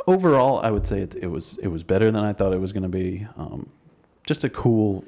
overall, 0.07 0.61
I 0.61 0.70
would 0.70 0.87
say 0.87 1.00
it, 1.00 1.14
it 1.14 1.29
was 1.29 1.57
it 1.62 1.68
was 1.68 1.83
better 1.83 2.11
than 2.11 2.22
I 2.22 2.35
thought 2.35 2.53
it 2.53 2.61
was 2.61 2.74
going 2.74 2.83
to 2.83 2.88
be. 2.90 3.27
Um, 3.38 3.70
just 4.27 4.44
a 4.44 4.50
cool 4.50 5.05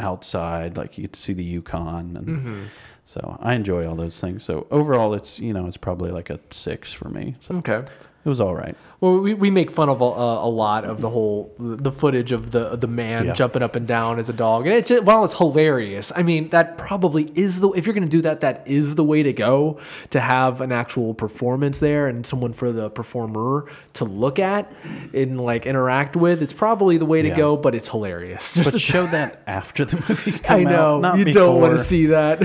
outside, 0.00 0.76
like 0.76 0.98
you 0.98 1.02
get 1.02 1.12
to 1.12 1.20
see 1.20 1.32
the 1.32 1.44
Yukon, 1.44 2.16
and 2.16 2.26
mm-hmm. 2.26 2.62
so 3.04 3.38
I 3.40 3.54
enjoy 3.54 3.86
all 3.88 3.96
those 3.96 4.18
things. 4.20 4.42
So 4.44 4.66
overall, 4.70 5.14
it's 5.14 5.38
you 5.38 5.52
know 5.52 5.66
it's 5.66 5.76
probably 5.76 6.10
like 6.10 6.30
a 6.30 6.40
six 6.50 6.92
for 6.92 7.08
me. 7.08 7.36
So 7.38 7.56
Okay. 7.56 7.84
It 8.24 8.28
was 8.28 8.40
all 8.40 8.54
right. 8.54 8.76
Well, 9.00 9.18
we, 9.18 9.32
we 9.32 9.50
make 9.50 9.70
fun 9.70 9.88
of 9.88 10.02
a, 10.02 10.04
uh, 10.04 10.44
a 10.44 10.48
lot 10.50 10.84
of 10.84 11.00
the 11.00 11.08
whole 11.08 11.54
the 11.58 11.90
footage 11.90 12.32
of 12.32 12.50
the 12.50 12.76
the 12.76 12.86
man 12.86 13.24
Yeah. 13.28 13.32
jumping 13.32 13.62
up 13.62 13.74
and 13.74 13.86
down 13.86 14.18
as 14.18 14.28
a 14.28 14.34
dog, 14.34 14.66
and 14.66 14.74
it's 14.74 14.90
just, 14.90 15.04
while 15.04 15.24
it's 15.24 15.38
hilarious. 15.38 16.12
I 16.14 16.22
mean, 16.22 16.50
that 16.50 16.76
probably 16.76 17.32
is 17.34 17.60
the 17.60 17.70
if 17.70 17.86
you're 17.86 17.94
going 17.94 18.04
to 18.06 18.10
do 18.10 18.20
that, 18.20 18.42
that 18.42 18.62
is 18.66 18.96
the 18.96 19.04
way 19.04 19.22
to 19.22 19.32
go 19.32 19.80
to 20.10 20.20
have 20.20 20.60
an 20.60 20.70
actual 20.70 21.14
performance 21.14 21.78
there 21.78 22.08
and 22.08 22.26
someone 22.26 22.52
for 22.52 22.72
the 22.72 22.90
performer 22.90 23.64
to 23.94 24.04
look 24.04 24.38
at 24.38 24.70
and 25.14 25.40
like 25.40 25.64
interact 25.64 26.14
with. 26.14 26.42
It's 26.42 26.52
probably 26.52 26.98
the 26.98 27.06
way 27.06 27.22
to 27.22 27.28
Yeah. 27.28 27.36
go, 27.36 27.56
but 27.56 27.74
it's 27.74 27.88
hilarious. 27.88 28.52
Just 28.52 28.72
But 28.72 28.80
show 28.82 29.06
that 29.16 29.42
after 29.46 29.86
the 29.86 29.96
movie's 30.10 30.40
come 30.42 30.60
I 30.60 30.64
know 30.64 31.02
out. 31.02 31.16
You 31.16 31.24
don't 31.24 31.58
want 31.58 31.72
to 31.72 31.82
see 31.82 32.06
that. 32.06 32.42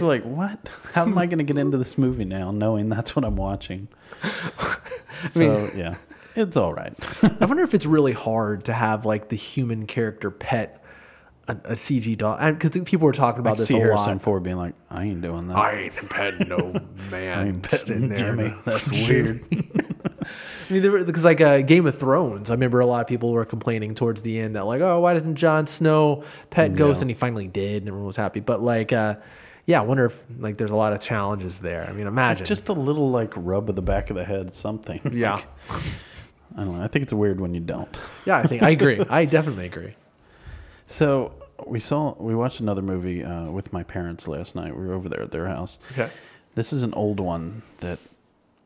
Like, 0.00 0.22
what? 0.24 0.58
How 0.94 1.02
am 1.02 1.18
I 1.18 1.26
going 1.26 1.36
to 1.38 1.44
get 1.44 1.58
into 1.58 1.76
this 1.76 1.98
movie 1.98 2.24
now, 2.24 2.50
knowing 2.50 2.88
that's 2.88 3.14
what 3.14 3.26
I'm 3.26 3.36
watching? 3.36 3.88
So 5.28 5.68
yeah, 5.74 5.96
it's 6.36 6.56
all 6.56 6.72
right. 6.72 6.94
I 7.40 7.44
wonder 7.46 7.64
if 7.64 7.74
it's 7.74 7.86
really 7.86 8.12
hard 8.12 8.66
to 8.66 8.72
have 8.72 9.04
like 9.04 9.30
the 9.30 9.36
human 9.36 9.86
character 9.86 10.30
pet 10.30 10.78
a, 11.48 11.52
a 11.64 11.72
CG 11.74 12.16
dog 12.16 12.58
because 12.58 12.80
people 12.82 13.06
were 13.06 13.12
talking 13.12 13.40
about 13.40 13.54
I 13.54 13.56
this 13.56 13.68
see 13.68 13.76
a 13.76 13.80
Harrison 13.80 14.14
lot. 14.14 14.22
Ford 14.22 14.42
being 14.42 14.56
like, 14.56 14.74
I 14.90 15.04
ain't 15.04 15.22
doing 15.22 15.48
that. 15.48 15.56
I 15.56 15.80
ain't 15.80 16.10
petting 16.10 16.48
no 16.48 16.80
man. 17.10 17.38
I 17.38 17.46
ain't 17.48 17.62
petting 17.62 18.08
there. 18.10 18.18
Jimmy. 18.18 18.54
That's 18.64 18.90
weird. 18.90 19.44
I 20.70 20.72
mean, 20.72 21.04
because 21.06 21.24
like 21.24 21.40
uh, 21.40 21.62
Game 21.62 21.86
of 21.86 21.98
Thrones, 21.98 22.50
I 22.50 22.54
remember 22.54 22.80
a 22.80 22.86
lot 22.86 23.00
of 23.00 23.06
people 23.06 23.32
were 23.32 23.46
complaining 23.46 23.94
towards 23.94 24.20
the 24.20 24.38
end 24.38 24.56
that 24.56 24.66
like, 24.66 24.82
oh, 24.82 25.00
why 25.00 25.14
doesn't 25.14 25.36
Jon 25.36 25.66
Snow 25.66 26.24
pet 26.50 26.74
Ghost? 26.74 27.00
And 27.00 27.10
he 27.10 27.14
finally 27.14 27.48
did, 27.48 27.82
and 27.82 27.88
everyone 27.88 28.06
was 28.06 28.16
happy. 28.16 28.40
But 28.40 28.62
like, 28.62 28.92
uh, 28.92 29.16
yeah, 29.68 29.80
I 29.80 29.84
wonder 29.84 30.06
if 30.06 30.24
like 30.38 30.56
there's 30.56 30.70
a 30.70 30.76
lot 30.76 30.94
of 30.94 31.00
challenges 31.02 31.58
there. 31.58 31.86
I 31.86 31.92
mean, 31.92 32.06
imagine 32.06 32.46
Just 32.46 32.70
a 32.70 32.72
little 32.72 33.10
like 33.10 33.34
rub 33.36 33.68
of 33.68 33.76
the 33.76 33.82
back 33.82 34.08
of 34.08 34.16
the 34.16 34.24
head, 34.24 34.54
something. 34.54 34.98
yeah, 35.12 35.34
Like, 35.34 35.46
I 36.56 36.64
don't 36.64 36.78
know. 36.78 36.82
I 36.82 36.88
think 36.88 37.02
it's 37.02 37.12
weird 37.12 37.38
when 37.38 37.52
you 37.52 37.60
don't. 37.60 37.94
yeah. 38.24 38.38
I 38.38 38.46
think 38.46 38.62
I 38.62 38.70
agree. 38.70 38.98
I 39.10 39.26
definitely 39.26 39.66
agree. 39.66 39.94
So 40.86 41.32
we 41.66 41.80
saw 41.80 42.14
we 42.18 42.34
watched 42.34 42.60
another 42.60 42.80
movie 42.80 43.22
uh, 43.22 43.50
with 43.50 43.70
my 43.74 43.82
parents 43.82 44.26
last 44.26 44.54
night. 44.54 44.74
We 44.74 44.86
were 44.86 44.94
over 44.94 45.10
there 45.10 45.20
at 45.20 45.32
their 45.32 45.48
house. 45.48 45.78
Okay. 45.92 46.08
This 46.54 46.72
is 46.72 46.82
an 46.82 46.94
old 46.94 47.20
one 47.20 47.60
that 47.80 47.98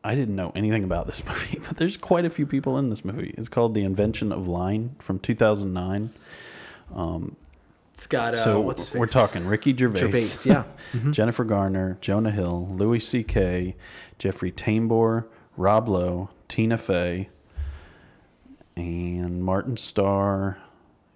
I 0.05 0.15
didn't 0.15 0.37
know 0.37 0.53
anything 0.55 0.85
about 0.85 1.05
this 1.05 1.25
movie, 1.27 1.59
but 1.67 1.75
there's 1.75 1.97
quite 1.97 2.23
a 2.23 2.29
few 2.29 2.45
people 2.47 2.77
in 2.77 2.89
this 2.89 3.03
movie. 3.03 3.35
It's 3.37 3.49
called 3.49 3.73
The 3.73 3.83
Invention 3.83 4.31
of 4.31 4.47
Lying 4.47 4.95
from 4.99 5.19
2009. 5.19 6.13
It's 7.93 8.07
got 8.07 8.33
uh, 8.33 8.43
so 8.43 8.61
what's 8.61 8.89
his 8.89 8.99
we're 8.99 9.05
talking 9.07 9.45
Ricky 9.45 9.75
Gervais, 9.75 9.99
Gervais. 9.99 10.49
Yeah. 10.49 10.63
Jennifer 11.11 11.43
Garner, 11.43 11.97
Jonah 12.01 12.31
Hill, 12.31 12.67
Louis 12.71 12.99
C.K., 12.99 13.75
Jeffrey 14.17 14.51
Tambor, 14.51 15.25
Rob 15.57 15.87
Lowe, 15.87 16.29
Tina 16.47 16.77
Fey, 16.77 17.29
and 18.75 19.43
Martin 19.43 19.77
Starr. 19.77 20.57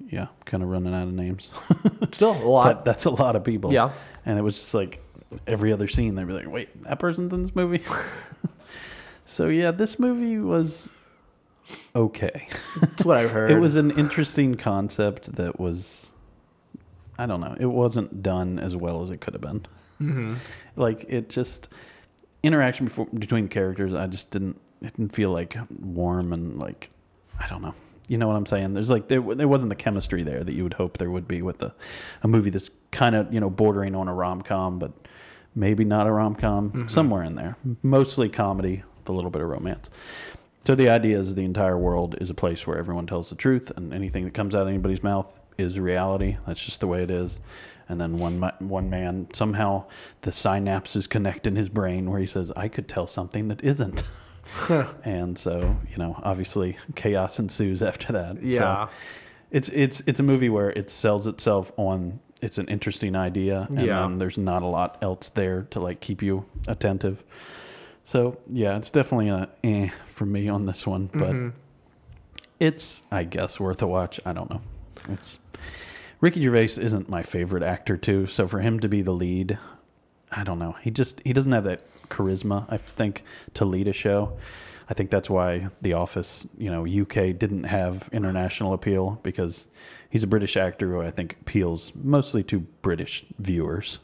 Yeah, 0.09 0.27
kind 0.45 0.61
of 0.61 0.69
running 0.69 0.93
out 0.93 1.07
of 1.07 1.13
names. 1.13 1.49
Still 2.11 2.31
a 2.31 2.45
lot. 2.45 2.63
but 2.65 2.85
that's 2.85 3.05
a 3.05 3.09
lot 3.09 3.35
of 3.35 3.43
people. 3.43 3.73
Yeah. 3.73 3.91
And 4.25 4.37
it 4.37 4.43
was 4.43 4.55
just 4.55 4.73
like 4.73 5.01
every 5.47 5.73
other 5.73 5.87
scene, 5.87 6.15
they'd 6.15 6.27
be 6.27 6.33
like, 6.33 6.49
wait, 6.49 6.83
that 6.83 6.99
person's 6.99 7.33
in 7.33 7.41
this 7.41 7.55
movie? 7.55 7.83
so, 9.25 9.47
yeah, 9.47 9.71
this 9.71 9.97
movie 9.99 10.37
was 10.37 10.89
okay. 11.95 12.47
That's 12.79 13.03
what 13.03 13.17
I've 13.17 13.31
heard. 13.31 13.51
It 13.51 13.59
was 13.59 13.75
an 13.75 13.91
interesting 13.91 14.55
concept 14.55 15.35
that 15.35 15.59
was, 15.59 16.13
I 17.17 17.25
don't 17.25 17.41
know, 17.41 17.55
it 17.59 17.65
wasn't 17.65 18.21
done 18.21 18.59
as 18.59 18.75
well 18.75 19.01
as 19.01 19.09
it 19.09 19.21
could 19.21 19.33
have 19.33 19.41
been. 19.41 19.65
Mm-hmm. 20.01 20.35
Like, 20.75 21.05
it 21.09 21.29
just, 21.29 21.69
interaction 22.43 22.85
before, 22.85 23.07
between 23.13 23.47
characters, 23.47 23.93
I 23.93 24.07
just 24.07 24.31
didn't, 24.31 24.59
it 24.81 24.95
didn't 24.95 25.13
feel 25.13 25.31
like 25.31 25.57
warm 25.79 26.33
and 26.33 26.59
like, 26.59 26.89
I 27.39 27.47
don't 27.47 27.61
know. 27.61 27.73
You 28.07 28.17
know 28.17 28.27
what 28.27 28.37
I'm 28.37 28.45
saying? 28.45 28.73
There's 28.73 28.89
like 28.89 29.09
there, 29.09 29.21
there 29.21 29.47
wasn't 29.49 29.69
the 29.69 29.75
chemistry 29.75 30.23
there 30.23 30.43
that 30.43 30.53
you 30.53 30.63
would 30.63 30.75
hope 30.75 30.97
there 30.97 31.11
would 31.11 31.27
be 31.27 31.41
with 31.41 31.61
a, 31.61 31.75
a 32.23 32.27
movie 32.27 32.49
that's 32.49 32.69
kind 32.89 33.15
of 33.15 33.33
you 33.33 33.39
know 33.41 33.49
bordering 33.49 33.95
on 33.95 34.07
a 34.07 34.13
rom 34.13 34.41
com, 34.41 34.79
but 34.79 34.93
maybe 35.53 35.83
not 35.83 36.07
a 36.07 36.11
rom 36.11 36.33
com, 36.33 36.87
somewhere 36.87 37.23
in 37.23 37.35
there. 37.35 37.57
Mostly 37.83 38.29
comedy, 38.29 38.83
with 38.97 39.09
a 39.09 39.11
little 39.11 39.29
bit 39.29 39.41
of 39.41 39.49
romance. 39.49 39.89
So 40.65 40.73
the 40.73 40.87
idea 40.89 41.19
is 41.19 41.35
the 41.35 41.43
entire 41.43 41.77
world 41.77 42.15
is 42.21 42.29
a 42.29 42.33
place 42.33 42.65
where 42.65 42.77
everyone 42.77 43.07
tells 43.07 43.29
the 43.29 43.35
truth, 43.35 43.73
and 43.75 43.93
anything 43.93 44.23
that 44.23 44.33
comes 44.33 44.55
out 44.55 44.61
of 44.61 44.67
anybody's 44.69 45.03
mouth 45.03 45.37
is 45.57 45.79
reality. 45.79 46.37
That's 46.45 46.63
just 46.63 46.79
the 46.79 46.87
way 46.87 47.03
it 47.03 47.11
is. 47.11 47.39
And 47.89 48.01
then 48.01 48.17
one 48.17 48.41
one 48.59 48.89
man 48.89 49.27
somehow 49.33 49.85
the 50.21 50.31
synapses 50.31 51.09
connect 51.09 51.47
in 51.47 51.55
his 51.55 51.69
brain 51.69 52.09
where 52.09 52.19
he 52.19 52.25
says, 52.25 52.51
"I 52.55 52.67
could 52.67 52.87
tell 52.87 53.07
something 53.07 53.47
that 53.47 53.63
isn't." 53.63 54.03
and 55.03 55.37
so 55.37 55.77
you 55.89 55.97
know, 55.97 56.19
obviously, 56.23 56.77
chaos 56.95 57.39
ensues 57.39 57.81
after 57.81 58.11
that. 58.13 58.43
Yeah. 58.43 58.87
So 58.87 58.91
it's 59.51 59.69
it's 59.69 60.03
it's 60.05 60.19
a 60.19 60.23
movie 60.23 60.49
where 60.49 60.69
it 60.71 60.89
sells 60.89 61.27
itself 61.27 61.71
on 61.77 62.19
it's 62.41 62.57
an 62.57 62.67
interesting 62.67 63.15
idea, 63.15 63.67
and 63.69 63.79
Yeah. 63.79 64.01
then 64.01 64.17
there's 64.19 64.37
not 64.37 64.61
a 64.63 64.67
lot 64.67 64.97
else 65.01 65.29
there 65.29 65.63
to 65.71 65.79
like 65.79 66.01
keep 66.01 66.21
you 66.21 66.45
attentive. 66.67 67.23
So 68.03 68.37
yeah, 68.47 68.75
it's 68.77 68.91
definitely 68.91 69.29
a 69.29 69.47
eh 69.63 69.89
for 70.07 70.25
me 70.25 70.49
on 70.49 70.65
this 70.65 70.85
one, 70.85 71.09
but 71.13 71.33
Mm-hmm. 71.33 71.49
it's 72.59 73.01
I 73.11 73.23
guess 73.23 73.59
worth 73.59 73.81
a 73.81 73.87
watch. 73.87 74.19
I 74.25 74.33
don't 74.33 74.49
know. 74.49 74.61
It's 75.09 75.39
Ricky 76.19 76.41
Gervais 76.41 76.81
isn't 76.81 77.09
my 77.09 77.21
favorite 77.21 77.63
actor 77.63 77.95
too, 77.95 78.25
so 78.27 78.47
for 78.47 78.59
him 78.59 78.79
to 78.79 78.87
be 78.87 79.01
the 79.01 79.11
lead, 79.11 79.59
I 80.31 80.43
don't 80.43 80.59
know. 80.59 80.75
He 80.81 80.89
just 80.89 81.21
he 81.23 81.33
doesn't 81.33 81.51
have 81.51 81.63
that 81.65 81.83
charisma. 82.09 82.65
I 82.69 82.77
think 82.77 83.23
to 83.53 83.65
lead 83.65 83.87
a 83.87 83.93
show. 83.93 84.37
I 84.89 84.93
think 84.93 85.09
that's 85.09 85.29
why 85.29 85.67
The 85.81 85.93
Office, 85.93 86.47
you 86.57 86.71
know, 86.71 86.85
UK 86.85 87.37
didn't 87.37 87.65
have 87.65 88.09
international 88.13 88.73
appeal 88.73 89.19
because 89.21 89.67
he's 90.09 90.23
a 90.23 90.27
British 90.27 90.55
actor 90.55 90.89
who 90.91 91.01
I 91.01 91.11
think 91.11 91.37
appeals 91.41 91.91
mostly 91.93 92.41
to 92.43 92.61
British 92.81 93.25
viewers. 93.37 93.99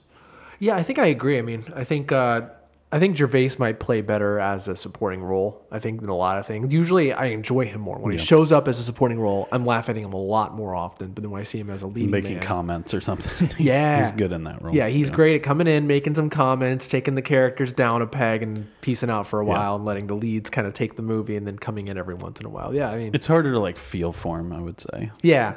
Yeah, 0.59 0.75
I 0.75 0.83
think 0.83 0.99
I 0.99 1.07
agree. 1.07 1.37
I 1.37 1.41
mean, 1.41 1.63
I 1.73 1.83
think 1.85 2.11
uh, 2.11 2.49
I 2.93 2.99
think 2.99 3.17
Gervais 3.17 3.51
might 3.57 3.79
play 3.79 4.01
better 4.01 4.39
as 4.39 4.67
a 4.67 4.75
supporting 4.75 5.23
role. 5.23 5.65
I 5.71 5.79
think 5.79 6.01
than 6.01 6.09
a 6.11 6.15
lot 6.15 6.37
of 6.37 6.45
things. 6.45 6.71
Usually, 6.71 7.11
I 7.11 7.25
enjoy 7.25 7.65
him 7.65 7.81
more 7.81 7.97
when 7.97 8.11
he 8.11 8.17
shows 8.19 8.51
up 8.51 8.67
as 8.67 8.79
a 8.79 8.83
supporting 8.83 9.19
role. 9.19 9.47
I'm 9.51 9.65
laughing 9.65 9.97
at 9.97 10.03
him 10.03 10.13
a 10.13 10.17
lot 10.21 10.53
more 10.53 10.75
often. 10.75 11.11
But 11.11 11.23
then 11.23 11.31
when 11.31 11.41
I 11.41 11.43
see 11.43 11.57
him 11.59 11.71
as 11.71 11.81
a 11.81 11.87
leading 11.87 12.11
Making 12.11 12.35
man, 12.35 12.43
comments 12.43 12.93
or 12.93 13.01
something. 13.01 13.47
he's, 13.57 13.65
Yeah. 13.67 14.03
he's 14.03 14.11
good 14.15 14.31
in 14.31 14.43
that 14.43 14.61
role. 14.61 14.75
yeah, 14.75 14.87
he's 14.89 15.09
great 15.09 15.35
at 15.35 15.41
coming 15.43 15.65
in, 15.65 15.87
making 15.87 16.13
some 16.13 16.29
comments, 16.29 16.87
taking 16.87 17.15
the 17.15 17.21
characters 17.23 17.73
down 17.73 18.01
a 18.03 18.07
peg, 18.07 18.43
and 18.43 18.67
piecing 18.81 19.09
out 19.09 19.25
for 19.25 19.39
a 19.39 19.45
while, 19.45 19.75
and 19.77 19.85
letting 19.85 20.05
the 20.05 20.15
leads 20.15 20.51
kind 20.51 20.67
of 20.67 20.73
take 20.73 20.95
the 20.95 21.01
movie, 21.01 21.35
and 21.35 21.47
then 21.47 21.57
coming 21.57 21.87
in 21.87 21.97
every 21.97 22.13
once 22.15 22.39
in 22.39 22.45
a 22.45 22.49
while. 22.49 22.75
Yeah, 22.75 22.91
I 22.91 22.97
mean, 22.99 23.11
It's 23.15 23.25
harder 23.25 23.51
to 23.53 23.59
like 23.59 23.77
feel 23.79 24.11
for 24.13 24.39
him, 24.39 24.53
I 24.53 24.61
would 24.61 24.79
say. 24.79 25.11
yeah. 25.23 25.55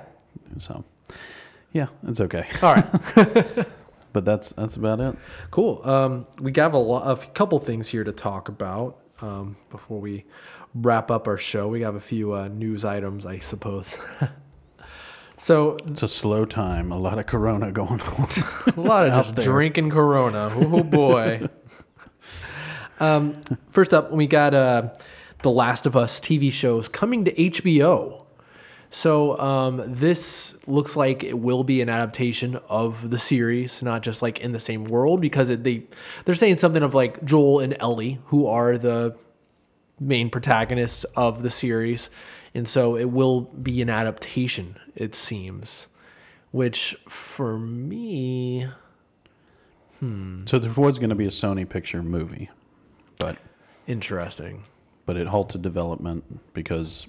So, 0.56 0.84
yeah, 1.72 1.88
it's 2.08 2.20
okay. 2.22 2.46
All 2.62 2.74
right. 2.76 3.66
But 4.16 4.24
that's 4.24 4.54
that's 4.54 4.76
about 4.76 4.98
it. 5.00 5.14
Cool. 5.50 5.82
Um, 5.84 6.26
we 6.40 6.50
got 6.50 6.72
a, 6.72 6.78
lo- 6.78 7.02
a 7.02 7.18
couple 7.34 7.58
things 7.58 7.86
here 7.88 8.02
to 8.02 8.12
talk 8.12 8.48
about 8.48 8.96
um, 9.20 9.58
before 9.68 10.00
we 10.00 10.24
wrap 10.74 11.10
up 11.10 11.28
our 11.28 11.36
show. 11.36 11.68
We 11.68 11.82
have 11.82 11.96
a 11.96 12.00
few 12.00 12.32
uh, 12.32 12.48
news 12.48 12.82
items, 12.82 13.26
I 13.26 13.36
suppose. 13.40 13.98
so 15.36 15.76
It's 15.86 16.02
a 16.02 16.08
slow 16.08 16.46
time. 16.46 16.92
A 16.92 16.98
lot 16.98 17.18
of 17.18 17.26
Corona 17.26 17.70
going 17.70 18.00
on. 18.00 18.28
a 18.74 18.80
lot 18.80 19.06
of 19.06 19.12
just 19.22 19.36
there. 19.36 19.44
drinking 19.44 19.90
Corona. 19.90 20.48
Oh 20.50 20.82
boy. 20.82 21.50
um, 23.00 23.34
first 23.68 23.92
up, 23.92 24.12
we 24.12 24.26
got 24.26 24.54
uh, 24.54 24.94
the 25.42 25.50
Last 25.50 25.84
of 25.84 25.94
Us 25.94 26.20
TV 26.20 26.50
shows 26.50 26.88
coming 26.88 27.26
to 27.26 27.32
HBO. 27.34 28.24
So 28.90 29.38
um, 29.38 29.82
this 29.84 30.56
looks 30.66 30.96
like 30.96 31.24
it 31.24 31.38
will 31.38 31.64
be 31.64 31.80
an 31.80 31.88
adaptation 31.88 32.56
of 32.68 33.10
the 33.10 33.18
series, 33.18 33.82
not 33.82 34.02
just 34.02 34.22
like 34.22 34.38
in 34.38 34.52
the 34.52 34.60
same 34.60 34.84
world, 34.84 35.20
because 35.20 35.50
it, 35.50 35.64
they 35.64 35.84
they're 36.24 36.34
saying 36.34 36.58
something 36.58 36.82
of 36.82 36.94
like 36.94 37.24
Joel 37.24 37.60
and 37.60 37.76
Ellie, 37.80 38.20
who 38.26 38.46
are 38.46 38.78
the 38.78 39.16
main 39.98 40.30
protagonists 40.30 41.04
of 41.16 41.42
the 41.42 41.50
series, 41.50 42.10
and 42.54 42.68
so 42.68 42.96
it 42.96 43.10
will 43.10 43.42
be 43.42 43.82
an 43.82 43.90
adaptation. 43.90 44.76
It 44.94 45.14
seems, 45.14 45.88
which 46.52 46.96
for 47.08 47.58
me, 47.58 48.68
so 50.00 50.58
there 50.58 50.72
was 50.72 50.98
going 50.98 51.10
to 51.10 51.16
be 51.16 51.26
a 51.26 51.30
Sony 51.30 51.68
picture 51.68 52.02
movie, 52.02 52.50
but 53.18 53.36
interesting. 53.86 54.64
but 55.06 55.16
it 55.16 55.26
halted 55.28 55.62
development 55.62 56.54
because 56.54 57.06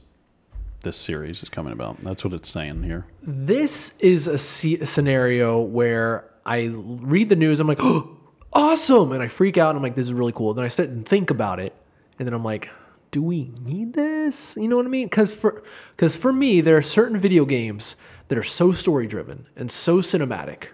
this 0.87 0.95
series 0.95 1.43
is 1.43 1.49
coming 1.49 1.73
about. 1.73 1.99
That's 1.99 2.23
what 2.23 2.33
it's 2.33 2.49
saying 2.49 2.83
here. 2.83 3.05
This 3.21 3.93
is 3.99 4.25
a, 4.25 4.37
scenario 4.37 5.61
where 5.61 6.31
I 6.45 6.67
read 6.71 7.27
the 7.27 7.35
news, 7.35 7.59
I'm 7.59 7.67
like, 7.67 7.81
oh, 7.81 8.17
awesome, 8.53 9.11
and 9.11 9.21
I 9.21 9.27
freak 9.27 9.57
out, 9.57 9.71
and 9.71 9.77
I'm 9.77 9.83
like, 9.83 9.95
this 9.95 10.05
is 10.05 10.13
really 10.13 10.31
cool. 10.31 10.53
Then 10.53 10.63
I 10.63 10.69
sit 10.69 10.89
and 10.89 11.05
think 11.05 11.29
about 11.29 11.59
it, 11.59 11.75
and 12.17 12.25
then 12.25 12.33
I'm 12.33 12.43
like, 12.43 12.69
do 13.11 13.21
we 13.21 13.51
need 13.61 13.93
this? 13.93 14.55
You 14.55 14.69
know 14.69 14.77
what 14.77 14.85
I 14.85 14.89
mean? 14.89 15.07
Because 15.07 15.33
for 15.33 15.61
because 15.95 16.15
for 16.15 16.31
me, 16.31 16.61
there 16.61 16.77
are 16.77 16.81
certain 16.81 17.17
video 17.19 17.45
games 17.45 17.95
that 18.29 18.37
are 18.37 18.43
so 18.43 18.71
story 18.71 19.07
driven 19.07 19.47
and 19.55 19.69
so 19.69 19.97
cinematic. 19.97 20.67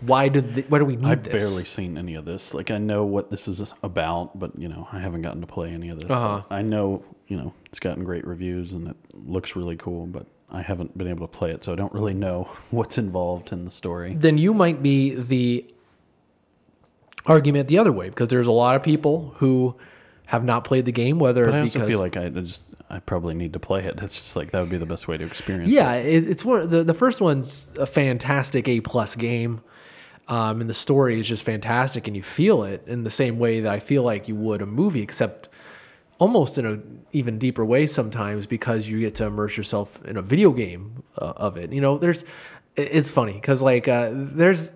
Why 0.00 0.28
did 0.28 0.54
they, 0.54 0.62
why 0.62 0.78
do 0.78 0.84
we 0.84 0.96
need 0.96 1.02
this? 1.02 1.10
I've 1.10 1.22
this? 1.24 1.42
barely 1.42 1.64
seen 1.64 1.96
any 1.96 2.14
of 2.14 2.24
this. 2.24 2.54
Like 2.54 2.70
I 2.70 2.78
know 2.78 3.04
what 3.04 3.30
this 3.30 3.46
is 3.46 3.74
about, 3.82 4.38
but 4.38 4.58
you 4.58 4.68
know 4.68 4.88
I 4.92 4.98
haven't 4.98 5.22
gotten 5.22 5.40
to 5.40 5.46
play 5.46 5.70
any 5.70 5.88
of 5.88 6.00
this. 6.00 6.10
Uh-huh. 6.10 6.42
So 6.42 6.46
I 6.50 6.62
know 6.62 7.04
you 7.32 7.38
know 7.38 7.54
it's 7.64 7.80
gotten 7.80 8.04
great 8.04 8.26
reviews 8.26 8.72
and 8.72 8.88
it 8.88 8.96
looks 9.14 9.56
really 9.56 9.76
cool, 9.76 10.06
but 10.06 10.26
I 10.50 10.60
haven't 10.60 10.98
been 10.98 11.08
able 11.08 11.26
to 11.26 11.32
play 11.32 11.50
it, 11.50 11.64
so 11.64 11.72
I 11.72 11.76
don't 11.76 11.92
really 11.94 12.12
know 12.12 12.44
what's 12.70 12.98
involved 12.98 13.52
in 13.52 13.64
the 13.64 13.70
story. 13.70 14.14
then 14.14 14.36
you 14.36 14.52
might 14.52 14.82
be 14.82 15.14
the 15.14 15.64
argument 17.24 17.68
the 17.68 17.78
other 17.78 17.90
way 17.90 18.10
because 18.10 18.28
there's 18.28 18.48
a 18.48 18.52
lot 18.52 18.76
of 18.76 18.82
people 18.82 19.34
who 19.38 19.76
have 20.26 20.44
not 20.44 20.64
played 20.64 20.84
the 20.84 20.92
game, 20.92 21.18
whether 21.18 21.46
But 21.46 21.54
I 21.54 21.60
also 21.62 21.86
feel 21.86 22.00
like 22.00 22.18
I 22.18 22.28
just 22.28 22.64
I 22.90 22.98
probably 22.98 23.32
need 23.32 23.54
to 23.54 23.58
play 23.58 23.82
it. 23.84 23.98
It's 24.02 24.16
just 24.16 24.36
like 24.36 24.50
that 24.50 24.60
would 24.60 24.68
be 24.68 24.76
the 24.76 24.84
best 24.84 25.08
way 25.08 25.16
to 25.16 25.24
experience. 25.24 25.70
Yeah, 25.70 25.94
it. 25.94 26.24
it, 26.24 26.30
it's 26.30 26.44
one. 26.44 26.68
The, 26.68 26.84
the 26.84 26.94
first 26.94 27.22
one's 27.22 27.72
a 27.78 27.86
fantastic 27.86 28.68
A 28.68 28.82
plus 28.82 29.16
game, 29.16 29.62
um, 30.28 30.60
and 30.60 30.68
the 30.68 30.74
story 30.74 31.18
is 31.18 31.26
just 31.26 31.44
fantastic, 31.44 32.06
and 32.06 32.14
you 32.14 32.22
feel 32.22 32.62
it 32.62 32.82
in 32.86 33.04
the 33.04 33.10
same 33.10 33.38
way 33.38 33.60
that 33.60 33.72
I 33.72 33.78
feel 33.78 34.02
like 34.02 34.28
you 34.28 34.36
would 34.36 34.60
a 34.60 34.66
movie, 34.66 35.00
except 35.00 35.48
almost 36.22 36.56
in 36.56 36.64
a 36.64 36.78
even 37.10 37.36
deeper 37.36 37.64
way 37.64 37.84
sometimes 37.84 38.46
because 38.46 38.88
you 38.88 39.00
get 39.00 39.12
to 39.16 39.26
immerse 39.26 39.56
yourself 39.56 40.02
in 40.04 40.16
a 40.16 40.22
video 40.22 40.52
game 40.52 41.02
uh, 41.18 41.32
of 41.36 41.56
it. 41.56 41.72
You 41.72 41.80
know, 41.80 41.98
there's 41.98 42.24
it's 42.76 43.10
funny 43.10 43.32
because 43.32 43.60
like 43.60 43.88
uh, 43.88 44.10
there's 44.12 44.72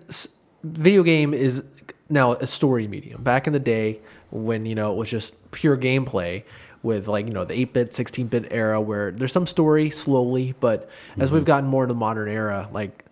video 0.61 1.03
game 1.03 1.33
is 1.33 1.63
now 2.09 2.33
a 2.33 2.45
story 2.45 2.85
medium. 2.89 3.23
Back 3.23 3.47
in 3.47 3.53
the 3.53 3.61
day 3.61 4.01
when 4.29 4.65
you 4.65 4.75
know 4.75 4.91
it 4.91 4.97
was 4.97 5.09
just 5.09 5.51
pure 5.51 5.77
gameplay 5.77 6.43
with 6.83 7.07
like 7.07 7.25
you 7.25 7.31
know 7.31 7.45
the 7.45 7.53
8-bit 7.65 7.91
16-bit 7.91 8.47
era 8.51 8.79
where 8.81 9.11
there's 9.11 9.31
some 9.31 9.47
story 9.47 9.89
slowly 9.89 10.53
but 10.59 10.89
as 11.17 11.31
we've 11.31 11.45
gotten 11.45 11.67
more 11.67 11.85
into 11.85 11.93
the 11.93 11.99
modern 11.99 12.29
era 12.29 12.69
like 12.71 13.05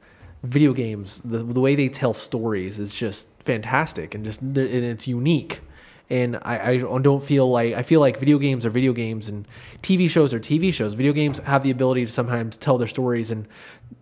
video 0.43 0.71
games 0.73 1.21
the, 1.25 1.39
the 1.39 1.59
way 1.59 1.73
they 1.73 1.89
tell 1.89 2.13
stories 2.13 2.77
is 2.77 2.93
just 2.93 3.27
fantastic 3.43 4.13
and 4.13 4.23
just 4.23 4.41
and 4.41 4.57
it's 4.57 5.07
unique 5.07 5.61
and 6.09 6.37
I, 6.43 6.71
I 6.71 6.77
don't 6.77 7.23
feel 7.23 7.49
like 7.49 7.73
I 7.73 7.83
feel 7.83 7.99
like 7.99 8.19
video 8.19 8.37
games 8.37 8.65
are 8.65 8.69
video 8.69 8.93
games 8.93 9.27
and 9.27 9.47
TV 9.81 10.09
shows 10.09 10.33
are 10.33 10.39
TV 10.39 10.73
shows. 10.73 10.93
Video 10.93 11.13
games 11.13 11.39
have 11.39 11.63
the 11.63 11.71
ability 11.71 12.05
to 12.05 12.11
sometimes 12.11 12.57
tell 12.57 12.77
their 12.77 12.87
stories 12.87 13.31
in 13.31 13.47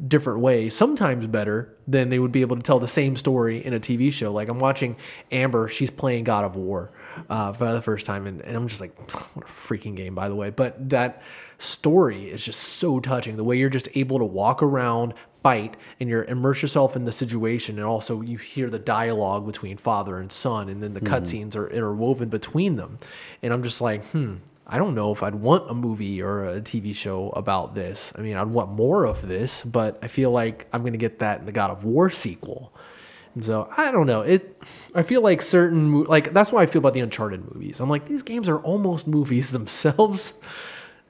different 0.05 0.39
ways, 0.39 0.75
sometimes 0.75 1.27
better 1.27 1.75
than 1.87 2.09
they 2.09 2.19
would 2.19 2.31
be 2.31 2.41
able 2.41 2.55
to 2.55 2.61
tell 2.61 2.79
the 2.79 2.87
same 2.87 3.15
story 3.15 3.63
in 3.63 3.73
a 3.73 3.79
TV 3.79 4.11
show. 4.11 4.31
Like 4.31 4.49
I'm 4.49 4.59
watching 4.59 4.97
Amber, 5.31 5.67
she's 5.67 5.89
playing 5.89 6.25
God 6.25 6.43
of 6.43 6.55
War 6.55 6.91
uh, 7.29 7.53
for 7.53 7.71
the 7.71 7.81
first 7.81 8.05
time, 8.05 8.27
and, 8.27 8.41
and 8.41 8.55
I'm 8.55 8.67
just 8.67 8.81
like, 8.81 8.97
what 9.35 9.45
a 9.45 9.47
freaking 9.47 9.95
game, 9.95 10.15
by 10.15 10.29
the 10.29 10.35
way. 10.35 10.49
But 10.49 10.89
that 10.89 11.21
story 11.57 12.29
is 12.29 12.43
just 12.43 12.59
so 12.59 12.99
touching. 12.99 13.37
The 13.37 13.43
way 13.43 13.57
you're 13.57 13.69
just 13.69 13.87
able 13.95 14.19
to 14.19 14.25
walk 14.25 14.61
around, 14.61 15.13
fight, 15.43 15.75
and 15.99 16.09
you're 16.09 16.23
immerse 16.23 16.61
yourself 16.61 16.95
in 16.95 17.05
the 17.05 17.11
situation, 17.11 17.77
and 17.77 17.85
also 17.85 18.21
you 18.21 18.37
hear 18.37 18.69
the 18.69 18.79
dialogue 18.79 19.45
between 19.45 19.77
father 19.77 20.17
and 20.17 20.31
son, 20.31 20.69
and 20.69 20.81
then 20.81 20.93
the 20.93 21.01
cutscenes 21.01 21.55
are 21.55 21.67
interwoven 21.67 22.29
between 22.29 22.77
them. 22.77 22.97
And 23.41 23.53
I'm 23.53 23.61
just 23.61 23.81
like, 23.81 24.03
hmm. 24.05 24.35
I 24.65 24.77
don't 24.77 24.95
know 24.95 25.11
if 25.11 25.21
I'd 25.21 25.35
want 25.35 25.69
a 25.69 25.73
movie 25.73 26.21
or 26.21 26.45
a 26.45 26.61
TV 26.61 26.95
show 26.95 27.31
about 27.31 27.75
this. 27.75 28.13
I 28.17 28.21
mean, 28.21 28.37
I'd 28.37 28.47
want 28.47 28.71
more 28.71 29.03
of 29.05 29.27
this, 29.27 29.61
but 29.61 29.99
I 30.01 30.07
feel 30.07 30.31
like 30.31 30.67
I'm 30.71 30.81
going 30.81 30.93
to 30.93 30.97
get 30.97 31.19
that 31.19 31.41
in 31.41 31.45
the 31.45 31.51
God 31.51 31.69
of 31.69 31.83
War 31.83 32.09
sequel. 32.09 32.73
And 33.35 33.43
so 33.43 33.67
I 33.75 33.91
don't 33.91 34.07
know. 34.07 34.21
It. 34.21 34.61
I 34.95 35.01
feel 35.01 35.21
like 35.21 35.41
certain 35.41 36.03
like 36.03 36.33
that's 36.33 36.51
why 36.51 36.61
I 36.61 36.65
feel 36.65 36.79
about 36.79 36.93
the 36.93 37.01
Uncharted 37.01 37.53
movies. 37.53 37.79
I'm 37.79 37.89
like 37.89 38.05
these 38.05 38.23
games 38.23 38.47
are 38.47 38.59
almost 38.59 39.07
movies 39.07 39.51
themselves. 39.57 40.39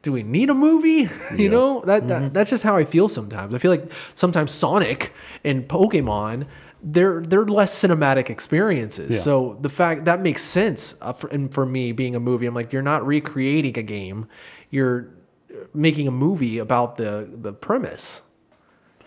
Do 0.04 0.12
we 0.12 0.22
need 0.22 0.49
a 0.49 0.54
movie? 0.54 1.10
You 1.36 1.49
know 1.49 1.82
that, 1.86 2.08
that 2.10 2.22
mm-hmm. 2.22 2.34
that's 2.34 2.51
just 2.51 2.64
how 2.64 2.76
I 2.76 2.86
feel 2.86 3.10
sometimes. 3.10 3.56
I 3.56 3.58
feel 3.58 3.72
like 3.72 3.91
sometimes 4.14 4.51
Sonic 4.51 5.14
and 5.43 5.68
Pokemon 5.68 6.45
they're 6.84 7.22
they're 7.22 7.45
less 7.45 7.74
cinematic 7.82 8.30
experiences. 8.30 9.16
Yeah. 9.16 9.22
So 9.22 9.58
the 9.62 9.70
fact 9.70 10.06
that 10.06 10.20
makes 10.20 10.43
sense. 10.43 10.95
Uh, 11.01 11.14
for, 11.14 11.28
and 11.30 11.51
for 11.54 11.66
me 11.66 11.93
being 11.93 12.16
a 12.16 12.20
movie, 12.20 12.45
I'm 12.45 12.54
like 12.54 12.74
you're 12.74 12.82
not 12.82 13.06
recreating 13.08 13.78
a 13.78 13.82
game. 13.82 14.28
You're 14.70 15.08
uh, 15.49 15.66
making 15.74 16.08
a 16.08 16.12
movie 16.12 16.58
about 16.58 16.97
the 16.97 17.28
the 17.32 17.54
premise. 17.54 18.22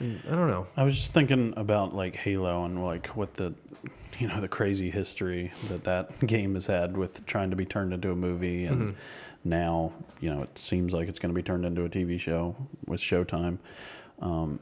And 0.00 0.20
I 0.26 0.30
don't 0.30 0.48
know. 0.48 0.66
I 0.76 0.84
was 0.84 0.96
just 0.96 1.12
thinking 1.12 1.54
about 1.56 1.94
like 1.94 2.16
Halo 2.16 2.64
and 2.64 2.84
like 2.84 3.08
what 3.08 3.34
the 3.34 3.54
you 4.18 4.28
know 4.28 4.40
the 4.40 4.48
crazy 4.48 4.90
history 4.90 5.52
that 5.68 5.84
that 5.84 6.18
game 6.26 6.54
has 6.54 6.66
had 6.66 6.96
with 6.96 7.26
trying 7.26 7.50
to 7.50 7.56
be 7.56 7.66
turned 7.66 7.92
into 7.92 8.10
a 8.10 8.16
movie 8.16 8.64
and 8.64 8.76
mm-hmm. 8.76 8.98
Now 9.48 9.92
you 10.20 10.32
know 10.32 10.42
it 10.42 10.58
seems 10.58 10.92
like 10.92 11.08
it's 11.08 11.18
going 11.18 11.34
to 11.34 11.34
be 11.34 11.42
turned 11.42 11.64
into 11.64 11.84
a 11.84 11.88
TV 11.88 12.18
show 12.20 12.54
with 12.86 13.00
Showtime. 13.00 13.58
Um, 14.20 14.60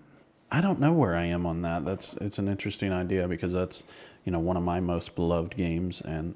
I 0.50 0.60
don't 0.60 0.78
know 0.80 0.92
where 0.92 1.16
I 1.16 1.24
am 1.26 1.46
on 1.46 1.62
that. 1.62 1.84
That's 1.84 2.14
it's 2.14 2.38
an 2.38 2.48
interesting 2.48 2.92
idea 2.92 3.26
because 3.28 3.52
that's 3.52 3.82
you 4.24 4.32
know 4.32 4.38
one 4.38 4.56
of 4.56 4.62
my 4.62 4.80
most 4.80 5.14
beloved 5.14 5.56
games 5.56 6.00
and 6.00 6.34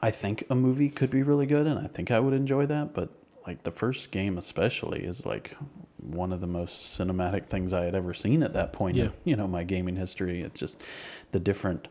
I 0.00 0.10
think 0.10 0.44
a 0.50 0.54
movie 0.54 0.90
could 0.90 1.10
be 1.10 1.22
really 1.22 1.46
good 1.46 1.66
and 1.66 1.78
I 1.78 1.86
think 1.86 2.10
I 2.10 2.20
would 2.20 2.34
enjoy 2.34 2.66
that, 2.66 2.92
but 2.94 3.08
like 3.46 3.62
the 3.62 3.70
first 3.70 4.10
game 4.10 4.36
especially 4.38 5.04
is 5.04 5.24
like 5.24 5.56
one 5.98 6.32
of 6.32 6.40
the 6.40 6.46
most 6.46 6.98
cinematic 6.98 7.46
things 7.46 7.72
I 7.72 7.84
had 7.84 7.94
ever 7.94 8.12
seen 8.12 8.42
at 8.42 8.52
that 8.52 8.72
point 8.72 8.96
Yeah. 8.96 9.04
in 9.04 9.12
you 9.24 9.36
know 9.36 9.46
my 9.48 9.64
gaming 9.64 9.96
history. 9.96 10.42
It's 10.42 10.58
just 10.60 10.80
the 11.32 11.40
different 11.40 11.88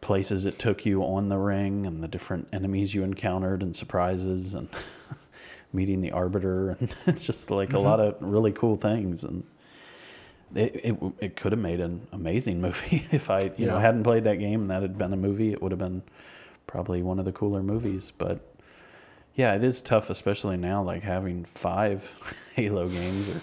places 0.00 0.44
it 0.44 0.58
took 0.58 0.86
you 0.86 1.02
on 1.02 1.28
the 1.28 1.38
ring 1.38 1.84
and 1.86 2.02
the 2.04 2.08
different 2.08 2.46
enemies 2.52 2.94
you 2.94 3.02
encountered 3.02 3.62
and 3.62 3.74
surprises 3.74 4.54
and 4.54 4.68
meeting 5.72 6.00
the 6.00 6.12
arbiter 6.12 6.70
and 6.80 6.94
it's 7.06 7.24
just 7.24 7.50
like 7.50 7.72
a 7.72 7.78
lot 7.78 8.00
of 8.00 8.16
really 8.20 8.52
cool 8.52 8.76
things 8.76 9.24
and 9.24 9.44
it 10.54 10.80
it, 10.82 11.12
it 11.20 11.36
could 11.36 11.52
have 11.52 11.60
made 11.60 11.80
an 11.80 12.06
amazing 12.12 12.60
movie 12.62 13.06
if 13.12 13.30
I 13.30 13.52
you 13.56 13.66
know 13.66 13.78
hadn't 13.78 14.04
played 14.04 14.24
that 14.24 14.36
game 14.36 14.62
and 14.62 14.70
that 14.70 14.82
had 14.82 14.98
been 14.98 15.12
a 15.12 15.16
movie. 15.16 15.52
It 15.52 15.62
would 15.62 15.72
have 15.72 15.78
been 15.78 16.02
probably 16.66 17.02
one 17.02 17.18
of 17.18 17.24
the 17.24 17.32
cooler 17.32 17.62
movies. 17.62 18.12
But 18.16 18.40
yeah, 19.34 19.54
it 19.54 19.64
is 19.64 19.80
tough, 19.82 20.10
especially 20.10 20.56
now, 20.56 20.82
like 20.82 21.02
having 21.02 21.44
five 21.44 22.14
Halo 22.54 22.88
games 22.88 23.28
or 23.28 23.40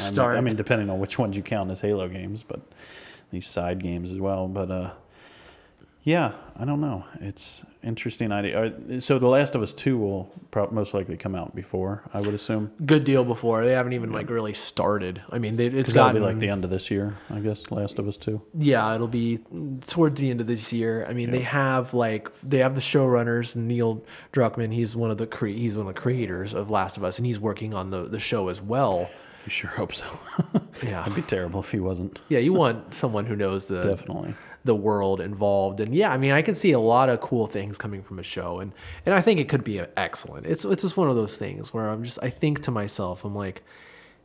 I 0.00 0.10
mean, 0.10 0.18
I 0.18 0.40
mean, 0.40 0.56
depending 0.56 0.88
on 0.88 1.00
which 1.00 1.18
ones 1.18 1.36
you 1.36 1.42
count 1.42 1.70
as 1.70 1.82
Halo 1.82 2.08
games, 2.08 2.42
but 2.42 2.60
these 3.30 3.46
side 3.46 3.82
games 3.82 4.10
as 4.10 4.18
well. 4.18 4.48
But 4.48 4.70
uh, 4.70 4.90
yeah, 6.06 6.34
I 6.56 6.64
don't 6.64 6.80
know. 6.80 7.04
It's 7.20 7.64
interesting 7.82 8.30
idea. 8.30 9.00
So 9.00 9.18
The 9.18 9.26
Last 9.26 9.56
of 9.56 9.62
Us 9.62 9.72
Two 9.72 9.98
will 9.98 10.32
prob- 10.52 10.70
most 10.70 10.94
likely 10.94 11.16
come 11.16 11.34
out 11.34 11.52
before, 11.56 12.04
I 12.14 12.20
would 12.20 12.32
assume. 12.32 12.70
Good 12.86 13.02
deal 13.02 13.24
before 13.24 13.64
they 13.64 13.72
haven't 13.72 13.92
even 13.92 14.12
like 14.12 14.30
really 14.30 14.54
started. 14.54 15.20
I 15.32 15.40
mean, 15.40 15.56
they, 15.56 15.66
it's 15.66 15.92
got 15.92 16.14
be 16.14 16.20
like 16.20 16.38
the 16.38 16.48
end 16.48 16.62
of 16.62 16.70
this 16.70 16.92
year, 16.92 17.16
I 17.28 17.40
guess. 17.40 17.72
Last 17.72 17.98
of 17.98 18.06
Us 18.06 18.16
Two. 18.16 18.40
Yeah, 18.56 18.94
it'll 18.94 19.08
be 19.08 19.40
towards 19.88 20.20
the 20.20 20.30
end 20.30 20.40
of 20.40 20.46
this 20.46 20.72
year. 20.72 21.04
I 21.08 21.12
mean, 21.12 21.32
they 21.32 21.40
have 21.40 21.92
like 21.92 22.30
they 22.40 22.58
have 22.58 22.76
the 22.76 22.80
showrunners 22.80 23.56
Neil 23.56 24.04
Druckmann. 24.32 24.72
He's 24.72 24.94
one 24.94 25.10
of 25.10 25.18
the 25.18 25.26
cre- 25.26 25.48
he's 25.48 25.76
one 25.76 25.88
of 25.88 25.92
the 25.94 26.00
creators 26.00 26.54
of 26.54 26.70
Last 26.70 26.96
of 26.96 27.02
Us, 27.02 27.18
and 27.18 27.26
he's 27.26 27.40
working 27.40 27.74
on 27.74 27.90
the 27.90 28.04
the 28.04 28.20
show 28.20 28.48
as 28.48 28.62
well. 28.62 29.10
You 29.44 29.50
sure 29.50 29.70
hope 29.70 29.92
so. 29.92 30.04
Yeah, 30.84 31.02
It'd 31.06 31.16
be 31.16 31.22
terrible 31.22 31.60
if 31.60 31.70
he 31.72 31.80
wasn't. 31.80 32.20
yeah. 32.28 32.38
You 32.38 32.52
want 32.52 32.94
someone 32.94 33.26
who 33.26 33.34
knows 33.36 33.64
the 33.66 33.82
Definitely. 33.82 34.34
The 34.66 34.76
world 34.76 35.20
involved, 35.20 35.80
and 35.80 35.94
yeah, 35.94 36.12
I 36.12 36.18
mean, 36.18 36.32
I 36.32 36.42
can 36.42 36.54
see 36.54 36.72
a 36.72 36.78
lot 36.78 37.08
of 37.08 37.20
cool 37.20 37.46
things 37.46 37.78
coming 37.78 38.02
from 38.02 38.18
a 38.18 38.22
show, 38.22 38.58
and 38.58 38.72
and 39.04 39.14
I 39.14 39.20
think 39.20 39.40
it 39.40 39.48
could 39.48 39.64
be 39.64 39.80
excellent. 39.96 40.46
It's 40.46 40.64
it's 40.64 40.82
just 40.82 40.96
one 40.96 41.08
of 41.08 41.16
those 41.16 41.38
things 41.38 41.72
where 41.72 41.88
I'm 41.88 42.04
just 42.04 42.18
I 42.22 42.30
think 42.30 42.62
to 42.62 42.70
myself, 42.70 43.24
I'm 43.24 43.34
like. 43.34 43.62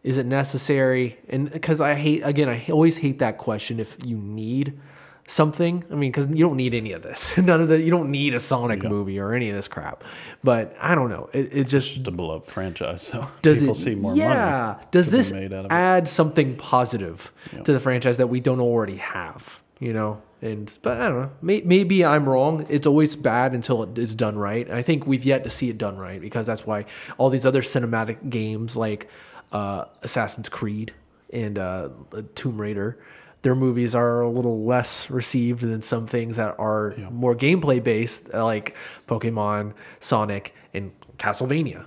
Is 0.04 0.18
it 0.18 0.26
necessary? 0.26 1.20
And 1.30 1.52
because 1.52 1.80
I 1.80 1.94
hate, 1.94 2.22
again, 2.24 2.50
I 2.50 2.66
always 2.72 2.98
hate 2.98 3.20
that 3.20 3.38
question. 3.38 3.80
If 3.80 4.04
you 4.04 4.18
need 4.18 4.80
something, 5.26 5.84
I 5.92 5.96
mean, 5.96 6.12
because 6.12 6.28
you 6.28 6.46
don't 6.46 6.58
need 6.58 6.74
any 6.74 6.92
of 6.92 7.02
this. 7.02 7.38
None 7.38 7.62
of 7.62 7.68
the, 7.68 7.82
you 7.82 7.90
don't 7.90 8.12
need 8.12 8.34
a 8.34 8.40
Sonic 8.40 8.84
movie 8.84 9.20
or 9.20 9.34
any 9.34 9.50
of 9.50 9.56
this 9.56 9.68
crap. 9.68 10.04
But 10.44 10.76
I 10.80 10.96
don't 10.96 11.10
know. 11.10 11.30
It, 11.34 11.50
it 11.52 11.68
just 11.68 11.98
It's 11.98 12.08
a 12.08 12.12
beloved 12.12 12.46
franchise, 12.46 13.02
so 13.02 13.28
does 13.42 13.60
people 13.60 13.76
it. 13.76 13.78
see 13.78 13.96
more 13.96 14.16
yeah. 14.16 14.74
money. 14.74 14.88
Does 14.92 15.12
this 15.12 15.32
made 15.32 15.54
out 15.54 15.66
of 15.66 15.72
it. 15.72 15.72
add 15.72 16.08
something 16.08 16.56
positive 16.58 17.32
to 17.64 17.74
the 17.74 17.80
franchise 17.80 18.18
that 18.18 18.28
we 18.28 18.40
don't 18.40 18.60
already 18.60 18.98
have? 18.98 19.61
You 19.82 19.92
know, 19.92 20.22
and 20.42 20.78
but 20.82 21.02
I 21.02 21.10
don't 21.10 21.20
know. 21.20 21.32
May, 21.42 21.62
maybe 21.66 22.06
I'm 22.06 22.30
wrong. 22.30 22.66
It's 22.70 22.88
always 22.88 23.18
bad 23.18 23.54
until 23.54 23.84
it 23.84 23.98
is 23.98 24.16
done 24.16 24.38
right. 24.38 24.66
And 24.66 24.76
I 24.76 24.82
think 24.82 25.06
we've 25.06 25.26
yet 25.26 25.44
to 25.44 25.50
see 25.50 25.70
it 25.70 25.78
done 25.78 25.98
right 25.98 26.22
because 26.22 26.46
that's 26.46 26.66
why 26.66 26.86
all 27.18 27.30
these 27.30 27.46
other 27.46 27.62
cinematic 27.62 28.30
games 28.30 28.78
like 28.78 29.10
uh, 29.52 29.86
Assassin's 30.02 30.48
Creed 30.48 30.94
and 31.34 31.60
uh, 31.60 31.90
Tomb 32.36 32.62
Raider, 32.62 32.98
their 33.42 33.56
movies 33.56 33.94
are 33.94 34.22
a 34.22 34.30
little 34.30 34.64
less 34.64 35.10
received 35.10 35.62
than 35.62 35.82
some 35.82 36.08
things 36.08 36.38
that 36.38 36.56
are 36.58 36.96
more 37.10 37.36
gameplay 37.36 37.84
based, 37.84 38.34
like 38.34 38.76
Pokemon, 39.08 39.74
Sonic, 40.00 40.56
and 40.74 40.92
Castlevania 41.18 41.86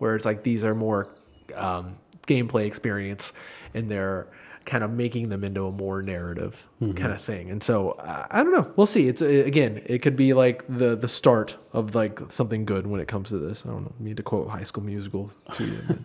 where 0.00 0.16
it's 0.16 0.24
like 0.24 0.42
these 0.42 0.64
are 0.64 0.74
more 0.74 1.08
um, 1.54 1.96
gameplay 2.26 2.66
experience 2.66 3.32
and 3.74 3.90
they're 3.90 4.26
kind 4.70 4.84
of 4.84 4.90
making 4.92 5.30
them 5.30 5.42
into 5.42 5.66
a 5.66 5.72
more 5.72 6.00
narrative 6.00 6.68
kind 6.78 7.10
of 7.10 7.20
thing 7.20 7.50
and 7.50 7.60
so 7.60 7.90
uh, 7.90 8.24
i 8.30 8.40
don't 8.40 8.52
know 8.52 8.72
we'll 8.76 8.86
see 8.86 9.08
it's 9.08 9.20
uh, 9.20 9.26
again 9.26 9.82
it 9.84 9.98
could 9.98 10.14
be 10.14 10.32
like 10.32 10.64
the 10.68 10.94
the 10.94 11.08
start 11.08 11.56
of 11.72 11.96
like 11.96 12.20
something 12.28 12.64
good 12.64 12.86
when 12.86 13.00
it 13.00 13.08
comes 13.08 13.30
to 13.30 13.38
this 13.38 13.66
i 13.66 13.68
don't 13.68 13.82
know 13.82 13.92
need 13.98 14.16
to 14.16 14.22
quote 14.22 14.48
high 14.48 14.62
school 14.62 14.84
musical 14.84 15.32
to 15.52 15.66
you 15.66 16.04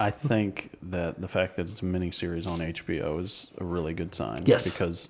I 0.00 0.10
think 0.10 0.70
that 0.82 1.20
the 1.20 1.28
fact 1.28 1.56
that 1.56 1.66
it's 1.66 1.82
a 1.82 1.84
mini 1.84 2.10
series 2.10 2.46
on 2.46 2.58
HBO 2.60 3.22
is 3.22 3.48
a 3.58 3.64
really 3.64 3.94
good 3.94 4.14
sign. 4.14 4.44
Yes. 4.46 4.70
Because 4.70 5.08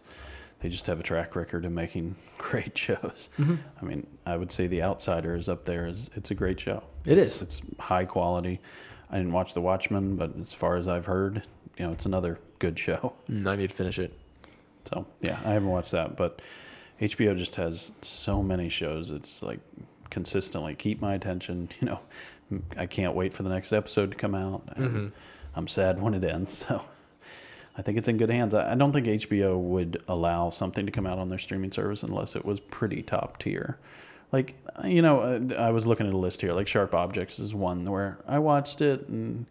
they 0.61 0.69
just 0.69 0.87
have 0.87 1.01
a 1.01 1.03
track 1.03 1.37
record 1.37 1.65
of 1.65 1.73
making 1.73 2.17
great 2.39 2.77
shows. 2.77 3.31
Mm-hmm. 3.39 3.55
I 3.81 3.85
mean, 3.85 4.07
I 4.27 4.37
would 4.37 4.51
say 4.51 4.67
The 4.67 4.83
Outsider 4.83 5.37
is 5.37 5.49
up 5.49 5.65
there. 5.65 5.87
Is 5.87 6.11
it's 6.15 6.31
a 6.31 6.35
great 6.35 6.59
show. 6.61 6.83
It 7.05 7.19
it's, 7.19 7.37
is. 7.37 7.43
It's 7.43 7.63
high 7.79 8.05
quality. 8.05 8.61
I 9.11 9.19
didn't 9.19 9.33
watch 9.33 9.55
The 9.55 9.61
Watchmen, 9.61 10.17
but 10.17 10.33
as 10.41 10.53
far 10.53 10.77
as 10.77 10.89
I've 10.89 11.07
heard, 11.07 11.43
you 11.79 11.87
know, 11.87 11.93
it's 11.93 12.07
another 12.07 12.41
good 12.65 12.79
show. 12.79 13.13
Mm, 13.31 13.47
i 13.47 13.57
need 13.57 13.71
to 13.71 13.77
finish 13.77 13.99
it 13.99 14.13
So 14.85 15.07
yeah, 15.21 15.39
I 15.45 15.51
haven't 15.51 15.69
watched 15.69 15.93
that, 15.93 16.17
but 16.17 16.41
HBO 17.01 17.37
just 17.37 17.57
has 17.57 17.91
so 18.03 18.43
many 18.43 18.69
shows. 18.69 19.11
It's 19.11 19.43
like 19.43 19.61
consistently 20.11 20.75
keep 20.75 21.01
my 21.01 21.15
attention. 21.15 21.69
You 21.81 21.87
know, 21.89 22.01
I 22.77 22.87
can't 22.87 23.15
wait 23.15 23.35
for 23.35 23.43
the 23.43 23.49
next 23.49 23.73
episode 23.73 24.11
to 24.13 24.17
come 24.17 24.35
out. 24.35 24.63
and 24.77 25.13
I'm 25.57 25.69
sad 25.69 26.01
when 26.01 26.15
it 26.15 26.25
ends. 26.25 26.67
So 26.69 26.83
I 27.77 27.83
think 27.83 27.99
it's 27.99 28.09
in 28.09 28.19
good 28.19 28.31
hands. 28.31 28.55
I 28.55 28.77
don't 28.77 28.93
think 28.93 29.07
HBO 29.07 29.59
would 29.59 30.01
allow 30.07 30.51
something 30.51 30.87
to 30.87 30.93
come 30.93 31.07
out 31.07 31.19
on 31.19 31.29
their 31.29 31.41
streaming 31.41 31.73
service 31.73 32.05
unless 32.05 32.37
it 32.37 32.45
was 32.45 32.61
pretty 32.61 33.03
top 33.03 33.39
tier. 33.41 33.79
Like 34.31 34.55
you 34.85 35.03
know, 35.03 35.41
I 35.59 35.71
was 35.71 35.85
looking 35.85 36.07
at 36.07 36.13
a 36.13 36.17
list 36.27 36.41
here. 36.41 36.53
Like 36.53 36.69
Sharp 36.69 36.95
Objects 36.95 37.39
is 37.41 37.53
one 37.53 37.85
where 37.85 38.19
I 38.29 38.39
watched 38.39 38.81
it 38.81 39.09
and 39.09 39.47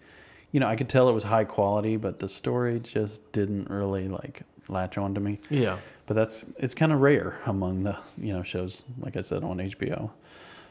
you 0.53 0.61
know 0.61 0.67
I 0.67 0.77
could 0.77 0.87
tell 0.87 1.09
it 1.09 1.13
was 1.13 1.25
high 1.25 1.43
quality, 1.43 1.97
but 1.97 2.19
the 2.19 2.29
story 2.29 2.79
just 2.79 3.29
didn't 3.33 3.69
really 3.69 4.07
like 4.07 4.43
latch 4.69 4.97
on 4.97 5.13
to 5.13 5.19
me 5.19 5.39
yeah 5.49 5.77
but 6.05 6.13
that's 6.13 6.45
it's 6.57 6.73
kind 6.73 6.93
of 6.93 7.01
rare 7.01 7.37
among 7.45 7.83
the 7.83 7.97
you 8.17 8.31
know 8.31 8.41
shows 8.43 8.85
like 8.99 9.17
I 9.17 9.21
said 9.21 9.43
on 9.43 9.57
HBO. 9.57 10.11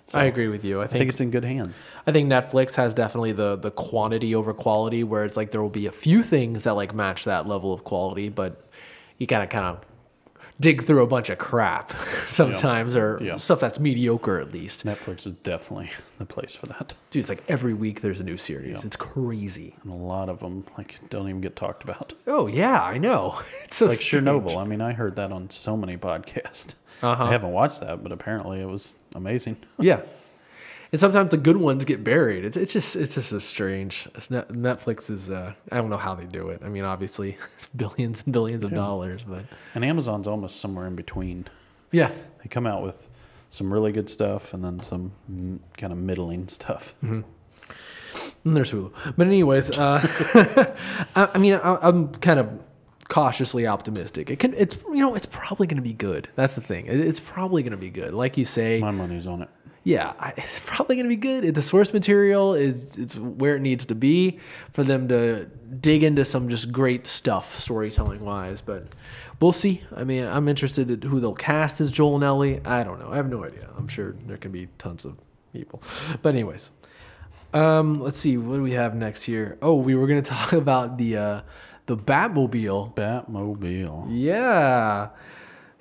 So 0.07 0.19
i 0.19 0.25
agree 0.25 0.49
with 0.49 0.65
you 0.65 0.81
i 0.81 0.85
I 0.85 0.87
think, 0.87 0.99
think 1.01 1.11
it's 1.11 1.21
in 1.21 1.31
good 1.31 1.45
hands. 1.45 1.83
I 2.07 2.13
think 2.13 2.29
Netflix 2.29 2.77
has 2.77 2.95
definitely 2.95 3.33
the 3.33 3.57
the 3.57 3.71
quantity 3.71 4.35
over 4.35 4.53
quality, 4.55 5.05
where 5.05 5.25
it's 5.27 5.37
like 5.37 5.51
there 5.51 5.63
will 5.63 5.69
be 5.83 5.87
a 5.87 5.93
few 5.93 6.23
things 6.23 6.65
that 6.65 6.75
like 6.75 6.95
match 6.95 7.25
that 7.25 7.47
level 7.47 7.73
of 7.73 7.85
quality, 7.85 8.29
but 8.31 8.67
you 9.19 9.27
gotta 9.27 9.47
kind 9.47 9.67
of 9.67 9.85
dig 10.61 10.83
through 10.85 11.03
a 11.03 11.07
bunch 11.07 11.29
of 11.31 11.39
crap 11.39 11.91
sometimes, 12.27 12.97
or 12.97 13.39
stuff 13.39 13.61
that's 13.61 13.81
mediocre 13.81 14.39
at 14.41 14.53
least. 14.53 14.85
Netflix 14.87 15.27
is 15.27 15.33
definitely 15.43 15.91
the 16.19 16.27
place 16.27 16.55
for 16.55 16.67
that, 16.67 16.95
Dude, 17.11 17.21
it's 17.21 17.29
like 17.29 17.43
every 17.49 17.75
week 17.75 18.01
there's 18.01 18.21
a 18.21 18.25
new 18.25 18.37
series. 18.37 18.85
It's 18.85 18.97
crazy. 18.97 19.75
and 19.83 19.93
a 19.93 19.97
lot 19.97 20.29
of 20.29 20.41
them 20.41 20.65
like 20.79 20.99
don't 21.11 21.29
even 21.29 21.41
get 21.41 21.57
talked 21.57 21.83
about. 21.85 22.15
Oh 22.27 22.47
yeah, 22.47 22.83
I 22.83 22.99
know. 22.99 23.41
It's 23.65 23.77
so 23.77 23.87
Like 23.87 23.99
strange. 23.99 24.27
Chernobyl. 24.27 24.57
I 24.57 24.65
mean, 24.65 24.81
I 24.81 24.93
heard 24.93 25.17
that 25.17 25.33
on 25.33 25.49
so 25.51 25.77
many 25.77 25.97
podcasts. 25.97 26.75
Uh-huh. 27.03 27.25
I 27.25 27.33
haven't 27.33 27.53
watched 27.53 27.81
that, 27.81 28.03
but 28.03 28.13
apparently 28.13 28.61
it 28.61 28.67
was 28.69 28.97
amazing. 29.15 29.57
Yeah. 29.79 30.03
And 30.93 31.01
sometimes 31.01 31.31
the 31.31 31.39
good 31.39 31.57
ones 31.57 31.87
get 31.87 32.05
buried. 32.05 32.45
It's, 32.45 32.57
it's 32.57 32.73
just 32.73 32.97
it's 32.97 33.15
just 33.15 33.33
a 33.33 33.41
strange. 33.41 34.07
It's 34.15 34.31
net, 34.31 34.49
Netflix 34.51 35.11
is 35.11 35.31
uh, 35.31 35.55
I 35.71 35.77
don't 35.77 35.89
know 35.89 35.97
how 35.97 36.15
they 36.15 36.27
do 36.27 36.51
it. 36.51 36.61
I 36.63 36.69
mean, 36.69 36.85
obviously 36.85 37.39
it's 37.57 37.67
billions 37.69 38.23
and 38.25 38.33
billions 38.33 38.63
of 38.63 38.75
dollars, 38.75 39.25
but 39.27 39.45
And 39.75 39.85
Amazon's 39.85 40.27
almost 40.27 40.61
somewhere 40.61 40.87
in 40.87 40.95
between. 40.95 41.47
yeah, 41.93 42.11
They 42.43 42.49
come 42.51 42.67
out 42.67 42.83
with 42.83 43.09
some 43.49 43.73
really 43.73 43.93
good 43.93 44.09
stuff 44.11 44.53
and 44.55 44.63
then 44.65 44.83
some 44.83 45.13
mm, 45.31 45.59
kind 45.79 45.93
of 45.93 45.99
middling 45.99 46.49
stuff. 46.49 46.95
And 47.03 47.25
there's 48.45 48.73
Hulu. 48.73 49.15
But 49.17 49.27
anyways, 49.27 49.79
uh, 49.79 50.01
I, 51.17 51.29
I 51.35 51.39
mean, 51.39 51.55
I, 51.55 51.79
I'm 51.81 52.09
kind 52.17 52.41
of 52.41 52.61
cautiously 53.09 53.67
optimistic. 53.67 54.31
It 54.31 54.39
can, 54.39 54.53
it's 54.55 54.77
you 54.89 54.97
know, 54.99 55.15
it's 55.15 55.27
probably 55.27 55.67
going 55.67 55.77
to 55.77 55.83
be 55.83 55.93
good. 55.93 56.29
That's 56.35 56.55
the 56.55 56.61
thing. 56.61 56.87
It, 56.87 56.99
it's 57.01 57.21
probably 57.21 57.63
going 57.63 57.73
to 57.73 57.77
be 57.79 57.91
good. 57.91 58.13
Like 58.15 58.37
you 58.37 58.45
say, 58.45 58.81
My 58.81 58.91
money's 58.91 59.27
on 59.27 59.43
it. 59.43 59.49
Yeah, 59.85 60.13
I, 60.19 60.33
it's 60.37 60.61
probably 60.61 60.97
going 60.97 61.07
to 61.07 61.09
be 61.09 61.17
good. 61.17 61.55
The 61.55 61.63
source 61.63 61.93
material 61.93 62.55
is 62.55 62.97
it's 62.97 63.17
where 63.17 63.57
it 63.57 63.61
needs 63.61 63.87
to 63.87 63.95
be 63.95 64.39
for 64.73 64.85
them 64.85 65.09
to 65.09 65.47
dig 65.81 66.03
into 66.03 66.25
some 66.25 66.49
just 66.49 66.71
great 66.73 67.07
stuff 67.07 67.59
storytelling 67.59 68.25
wise. 68.25 68.61
But 68.61 68.87
we'll 69.41 69.53
see. 69.53 69.83
I 69.95 70.05
mean, 70.05 70.25
I'm 70.25 70.49
interested 70.49 70.91
in 70.91 71.03
who 71.11 71.21
they'll 71.21 71.35
cast 71.35 71.81
as 71.81 71.91
Joel 71.91 72.17
and 72.17 72.25
Ellie. 72.25 72.61
I 72.65 72.85
don't 72.85 73.01
know. 73.01 73.11
I 73.11 73.17
have 73.17 73.29
no 73.29 73.45
idea. 73.45 73.69
I'm 73.77 73.89
sure 73.89 74.13
there 74.27 74.37
can 74.37 74.53
be 74.53 74.69
tons 74.79 75.05
of 75.05 75.17
people. 75.53 75.83
But 76.23 76.31
anyways, 76.35 76.71
um, 77.53 78.01
let's 78.01 78.19
see. 78.19 78.37
What 78.37 78.57
do 78.57 78.63
we 78.63 78.73
have 78.73 78.95
next 78.95 79.25
here? 79.25 79.59
Oh, 79.61 79.75
we 79.75 79.95
were 79.95 80.07
going 80.07 80.23
to 80.23 80.31
talk 80.31 80.53
about 80.53 80.99
the 80.99 81.17
uh, 81.17 81.41
the 81.87 81.97
Batmobile. 81.97 82.95
Batmobile. 82.95 84.07
Yeah. 84.09 85.11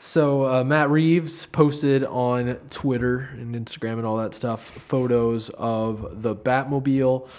So 0.03 0.47
uh, 0.47 0.63
Matt 0.63 0.89
Reeves 0.89 1.45
posted 1.45 2.03
on 2.03 2.55
Twitter 2.71 3.29
and 3.33 3.53
Instagram 3.53 3.93
and 3.97 4.05
all 4.05 4.17
that 4.17 4.33
stuff 4.33 4.63
photos 4.63 5.49
of 5.51 6.23
the 6.23 6.35
Batmobile 6.35 7.29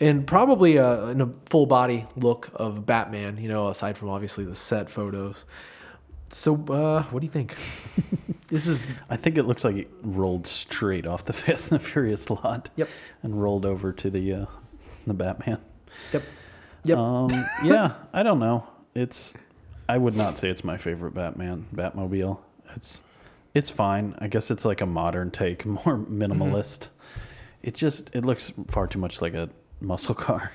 and 0.00 0.26
probably 0.26 0.78
a, 0.78 1.10
in 1.10 1.20
a 1.20 1.32
full 1.46 1.66
body 1.66 2.08
look 2.16 2.50
of 2.56 2.84
Batman. 2.84 3.36
You 3.36 3.46
know, 3.46 3.68
aside 3.68 3.96
from 3.96 4.08
obviously 4.08 4.44
the 4.44 4.56
set 4.56 4.90
photos. 4.90 5.44
So 6.28 6.56
uh, 6.56 7.04
what 7.04 7.20
do 7.20 7.26
you 7.26 7.30
think? 7.30 7.50
this 8.48 8.66
is 8.66 8.82
I 9.08 9.16
think 9.16 9.38
it 9.38 9.44
looks 9.44 9.62
like 9.62 9.76
it 9.76 9.90
rolled 10.02 10.48
straight 10.48 11.06
off 11.06 11.24
the 11.24 11.32
Fast 11.32 11.70
and 11.70 11.80
the 11.80 11.84
Furious 11.84 12.28
lot. 12.30 12.68
Yep. 12.74 12.88
And 13.22 13.40
rolled 13.40 13.64
over 13.64 13.92
to 13.92 14.10
the 14.10 14.32
uh, 14.32 14.46
the 15.06 15.14
Batman. 15.14 15.58
yep, 16.12 16.24
yep. 16.82 16.98
Um, 16.98 17.30
yeah, 17.62 17.94
I 18.12 18.24
don't 18.24 18.40
know. 18.40 18.66
It's 18.92 19.34
I 19.88 19.96
would 19.98 20.14
not 20.16 20.38
say 20.38 20.48
it's 20.50 20.64
my 20.64 20.76
favorite 20.76 21.14
Batman 21.14 21.66
Batmobile. 21.74 22.38
It's 22.76 23.02
it's 23.54 23.70
fine. 23.70 24.14
I 24.18 24.28
guess 24.28 24.50
it's 24.50 24.64
like 24.64 24.80
a 24.80 24.86
modern 24.86 25.30
take, 25.30 25.64
more 25.86 25.98
minimalist. 25.98 26.90
It 27.62 27.74
just 27.74 28.10
it 28.14 28.24
looks 28.24 28.52
far 28.68 28.86
too 28.86 28.98
much 28.98 29.20
like 29.22 29.34
a 29.34 29.48
muscle 29.80 30.14
car. 30.26 30.52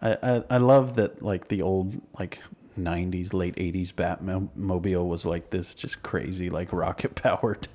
I, 0.00 0.16
I, 0.22 0.44
I 0.50 0.56
love 0.58 0.94
that 0.94 1.22
like 1.22 1.48
the 1.48 1.62
old 1.62 2.00
like 2.18 2.40
'90s, 2.78 3.32
late 3.34 3.56
'80s 3.56 3.92
Batmobile 3.92 5.06
was 5.06 5.26
like 5.26 5.50
this 5.50 5.74
just 5.74 6.02
crazy, 6.02 6.48
like 6.50 6.72
rocket 6.72 7.14
powered 7.22 7.68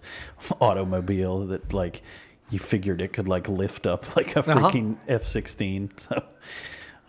automobile 0.60 1.46
that 1.48 1.74
like 1.74 2.02
you 2.50 2.60
figured 2.60 3.02
it 3.02 3.14
could 3.14 3.28
like 3.28 3.48
lift 3.48 3.86
up 3.86 4.16
like 4.16 4.36
a 4.36 4.40
Uh-huh. 4.40 4.70
freaking 4.70 4.98
F-16. 5.08 6.00
So 6.00 6.24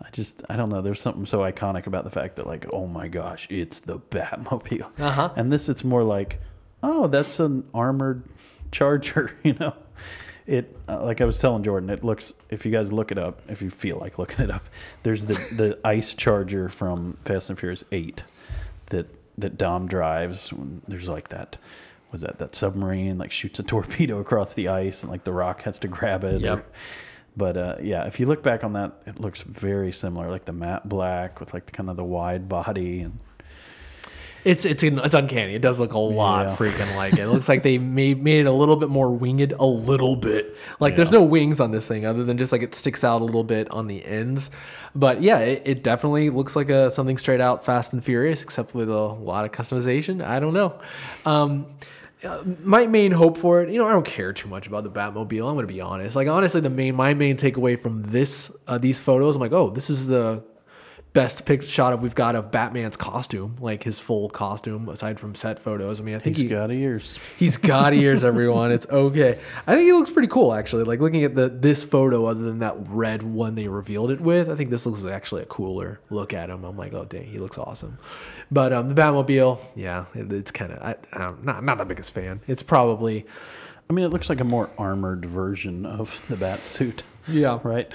I 0.01 0.09
just 0.11 0.43
I 0.49 0.55
don't 0.55 0.69
know. 0.69 0.81
There's 0.81 1.01
something 1.01 1.25
so 1.25 1.39
iconic 1.39 1.87
about 1.87 2.03
the 2.03 2.09
fact 2.09 2.35
that 2.35 2.47
like 2.47 2.65
oh 2.73 2.87
my 2.87 3.07
gosh, 3.07 3.47
it's 3.49 3.79
the 3.79 3.99
Batmobile. 3.99 4.89
Uh-huh. 4.99 5.33
And 5.35 5.51
this 5.51 5.69
it's 5.69 5.83
more 5.83 6.03
like 6.03 6.39
oh 6.83 7.07
that's 7.07 7.39
an 7.39 7.65
armored 7.73 8.23
Charger. 8.71 9.35
You 9.43 9.53
know, 9.53 9.73
it 10.45 10.75
uh, 10.87 11.03
like 11.03 11.21
I 11.21 11.25
was 11.25 11.39
telling 11.39 11.63
Jordan, 11.63 11.89
it 11.89 12.03
looks 12.03 12.33
if 12.49 12.65
you 12.65 12.71
guys 12.71 12.91
look 12.91 13.11
it 13.11 13.17
up, 13.17 13.41
if 13.47 13.61
you 13.61 13.69
feel 13.69 13.97
like 13.97 14.19
looking 14.19 14.43
it 14.43 14.51
up, 14.51 14.63
there's 15.03 15.25
the 15.25 15.33
the 15.51 15.79
Ice 15.83 16.13
Charger 16.13 16.69
from 16.69 17.17
Fast 17.25 17.49
and 17.49 17.57
Furious 17.57 17.83
Eight 17.91 18.23
that 18.87 19.07
that 19.37 19.57
Dom 19.57 19.87
drives. 19.87 20.51
When 20.53 20.81
there's 20.87 21.07
like 21.09 21.29
that. 21.29 21.57
Was 22.11 22.21
that 22.21 22.39
that 22.39 22.55
submarine 22.55 23.17
like 23.17 23.31
shoots 23.31 23.59
a 23.59 23.63
torpedo 23.63 24.19
across 24.19 24.53
the 24.53 24.69
ice 24.69 25.01
and 25.03 25.11
like 25.11 25.25
the 25.25 25.33
Rock 25.33 25.63
has 25.63 25.79
to 25.79 25.87
grab 25.89 26.23
it? 26.23 26.41
Yep. 26.41 26.59
or- 26.59 26.65
but 27.37 27.57
uh, 27.57 27.75
yeah, 27.81 28.05
if 28.05 28.19
you 28.19 28.25
look 28.25 28.43
back 28.43 28.63
on 28.63 28.73
that, 28.73 28.93
it 29.05 29.19
looks 29.19 29.41
very 29.41 29.91
similar, 29.91 30.29
like 30.29 30.45
the 30.45 30.53
matte 30.53 30.87
black 30.87 31.39
with 31.39 31.53
like 31.53 31.71
kind 31.71 31.89
of 31.89 31.95
the 31.97 32.03
wide 32.03 32.47
body 32.49 33.01
and 33.01 33.19
It's 34.43 34.63
it's 34.63 34.83
it's 34.83 35.13
uncanny. 35.15 35.55
It 35.55 35.61
does 35.63 35.79
look 35.79 35.93
a 35.93 35.97
lot 35.99 36.45
Yeah. 36.47 36.55
freaking 36.55 36.95
like 36.95 37.13
it. 37.13 37.19
It 37.21 37.27
looks 37.29 37.49
like 37.49 37.63
they 37.63 37.77
made 37.97 38.21
made 38.23 38.41
it 38.41 38.45
a 38.45 38.51
little 38.51 38.75
bit 38.75 38.89
more 38.89 39.11
winged, 39.11 39.53
a 39.53 39.65
little 39.65 40.15
bit. 40.15 40.55
Like 40.79 40.95
there's 40.95 41.11
no 41.11 41.23
wings 41.23 41.59
on 41.59 41.71
this 41.71 41.87
thing 41.87 42.05
other 42.05 42.23
than 42.23 42.37
just 42.37 42.51
like 42.51 42.61
it 42.61 42.75
sticks 42.75 43.03
out 43.03 43.21
a 43.21 43.25
little 43.25 43.43
bit 43.43 43.69
on 43.71 43.87
the 43.87 44.05
ends. 44.05 44.51
But 44.93 45.21
yeah, 45.23 45.39
it, 45.39 45.63
it 45.65 45.83
definitely 45.83 46.29
looks 46.29 46.55
like 46.55 46.69
a 46.69 46.91
something 46.91 47.17
straight 47.17 47.41
out 47.41 47.65
Fast 47.65 47.91
and 47.93 48.03
Furious, 48.03 48.43
except 48.43 48.75
with 48.75 48.89
a 48.89 48.93
lot 48.93 49.45
of 49.45 49.51
customization. 49.51 50.23
I 50.23 50.39
don't 50.39 50.53
know. 50.53 50.79
Um, 51.25 51.65
uh, 52.25 52.43
my 52.63 52.87
main 52.87 53.11
hope 53.11 53.37
for 53.37 53.61
it, 53.61 53.69
you 53.69 53.77
know, 53.77 53.87
I 53.87 53.91
don't 53.91 54.05
care 54.05 54.33
too 54.33 54.47
much 54.47 54.67
about 54.67 54.83
the 54.83 54.89
Batmobile. 54.89 55.49
I'm 55.49 55.57
to 55.57 55.67
be 55.67 55.81
honest. 55.81 56.15
Like 56.15 56.27
honestly, 56.27 56.61
the 56.61 56.69
main 56.69 56.95
my 56.95 57.13
main 57.13 57.37
takeaway 57.37 57.79
from 57.79 58.03
this 58.03 58.51
uh, 58.67 58.77
these 58.77 58.99
photos, 58.99 59.35
I'm 59.35 59.41
like, 59.41 59.53
oh, 59.53 59.69
this 59.69 59.89
is 59.89 60.07
the 60.07 60.43
best 61.15 61.45
pic 61.45 61.63
shot 61.63 61.93
of 61.93 62.03
we've 62.03 62.13
got 62.13 62.35
of 62.35 62.51
Batman's 62.51 62.97
costume, 62.97 63.55
like 63.59 63.83
his 63.83 63.99
full 63.99 64.29
costume, 64.29 64.87
aside 64.89 65.17
from 65.19 65.33
set 65.33 65.57
photos. 65.57 65.99
I 65.99 66.03
mean, 66.03 66.13
I 66.13 66.19
think 66.19 66.35
he's 66.35 66.43
he, 66.43 66.49
got 66.49 66.69
ears. 66.71 67.17
he's 67.39 67.57
got 67.57 67.93
ears, 67.95 68.23
everyone. 68.23 68.71
It's 68.71 68.87
okay. 68.89 69.39
I 69.65 69.75
think 69.75 69.85
he 69.87 69.93
looks 69.93 70.09
pretty 70.11 70.27
cool, 70.27 70.53
actually. 70.53 70.83
Like 70.83 70.99
looking 70.99 71.23
at 71.23 71.33
the 71.33 71.47
this 71.49 71.83
photo, 71.83 72.25
other 72.25 72.43
than 72.43 72.59
that 72.59 72.75
red 72.87 73.23
one 73.23 73.55
they 73.55 73.67
revealed 73.69 74.11
it 74.11 74.19
with, 74.19 74.49
I 74.49 74.55
think 74.55 74.69
this 74.69 74.85
looks 74.85 75.05
actually 75.05 75.43
a 75.43 75.45
cooler 75.45 76.01
look 76.11 76.33
at 76.33 76.49
him. 76.49 76.63
I'm 76.65 76.77
like, 76.77 76.93
oh 76.93 77.05
dang, 77.05 77.25
he 77.25 77.39
looks 77.39 77.57
awesome. 77.57 77.97
But 78.51 78.73
um, 78.73 78.89
the 78.89 78.93
Batmobile, 78.93 79.59
yeah, 79.73 80.05
it, 80.13 80.31
it's 80.31 80.51
kind 80.51 80.73
of 80.73 80.83
I, 80.83 80.95
I 81.13 81.27
don't, 81.27 81.43
not 81.43 81.63
not 81.63 81.77
the 81.77 81.85
biggest 81.85 82.13
fan. 82.13 82.41
It's 82.45 82.61
probably 82.61 83.25
I 83.89 83.93
mean, 83.93 84.03
it 84.03 84.09
looks 84.09 84.29
like 84.29 84.41
a 84.41 84.45
more 84.45 84.69
armored 84.77 85.25
version 85.25 85.85
of 85.85 86.27
the 86.27 86.35
bat 86.35 86.59
suit, 86.59 87.03
yeah, 87.27 87.59
right? 87.63 87.89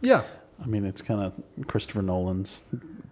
yeah. 0.00 0.24
I 0.62 0.66
mean, 0.66 0.84
it's 0.84 1.02
kind 1.02 1.22
of 1.22 1.32
Christopher 1.66 2.02
Nolan's 2.02 2.62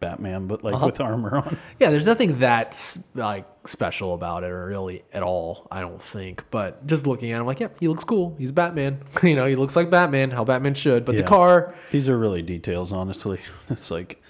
Batman, 0.01 0.47
but 0.47 0.65
like 0.65 0.75
Uh-huh. 0.75 0.87
with 0.87 1.01
armor 1.01 1.37
on. 1.37 1.59
Yeah, 1.79 1.91
there's 1.91 2.07
nothing 2.07 2.37
that 2.39 2.99
like 3.15 3.47
special 3.67 4.15
about 4.15 4.45
it, 4.45 4.51
or 4.51 4.67
really 4.67 5.03
at 5.13 5.23
all. 5.23 5.67
I 5.71 5.81
don't 5.81 6.01
think. 6.03 6.45
But 6.51 6.87
just 6.87 7.07
looking 7.07 7.33
at 7.33 7.41
him, 7.41 7.47
like, 7.47 7.61
yeah, 7.61 7.69
he 7.81 7.89
looks 7.89 8.05
cool. 8.05 8.35
He's 8.39 8.53
Batman. 8.53 9.01
you 9.23 9.35
know, 9.37 9.47
he 9.47 9.57
looks 9.57 9.77
like 9.77 9.91
Batman, 9.91 10.31
how 10.31 10.45
Batman 10.45 10.75
should. 10.75 11.05
But 11.05 11.17
the 11.17 11.23
car, 11.23 11.75
These 11.91 12.09
are 12.09 12.19
really 12.19 12.43
details, 12.43 12.93
honestly. 12.93 13.41
It's 13.71 13.91
like 13.91 14.21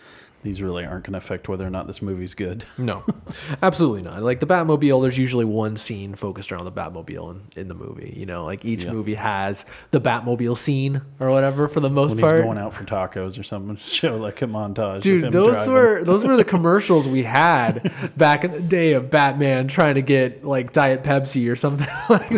these 0.45 0.63
really 0.63 0.85
aren't 0.85 1.05
going 1.05 1.13
to 1.13 1.19
affect 1.19 1.49
whether 1.49 1.67
or 1.67 1.71
not 1.71 1.89
this 1.89 2.01
movie's 2.01 2.35
good. 2.35 2.65
no, 2.79 3.03
absolutely 3.63 4.03
not. 4.03 4.23
Like 4.23 4.39
the 4.41 4.47
Batmobile, 4.47 5.03
there's 5.03 5.19
usually 5.19 5.45
one 5.45 5.77
scene 5.77 6.15
focused 6.15 6.53
around 6.53 6.67
the 6.67 6.73
Batmobile 6.73 7.31
in, 7.57 7.61
in 7.63 7.69
the 7.69 7.75
movie. 7.75 8.15
You 8.17 8.27
know, 8.27 8.45
like 8.45 8.65
each 8.65 8.85
Yeah. 8.85 8.93
movie 8.93 9.15
has 9.15 9.65
the 9.91 10.01
Batmobile 10.01 10.57
scene 10.57 11.01
or 11.19 11.31
whatever 11.31 11.67
for 11.67 11.81
the 11.81 11.91
most 11.91 12.13
When 12.13 12.21
part. 12.21 12.37
he's 12.37 12.45
going 12.45 12.59
out 12.59 12.75
for 12.75 12.85
tacos 12.85 13.39
or 13.41 13.43
something, 13.43 13.77
show 13.85 14.17
like 14.17 14.43
a 14.43 14.47
montage. 14.47 14.97
of 14.97 15.01
Dude, 15.03 15.33
those 15.33 15.53
driving. 15.55 15.73
were 15.73 16.05
those 16.05 16.25
were 16.25 16.37
the 16.37 16.45
commercials 16.55 17.09
we 17.09 17.23
had 17.25 17.93
back 18.17 18.45
in 18.45 18.53
the 18.53 18.61
day 18.61 18.93
of 18.93 19.11
Batman 19.11 19.67
trying 19.67 19.95
to 19.95 20.03
get 20.03 20.45
like 20.45 20.73
Diet 20.73 21.03
Pepsi 21.03 21.51
or 21.51 21.57
something 21.57 21.89
like 22.11 22.31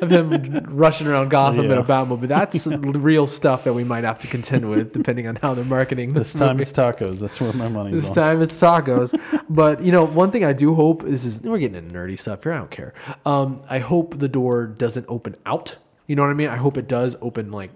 of 0.00 0.10
him 0.10 0.64
rushing 0.68 1.06
around 1.08 1.28
Gotham 1.30 1.64
in 1.66 1.70
Yeah. 1.72 1.78
a 1.80 1.82
Batmobile. 1.84 2.28
That's 2.28 2.66
real 2.68 3.26
stuff 3.26 3.64
that 3.64 3.74
we 3.74 3.82
might 3.84 4.04
have 4.04 4.20
to 4.20 4.26
contend 4.28 4.70
with 4.70 4.92
depending 4.92 5.26
on 5.26 5.36
how 5.36 5.54
they're 5.54 5.64
marketing 5.64 6.12
this, 6.12 6.32
This 6.32 6.40
time 6.40 6.50
movie. 6.56 6.62
it's 6.62 6.72
tacos. 6.72 7.18
That's 7.18 7.40
where 7.48 7.56
my 7.68 7.68
money's 7.68 8.00
This 8.00 8.08
on. 8.10 8.14
time 8.14 8.42
it's 8.42 8.56
tacos. 8.60 9.18
but 9.48 9.82
you 9.82 9.92
know, 9.92 10.04
one 10.04 10.30
thing 10.30 10.44
I 10.44 10.52
do 10.52 10.74
hope 10.74 11.02
this 11.02 11.24
is 11.24 11.42
we're 11.42 11.58
getting 11.58 11.76
into 11.76 11.94
nerdy 11.96 12.18
stuff 12.18 12.42
here. 12.44 12.52
I 12.52 12.58
don't 12.58 12.70
care. 12.70 12.92
Um, 13.26 13.62
I 13.68 13.78
hope 13.78 14.18
the 14.18 14.28
door 14.28 14.66
doesn't 14.66 15.06
open 15.08 15.36
out. 15.46 15.76
You 16.08 16.16
know 16.16 16.22
what 16.22 16.30
I 16.30 16.34
mean? 16.34 16.48
I 16.48 16.56
hope 16.56 16.78
it 16.78 16.88
does 16.88 17.16
open 17.20 17.52
like 17.52 17.70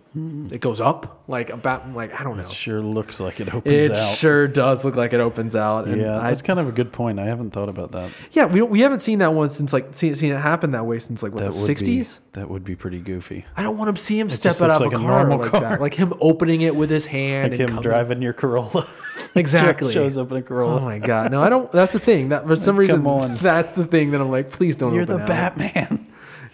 it 0.51 0.61
goes 0.63 0.81
up 0.81 1.23
like 1.29 1.51
a 1.51 1.57
bat. 1.59 1.95
Like 1.95 2.19
I 2.19 2.25
don't 2.25 2.39
know. 2.39 2.45
It 2.45 2.51
sure 2.51 2.81
looks 2.81 3.21
like 3.21 3.41
it 3.41 3.53
opens 3.55 3.91
It 3.91 3.91
out. 3.93 4.17
sure 4.17 4.49
does 4.49 4.87
look 4.87 4.97
like 4.97 5.13
it 5.13 5.21
opens 5.21 5.55
out. 5.55 5.87
And 5.87 6.01
yeah, 6.01 6.19
I, 6.19 6.31
that's 6.31 6.41
kind 6.41 6.59
of 6.59 6.67
a 6.67 6.73
good 6.73 6.93
point. 6.93 7.21
I 7.21 7.27
haven't 7.27 7.51
thought 7.51 7.69
about 7.69 7.93
that. 7.93 8.11
yeah, 8.31 8.47
we, 8.47 8.63
we 8.63 8.81
haven't 8.81 9.01
seen 9.01 9.19
that 9.19 9.35
one 9.35 9.51
since 9.51 9.75
like 9.75 9.95
seen, 9.95 10.17
seen 10.17 10.33
it 10.33 10.39
happen 10.39 10.73
that 10.73 10.87
way 10.87 10.99
since 10.99 11.23
like 11.23 11.33
what 11.33 11.41
That 11.45 11.53
the 11.53 11.59
sixties. 11.59 12.21
That 12.33 12.49
would 12.49 12.65
be 12.65 12.75
pretty 12.75 13.01
goofy. 13.01 13.45
I 13.55 13.63
don't 13.63 13.77
want 13.77 13.95
to 13.95 14.03
see 14.03 14.19
him 14.19 14.31
step 14.31 14.53
just 14.53 14.63
out 14.63 14.71
of 14.71 14.81
like 14.81 14.93
a 14.95 14.97
car 14.97 15.27
normal 15.27 15.39
like 15.41 15.51
car. 15.51 15.61
that, 15.61 15.81
like 15.83 15.93
him 15.93 16.15
opening 16.23 16.63
it 16.63 16.75
with 16.75 16.89
his 16.89 17.05
hand. 17.05 17.53
Like 17.53 17.61
and 17.61 17.69
him 17.69 17.77
coming- 17.77 17.83
driving 17.83 18.23
your 18.23 18.33
Corolla. 18.33 18.89
Exactly. 19.35 19.93
Shows 19.93 20.17
up 20.17 20.31
in 20.31 20.39
a 20.39 20.43
Corolla. 20.43 20.81
Oh 20.81 20.85
my 20.85 20.99
god! 20.99 21.31
No, 21.31 21.43
I 21.43 21.49
don't. 21.49 21.71
That's 21.73 21.93
the 21.93 21.99
thing. 21.99 22.31
That 22.31 22.47
for 22.47 22.57
some 22.57 22.77
Like, 22.77 22.83
reason, 22.83 23.07
on. 23.07 23.35
that's 23.37 23.73
the 23.73 23.85
thing 23.87 24.11
that 24.11 24.21
I'm 24.21 24.31
like, 24.31 24.51
please 24.51 24.77
don't. 24.77 24.93
You're 24.95 25.03
open 25.05 25.17
the 25.19 25.23
out. 25.23 25.29
Batman. 25.57 26.07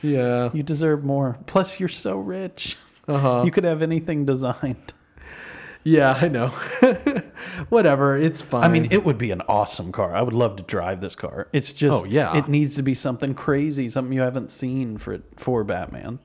Yeah. 0.02 0.50
You 0.52 0.62
deserve 0.62 1.04
more. 1.04 1.38
Plus, 1.46 1.80
you're 1.80 1.88
so 1.88 2.18
rich. 2.18 2.76
Uh 3.06 3.18
huh. 3.18 3.42
You 3.44 3.50
could 3.50 3.64
have 3.64 3.82
anything 3.82 4.24
designed. 4.26 4.92
Yeah, 5.84 6.18
I 6.20 6.28
know. 6.28 6.48
Whatever. 7.68 8.16
It's 8.18 8.42
fine. 8.42 8.64
I 8.64 8.68
mean, 8.68 8.88
it 8.90 9.04
would 9.04 9.16
be 9.16 9.30
an 9.30 9.40
awesome 9.42 9.92
car. 9.92 10.14
I 10.14 10.22
would 10.22 10.34
love 10.34 10.56
to 10.56 10.62
drive 10.62 11.00
this 11.00 11.14
car. 11.14 11.48
It's 11.52 11.72
just, 11.72 12.02
Oh, 12.02 12.04
yeah. 12.04 12.36
it 12.36 12.48
needs 12.48 12.74
to 12.76 12.82
be 12.82 12.94
something 12.94 13.34
crazy, 13.34 13.88
something 13.88 14.12
you 14.12 14.20
haven't 14.20 14.50
seen 14.50 14.98
for 14.98 15.20
for 15.36 15.64
Batman. 15.64 16.18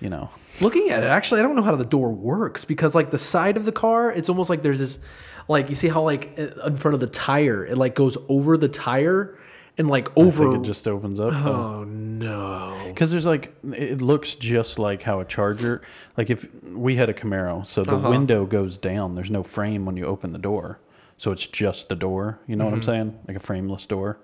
You 0.00 0.10
know, 0.10 0.30
looking 0.60 0.90
at 0.90 1.02
it, 1.02 1.06
actually, 1.06 1.40
I 1.40 1.42
don't 1.42 1.56
know 1.56 1.62
how 1.62 1.76
the 1.76 1.84
door 1.84 2.10
works 2.12 2.64
because 2.64 2.94
like 2.94 3.10
the 3.10 3.18
side 3.18 3.56
of 3.56 3.64
the 3.64 3.72
car, 3.72 4.10
it's 4.12 4.28
almost 4.28 4.50
like 4.50 4.62
there's 4.62 4.78
this, 4.80 4.98
like 5.48 5.68
you 5.70 5.74
see 5.74 5.88
how 5.88 6.02
like 6.02 6.36
in 6.38 6.76
front 6.76 6.94
of 6.94 7.00
the 7.00 7.06
tire, 7.06 7.64
it 7.64 7.78
like 7.78 7.94
goes 7.94 8.18
over 8.28 8.56
the 8.56 8.68
tire 8.68 9.38
and 9.76 9.88
like 9.88 10.08
I 10.10 10.12
over. 10.22 10.44
think 10.52 10.64
it 10.64 10.66
just 10.66 10.86
opens 10.88 11.18
up. 11.20 11.32
oh 11.32 11.84
no. 11.84 12.80
Because 12.86 13.10
there's 13.10 13.26
like, 13.26 13.54
it 13.72 14.00
looks 14.00 14.34
just 14.34 14.78
like 14.78 15.02
how 15.02 15.20
a 15.20 15.24
Charger, 15.24 15.82
like 16.16 16.30
if 16.30 16.46
we 16.64 16.96
had 16.96 17.08
a 17.08 17.14
Camaro, 17.14 17.66
so 17.66 17.82
the 17.82 17.96
Uh-huh. 17.96 18.10
window 18.10 18.46
goes 18.46 18.76
down. 18.76 19.14
There's 19.14 19.30
no 19.30 19.42
frame 19.42 19.84
when 19.84 19.96
you 19.96 20.06
open 20.06 20.32
the 20.32 20.38
door, 20.38 20.78
so 21.16 21.32
it's 21.32 21.46
just 21.46 21.88
the 21.88 21.96
door. 21.96 22.38
You 22.46 22.56
know 22.56 22.64
what 22.64 22.74
I'm 22.74 22.80
Mm-hmm. 22.80 22.90
saying? 22.90 23.18
Like 23.26 23.36
a 23.36 23.40
frameless 23.40 23.86
door. 23.86 24.18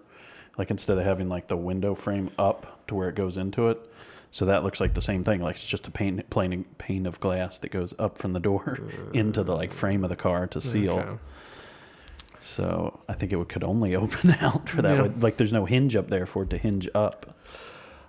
Like 0.58 0.70
instead 0.70 0.98
of 0.98 1.04
having 1.04 1.28
like 1.28 1.48
the 1.48 1.56
window 1.56 1.94
frame 1.94 2.30
up 2.38 2.86
to 2.88 2.94
where 2.94 3.08
it 3.08 3.14
goes 3.14 3.36
into 3.36 3.68
it, 3.70 3.78
so 4.30 4.44
that 4.44 4.62
looks 4.62 4.78
like 4.80 4.94
the 4.94 5.00
same 5.02 5.24
thing. 5.24 5.40
Like 5.40 5.56
it's 5.56 5.66
just 5.66 5.86
a 5.88 5.90
pane, 5.90 6.22
plain 6.30 6.64
pane 6.78 7.06
of 7.06 7.18
glass 7.18 7.58
that 7.60 7.70
goes 7.70 7.94
up 7.98 8.18
from 8.18 8.32
the 8.34 8.40
door 8.40 8.78
into 9.12 9.42
the 9.42 9.54
like 9.56 9.72
frame 9.72 10.04
of 10.04 10.10
the 10.10 10.16
car 10.16 10.46
to 10.48 10.60
seal. 10.60 10.98
Okay. 10.98 11.18
So 12.40 13.00
I 13.08 13.12
think 13.14 13.32
it 13.32 13.36
would, 13.36 13.48
could 13.48 13.64
only 13.64 13.94
open 13.96 14.32
out 14.40 14.68
for 14.68 14.82
that. 14.82 14.96
Yeah. 14.96 15.12
Like 15.20 15.36
there's 15.36 15.52
no 15.52 15.64
hinge 15.66 15.96
up 15.96 16.08
there 16.08 16.26
for 16.26 16.42
it 16.44 16.50
to 16.50 16.58
hinge 16.58 16.88
up. 16.94 17.36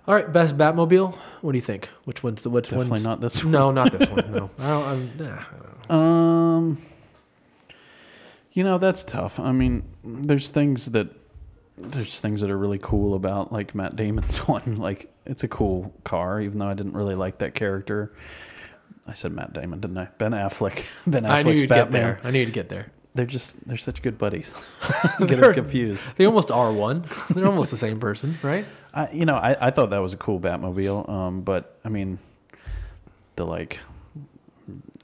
All 0.06 0.14
right, 0.14 0.32
best 0.32 0.56
Batmobile. 0.56 1.14
What 1.42 1.52
do 1.52 1.58
you 1.58 1.62
think? 1.62 1.88
Which 2.04 2.24
one's 2.24 2.42
the 2.42 2.50
which 2.50 2.72
one? 2.72 2.88
Definitely 2.88 2.90
one's 2.90 3.04
not 3.04 3.20
this 3.20 3.44
one. 3.44 3.52
No, 3.52 3.70
not 3.70 3.92
this 3.92 4.08
one. 4.10 4.32
No. 4.32 4.50
I 4.58 4.68
don't, 4.68 4.84
I'm, 4.84 5.10
nah, 5.18 5.34
I 5.36 5.44
don't 5.62 5.90
know. 5.90 5.96
Um, 5.96 6.78
you 8.52 8.64
know 8.64 8.78
that's 8.78 9.04
tough. 9.04 9.38
I 9.38 9.52
mean, 9.52 9.84
there's 10.04 10.48
things 10.48 10.86
that 10.86 11.08
there's 11.78 12.18
things 12.20 12.40
that 12.40 12.50
are 12.50 12.58
really 12.58 12.78
cool 12.80 13.14
about 13.14 13.52
like 13.52 13.74
Matt 13.74 13.94
Damon's 13.94 14.38
one. 14.48 14.76
Like 14.76 15.12
it's 15.24 15.44
a 15.44 15.48
cool 15.48 15.94
car, 16.04 16.40
even 16.40 16.58
though 16.58 16.68
I 16.68 16.74
didn't 16.74 16.94
really 16.94 17.14
like 17.14 17.38
that 17.38 17.54
character. 17.54 18.12
I 19.06 19.14
said 19.14 19.32
Matt 19.32 19.52
Damon, 19.52 19.80
didn't 19.80 19.98
I? 19.98 20.08
Ben 20.18 20.32
Affleck. 20.32 20.84
Ben 21.06 21.24
Affleck's 21.24 21.30
I 21.30 21.42
knew 21.42 21.52
you'd 21.52 21.68
Batman. 21.68 21.92
get 21.92 21.92
there. 21.92 22.20
I 22.24 22.30
knew 22.30 22.40
you'd 22.40 22.52
get 22.52 22.68
there. 22.68 22.92
They're 23.14 23.26
just 23.26 23.66
they're 23.68 23.76
such 23.76 24.02
good 24.02 24.16
buddies. 24.18 24.54
Get 25.18 25.40
them 25.40 25.54
confused. 25.54 26.02
They 26.16 26.24
almost 26.24 26.50
are 26.50 26.72
one. 26.72 27.04
They're 27.30 27.46
almost 27.46 27.70
the 27.70 27.76
same 27.76 28.00
person, 28.00 28.38
right? 28.42 28.64
I, 28.94 29.10
you 29.10 29.24
know, 29.24 29.36
I, 29.36 29.68
I 29.68 29.70
thought 29.70 29.90
that 29.90 29.98
was 29.98 30.12
a 30.12 30.16
cool 30.16 30.38
Batmobile. 30.40 31.08
Um, 31.08 31.40
but 31.42 31.78
I 31.84 31.88
mean, 31.88 32.18
the 33.36 33.44
like, 33.44 33.80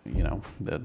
you 0.04 0.22
know, 0.22 0.42
the 0.60 0.82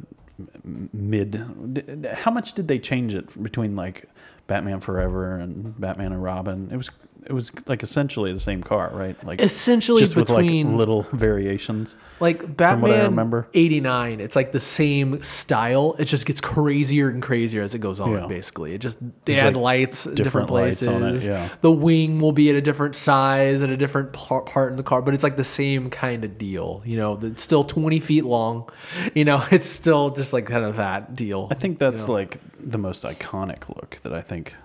mid. 0.64 2.06
How 2.14 2.32
much 2.32 2.54
did 2.54 2.68
they 2.68 2.80
change 2.80 3.14
it 3.14 3.42
between 3.42 3.76
like 3.76 4.10
Batman 4.48 4.80
Forever 4.80 5.38
and 5.38 5.80
Batman 5.80 6.12
and 6.12 6.24
Robin? 6.24 6.70
It 6.72 6.78
was 6.78 6.90
it 7.26 7.34
was 7.34 7.52
like 7.68 7.84
essentially 7.84 8.32
the 8.34 8.40
same 8.40 8.62
car, 8.64 8.92
right? 8.94 9.22
Like 9.26 9.42
Essentially 9.42 10.02
just 10.02 10.16
with 10.16 10.28
between 10.28 10.70
like 10.72 10.78
little 10.78 11.02
variations. 11.12 11.96
Like 12.20 12.56
Batman 12.58 13.06
remember. 13.12 13.48
89, 13.54 14.20
it's 14.20 14.36
like 14.36 14.52
the 14.52 14.60
same 14.60 15.22
style. 15.24 15.96
It 16.00 16.06
just 16.06 16.26
gets 16.26 16.42
crazier 16.42 17.10
and 17.10 17.22
crazier 17.22 17.62
as 17.62 17.74
it 17.76 17.80
goes 17.80 18.00
on, 18.00 18.12
Yeah. 18.14 18.28
basically. 18.28 18.74
It 18.74 18.80
just, 18.80 19.00
they 19.26 19.34
There's, 19.36 19.40
add 19.40 19.56
like, 19.56 19.64
lights 19.64 20.06
in 20.06 20.16
different 20.16 20.48
different 20.48 20.50
lights 20.52 20.80
places. 20.80 20.88
on 20.88 21.04
it, 21.16 21.24
yeah. 21.50 21.50
The 21.62 21.72
wing 21.72 22.20
will 22.20 22.32
be 22.32 22.50
at 22.50 22.56
a 22.56 22.62
different 22.62 22.96
size 22.96 23.62
and 23.62 23.72
a 23.72 23.78
different 23.78 24.14
part, 24.14 24.46
part 24.46 24.72
in 24.72 24.78
the 24.78 24.84
car, 24.84 25.02
but 25.02 25.14
it's 25.14 25.24
like 25.24 25.36
the 25.36 25.44
same 25.44 25.90
kind 25.90 26.24
of 26.24 26.38
deal. 26.38 26.82
You 26.86 26.98
know, 26.98 27.20
it's 27.22 27.44
still 27.44 27.64
20 27.64 28.00
feet 28.00 28.26
long. 28.26 28.70
You 29.16 29.26
know, 29.26 29.44
it's 29.52 29.68
still 29.68 30.12
just 30.12 30.34
like 30.34 30.46
kind 30.46 30.64
of 30.66 30.78
that 30.78 31.16
deal. 31.16 31.48
I 31.52 31.56
think 31.56 31.78
that's 31.78 32.08
like 32.08 32.40
the 32.60 32.78
most 32.78 33.04
iconic 33.04 33.68
look 33.70 34.00
that 34.04 34.14
I 34.14 34.22
think 34.22 34.56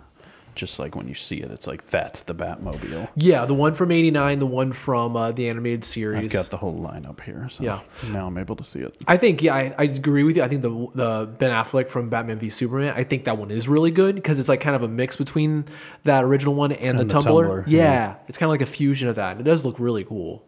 just 0.58 0.78
like 0.78 0.94
when 0.94 1.08
you 1.08 1.14
see 1.14 1.36
it, 1.38 1.50
it's 1.50 1.66
like 1.66 1.86
that's 1.86 2.22
the 2.22 2.34
Batmobile. 2.34 3.08
Yeah, 3.16 3.46
the 3.46 3.54
one 3.54 3.74
from 3.74 3.90
89, 3.90 4.38
the 4.40 4.46
one 4.46 4.72
from 4.72 5.16
uh, 5.16 5.32
the 5.32 5.48
animated 5.48 5.84
series. 5.84 6.26
I've 6.26 6.32
got 6.32 6.50
the 6.50 6.56
whole 6.58 6.76
lineup 6.78 7.20
here. 7.22 7.48
So 7.50 7.62
Yeah. 7.62 7.80
now 8.10 8.26
I'm 8.26 8.36
able 8.36 8.56
to 8.56 8.64
see 8.64 8.80
it. 8.80 8.96
I 9.06 9.16
think 9.16 9.40
yeah, 9.42 9.54
I, 9.54 9.74
I 9.78 9.84
agree 9.84 10.24
with 10.24 10.36
you. 10.36 10.42
I 10.42 10.48
think 10.48 10.62
the 10.62 10.70
the 10.94 11.26
Ben 11.38 11.50
Affleck 11.50 11.88
from 11.88 12.10
Batman 12.10 12.38
v 12.38 12.50
Superman, 12.50 12.92
I 12.96 13.04
think 13.04 13.24
that 13.24 13.38
one 13.38 13.50
is 13.50 13.68
really 13.68 13.90
good 13.92 14.16
because 14.16 14.38
it's 14.40 14.48
like 14.48 14.60
kind 14.60 14.76
of 14.76 14.82
a 14.82 14.88
mix 14.88 15.16
between 15.16 15.64
that 16.04 16.24
original 16.24 16.54
one 16.54 16.72
and, 16.72 16.98
the, 16.98 17.02
And 17.02 17.10
the 17.10 17.14
Tumbler. 17.14 17.44
Tumbler, 17.44 17.64
yeah, 17.66 17.82
yeah. 17.82 18.14
it's 18.26 18.36
kind 18.36 18.48
of 18.48 18.50
like 18.50 18.62
a 18.62 18.66
fusion 18.70 19.08
of 19.08 19.14
that. 19.16 19.40
It 19.40 19.44
does 19.44 19.64
look 19.64 19.78
really 19.78 20.04
cool. 20.04 20.44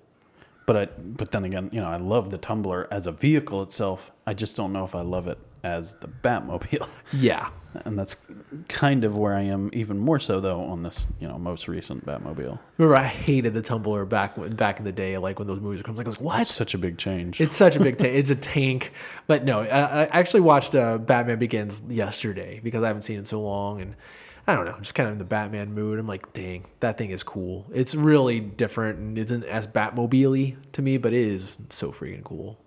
But 0.66 0.76
I, 0.76 0.84
but 0.86 1.32
then 1.32 1.44
again, 1.44 1.68
you 1.72 1.80
know, 1.80 1.88
I 1.88 1.96
love 1.96 2.30
the 2.30 2.38
Tumbler 2.38 2.86
as 2.92 3.06
a 3.06 3.12
vehicle 3.12 3.62
itself. 3.62 4.12
I 4.26 4.34
just 4.34 4.54
don't 4.56 4.72
know 4.72 4.84
if 4.84 4.94
I 4.94 5.00
love 5.00 5.26
it 5.26 5.38
as 5.62 5.96
the 5.96 6.08
Batmobile. 6.08 6.88
Yeah, 7.12 7.48
And 7.84 7.98
that's 7.98 8.16
kind 8.68 9.02
of 9.04 9.16
where 9.16 9.34
I 9.34 9.42
am 9.42 9.68
even 9.72 9.98
more 9.98 10.20
so 10.20 10.40
though 10.40 10.60
on 10.60 10.82
this, 10.84 11.08
you 11.18 11.26
know, 11.26 11.38
most 11.38 11.66
recent 11.66 12.06
Batmobile. 12.06 12.58
remember 12.78 12.96
I 12.96 13.04
hated 13.04 13.52
the 13.52 13.62
Tumbler 13.62 14.04
back 14.04 14.36
when- 14.36 14.54
back 14.54 14.78
in 14.78 14.84
the 14.84 14.92
day, 14.92 15.18
like 15.18 15.38
when 15.40 15.48
those 15.48 15.60
movies 15.60 15.80
were 15.80 15.84
coming. 15.84 15.98
Like, 15.98 16.06
I 16.06 16.10
was 16.10 16.18
like, 16.18 16.24
what? 16.26 16.40
It's 16.42 16.54
such 16.54 16.74
a 16.74 16.78
big 16.78 16.98
change. 16.98 17.40
It's 17.40 17.56
such 17.56 17.74
a 17.76 17.80
big 17.80 17.98
tank. 17.98 18.14
It's 18.14 18.30
a 18.30 18.36
tank. 18.36 18.92
But 19.26 19.44
no, 19.44 19.60
I, 19.62 20.02
I 20.02 20.04
actually 20.06 20.40
watched 20.42 20.74
uh, 20.74 20.98
Batman 20.98 21.38
Begins 21.40 21.82
yesterday 21.88 22.60
because 22.62 22.82
I 22.84 22.86
haven't 22.86 23.02
seen 23.02 23.16
it 23.16 23.20
in 23.20 23.24
so 23.24 23.40
long, 23.40 23.80
and 23.80 23.96
I 24.46 24.54
don't 24.54 24.64
know, 24.66 24.76
just 24.78 24.94
kind 24.94 25.08
of 25.08 25.12
in 25.12 25.18
the 25.18 25.24
Batman 25.24 25.72
mood. 25.74 25.98
I'm 25.98 26.06
like, 26.06 26.32
dang, 26.32 26.66
that 26.80 26.96
thing 26.96 27.10
is 27.10 27.22
cool. 27.22 27.66
It's 27.72 27.94
really 27.94 28.40
different 28.40 28.98
and 28.98 29.18
isn't 29.18 29.44
as 29.44 29.66
Batmobile 29.66 30.56
to 30.72 30.82
me, 30.82 30.96
but 30.96 31.12
it 31.12 31.18
is 31.20 31.56
so 31.70 31.90
freaking 31.92 32.22
cool. 32.24 32.58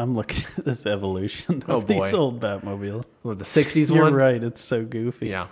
I'm 0.00 0.14
looking 0.14 0.44
at 0.58 0.64
this 0.64 0.86
evolution 0.86 1.62
Oh, 1.68 1.76
of 1.76 1.86
these 1.86 2.14
old 2.14 2.40
Batmobile. 2.40 3.04
Was 3.22 3.38
the 3.38 3.44
'60s 3.44 3.92
You're 3.94 4.04
one? 4.04 4.14
right. 4.14 4.42
It's 4.42 4.62
so 4.62 4.84
goofy. 4.84 5.28
Yeah. 5.28 5.48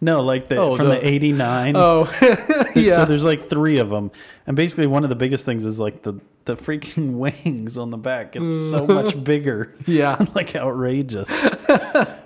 No, 0.00 0.22
like 0.22 0.48
the 0.48 0.56
Oh, 0.56 0.76
from 0.76 0.88
the, 0.88 0.94
the- 0.94 1.06
89. 1.12 1.74
Oh, 1.76 2.04
yeah. 2.76 2.96
So 2.96 3.04
there's 3.04 3.24
like 3.24 3.50
three 3.50 3.78
of 3.78 3.88
them, 3.90 4.12
and 4.46 4.56
basically 4.56 4.86
one 4.86 5.02
of 5.02 5.10
the 5.10 5.16
biggest 5.16 5.44
things 5.44 5.64
is 5.64 5.80
like 5.80 6.02
the 6.02 6.20
the 6.44 6.54
freaking 6.54 7.12
wings 7.44 7.76
on 7.76 7.90
the 7.90 7.98
back. 7.98 8.36
It's 8.36 8.70
so 8.70 8.86
mm. 8.86 8.94
much 8.94 9.22
bigger. 9.22 9.74
Yeah. 9.86 10.24
like 10.34 10.54
outrageous. 10.54 11.28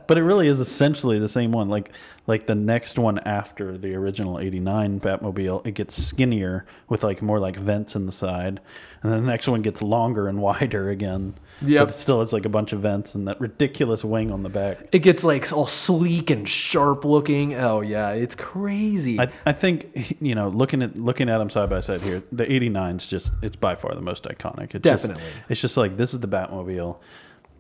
but 0.07 0.19
it 0.19 0.23
really 0.23 0.49
is 0.49 0.61
essentially 0.61 1.19
the 1.19 1.29
same 1.29 1.51
one. 1.53 1.69
Like 1.71 1.93
like 2.27 2.47
the 2.47 2.55
next 2.55 2.99
one 2.99 3.19
after 3.21 3.79
the 3.79 3.95
original 3.95 4.39
'89 4.39 5.01
Batmobile, 5.01 5.67
it 5.67 5.73
gets 5.73 5.95
skinnier 6.01 6.67
with 6.89 7.03
like 7.03 7.23
more 7.23 7.41
like 7.41 7.57
vents 7.57 7.97
in 7.97 8.05
the 8.07 8.13
side, 8.13 8.61
and 9.03 9.13
then 9.13 9.23
the 9.23 9.27
next 9.27 9.49
one 9.49 9.63
gets 9.63 9.81
longer 9.83 10.29
and 10.29 10.41
wider 10.43 10.91
again. 10.91 11.35
Yep. 11.65 11.89
But 11.89 11.95
still 11.95 12.23
it's 12.23 12.33
like 12.33 12.45
a 12.45 12.49
bunch 12.49 12.73
of 12.73 12.81
vents 12.81 13.15
and 13.15 13.29
that 13.29 13.41
ridiculous 13.41 14.05
wing 14.05 14.31
on 14.31 14.43
the 14.43 14.49
back. 14.49 14.89
it 14.93 15.01
gets 15.01 15.25
like 15.25 15.53
all 15.53 15.67
sleek 15.67 16.31
and 16.31 16.49
sharp 16.49 17.05
looking. 17.05 17.55
Oh 17.55 17.81
yeah, 17.81 18.11
it's 18.13 18.35
crazy. 18.35 19.21
I, 19.21 19.31
I 19.47 19.53
think 19.53 20.17
you 20.21 20.35
know 20.35 20.49
looking 20.49 20.83
at 20.83 20.99
looking 20.99 21.29
at 21.29 21.39
them 21.39 21.51
side 21.51 21.71
by 21.71 21.81
side 21.81 22.03
here, 22.03 22.23
the 22.33 22.45
'89's 22.45 23.09
just 23.09 23.33
it's 23.43 23.57
by 23.57 23.75
far 23.75 23.95
the 23.95 24.01
most 24.01 24.25
iconic. 24.25 24.75
It's 24.75 24.83
Definitely. 24.83 25.23
just, 25.23 25.37
it's 25.51 25.61
just 25.61 25.77
like 25.77 25.97
this 25.97 26.15
is 26.15 26.21
the 26.21 26.29
Batmobile, 26.29 26.99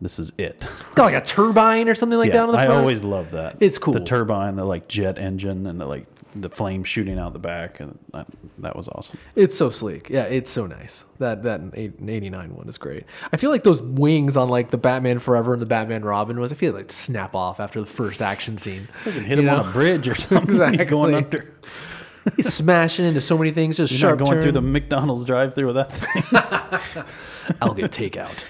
this 0.01 0.19
is 0.19 0.33
it. 0.37 0.57
it's 0.63 0.95
got 0.95 1.05
like 1.05 1.15
a 1.15 1.25
turbine 1.25 1.89
or 1.89 1.95
something 1.95 2.19
like 2.19 2.29
yeah, 2.33 2.39
that 2.39 2.43
on 2.49 2.53
the 2.53 2.59
I 2.59 2.67
front. 2.67 2.81
always 2.81 3.05
love 3.05 3.31
that. 3.33 3.57
It's 3.61 3.79
cool. 3.79 3.95
The 3.95 4.01
turbine, 4.01 4.57
the 4.57 4.65
like 4.65 4.89
jet 4.89 5.17
engine, 5.19 5.67
and 5.67 5.81
the 5.81 5.87
like 5.87 6.12
the 6.35 6.49
flame 6.49 6.85
shooting 6.85 7.19
out 7.19 7.33
the 7.33 7.39
back, 7.39 7.81
and 7.81 7.99
that, 8.13 8.27
that 8.59 8.75
was 8.77 8.89
awesome. 8.89 9.19
It's 9.37 9.57
so 9.57 9.71
sleek. 9.71 10.09
Yeah, 10.11 10.25
it's 10.25 10.51
so 10.51 10.67
nice. 10.67 11.05
That 11.19 11.43
that 11.43 11.61
89 11.75 12.55
one 12.57 12.69
is 12.69 12.79
great. 12.79 13.05
I 13.33 13.37
feel 13.37 13.51
like 13.51 13.65
those 13.65 13.83
wings 13.83 14.37
on 14.37 14.49
like 14.49 14.71
the 14.71 14.79
Batman 14.79 15.19
Forever 15.19 15.53
and 15.53 15.61
the 15.63 15.67
Batman 15.67 16.03
Robin 16.05 16.41
was 16.41 16.53
I 16.53 16.57
feel 16.57 16.73
like 16.73 16.91
snap 16.91 17.35
off 17.37 17.61
after 17.61 17.81
the 17.81 17.87
first 17.87 18.23
action 18.23 18.59
scene. 18.59 18.89
You 19.07 19.13
can 19.13 19.25
hit 19.25 19.39
You 19.39 19.43
him 19.43 19.47
know? 19.47 19.63
on 19.63 19.69
a 19.69 19.73
bridge 19.73 20.09
or 20.09 20.15
something. 20.17 20.49
Exactly. 20.49 20.85
going 20.87 21.15
under. 21.15 21.53
He's 22.37 22.55
smashing 22.55 23.05
into 23.05 23.21
so 23.21 23.37
many 23.37 23.51
things, 23.51 23.77
just 23.77 23.93
You're 23.93 23.99
sharp 23.99 24.21
not 24.21 24.25
going 24.27 24.37
turn. 24.37 24.43
through 24.45 24.53
the 24.53 24.61
McDonald's 24.63 25.25
drive-through 25.25 25.67
with 25.67 25.75
that 25.75 25.91
thing. 25.93 27.57
I'll 27.61 27.75
get 27.75 27.91
takeout. 27.91 28.45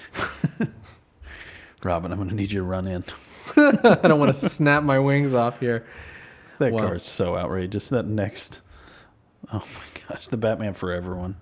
Robin, 1.83 2.11
I'm 2.11 2.17
going 2.19 2.29
to 2.29 2.35
need 2.35 2.51
you 2.51 2.59
to 2.59 2.63
run 2.65 2.87
in. 2.87 3.03
I 3.57 3.99
don't 4.07 4.19
want 4.19 4.31
to 4.33 4.49
snap 4.49 4.83
my 4.83 4.99
wings 4.99 5.33
off 5.33 5.59
here. 5.59 5.85
That 6.59 6.71
Wow. 6.73 6.87
car 6.87 6.95
is 6.95 7.03
so 7.03 7.35
outrageous. 7.37 7.89
That 7.89 8.05
next, 8.05 8.61
oh 9.51 9.59
my 9.65 10.01
gosh, 10.15 10.27
the 10.27 10.37
Batman 10.37 10.73
Forever 10.73 11.15
one. 11.15 11.35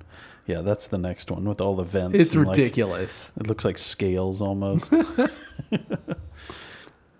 Yeah, 0.47 0.61
that's 0.61 0.87
the 0.87 0.97
next 0.97 1.29
one 1.29 1.45
with 1.45 1.61
all 1.61 1.75
the 1.75 1.83
vents. 1.83 2.17
It's 2.17 2.33
and, 2.33 2.45
like, 2.47 2.57
ridiculous. 2.57 3.31
it 3.39 3.47
looks 3.47 3.63
like 3.63 3.77
scales 3.77 4.41
almost. 4.41 4.91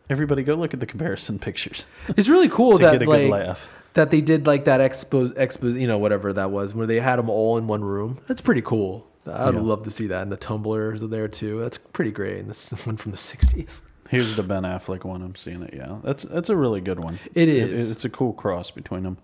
Everybody, 0.09 0.43
go 0.43 0.55
look 0.55 0.73
at 0.73 0.79
the 0.81 0.85
comparison 0.85 1.39
pictures 1.39 1.87
It's 2.17 2.27
really 2.27 2.49
cool 2.49 2.77
to 2.77 2.83
that 2.83 2.99
get 2.99 3.07
a 3.07 3.09
like 3.09 3.21
good 3.21 3.29
laugh. 3.31 3.69
that 3.93 4.09
they 4.09 4.19
did 4.19 4.45
like 4.45 4.65
that 4.65 4.81
expo 4.81 5.29
expo 5.35 5.79
you 5.79 5.87
know 5.87 5.97
whatever 5.97 6.33
that 6.33 6.51
was 6.51 6.75
where 6.75 6.85
they 6.87 6.99
had 6.99 7.15
them 7.17 7.29
all 7.29 7.57
in 7.57 7.67
one 7.67 7.83
room. 7.83 8.19
That's 8.27 8.41
pretty 8.41 8.61
cool. 8.61 9.07
I'd 9.25 9.53
Yeah. 9.53 9.61
love 9.61 9.83
to 9.83 9.91
see 9.91 10.07
that. 10.07 10.23
And 10.23 10.31
the 10.31 10.35
tumblers 10.37 11.01
are 11.03 11.07
there 11.07 11.27
too. 11.27 11.59
That's 11.61 11.77
pretty 11.77 12.11
great. 12.11 12.39
And 12.39 12.49
this 12.49 12.73
is 12.73 12.79
one 12.85 12.97
from 12.97 13.11
the 13.11 13.17
60s. 13.17 13.83
Here's 14.11 14.35
the 14.35 14.43
Ben 14.43 14.63
Affleck 14.63 15.03
one. 15.05 15.21
I'm 15.23 15.35
seeing 15.35 15.63
it. 15.63 15.73
Yeah, 15.73 15.97
that's 16.03 16.23
that's 16.23 16.49
a 16.49 16.55
really 16.55 16.81
good 16.81 16.99
one. 16.99 17.17
It 17.33 17.47
is. 17.49 17.91
it's 17.91 18.05
a 18.05 18.09
cool 18.09 18.33
cross 18.33 18.69
between 18.69 19.03
them. 19.03 19.17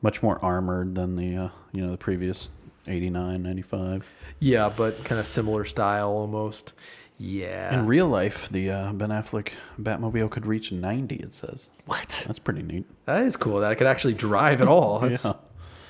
Much 0.00 0.22
more 0.22 0.38
armored 0.42 0.94
than 0.94 1.16
the 1.16 1.36
uh, 1.36 1.48
you 1.72 1.84
know 1.84 1.90
the 1.90 1.96
previous 1.98 2.48
89, 2.86 3.42
95. 3.42 4.08
Yeah, 4.38 4.72
but 4.74 5.04
kind 5.04 5.18
of 5.20 5.26
similar 5.26 5.64
style 5.64 6.10
almost. 6.10 6.72
Yeah. 7.18 7.74
In 7.76 7.86
real 7.86 8.06
life, 8.06 8.48
the 8.48 8.70
uh, 8.70 8.92
Ben 8.92 9.08
Affleck 9.08 9.48
Batmobile 9.78 10.30
could 10.30 10.46
reach 10.46 10.70
90. 10.70 11.16
It 11.16 11.34
says 11.34 11.68
what? 11.86 12.22
that's 12.26 12.38
pretty 12.38 12.62
neat. 12.62 12.86
That 13.06 13.22
is 13.22 13.36
cool. 13.36 13.58
That 13.58 13.72
I 13.72 13.74
could 13.74 13.88
actually 13.88 14.14
drive 14.14 14.62
at 14.62 14.68
all. 14.68 14.98
That's 15.00 15.24
Yeah. 15.24 15.32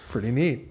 pretty 0.08 0.30
neat. 0.30 0.68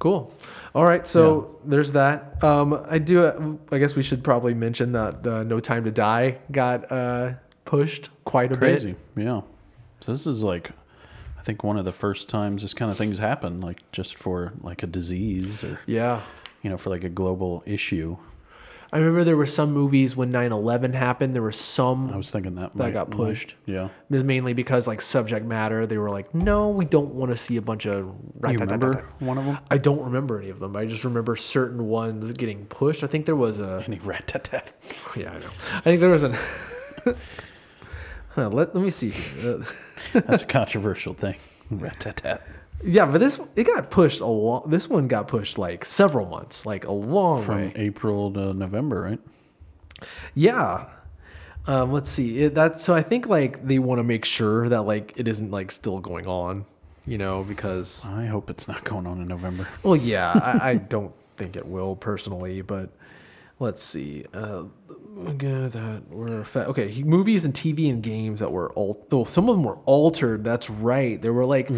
Cool. 0.00 0.34
All 0.74 0.84
right, 0.84 1.04
so 1.06 1.58
there's 1.64 1.92
that. 1.92 2.42
Um, 2.44 2.80
I 2.88 2.98
do. 2.98 3.58
I 3.72 3.78
guess 3.78 3.96
we 3.96 4.02
should 4.02 4.22
probably 4.22 4.54
mention 4.54 4.92
that 4.92 5.22
the 5.24 5.42
No 5.44 5.58
Time 5.60 5.84
to 5.84 5.90
Die 5.90 6.38
got 6.52 6.90
uh, 6.92 7.32
pushed 7.64 8.08
quite 8.24 8.52
a 8.52 8.56
Crazy. 8.56 8.94
bit. 9.14 9.24
Yeah. 9.24 9.40
So 10.00 10.12
this 10.12 10.26
is 10.26 10.42
like, 10.44 10.70
I 11.38 11.42
think 11.42 11.64
one 11.64 11.76
of 11.76 11.84
the 11.84 11.92
first 11.92 12.28
times 12.28 12.62
this 12.62 12.72
kind 12.74 12.90
of 12.90 12.96
things 12.96 13.18
happen, 13.18 13.60
like 13.60 13.78
just 13.90 14.16
for 14.16 14.52
like 14.60 14.82
a 14.82 14.86
disease 14.86 15.64
or 15.64 15.80
Yeah. 15.86 16.20
you 16.62 16.70
know 16.70 16.76
for 16.78 16.90
like 16.90 17.02
a 17.04 17.08
global 17.10 17.62
issue. 17.66 18.16
I 18.92 18.98
remember 18.98 19.22
there 19.22 19.36
were 19.36 19.46
some 19.46 19.72
movies 19.72 20.16
when 20.16 20.32
9/11 20.32 20.94
happened. 20.94 21.32
There 21.34 21.42
were 21.42 21.52
some 21.52 22.10
I 22.12 22.16
was 22.16 22.30
thinking 22.30 22.56
that 22.56 22.72
that 22.72 22.78
might- 22.78 22.92
got 22.92 23.10
pushed. 23.10 23.54
yeah. 23.64 23.88
mainly 24.08 24.52
because 24.52 24.88
like 24.88 25.00
subject 25.00 25.46
matter. 25.46 25.86
They 25.86 25.96
were 25.96 26.10
like, 26.10 26.34
no, 26.34 26.70
we 26.70 26.84
don't 26.86 27.14
want 27.14 27.30
to 27.30 27.36
see 27.36 27.56
a 27.56 27.62
bunch 27.62 27.86
of. 27.86 28.06
You 28.06 28.58
remember 28.58 29.04
one 29.20 29.38
of 29.38 29.44
them? 29.44 29.58
I 29.70 29.78
don't 29.78 30.02
remember 30.02 30.40
any 30.40 30.50
of 30.50 30.58
them. 30.58 30.74
I 30.74 30.86
just 30.86 31.04
remember 31.04 31.36
certain 31.36 31.86
ones 31.86 32.32
getting 32.32 32.66
pushed. 32.66 33.04
I 33.04 33.06
think 33.06 33.26
there 33.26 33.36
was 33.36 33.60
a. 33.60 33.84
Any 33.86 34.00
rat 34.00 34.26
tat 34.26 34.44
tat. 34.44 34.72
Yeah, 35.16 35.30
I 35.32 35.38
know. 35.38 35.50
I 35.74 35.80
think 35.82 36.00
there 36.00 36.10
was 36.10 36.22
an. 36.24 36.34
Huh, 38.34 38.48
let, 38.48 38.74
let 38.76 38.84
me 38.84 38.90
see. 38.90 39.10
here. 39.10 39.58
Uh, 40.14 40.20
That's 40.20 40.42
a 40.44 40.46
controversial 40.46 41.14
thing. 41.14 41.34
Rat 41.70 41.98
tat 41.98 42.16
tat. 42.18 42.46
Yeah, 42.82 43.06
but 43.06 43.18
this 43.18 43.40
it 43.56 43.64
got 43.64 43.90
pushed 43.90 44.20
a 44.20 44.26
lot. 44.26 44.70
This 44.70 44.88
one 44.88 45.08
got 45.08 45.28
pushed 45.28 45.58
like 45.58 45.84
several 45.84 46.26
months, 46.26 46.64
like 46.66 46.86
a 46.86 46.92
long 46.92 47.42
From 47.42 47.56
way. 47.56 47.72
April 47.76 48.32
to 48.32 48.52
November, 48.54 49.00
right? 49.02 49.20
Yeah. 50.34 50.86
Um, 51.66 51.92
let's 51.92 52.08
see. 52.08 52.40
It, 52.40 52.54
that's 52.54 52.82
so. 52.82 52.94
I 52.94 53.02
think 53.02 53.26
like 53.26 53.66
they 53.66 53.78
want 53.78 53.98
to 53.98 54.02
make 54.04 54.24
sure 54.24 54.68
that 54.68 54.82
like 54.82 55.12
it 55.18 55.28
isn't 55.28 55.50
like 55.50 55.70
still 55.72 56.00
going 56.00 56.26
on, 56.26 56.64
you 57.06 57.18
know, 57.18 57.44
because 57.44 58.06
I 58.06 58.26
hope 58.26 58.48
it's 58.50 58.66
not 58.66 58.82
going 58.84 59.06
on 59.06 59.20
in 59.20 59.28
November. 59.28 59.68
well, 59.82 59.96
yeah, 60.12 60.32
I, 60.62 60.70
I 60.70 60.74
don't 60.76 61.14
think 61.36 61.56
it 61.56 61.66
will 61.66 61.96
personally, 61.96 62.62
but 62.62 62.90
let's 63.58 63.82
see. 63.82 64.24
Uh, 64.32 64.64
okay, 65.18 65.68
that 65.68 66.08
were 66.08 66.44
fa- 66.44 66.66
okay. 66.68 66.88
he- 66.88 67.04
Movies 67.04 67.44
and 67.44 67.52
TV 67.52 67.90
and 67.90 68.02
games 68.02 68.40
that 68.40 68.50
were 68.50 68.72
all. 68.72 69.06
Oh, 69.12 69.24
some 69.24 69.48
of 69.50 69.54
them 69.56 69.64
were 69.64 69.76
altered. 69.84 70.42
That's 70.42 70.70
right. 70.70 71.20
There 71.20 71.34
were 71.34 71.44
like 71.46 71.68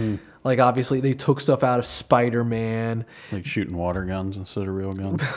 Like 0.44 0.58
obviously 0.58 1.00
they 1.00 1.12
took 1.14 1.40
stuff 1.40 1.62
out 1.62 1.78
of 1.78 1.86
Spider 1.86 2.42
Man. 2.44 3.04
Like 3.30 3.46
shooting 3.46 3.76
water 3.76 4.04
guns 4.04 4.36
instead 4.36 4.66
of 4.68 4.74
real 4.74 4.92
guns. 4.92 5.22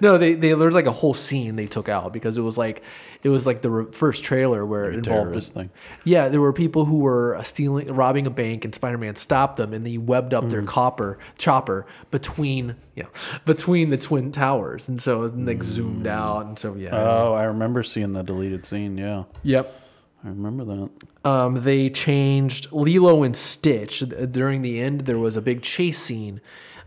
No, 0.00 0.18
they, 0.18 0.34
they 0.34 0.52
there's 0.54 0.74
like 0.74 0.86
a 0.86 0.92
whole 0.92 1.14
scene 1.14 1.54
they 1.54 1.66
took 1.66 1.88
out 1.88 2.12
because 2.12 2.36
it 2.36 2.40
was 2.40 2.58
like 2.58 2.82
it 3.22 3.28
was 3.28 3.46
like 3.46 3.62
the 3.62 3.70
re- 3.70 3.92
first 3.92 4.24
trailer 4.24 4.66
where 4.66 4.90
it 4.90 4.96
involved 4.96 5.32
this 5.32 5.50
thing. 5.50 5.70
Yeah, 6.02 6.28
there 6.28 6.40
were 6.40 6.52
people 6.52 6.86
who 6.86 7.00
were 7.00 7.38
stealing, 7.44 7.86
robbing 7.92 8.26
a 8.26 8.30
bank, 8.30 8.64
and 8.64 8.74
Spider-Man 8.74 9.14
stopped 9.14 9.58
them, 9.58 9.72
and 9.72 9.86
he 9.86 9.96
webbed 9.96 10.34
up 10.34 10.44
Mm. 10.44 10.50
their 10.50 10.62
copper 10.62 11.18
chopper 11.38 11.86
between, 12.10 12.74
yeah, 12.96 13.04
between 13.44 13.90
the 13.90 13.98
twin 13.98 14.32
towers, 14.32 14.88
and 14.88 15.00
so 15.00 15.24
and, 15.24 15.46
like 15.46 15.62
zoomed 15.62 16.06
out, 16.08 16.46
and 16.46 16.58
so 16.58 16.74
yeah, 16.74 16.90
Oh, 16.92 17.34
I 17.34 17.44
remember 17.44 17.82
seeing 17.84 18.12
the 18.12 18.22
deleted 18.22 18.66
scene. 18.66 18.98
Yeah, 18.98 19.24
yep. 19.44 19.79
I 20.24 20.28
remember 20.28 20.64
that. 20.64 20.90
Um, 21.30 21.62
they 21.62 21.88
changed 21.90 22.72
Lilo 22.72 23.22
and 23.22 23.34
Stitch 23.34 24.00
during 24.30 24.62
the 24.62 24.80
end. 24.80 25.02
There 25.02 25.18
was 25.18 25.36
a 25.36 25.42
big 25.42 25.62
chase 25.62 25.98
scene 25.98 26.40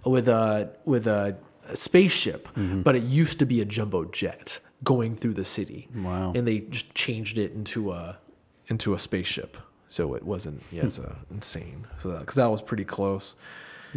with 0.05 0.27
a 0.27 0.69
with 0.85 1.07
a, 1.07 1.37
a 1.69 1.75
spaceship, 1.75 2.47
Mm-hmm. 2.49 2.81
but 2.81 2.95
it 2.95 3.03
used 3.03 3.39
to 3.39 3.45
be 3.45 3.61
a 3.61 3.65
jumbo 3.65 4.05
jet 4.05 4.59
going 4.83 5.15
through 5.15 5.33
the 5.33 5.45
city. 5.45 5.87
Wow. 5.95 6.33
And 6.35 6.47
they 6.47 6.59
just 6.59 6.93
changed 6.93 7.37
it 7.37 7.53
into 7.53 7.91
a 7.91 8.19
into 8.67 8.93
a 8.93 8.99
spaceship, 8.99 9.57
so 9.89 10.13
it 10.13 10.23
wasn't 10.23 10.61
yeah, 10.71 10.85
it's 10.85 10.99
uh, 10.99 11.15
insane. 11.31 11.87
So 11.97 12.09
that 12.09 12.19
because 12.19 12.35
that 12.35 12.51
was 12.51 12.61
pretty 12.61 12.85
close 12.85 13.35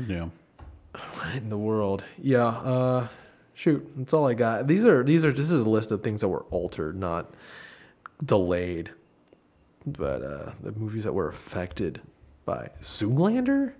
Yeah. 0.09 0.29
in 1.37 1.51
the 1.51 1.59
world. 1.59 2.05
Yeah. 2.19 2.47
Uh, 2.47 3.09
shoot, 3.55 3.87
that's 3.97 4.13
all 4.15 4.27
I 4.27 4.35
got. 4.35 4.67
These 4.67 4.85
are 4.87 5.03
these 5.05 5.25
are 5.27 5.33
this 5.33 5.51
is 5.51 5.61
a 5.61 5.69
list 5.69 5.91
of 5.93 6.01
things 6.03 6.23
that 6.23 6.29
were 6.29 6.45
altered, 6.51 6.97
not 6.99 7.35
delayed. 8.25 8.91
But 9.87 10.23
uh, 10.23 10.51
the 10.61 10.73
movies 10.73 11.05
that 11.05 11.13
were 11.13 11.29
affected 11.29 12.03
by 12.45 12.71
Zoolander. 12.81 13.75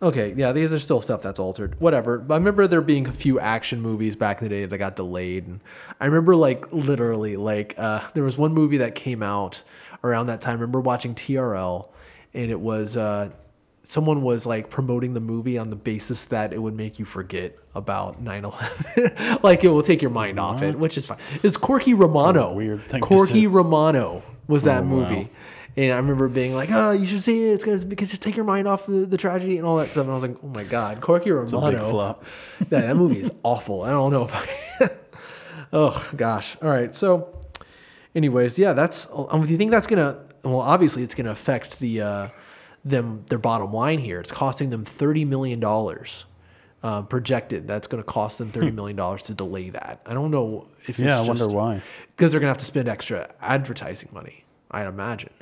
Okay, 0.00 0.32
yeah, 0.36 0.52
these 0.52 0.72
are 0.72 0.78
still 0.78 1.00
stuff 1.00 1.22
that's 1.22 1.40
altered. 1.40 1.80
Whatever. 1.80 2.18
But 2.18 2.34
I 2.34 2.36
remember 2.36 2.68
there 2.68 2.80
being 2.80 3.08
a 3.08 3.12
few 3.12 3.40
action 3.40 3.80
movies 3.80 4.14
back 4.14 4.40
in 4.40 4.44
the 4.44 4.48
day 4.48 4.64
that 4.64 4.78
got 4.78 4.94
delayed, 4.94 5.46
and 5.46 5.60
I 6.00 6.06
remember 6.06 6.36
like 6.36 6.72
literally 6.72 7.36
like 7.36 7.74
uh, 7.76 8.08
there 8.14 8.22
was 8.22 8.38
one 8.38 8.52
movie 8.54 8.76
that 8.76 8.94
came 8.94 9.24
out 9.24 9.64
around 10.04 10.26
that 10.26 10.40
time. 10.40 10.52
I 10.52 10.60
remember 10.60 10.80
watching 10.80 11.16
TRL, 11.16 11.88
and 12.32 12.50
it 12.50 12.60
was 12.60 12.96
uh, 12.96 13.30
someone 13.90 14.20
was 14.20 14.44
like 14.44 14.68
promoting 14.68 15.14
the 15.14 15.20
movie 15.20 15.56
on 15.56 15.70
the 15.70 15.76
basis 15.76 16.26
that 16.26 16.52
it 16.52 16.58
would 16.60 16.74
make 16.74 16.98
you 16.98 17.06
forget 17.06 17.56
about 17.74 18.22
9-11 18.22 19.42
like 19.42 19.64
it 19.64 19.68
will 19.68 19.82
take 19.82 20.02
your 20.02 20.10
mind 20.10 20.38
off 20.38 20.60
it 20.62 20.78
which 20.78 20.98
is 20.98 21.06
fine 21.06 21.16
it's 21.42 21.56
corky 21.56 21.94
romano 21.94 22.52
weird 22.52 22.82
thing 22.82 23.00
to 23.00 23.06
corky 23.06 23.42
say. 23.42 23.46
romano 23.46 24.22
was 24.46 24.64
that 24.64 24.80
Oh, 24.80 24.82
wow. 24.82 24.88
movie 24.88 25.30
and 25.74 25.92
i 25.92 25.96
remember 25.96 26.28
being 26.28 26.54
like 26.54 26.70
oh 26.70 26.90
you 26.90 27.06
should 27.06 27.22
see 27.22 27.48
it 27.48 27.54
it's 27.54 27.64
gonna 27.64 27.82
because 27.86 28.10
just 28.10 28.20
take 28.20 28.36
your 28.36 28.44
mind 28.44 28.68
off 28.68 28.84
the, 28.84 29.06
the 29.06 29.16
tragedy 29.16 29.56
and 29.56 29.66
all 29.66 29.76
that 29.78 29.86
stuff 29.88 30.02
and 30.04 30.10
i 30.10 30.14
was 30.14 30.22
like 30.22 30.36
oh 30.44 30.48
my 30.48 30.64
god 30.64 31.00
corky 31.00 31.30
It's 31.30 31.52
a 31.52 31.56
big 31.56 31.62
romano 31.64 31.90
flop. 31.90 32.24
yeah, 32.70 32.80
that 32.82 32.96
movie 32.96 33.20
is 33.20 33.30
awful. 33.42 33.82
I 33.84 33.90
don't 33.90 34.12
know 34.12 34.24
if 34.24 34.34
I. 34.34 34.90
oh 35.72 36.10
gosh. 36.16 36.56
All 36.62 36.68
right. 36.68 36.94
So, 36.94 37.38
anyways, 38.14 38.58
yeah, 38.58 38.72
that's. 38.74 39.08
Um, 39.14 39.44
do 39.44 39.50
you 39.50 39.56
think 39.58 39.70
that's 39.70 39.86
gonna? 39.86 40.24
Well, 40.42 40.60
obviously, 40.60 41.02
it's 41.02 41.14
gonna 41.14 41.30
affect 41.30 41.78
the 41.78 42.02
uh, 42.02 42.28
them 42.84 43.24
their 43.28 43.38
bottom 43.38 43.72
line 43.72 43.98
here. 43.98 44.20
It's 44.20 44.32
costing 44.32 44.70
them 44.70 44.84
thirty 44.84 45.24
million 45.24 45.60
dollars. 45.60 46.24
Um, 46.80 47.08
projected 47.08 47.66
that's 47.66 47.88
going 47.88 48.00
to 48.00 48.06
cost 48.06 48.38
them 48.38 48.48
thirty 48.50 48.70
million 48.70 48.96
dollars 48.96 49.22
to 49.24 49.34
delay 49.34 49.70
that. 49.70 50.00
I 50.06 50.14
don't 50.14 50.30
know 50.30 50.68
if 50.82 50.90
it's 50.90 50.98
Yeah, 51.00 51.20
I 51.20 51.26
just, 51.26 51.40
wonder 51.40 51.48
why. 51.48 51.82
because 52.16 52.30
they're 52.30 52.40
gonna 52.40 52.50
have 52.52 52.58
to 52.58 52.64
spend 52.64 52.88
extra 52.88 53.34
advertising 53.40 54.10
money. 54.12 54.44
I'd 54.70 54.86
imagine 54.86 55.32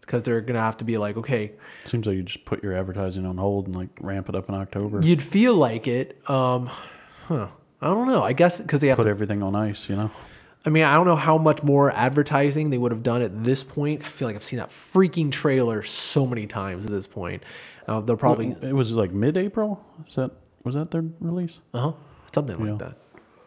because 0.00 0.22
they're 0.22 0.40
gonna 0.40 0.60
have 0.60 0.78
to 0.78 0.84
be 0.86 0.96
like, 0.96 1.18
okay, 1.18 1.52
Seems 1.84 2.06
like 2.06 2.16
you 2.16 2.22
just 2.22 2.46
put 2.46 2.62
your 2.62 2.74
advertising 2.74 3.26
on 3.26 3.36
hold 3.36 3.66
and 3.66 3.76
like 3.76 3.90
ramp 4.00 4.30
it 4.30 4.34
up 4.34 4.48
in 4.48 4.54
October. 4.54 5.00
you'd 5.02 5.22
feel 5.22 5.54
like 5.56 5.86
it. 5.86 6.18
Um, 6.30 6.70
huh. 7.26 7.48
I 7.82 7.86
don't 7.88 8.08
know. 8.08 8.22
I 8.22 8.32
guess 8.32 8.58
because 8.58 8.80
they 8.80 8.88
have 8.88 8.96
to 8.96 9.02
Put 9.02 9.08
to 9.08 9.10
everything 9.10 9.42
on 9.42 9.54
ice, 9.54 9.90
you 9.90 9.94
know. 9.96 10.10
I 10.68 10.70
mean, 10.70 10.84
I 10.84 10.96
don't 10.96 11.06
know 11.06 11.16
how 11.16 11.38
much 11.38 11.62
more 11.62 11.90
advertising 11.92 12.68
they 12.68 12.76
would 12.76 12.92
have 12.92 13.02
done 13.02 13.22
at 13.22 13.42
this 13.42 13.64
point. 13.64 14.04
I 14.04 14.08
feel 14.08 14.28
like 14.28 14.36
I've 14.36 14.44
seen 14.44 14.58
that 14.58 14.68
freaking 14.68 15.32
trailer 15.32 15.82
so 15.82 16.26
many 16.26 16.46
times 16.46 16.84
at 16.84 16.92
this 16.92 17.06
point. 17.06 17.42
Uh, 17.86 18.00
they'll 18.00 18.18
probably, 18.18 18.54
It 18.60 18.74
was 18.74 18.92
like 18.92 19.10
mid-April. 19.10 19.82
Is 20.06 20.16
that 20.16 20.30
was 20.64 20.74
that 20.74 20.90
their 20.90 21.04
release? 21.20 21.60
uh 21.72 21.80
huh, 21.80 21.92
something 22.34 22.62
like 22.62 22.78
that. 22.80 22.98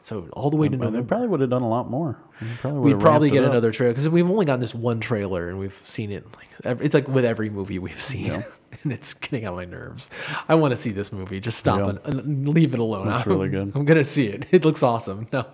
So 0.04 0.28
all 0.34 0.50
the 0.50 0.58
way 0.58 0.68
to 0.68 0.78
But 0.78 0.94
They 0.94 1.02
probably 1.04 1.28
would 1.28 1.42
have 1.42 1.52
done 1.52 1.62
a 1.62 1.70
lot 1.70 1.90
more. 1.90 2.18
They 2.42 2.48
probably 2.60 2.80
we'd 2.94 3.00
probably 3.00 3.30
get 3.30 3.44
another 3.44 3.72
trailer 3.72 3.94
because 3.94 4.10
we've 4.10 4.30
only 4.30 4.46
gotten 4.46 4.60
this 4.60 4.74
one 4.74 5.00
trailer 5.00 5.48
and 5.48 5.60
we've 5.60 5.80
seen 5.84 6.12
it. 6.12 6.26
Like 6.36 6.80
it's 6.82 6.96
like 6.96 7.08
with 7.08 7.24
every 7.24 7.52
movie 7.52 7.78
we've 7.78 8.00
seen, 8.02 8.32
and 8.84 8.92
it's 8.92 9.14
getting 9.14 9.46
on 9.46 9.56
my 9.56 9.66
nerves. 9.66 10.10
I 10.50 10.56
want 10.56 10.72
to 10.72 10.76
see 10.76 10.92
this 10.92 11.12
movie. 11.14 11.40
Just 11.40 11.60
stop 11.60 11.80
Yeah. 11.80 11.90
it 11.92 12.02
and 12.06 12.48
leave 12.50 12.74
it 12.74 12.80
alone. 12.80 13.08
Looks 13.08 13.28
I'm, 13.28 13.32
really 13.32 13.50
good. 13.50 13.72
I'm 13.76 13.86
gonna 13.86 14.04
see 14.04 14.26
it. 14.28 14.48
It 14.52 14.66
looks 14.66 14.82
awesome. 14.82 15.28
No, 15.32 15.46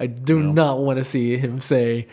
I 0.00 0.06
do 0.06 0.42
not 0.42 0.80
want 0.80 0.98
to 0.98 1.04
see 1.04 1.36
him 1.36 1.60
say. 1.60 2.08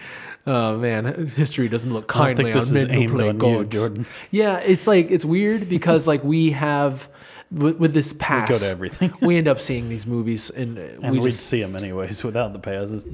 Oh 0.45 0.77
man, 0.77 1.27
history 1.27 1.67
doesn't 1.69 1.93
look 1.93 2.07
kindly 2.07 2.53
on 2.53 2.71
men 2.71 2.89
who 2.89 3.09
play 3.09 3.33
gods. 3.33 3.69
Jordan. 3.75 4.05
Yeah, 4.31 4.59
it's 4.59 4.85
like 4.87 5.09
it's 5.11 5.25
weird 5.25 5.69
because 5.69 6.07
like 6.07 6.23
we 6.23 6.51
have 6.51 7.09
with, 7.51 7.77
with 7.77 7.93
this 7.95 8.13
pass, 8.13 8.47
we 8.49 8.53
go 8.53 8.59
to 8.59 8.69
everything. 8.69 9.13
we 9.21 9.35
end 9.37 9.47
up 9.47 9.59
seeing 9.59 9.89
these 9.89 10.05
movies 10.05 10.49
and, 10.51 10.77
uh, 10.77 10.81
And 11.01 11.11
we 11.13 11.19
we 11.19 11.29
just 11.31 11.47
see 11.47 11.61
them 11.61 11.75
anyways 11.75 12.23
without 12.23 12.53
the 12.53 12.59
pass. 12.59 12.91
It's 12.91 13.05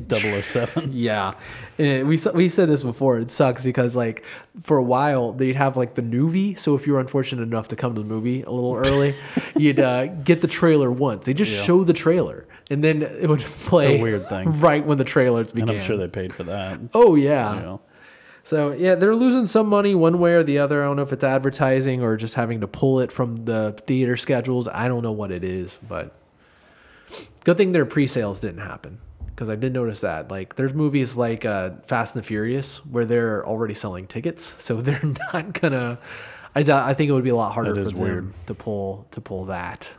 007. 0.49 0.89
yeah, 0.93 1.36
and 1.77 2.07
we 2.07 2.15
s- 2.15 2.33
we 2.33 2.49
said 2.49 2.67
this 2.69 2.83
before. 2.83 3.17
It 3.19 3.29
sucks 3.29 3.63
because 3.63 3.95
like 3.95 4.25
for 4.61 4.77
a 4.77 4.83
while 4.83 5.31
they'd 5.31 5.55
have 5.55 5.77
like 5.77 5.95
the 5.95 6.01
movie. 6.01 6.55
So 6.55 6.75
if 6.75 6.86
you 6.86 6.93
were 6.93 6.99
unfortunate 6.99 7.43
enough 7.43 7.69
to 7.69 7.75
come 7.75 7.95
to 7.95 8.01
the 8.01 8.07
movie 8.07 8.41
a 8.41 8.51
little 8.51 8.75
early, 8.75 9.13
you'd 9.55 9.79
uh, 9.79 10.07
get 10.07 10.41
the 10.41 10.47
trailer 10.47 10.91
once. 10.91 11.25
They 11.25 11.33
just 11.33 11.53
Yeah. 11.55 11.63
show 11.63 11.83
the 11.86 11.93
trailer, 11.93 12.45
and 12.69 12.83
then 12.83 13.03
it 13.03 13.29
would 13.29 13.39
play 13.39 13.99
a 13.99 14.01
weird 14.01 14.27
thing. 14.27 14.49
right 14.59 14.86
when 14.86 14.97
the 14.97 15.03
trailers 15.05 15.51
and 15.51 15.61
began. 15.61 15.75
I'm 15.77 15.81
sure 15.81 15.95
they 15.97 16.07
paid 16.07 16.36
for 16.36 16.43
that. 16.43 16.79
oh 16.93 17.15
yeah. 17.15 17.55
You 17.55 17.61
know. 17.61 17.81
So 18.45 18.73
yeah, 18.73 18.93
they're 18.93 19.15
losing 19.15 19.47
some 19.47 19.67
money 19.67 19.95
one 19.95 20.19
way 20.19 20.35
or 20.35 20.43
the 20.43 20.59
other. 20.59 20.83
I 20.83 20.85
don't 20.85 20.97
know 20.97 21.01
if 21.01 21.11
it's 21.11 21.23
advertising 21.23 22.03
or 22.03 22.15
just 22.15 22.35
having 22.35 22.61
to 22.61 22.67
pull 22.67 22.99
it 22.99 23.11
from 23.11 23.37
the 23.45 23.71
theater 23.87 24.15
schedules. 24.17 24.67
I 24.67 24.87
don't 24.87 25.01
know 25.01 25.11
what 25.11 25.31
it 25.31 25.43
is, 25.43 25.79
but 25.89 26.15
good 27.43 27.57
thing 27.57 27.71
their 27.71 27.87
pre-sales 27.87 28.39
didn't 28.39 28.61
happen 28.61 28.99
because 29.25 29.49
I 29.49 29.55
did 29.55 29.73
notice 29.73 30.01
that. 30.01 30.29
Like, 30.29 30.57
there's 30.57 30.75
movies 30.75 31.15
like 31.17 31.43
uh, 31.43 31.71
Fast 31.87 32.13
and 32.13 32.23
the 32.23 32.27
Furious 32.27 32.85
where 32.85 33.03
they're 33.03 33.43
already 33.47 33.73
selling 33.73 34.05
tickets, 34.05 34.53
so 34.59 34.75
they're 34.79 35.01
not 35.33 35.59
gonna. 35.59 35.97
I 36.55 36.59
I 36.59 36.93
think 36.93 37.09
it 37.09 37.13
would 37.13 37.23
be 37.23 37.31
a 37.31 37.35
lot 37.35 37.51
harder 37.51 37.73
That 37.73 37.85
for 37.85 37.89
them 37.89 37.99
weird. 37.99 38.45
to 38.45 38.53
pull 38.53 39.07
to 39.09 39.21
pull 39.21 39.45
that. 39.45 39.91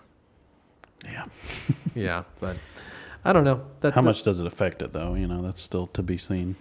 Yeah. 1.04 1.24
Yeah, 1.96 2.24
but 2.40 2.58
I 3.24 3.32
don't 3.32 3.44
know. 3.44 3.64
That 3.80 3.94
How 3.94 4.02
much 4.02 4.22
does 4.22 4.38
it 4.38 4.46
affect 4.46 4.82
it 4.82 4.92
though? 4.92 5.14
You 5.14 5.26
know, 5.26 5.40
that's 5.40 5.62
still 5.62 5.86
to 5.88 6.02
be 6.02 6.18
seen. 6.18 6.54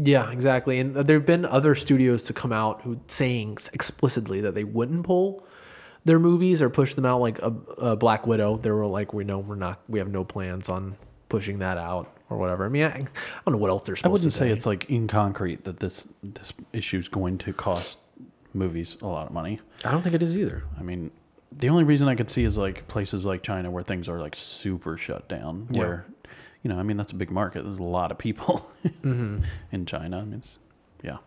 Yeah, 0.00 0.30
exactly. 0.30 0.78
And 0.78 0.96
uh, 0.96 1.02
there 1.02 1.18
have 1.18 1.26
been 1.26 1.44
other 1.44 1.74
studios 1.74 2.22
to 2.24 2.32
come 2.32 2.52
out 2.52 2.82
who 2.82 3.00
saying 3.06 3.58
explicitly 3.72 4.40
that 4.40 4.54
they 4.54 4.64
wouldn't 4.64 5.04
pull 5.04 5.44
their 6.04 6.18
movies 6.18 6.62
or 6.62 6.70
push 6.70 6.94
them 6.94 7.04
out, 7.04 7.20
like 7.20 7.38
a, 7.40 7.54
a 7.78 7.96
Black 7.96 8.26
Widow. 8.26 8.56
They 8.56 8.70
were 8.70 8.86
like, 8.86 9.12
we 9.12 9.24
know 9.24 9.38
we're 9.38 9.56
not, 9.56 9.80
we 9.88 9.98
have 9.98 10.08
no 10.08 10.24
plans 10.24 10.68
on 10.68 10.96
pushing 11.28 11.58
that 11.58 11.78
out 11.78 12.14
or 12.30 12.38
whatever. 12.38 12.64
I 12.64 12.68
mean, 12.68 12.84
I, 12.84 12.88
I 12.88 13.04
don't 13.44 13.52
know 13.52 13.58
what 13.58 13.70
else 13.70 13.84
they're 13.84 13.94
I 13.94 13.98
supposed 13.98 14.12
wouldn't 14.12 14.32
to 14.32 14.38
say 14.38 14.50
it's 14.50 14.66
like 14.66 14.88
in 14.88 15.08
concrete 15.08 15.64
that 15.64 15.80
this 15.80 16.08
this 16.22 16.52
issue 16.72 16.98
is 16.98 17.08
going 17.08 17.38
to 17.38 17.52
cost 17.52 17.98
movies 18.54 18.96
a 19.02 19.06
lot 19.06 19.26
of 19.26 19.32
money. 19.32 19.60
I 19.84 19.90
don't 19.90 20.02
think 20.02 20.14
it 20.14 20.22
is 20.22 20.36
either. 20.36 20.64
I 20.78 20.82
mean, 20.82 21.10
the 21.52 21.68
only 21.68 21.84
reason 21.84 22.08
I 22.08 22.14
could 22.14 22.30
see 22.30 22.44
is 22.44 22.56
like 22.56 22.86
places 22.88 23.24
like 23.24 23.42
China 23.42 23.70
where 23.70 23.82
things 23.82 24.08
are 24.08 24.20
like 24.20 24.36
super 24.36 24.96
shut 24.96 25.28
down. 25.28 25.68
Yeah. 25.70 25.80
Where, 25.80 26.06
you 26.62 26.70
know, 26.70 26.78
I 26.78 26.82
mean 26.82 26.96
that's 26.96 27.12
a 27.12 27.16
big 27.16 27.30
market. 27.30 27.62
There's 27.64 27.78
a 27.78 27.82
lot 27.82 28.10
of 28.10 28.18
people 28.18 28.68
Mm-hmm. 29.02 29.44
in 29.72 29.86
China. 29.86 30.18
I 30.18 30.24
mean, 30.24 30.34
it's, 30.38 30.60
yeah. 31.02 31.18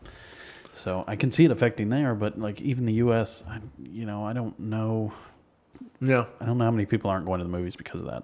So 0.73 1.03
I 1.07 1.15
can 1.15 1.31
see 1.31 1.45
it 1.45 1.51
affecting 1.51 1.89
there, 1.89 2.15
but 2.15 2.39
like 2.39 2.61
even 2.61 2.85
the 2.85 2.93
U.S., 2.93 3.43
I, 3.49 3.59
you 3.81 4.05
know, 4.05 4.23
I 4.25 4.33
don't 4.33 4.57
know. 4.59 5.13
Yeah. 5.99 6.25
I 6.39 6.45
don't 6.45 6.57
know 6.57 6.63
how 6.65 6.71
many 6.71 6.85
people 6.85 7.09
aren't 7.11 7.25
going 7.25 7.39
to 7.39 7.43
the 7.43 7.49
movies 7.51 7.75
because 7.75 8.01
of 8.01 8.07
that. 8.07 8.23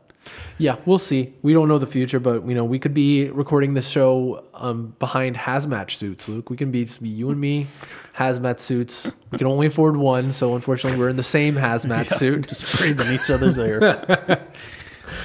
Yeah, 0.57 0.77
we'll 0.85 0.97
see. 0.99 1.33
We 1.41 1.53
don't 1.53 1.67
know 1.67 1.77
the 1.77 1.85
future, 1.88 2.19
but 2.19 2.45
you 2.47 2.55
know, 2.55 2.65
we 2.65 2.79
could 2.79 2.93
be 2.93 3.29
recording 3.29 3.73
this 3.75 3.88
show 3.88 4.43
um, 4.53 4.95
behind 4.99 5.35
hazmat 5.35 5.91
suits, 5.91 6.27
Luke. 6.27 6.49
We 6.49 6.57
can 6.57 6.71
be, 6.71 6.83
just 6.85 7.01
be 7.03 7.09
you 7.09 7.29
and 7.29 7.39
me, 7.39 7.67
hazmat 8.15 8.59
suits. 8.59 9.09
We 9.31 9.38
can 9.38 9.47
only 9.47 9.67
afford 9.67 9.95
one, 9.97 10.31
so 10.31 10.55
unfortunately, 10.55 10.99
we're 10.99 11.09
in 11.09 11.17
the 11.17 11.23
same 11.23 11.55
hazmat 11.55 12.09
suit. 12.17 12.47
Just 12.49 12.77
breathing 12.77 13.13
each 13.13 13.29
other's 13.29 13.57
air. 13.59 13.79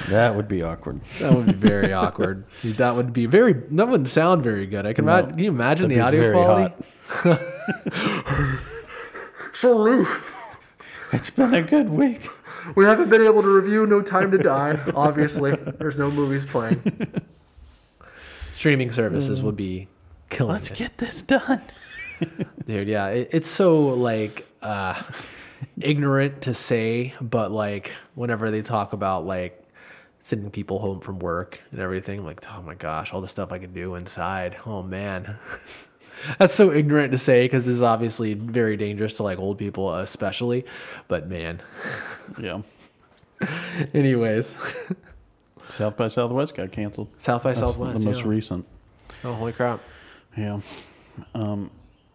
that 0.09 0.35
would 0.35 0.47
be 0.47 0.61
awkward. 0.61 1.01
That 1.19 1.33
would 1.33 1.45
be 1.47 1.51
very 1.53 1.93
awkward. 1.93 2.45
That 2.63 2.95
would 2.95 3.13
be 3.13 3.25
very. 3.25 3.53
That 3.53 3.87
wouldn't 3.87 4.09
sound 4.09 4.43
very 4.43 4.65
good. 4.65 4.85
I 4.85 4.93
can 4.93 5.05
No. 5.05 5.23
Can 5.23 5.37
you 5.39 5.49
imagine 5.49 5.89
the 5.89 5.99
audio 5.99 6.31
quality? 6.31 6.73
So 9.53 9.77
Luke, 9.77 10.23
It's 11.11 11.29
been 11.29 11.53
a 11.53 11.61
good 11.61 11.89
week. 11.89 12.27
we 12.75 12.85
haven't 12.85 13.09
been 13.09 13.21
able 13.21 13.41
to 13.43 13.47
review 13.47 13.85
No 13.85 14.01
Time 14.01 14.31
to 14.31 14.37
Die. 14.37 14.79
Obviously, 14.95 15.55
there's 15.77 15.95
no 15.97 16.09
movies 16.09 16.43
playing. 16.45 16.81
Streaming 18.51 18.91
services 18.91 19.43
would 19.43 19.55
be 19.55 19.87
killing 20.29 20.53
Let's 20.53 20.71
it, 20.71 20.77
get 20.77 20.97
this 20.97 21.21
done. 21.21 21.61
dude. 22.65 22.87
Yeah, 22.87 23.07
it, 23.09 23.29
it's 23.31 23.47
so 23.49 23.87
like. 23.89 24.47
uh 24.61 25.01
ignorant 25.79 26.41
to 26.41 26.53
say, 26.53 27.13
but 27.21 27.51
like 27.51 27.93
whenever 28.15 28.51
they 28.51 28.61
talk 28.61 28.93
about 28.93 29.25
like 29.25 29.62
sending 30.23 30.49
people 30.49 30.79
home 30.79 30.99
from 31.01 31.19
work 31.19 31.59
and 31.71 31.79
everything, 31.79 32.19
I'm 32.19 32.25
like, 32.25 32.41
oh 32.51 32.61
my 32.63 32.73
gosh, 32.73 33.13
all 33.13 33.21
the 33.21 33.27
stuff 33.27 33.51
I 33.51 33.59
could 33.59 33.73
do 33.73 33.93
inside. 33.95 34.57
Oh 34.65 34.81
man. 34.81 35.37
That's 36.39 36.53
so 36.55 36.71
ignorant 36.71 37.11
to 37.11 37.17
say 37.17 37.43
because 37.43 37.65
this 37.65 37.75
is 37.75 37.83
obviously 37.83 38.33
very 38.33 38.77
dangerous 38.77 39.17
to 39.17 39.23
like 39.23 39.37
old 39.39 39.57
people, 39.57 39.93
especially. 39.95 40.65
But 41.07 41.27
man, 41.27 41.61
Yeah. 42.39 42.61
anyways, 43.93 44.57
South 45.69 45.97
by 45.97 46.07
Southwest 46.07 46.55
got 46.55 46.71
canceled. 46.71 47.09
South 47.17 47.43
by 47.43 47.49
That's 47.53 47.59
Southwest. 47.59 47.99
the 48.01 48.05
most 48.09 48.21
yeah. 48.23 48.27
recent. 48.29 48.65
oh, 49.23 49.33
holy 49.33 49.51
crap. 49.53 49.79
Yeah. 50.37 50.61
Um, 51.35 51.69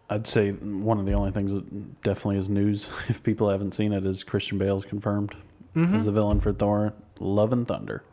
I'd 0.09 0.25
say 0.25 0.51
one 0.53 0.99
of 0.99 1.05
the 1.05 1.13
only 1.13 1.31
things 1.31 1.53
that 1.53 2.01
definitely 2.01 2.37
is 2.37 2.49
news, 2.49 2.89
if 3.09 3.21
people 3.21 3.49
haven't 3.49 3.73
seen 3.73 3.93
it, 3.93 4.05
is 4.05 4.23
Christian 4.23 4.57
Bale's 4.57 4.85
confirmed 4.85 5.35
Mm-hmm. 5.75 5.95
as 5.97 6.05
the 6.05 6.11
villain 6.11 6.39
for 6.39 6.51
Thor: 6.51 6.93
Love 7.19 7.53
and 7.53 7.67
Thunder. 7.67 8.03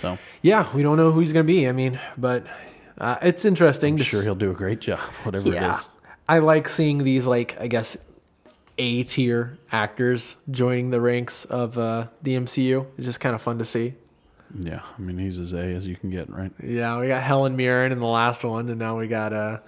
So 0.00 0.18
Yeah, 0.42 0.68
we 0.74 0.82
don't 0.82 0.96
know 0.96 1.12
who 1.12 1.20
he's 1.20 1.32
going 1.32 1.46
to 1.46 1.52
be. 1.52 1.68
I 1.68 1.72
mean, 1.72 1.98
but 2.18 2.46
uh, 2.98 3.16
it's 3.22 3.44
interesting. 3.44 3.94
I'm 3.94 3.98
sure 4.02 4.20
s- 4.20 4.24
he'll 4.26 4.34
do 4.34 4.50
a 4.50 4.54
great 4.54 4.80
job, 4.80 4.98
whatever 5.22 5.48
it 5.48 5.54
Yeah. 5.54 5.78
is. 5.78 5.88
I 6.28 6.40
like 6.40 6.68
seeing 6.68 6.98
these, 7.04 7.24
like, 7.26 7.56
I 7.60 7.68
guess, 7.68 7.96
A 8.78 9.04
tier 9.04 9.58
actors 9.70 10.36
joining 10.50 10.90
the 10.90 11.00
ranks 11.00 11.44
of 11.44 11.78
uh, 11.78 12.08
the 12.22 12.34
MCU. 12.34 12.86
It's 12.98 13.06
just 13.06 13.20
kind 13.20 13.34
of 13.34 13.40
fun 13.42 13.58
to 13.58 13.64
see. 13.64 13.94
Yeah, 14.58 14.80
I 14.96 15.00
mean 15.00 15.18
he's 15.18 15.38
as 15.40 15.52
A 15.52 15.58
as 15.74 15.86
you 15.88 15.96
can 15.96 16.08
get, 16.10 16.30
right? 16.30 16.52
Yeah, 16.62 16.98
we 17.00 17.08
got 17.08 17.22
Helen 17.22 17.56
Mirren 17.56 17.90
in 17.92 17.98
the 17.98 18.06
last 18.06 18.44
one, 18.44 18.68
and 18.68 18.78
now 18.78 18.96
we 18.98 19.08
got 19.08 19.32
uh, 19.32 19.58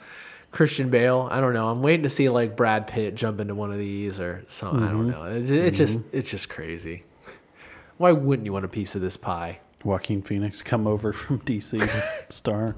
Christian 0.52 0.88
Bale. 0.88 1.28
I 1.30 1.40
don't 1.40 1.52
know. 1.52 1.68
I'm 1.68 1.82
waiting 1.82 2.04
to 2.04 2.10
see 2.10 2.28
like 2.28 2.56
Brad 2.56 2.86
Pitt 2.86 3.14
jump 3.16 3.40
into 3.40 3.54
one 3.56 3.72
of 3.72 3.78
these 3.78 4.20
or 4.20 4.44
something. 4.46 4.82
I 4.84 4.92
don't 4.92 5.08
know. 5.08 5.24
It's, 5.24 5.50
it's 5.50 5.76
just 5.78 5.98
it's 6.12 6.30
just 6.30 6.48
crazy. 6.48 7.02
Why 7.98 8.12
wouldn't 8.12 8.46
you 8.46 8.52
want 8.52 8.64
a 8.64 8.68
piece 8.68 8.94
of 8.94 9.00
this 9.02 9.16
pie, 9.16 9.58
Joaquin 9.84 10.22
Phoenix 10.22 10.62
come 10.62 10.86
over 10.86 11.12
from 11.12 11.40
DC 11.42 12.32
star. 12.32 12.74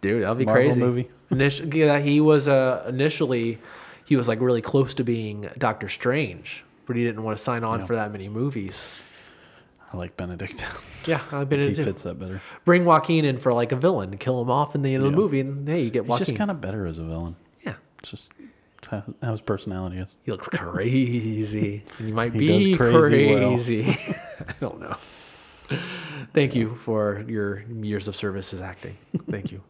dude? 0.00 0.22
That'd 0.24 0.38
be 0.38 0.44
Marvel 0.46 0.64
crazy. 0.64 0.80
movie. 0.80 1.10
Initially, 1.30 1.80
yeah, 1.80 1.98
he 1.98 2.20
was 2.20 2.48
uh, 2.48 2.84
initially 2.88 3.58
he 4.06 4.16
was 4.16 4.26
like 4.28 4.40
really 4.40 4.62
close 4.62 4.94
to 4.94 5.04
being 5.04 5.48
Doctor 5.58 5.88
Strange, 5.88 6.64
but 6.86 6.96
he 6.96 7.04
didn't 7.04 7.22
want 7.22 7.36
to 7.36 7.42
sign 7.42 7.62
on 7.64 7.80
Yeah. 7.80 7.86
for 7.86 7.94
that 7.96 8.10
many 8.10 8.28
movies. 8.28 9.02
I 9.92 9.96
like 9.96 10.16
Benedict. 10.18 10.64
Yeah, 11.06 11.22
I've 11.32 11.48
been 11.48 11.60
he 11.68 11.72
fits 11.74 12.02
that 12.02 12.18
better. 12.18 12.42
bring 12.66 12.84
Joaquin 12.84 13.24
in 13.24 13.38
for 13.38 13.52
like 13.54 13.72
a 13.72 13.76
villain, 13.76 14.16
kill 14.18 14.40
him 14.42 14.50
off 14.50 14.74
in 14.74 14.82
the 14.82 14.94
end 14.94 15.04
of 15.04 15.10
the 15.10 15.16
movie, 15.16 15.40
and 15.40 15.66
hey, 15.68 15.82
you 15.82 15.90
get 15.90 16.02
He's 16.02 16.08
Joaquin. 16.10 16.26
just 16.26 16.36
kind 16.38 16.50
of 16.50 16.60
better 16.60 16.86
as 16.86 16.98
a 16.98 17.04
villain. 17.04 17.36
yeah, 17.64 17.74
It's 18.00 18.10
just 18.10 18.32
how, 18.90 19.02
how 19.22 19.32
his 19.32 19.40
personality 19.40 19.98
is. 19.98 20.16
He 20.24 20.30
looks 20.30 20.48
crazy. 20.48 21.82
and 21.98 22.06
he 22.08 22.12
might 22.12 22.32
He 22.32 22.38
be 22.38 22.70
does 22.70 22.76
crazy 22.78 23.34
well. 23.34 24.14
I 24.48 24.52
don't 24.60 24.80
know. 24.80 24.96
Thank 26.32 26.54
you 26.54 26.74
for 26.74 27.24
your 27.28 27.60
years 27.70 28.08
of 28.08 28.16
service 28.16 28.52
as 28.54 28.60
acting. 28.60 28.96
Thank 29.30 29.52
you. 29.52 29.62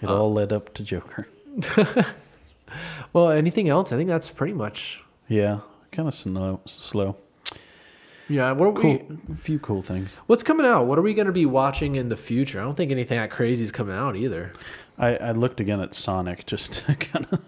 It 0.00 0.08
Uh, 0.08 0.16
all 0.16 0.32
led 0.32 0.52
up 0.52 0.72
to 0.74 0.82
Joker. 0.82 1.28
Well, 3.12 3.30
anything 3.30 3.68
else? 3.68 3.92
I 3.92 3.96
think 3.96 4.08
that's 4.08 4.30
pretty 4.30 4.54
much. 4.54 5.02
Yeah, 5.28 5.60
kind 5.90 6.08
of 6.08 6.14
slow. 6.14 6.60
Slow. 6.64 7.16
Yeah. 8.28 8.52
What 8.52 8.68
are 8.68 8.72
Cool. 8.72 9.04
we? 9.26 9.32
A 9.32 9.36
few 9.36 9.58
cool 9.58 9.82
things. 9.82 10.08
What's 10.26 10.42
coming 10.42 10.64
out? 10.64 10.86
What 10.86 10.98
are 10.98 11.02
we 11.02 11.12
going 11.12 11.26
to 11.26 11.32
be 11.32 11.44
watching 11.44 11.96
in 11.96 12.08
the 12.08 12.16
future? 12.16 12.58
I 12.60 12.62
don't 12.64 12.74
think 12.76 12.90
anything 12.90 13.18
that 13.18 13.30
crazy 13.30 13.62
is 13.64 13.70
coming 13.72 13.94
out 13.94 14.16
either. 14.16 14.52
I, 14.98 15.16
I 15.16 15.32
looked 15.32 15.60
again 15.60 15.80
at 15.80 15.92
Sonic 15.94 16.46
just 16.46 16.72
to 16.86 16.94
kind 16.94 17.26
of 17.30 17.40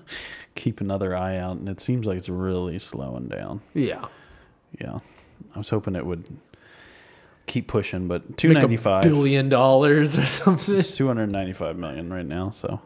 keep 0.54 0.80
another 0.80 1.16
eye 1.16 1.36
out, 1.38 1.56
and 1.56 1.68
it 1.68 1.80
seems 1.80 2.06
like 2.06 2.18
it's 2.18 2.28
really 2.28 2.78
slowing 2.78 3.28
down. 3.28 3.60
Yeah. 3.74 4.06
Yeah, 4.80 4.98
I 5.54 5.58
was 5.58 5.68
hoping 5.68 5.94
it 5.94 6.04
would 6.04 6.28
keep 7.46 7.68
pushing, 7.68 8.08
but 8.08 8.36
two 8.36 8.52
ninety 8.52 8.76
five. 8.76 9.02
billion 9.02 9.48
dollars 9.48 10.16
or 10.18 10.26
something. 10.26 10.76
It's 10.76 10.96
two 10.96 11.06
hundred 11.06 11.28
ninety 11.30 11.52
five 11.52 11.76
million 11.76 12.12
right 12.12 12.26
now. 12.26 12.50
So 12.50 12.80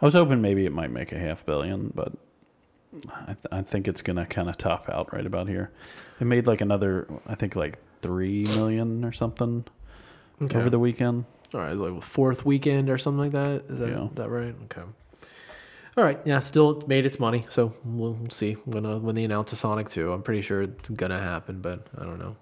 I 0.00 0.04
was 0.04 0.14
hoping 0.14 0.40
maybe 0.42 0.66
it 0.66 0.72
might 0.72 0.90
make 0.90 1.12
a 1.12 1.18
half 1.18 1.46
billion, 1.46 1.92
but 1.94 2.12
I, 3.12 3.26
th- 3.26 3.46
I 3.52 3.62
think 3.62 3.86
it's 3.86 4.02
gonna 4.02 4.26
kind 4.26 4.48
of 4.48 4.58
top 4.58 4.88
out 4.88 5.12
right 5.14 5.24
about 5.24 5.48
here. 5.48 5.70
It 6.20 6.24
made 6.24 6.46
like 6.46 6.60
another, 6.60 7.06
I 7.26 7.34
think 7.36 7.54
like 7.56 7.78
three 8.00 8.42
million 8.44 9.04
or 9.04 9.12
something 9.12 9.64
Okay. 10.40 10.58
over 10.58 10.70
the 10.70 10.78
weekend. 10.80 11.24
All 11.54 11.60
right, 11.60 11.76
like 11.76 12.02
fourth 12.02 12.44
weekend 12.44 12.90
or 12.90 12.98
something 12.98 13.20
like 13.20 13.32
that. 13.32 13.70
Is 13.70 13.78
that, 13.78 13.88
Yeah. 13.90 14.08
that 14.14 14.28
right? 14.28 14.54
Okay. 14.64 14.82
All 15.96 16.04
right, 16.04 16.18
yeah, 16.24 16.40
still 16.40 16.82
made 16.86 17.04
its 17.04 17.18
money, 17.20 17.44
so 17.50 17.74
we'll 17.84 18.14
we'll 18.14 18.30
see 18.30 18.54
when 18.64 18.86
uh, 18.86 18.98
when 18.98 19.14
they 19.14 19.24
announce 19.24 19.52
a 19.52 19.56
Sonic 19.56 19.90
Two. 19.90 20.10
I'm 20.12 20.22
pretty 20.22 20.40
sure 20.42 20.62
it's 20.62 20.88
gonna 20.88 21.18
happen, 21.18 21.60
but 21.60 21.86
I 21.98 22.04
don't 22.04 22.18
know. 22.18 22.36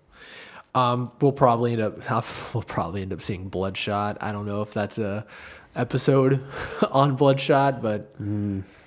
Um, 0.73 1.11
we'll 1.21 1.33
probably 1.33 1.73
end 1.73 1.83
up 1.83 2.25
we'll 2.55 2.63
probably 2.63 3.03
end 3.03 3.13
up 3.13 3.23
seeing 3.23 3.49
Bloodshot. 3.49 4.19
I 4.21 4.31
don't 4.31 4.47
know 4.47 4.63
if 4.63 4.73
that's 4.73 4.99
a 4.99 5.27
episode 5.75 6.45
on 6.93 7.17
Bloodshot, 7.17 7.83
but 7.83 8.15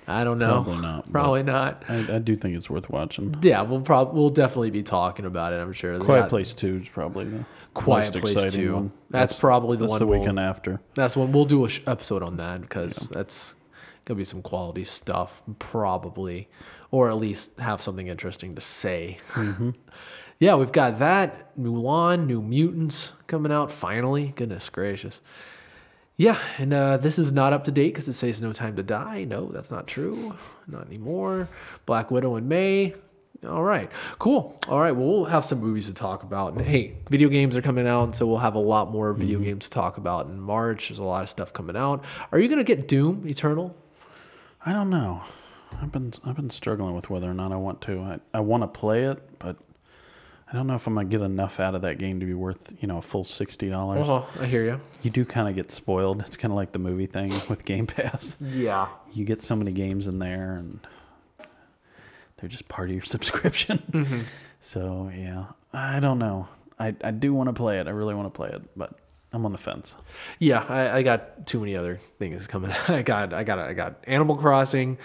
I 0.08 0.24
don't 0.24 0.38
know. 0.38 0.62
Probably 0.62 0.80
not, 0.80 1.12
Probably 1.12 1.42
not. 1.42 1.82
I, 1.88 2.14
I 2.14 2.18
do 2.18 2.34
think 2.34 2.56
it's 2.56 2.70
worth 2.70 2.88
watching. 2.88 3.36
Yeah, 3.42 3.60
we'll 3.62 3.82
probably 3.82 4.18
we'll 4.18 4.30
definitely 4.30 4.70
be 4.70 4.82
talking 4.82 5.26
about 5.26 5.52
it. 5.52 5.56
I'm 5.56 5.74
sure. 5.74 5.98
Quiet 5.98 6.22
got- 6.22 6.30
Place 6.30 6.54
Two 6.54 6.80
is 6.82 6.88
probably 6.88 7.26
the 7.26 7.44
Quiet 7.74 8.14
most 8.14 8.22
Place 8.22 8.34
exciting 8.36 8.60
2. 8.66 8.74
one. 8.74 8.92
That's 9.10 9.38
probably 9.38 9.76
the 9.76 9.82
that's 9.82 9.90
one 9.90 9.98
the 9.98 10.06
we'll- 10.06 10.20
weekend 10.20 10.40
after. 10.40 10.80
That's 10.94 11.18
when 11.18 11.32
we'll 11.32 11.44
do 11.44 11.66
a 11.66 11.68
sh- 11.68 11.82
episode 11.86 12.22
on 12.22 12.38
that 12.38 12.62
because 12.62 12.94
that's 13.10 13.54
gonna 14.04 14.18
be 14.18 14.24
some 14.24 14.42
quality 14.42 14.84
stuff, 14.84 15.42
probably, 15.58 16.48
or 16.90 17.08
at 17.08 17.16
least 17.16 17.58
have 17.58 17.80
something 17.80 18.06
interesting 18.06 18.54
to 18.54 18.60
say. 18.60 19.18
yeah, 20.38 20.54
we've 20.56 20.72
got 20.72 20.98
that 20.98 21.56
Mulan, 21.56 22.26
New 22.26 22.42
Mutants 22.42 23.12
coming 23.26 23.52
out 23.52 23.70
finally. 23.70 24.32
Goodness 24.36 24.68
gracious. 24.68 25.20
Yeah, 26.16 26.38
and 26.58 26.72
uh, 26.72 26.96
this 26.96 27.18
is 27.18 27.32
not 27.32 27.52
up 27.52 27.64
to 27.64 27.72
date 27.72 27.88
because 27.88 28.06
it 28.06 28.12
says 28.12 28.40
no 28.40 28.52
time 28.52 28.76
to 28.76 28.84
die. 28.84 29.24
No, 29.24 29.46
that's 29.48 29.70
not 29.70 29.88
true. 29.88 30.36
Not 30.68 30.86
anymore. 30.86 31.48
Black 31.86 32.10
Widow 32.10 32.36
in 32.36 32.46
May. 32.46 32.94
All 33.44 33.64
right, 33.64 33.90
cool. 34.18 34.58
All 34.68 34.78
right, 34.78 34.92
well, 34.92 35.06
we'll 35.06 35.24
have 35.26 35.44
some 35.44 35.58
movies 35.58 35.86
to 35.88 35.94
talk 35.94 36.22
about. 36.22 36.54
And 36.54 36.64
hey, 36.64 36.96
video 37.10 37.28
games 37.28 37.56
are 37.56 37.62
coming 37.62 37.86
out, 37.86 38.14
so 38.14 38.26
we'll 38.26 38.38
have 38.38 38.54
a 38.54 38.60
lot 38.60 38.90
more 38.90 39.12
video 39.12 39.40
games 39.40 39.64
to 39.64 39.70
talk 39.70 39.98
about 39.98 40.26
in 40.26 40.40
March. 40.40 40.88
There's 40.88 40.98
a 40.98 41.04
lot 41.04 41.24
of 41.24 41.28
stuff 41.28 41.52
coming 41.52 41.76
out. 41.76 42.04
Are 42.32 42.38
you 42.38 42.48
gonna 42.48 42.64
get 42.64 42.88
Doom 42.88 43.26
Eternal? 43.26 43.76
I 44.66 44.72
don't 44.72 44.90
know. 44.90 45.22
I've 45.80 45.92
been 45.92 46.12
I've 46.24 46.36
been 46.36 46.50
struggling 46.50 46.94
with 46.94 47.10
whether 47.10 47.30
or 47.30 47.34
not 47.34 47.52
I 47.52 47.56
want 47.56 47.80
to. 47.82 48.00
I, 48.00 48.20
I 48.32 48.40
want 48.40 48.62
to 48.62 48.68
play 48.68 49.04
it, 49.04 49.38
but 49.38 49.56
I 50.50 50.52
don't 50.52 50.66
know 50.66 50.74
if 50.74 50.86
I'm 50.86 50.94
gonna 50.94 51.08
get 51.08 51.20
enough 51.20 51.58
out 51.60 51.74
of 51.74 51.82
that 51.82 51.98
game 51.98 52.20
to 52.20 52.26
be 52.26 52.34
worth 52.34 52.72
you 52.80 52.88
know 52.88 52.98
a 52.98 53.02
full 53.02 53.24
sixty 53.24 53.68
dollars. 53.68 54.06
Oh, 54.08 54.26
I 54.40 54.46
hear 54.46 54.64
you. 54.64 54.80
You 55.02 55.10
do 55.10 55.24
kind 55.24 55.48
of 55.48 55.54
get 55.54 55.70
spoiled. 55.70 56.20
It's 56.20 56.36
kind 56.36 56.52
of 56.52 56.56
like 56.56 56.72
the 56.72 56.78
movie 56.78 57.06
thing 57.06 57.30
with 57.48 57.64
Game 57.64 57.86
Pass. 57.86 58.36
Yeah. 58.40 58.88
You 59.12 59.24
get 59.24 59.42
so 59.42 59.56
many 59.56 59.72
games 59.72 60.06
in 60.06 60.18
there, 60.18 60.54
and 60.54 60.80
they're 62.36 62.48
just 62.48 62.68
part 62.68 62.88
of 62.88 62.94
your 62.94 63.02
subscription. 63.04 63.82
Mm-hmm. 63.90 64.20
So 64.60 65.10
yeah, 65.14 65.46
I 65.72 66.00
don't 66.00 66.18
know. 66.18 66.48
I 66.78 66.94
I 67.02 67.10
do 67.10 67.34
want 67.34 67.48
to 67.48 67.52
play 67.52 67.80
it. 67.80 67.86
I 67.86 67.90
really 67.90 68.14
want 68.14 68.32
to 68.32 68.36
play 68.36 68.50
it, 68.50 68.62
but 68.76 68.94
I'm 69.34 69.44
on 69.44 69.50
the 69.50 69.58
fence. 69.58 69.96
Yeah, 70.38 70.64
I, 70.68 70.98
I 70.98 71.02
got 71.02 71.44
too 71.44 71.58
many 71.58 71.74
other 71.74 71.96
things 72.20 72.46
coming. 72.46 72.70
I 72.88 73.02
got, 73.02 73.34
I 73.34 73.42
got, 73.42 73.58
I 73.58 73.72
got 73.72 73.96
Animal 74.06 74.36
Crossing, 74.36 74.96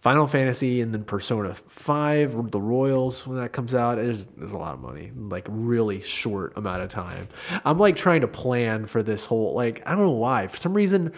Final 0.00 0.26
Fantasy, 0.26 0.82
and 0.82 0.92
then 0.92 1.04
Persona 1.04 1.54
Five, 1.54 2.50
the 2.50 2.60
Royals 2.60 3.26
when 3.26 3.38
that 3.38 3.52
comes 3.52 3.74
out. 3.74 3.96
There's, 3.96 4.26
there's 4.26 4.52
a 4.52 4.58
lot 4.58 4.74
of 4.74 4.80
money, 4.80 5.10
like 5.16 5.46
really 5.48 6.02
short 6.02 6.52
amount 6.56 6.82
of 6.82 6.90
time. 6.90 7.28
I'm 7.64 7.78
like 7.78 7.96
trying 7.96 8.20
to 8.20 8.28
plan 8.28 8.84
for 8.84 9.02
this 9.02 9.24
whole, 9.24 9.54
like 9.54 9.82
I 9.86 9.92
don't 9.92 10.04
know 10.04 10.10
why. 10.10 10.48
For 10.48 10.58
some 10.58 10.74
reason, 10.74 11.14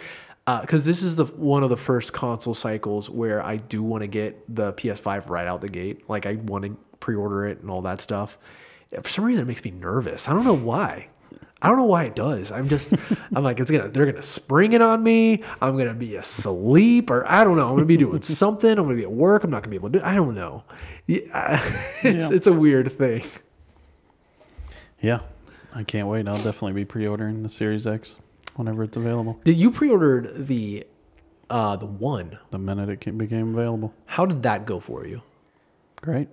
uh, 0.47 0.61
because 0.61 0.85
this 0.85 1.03
is 1.03 1.17
the 1.17 1.25
one 1.25 1.63
of 1.63 1.69
the 1.69 1.77
first 1.77 2.13
console 2.13 2.53
cycles 2.53 3.09
where 3.09 3.43
I 3.43 3.57
do 3.57 3.83
want 3.83 4.03
to 4.03 4.07
get 4.07 4.43
the 4.53 4.71
PS5 4.73 5.29
right 5.29 5.45
out 5.45 5.59
the 5.59 5.69
gate. 5.69 6.09
Like 6.09 6.25
I 6.25 6.35
want 6.35 6.63
to 6.63 6.77
pre-order 7.01 7.47
it 7.47 7.59
and 7.59 7.69
all 7.69 7.81
that 7.81 7.99
stuff. 7.99 8.37
For 9.01 9.09
some 9.09 9.25
reason, 9.25 9.43
it 9.43 9.47
makes 9.47 9.63
me 9.63 9.71
nervous. 9.71 10.29
I 10.29 10.33
don't 10.33 10.45
know 10.45 10.55
why. 10.55 11.09
I 11.61 11.67
don't 11.67 11.77
know 11.77 11.85
why 11.85 12.05
it 12.05 12.15
does. 12.15 12.51
I'm 12.51 12.67
just, 12.67 12.93
I'm 13.35 13.43
like, 13.43 13.59
it's 13.59 13.69
gonna, 13.69 13.87
they're 13.89 14.05
gonna 14.07 14.21
spring 14.21 14.73
it 14.73 14.81
on 14.81 15.03
me. 15.03 15.43
I'm 15.61 15.77
gonna 15.77 15.93
be 15.93 16.15
asleep, 16.15 17.09
or 17.09 17.29
I 17.29 17.43
don't 17.43 17.55
know. 17.57 17.67
I'm 17.69 17.75
gonna 17.75 17.85
be 17.85 17.97
doing 17.97 18.21
something. 18.23 18.69
I'm 18.71 18.85
gonna 18.85 18.95
be 18.95 19.03
at 19.03 19.11
work. 19.11 19.43
I'm 19.43 19.51
not 19.51 19.61
gonna 19.63 19.69
be 19.71 19.75
able 19.75 19.91
to 19.91 19.99
do. 19.99 20.05
I 20.05 20.15
don't 20.15 20.33
know. 20.35 20.63
Yeah, 21.07 21.61
it's 22.03 22.29
Yeah. 22.31 22.35
it's 22.35 22.47
a 22.47 22.53
weird 22.53 22.91
thing. 22.91 23.23
Yeah, 25.01 25.19
I 25.73 25.83
can't 25.83 26.07
wait. 26.07 26.27
I'll 26.27 26.35
definitely 26.35 26.73
be 26.73 26.85
pre-ordering 26.85 27.43
the 27.43 27.49
Series 27.49 27.87
X 27.87 28.17
whenever 28.55 28.83
it's 28.83 28.97
available. 28.97 29.39
Did 29.43 29.55
you 29.55 29.71
pre-ordered 29.71 30.47
the, 30.47 30.85
uh, 31.49 31.75
the 31.77 31.85
one? 31.87 32.37
The 32.51 32.59
minute 32.59 32.89
it 32.89 33.17
became 33.17 33.53
available. 33.55 33.93
How 34.05 34.25
did 34.25 34.43
that 34.43 34.65
go 34.65 34.79
for 34.79 35.05
you? 35.07 35.21
Great. 36.01 36.29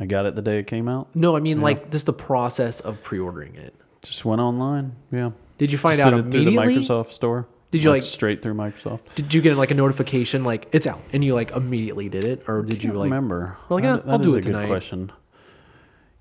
I 0.00 0.06
got 0.06 0.26
it 0.26 0.34
the 0.34 0.42
day 0.42 0.58
it 0.58 0.66
came 0.66 0.88
out. 0.88 1.14
No, 1.14 1.36
I 1.36 1.40
mean 1.40 1.60
like 1.60 1.90
just 1.90 2.06
the 2.06 2.12
process 2.12 2.80
of 2.80 3.02
pre-ordering 3.02 3.54
it. 3.54 3.74
Just 4.02 4.24
went 4.24 4.40
online. 4.40 4.96
Yeah. 5.10 5.30
Did 5.58 5.70
you 5.72 5.78
find 5.78 5.96
Just 5.98 6.06
out 6.06 6.10
did 6.16 6.18
it 6.26 6.30
through 6.30 6.44
the 6.44 6.54
immediately? 6.56 6.76
Microsoft 6.84 7.12
store. 7.12 7.46
Did 7.70 7.82
you 7.84 7.90
like? 7.90 8.02
straight 8.02 8.42
through 8.42 8.54
Microsoft? 8.54 9.00
Did 9.14 9.32
you 9.32 9.40
get 9.40 9.56
like 9.56 9.70
a 9.70 9.74
notification 9.74 10.44
like 10.44 10.68
it's 10.72 10.86
out 10.86 11.00
and 11.12 11.24
you 11.24 11.34
like 11.34 11.52
immediately 11.52 12.08
did 12.08 12.24
it, 12.24 12.42
or 12.48 12.62
did 12.62 12.84
you 12.84 12.92
like? 12.92 13.04
remember? 13.04 13.56
Well, 13.68 13.78
like, 13.80 13.84
That- 13.84 14.06
yeah, 14.06 14.12
I'll 14.12 14.18
do 14.18 14.34
it 14.34 14.42
tonight. 14.42 14.66
question. 14.66 15.10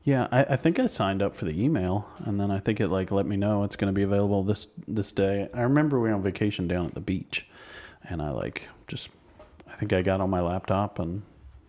Yeah, 0.04 0.28
I, 0.32 0.44
I 0.46 0.56
think 0.56 0.80
I 0.80 0.88
signed 0.88 1.22
up 1.22 1.36
for 1.36 1.46
the 1.46 1.62
email, 1.64 2.08
and 2.20 2.40
then 2.40 2.50
I 2.50 2.60
think 2.60 2.80
it 2.80 2.88
like 2.88 3.12
let 3.12 3.26
me 3.26 3.36
know 3.38 3.64
it's 3.64 3.76
going 3.76 3.94
to 3.94 3.96
be 3.96 4.02
available 4.04 4.44
this 4.44 4.68
this 4.88 5.12
day. 5.12 5.50
I 5.54 5.62
remember 5.62 6.00
we 6.00 6.10
were 6.10 6.16
on 6.16 6.24
vacation 6.24 6.68
down 6.68 6.86
at 6.86 6.94
the 6.96 7.02
beach, 7.02 7.46
and 8.10 8.22
I 8.22 8.30
like 8.32 8.68
just 8.88 9.10
I 9.72 9.76
think 9.76 9.92
I 9.94 10.02
got 10.02 10.22
on 10.22 10.30
my 10.30 10.42
laptop 10.42 11.00
and 11.00 11.22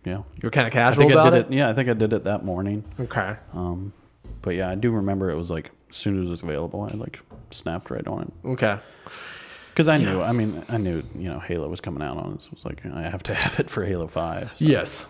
yeah, 0.05 0.23
You're 0.41 0.51
kind 0.51 0.65
of 0.67 0.73
casual 0.73 1.03
I 1.03 1.07
think 1.07 1.17
I 1.17 1.21
about 1.21 1.29
did 1.31 1.39
it. 1.45 1.53
it. 1.53 1.57
Yeah, 1.57 1.69
I 1.69 1.73
think 1.73 1.89
I 1.89 1.93
did 1.93 2.11
it 2.13 2.23
that 2.23 2.43
morning. 2.45 2.83
Okay. 2.99 3.35
Um, 3.53 3.93
but 4.41 4.55
yeah, 4.55 4.69
I 4.69 4.75
do 4.75 4.91
remember 4.91 5.29
it 5.29 5.35
was 5.35 5.49
like 5.51 5.71
as 5.89 5.95
soon 5.95 6.19
as 6.19 6.27
it 6.27 6.29
was 6.29 6.43
available, 6.43 6.81
I 6.91 6.95
like 6.95 7.19
snapped 7.51 7.89
right 7.91 8.05
on 8.07 8.21
it 8.23 8.47
Okay. 8.47 8.77
because 9.71 9.87
I 9.87 9.97
knew. 9.97 10.21
I 10.21 10.31
mean, 10.31 10.63
I 10.69 10.77
knew 10.77 11.03
you 11.17 11.29
know 11.29 11.39
Halo 11.39 11.67
was 11.69 11.81
coming 11.81 12.01
out 12.03 12.17
on 12.17 12.31
it 12.31 12.35
this. 12.35 12.51
Was 12.51 12.65
like 12.65 12.85
I 12.85 13.03
have 13.03 13.23
to 13.23 13.33
have 13.43 13.59
it 13.59 13.69
for 13.69 13.85
Halo 13.85 14.07
Five. 14.07 14.53
so- 14.57 14.65
Yes. 14.65 15.05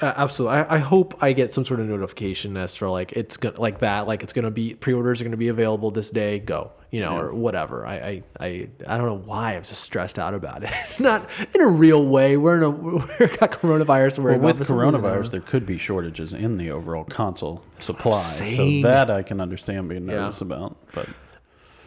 Uh, 0.00 0.12
absolutely. 0.16 0.58
I, 0.58 0.76
I 0.76 0.78
hope 0.78 1.20
I 1.20 1.32
get 1.32 1.52
some 1.52 1.64
sort 1.64 1.80
of 1.80 1.86
notification 1.88 2.56
as 2.56 2.76
for 2.76 2.88
like 2.88 3.10
it's 3.14 3.36
gonna 3.36 3.60
like 3.60 3.80
that, 3.80 4.06
like 4.06 4.22
it's 4.22 4.32
gonna 4.32 4.50
be 4.52 4.74
pre-orders 4.76 5.20
are 5.20 5.24
gonna 5.24 5.36
be 5.36 5.48
available 5.48 5.90
this 5.90 6.10
day. 6.10 6.38
Go, 6.38 6.70
you 6.90 7.00
know, 7.00 7.18
or 7.18 7.34
whatever. 7.34 7.86
I, 7.86 7.94
I 7.96 8.22
I 8.40 8.68
I 8.86 8.96
don't 8.96 9.06
know 9.06 9.18
why 9.18 9.54
I'm 9.56 9.62
just 9.62 9.82
stressed 9.82 10.18
out 10.18 10.34
about 10.34 10.62
it. 10.64 10.70
Not 11.00 11.28
in 11.54 11.60
a 11.60 11.66
real 11.68 12.04
way. 12.06 12.36
We're 12.36 12.56
in 12.56 12.62
a 12.62 12.70
we're 12.70 13.36
got 13.36 13.52
coronavirus. 13.52 14.18
Well, 14.20 14.34
about 14.34 14.42
with 14.44 14.58
for 14.58 14.64
some 14.64 14.78
reason. 14.78 15.00
coronavirus, 15.00 15.30
there 15.30 15.40
could 15.40 15.66
be 15.66 15.78
shortages 15.78 16.32
in 16.32 16.56
the 16.56 16.70
overall 16.70 17.04
console 17.04 17.62
supply. 17.78 18.18
So 18.18 18.44
that 18.82 19.10
I 19.10 19.22
can 19.22 19.40
understand 19.40 19.88
being 19.88 20.08
Yeah. 20.08 20.14
nervous 20.16 20.40
about. 20.40 20.76
But 20.94 21.08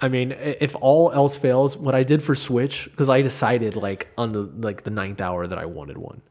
I 0.04 0.08
mean, 0.08 0.32
if 0.32 0.76
all 0.82 1.12
else 1.12 1.36
fails, 1.38 1.78
what 1.78 1.93
I 1.93 2.04
did 2.04 2.24
for 2.24 2.34
Switch 2.34 2.86
because 2.91 3.10
I 3.10 3.22
decided 3.22 3.76
like 3.76 4.08
on 4.18 4.32
the 4.32 4.41
like 4.41 4.84
the 4.84 4.89
ninth 4.91 5.22
hour 5.22 5.45
that 5.47 5.58
I 5.60 5.66
wanted 5.66 5.97
one, 5.97 6.22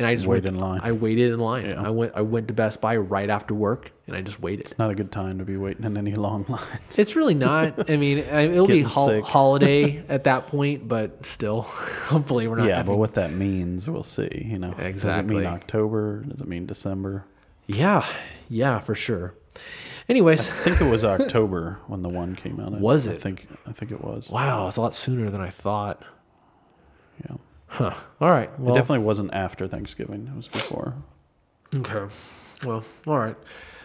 and 0.00 0.06
I 0.06 0.14
just 0.14 0.26
Wait 0.26 0.42
went, 0.44 0.54
in 0.56 0.60
line. 0.60 0.80
I 0.82 0.92
waited 0.92 1.30
in 1.32 1.38
line. 1.38 1.66
Yeah. 1.66 1.82
I 1.82 1.90
went 1.90 2.12
I 2.16 2.22
went 2.22 2.48
to 2.48 2.54
Best 2.54 2.80
Buy 2.80 2.96
right 2.96 3.28
after 3.28 3.54
work, 3.54 3.92
and 4.06 4.16
I 4.16 4.22
just 4.22 4.40
waited. 4.40 4.62
it's 4.64 4.78
not 4.78 4.90
a 4.90 4.94
good 4.94 5.12
time 5.12 5.38
to 5.38 5.44
be 5.44 5.56
waiting 5.56 5.84
in 5.84 5.96
any 5.96 6.14
long 6.14 6.44
lines. 6.48 6.98
It's 6.98 7.14
really 7.14 7.34
not. 7.34 7.90
I 7.90 7.96
mean, 7.96 8.18
it'll 8.18 8.66
be 8.66 8.82
Getting 8.82 8.88
sick. 8.88 9.24
holiday 9.24 10.02
at 10.08 10.24
that 10.24 10.46
point, 10.46 10.88
but 10.88 11.26
still, 11.26 11.60
hopefully 11.62 12.48
we're 12.48 12.56
not. 12.56 12.66
yeah, 12.68 12.76
having, 12.78 12.94
but 12.94 12.98
what 12.98 13.14
that 13.14 13.32
means, 13.32 13.88
we'll 13.88 14.02
see. 14.02 14.46
You 14.50 14.58
know, 14.58 14.74
exactly. 14.78 15.34
Does 15.34 15.42
it 15.42 15.44
mean 15.44 15.46
October? 15.46 16.22
Does 16.24 16.40
it 16.40 16.48
mean 16.48 16.64
December? 16.66 17.26
yeah, 17.66 18.04
yeah, 18.48 18.78
for 18.80 18.94
sure. 18.94 19.34
Anyways, 20.08 20.48
I 20.50 20.52
think 20.54 20.80
it 20.80 20.90
was 20.90 21.04
October 21.04 21.78
when 21.86 22.02
the 22.02 22.08
one 22.08 22.34
came 22.34 22.58
out. 22.58 22.74
I- 22.74 22.78
Was 22.78 23.06
I 23.06 23.12
it? 23.12 23.22
think 23.22 23.46
I 23.66 23.70
think 23.72 23.92
it 23.92 24.02
was. 24.02 24.28
wow, 24.30 24.66
it's 24.66 24.76
a 24.76 24.80
lot 24.80 24.94
sooner 24.94 25.30
than 25.30 25.40
I 25.40 25.50
thought. 25.50 26.02
Yeah, 27.28 27.36
Huh. 27.70 27.94
All 28.20 28.30
right. 28.30 28.58
Well, 28.58 28.74
it 28.74 28.78
definitely 28.78 29.04
wasn't 29.04 29.32
after 29.32 29.68
Thanksgiving. 29.68 30.26
It 30.26 30.36
was 30.36 30.48
before. 30.48 30.94
okay. 31.74 32.12
Well, 32.64 32.84
all 33.06 33.18
right. 33.18 33.36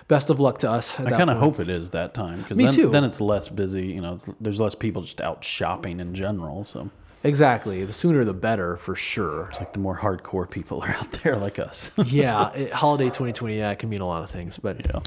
Best 0.07 0.29
of 0.29 0.39
luck 0.39 0.57
to 0.59 0.71
us. 0.71 0.99
At 0.99 1.13
I 1.13 1.17
kind 1.17 1.29
of 1.29 1.37
hope 1.37 1.59
it 1.59 1.69
is 1.69 1.91
that 1.91 2.13
time 2.13 2.41
because 2.41 2.57
then, 2.57 2.73
too. 2.73 2.89
then 2.89 3.03
it's 3.03 3.21
less 3.21 3.47
busy. 3.47 3.87
You 3.87 4.01
know, 4.01 4.19
there's 4.41 4.59
less 4.59 4.75
people 4.75 5.03
just 5.03 5.21
out 5.21 5.43
shopping 5.43 5.99
in 5.99 6.15
general. 6.15 6.63
So 6.65 6.89
Exactly. 7.23 7.85
The 7.85 7.93
sooner 7.93 8.23
the 8.23 8.33
better, 8.33 8.77
for 8.77 8.95
sure. 8.95 9.47
it's 9.49 9.59
like 9.59 9.73
the 9.73 9.79
more 9.79 9.97
hardcore 9.97 10.49
people 10.49 10.81
are 10.83 10.89
out 10.89 11.11
there 11.23 11.35
like 11.37 11.59
us. 11.59 11.91
yeah, 12.05 12.53
it, 12.53 12.73
holiday 12.73 13.05
2020, 13.05 13.57
yeah, 13.57 13.71
it 13.71 13.79
can 13.79 13.89
mean 13.89 14.01
a 14.01 14.07
lot 14.07 14.23
of 14.23 14.29
things, 14.29 14.59
but 14.59 14.85
yeah. 14.85 14.99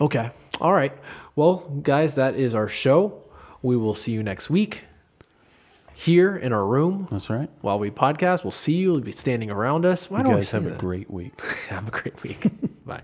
okay. 0.00 0.30
All 0.60 0.72
right. 0.72 0.92
Well, 1.34 1.80
guys, 1.82 2.14
that 2.14 2.36
is 2.36 2.54
our 2.54 2.68
show. 2.68 3.22
We 3.62 3.76
will 3.76 3.94
see 3.94 4.12
you 4.12 4.22
next 4.22 4.50
week 4.50 4.84
here 5.96 6.36
in 6.36 6.52
our 6.52 6.64
room 6.66 7.08
That's 7.10 7.30
right. 7.30 7.48
while 7.62 7.78
we 7.78 7.90
podcast. 7.90 8.44
We'll 8.44 8.50
see 8.50 8.74
you. 8.74 8.92
You'll 8.92 9.00
be 9.00 9.12
standing 9.12 9.50
around 9.50 9.86
us. 9.86 10.10
Why 10.10 10.18
You 10.18 10.24
don't 10.24 10.32
we 10.34 10.38
guys 10.40 10.48
say 10.50 10.58
have 10.58 10.66
a 10.66 10.70
that? 10.70 10.78
great 10.78 11.10
week. 11.10 11.40
Have 11.68 11.88
a 11.88 11.90
great 11.90 12.22
week. 12.22 12.46
Bye. 12.86 13.02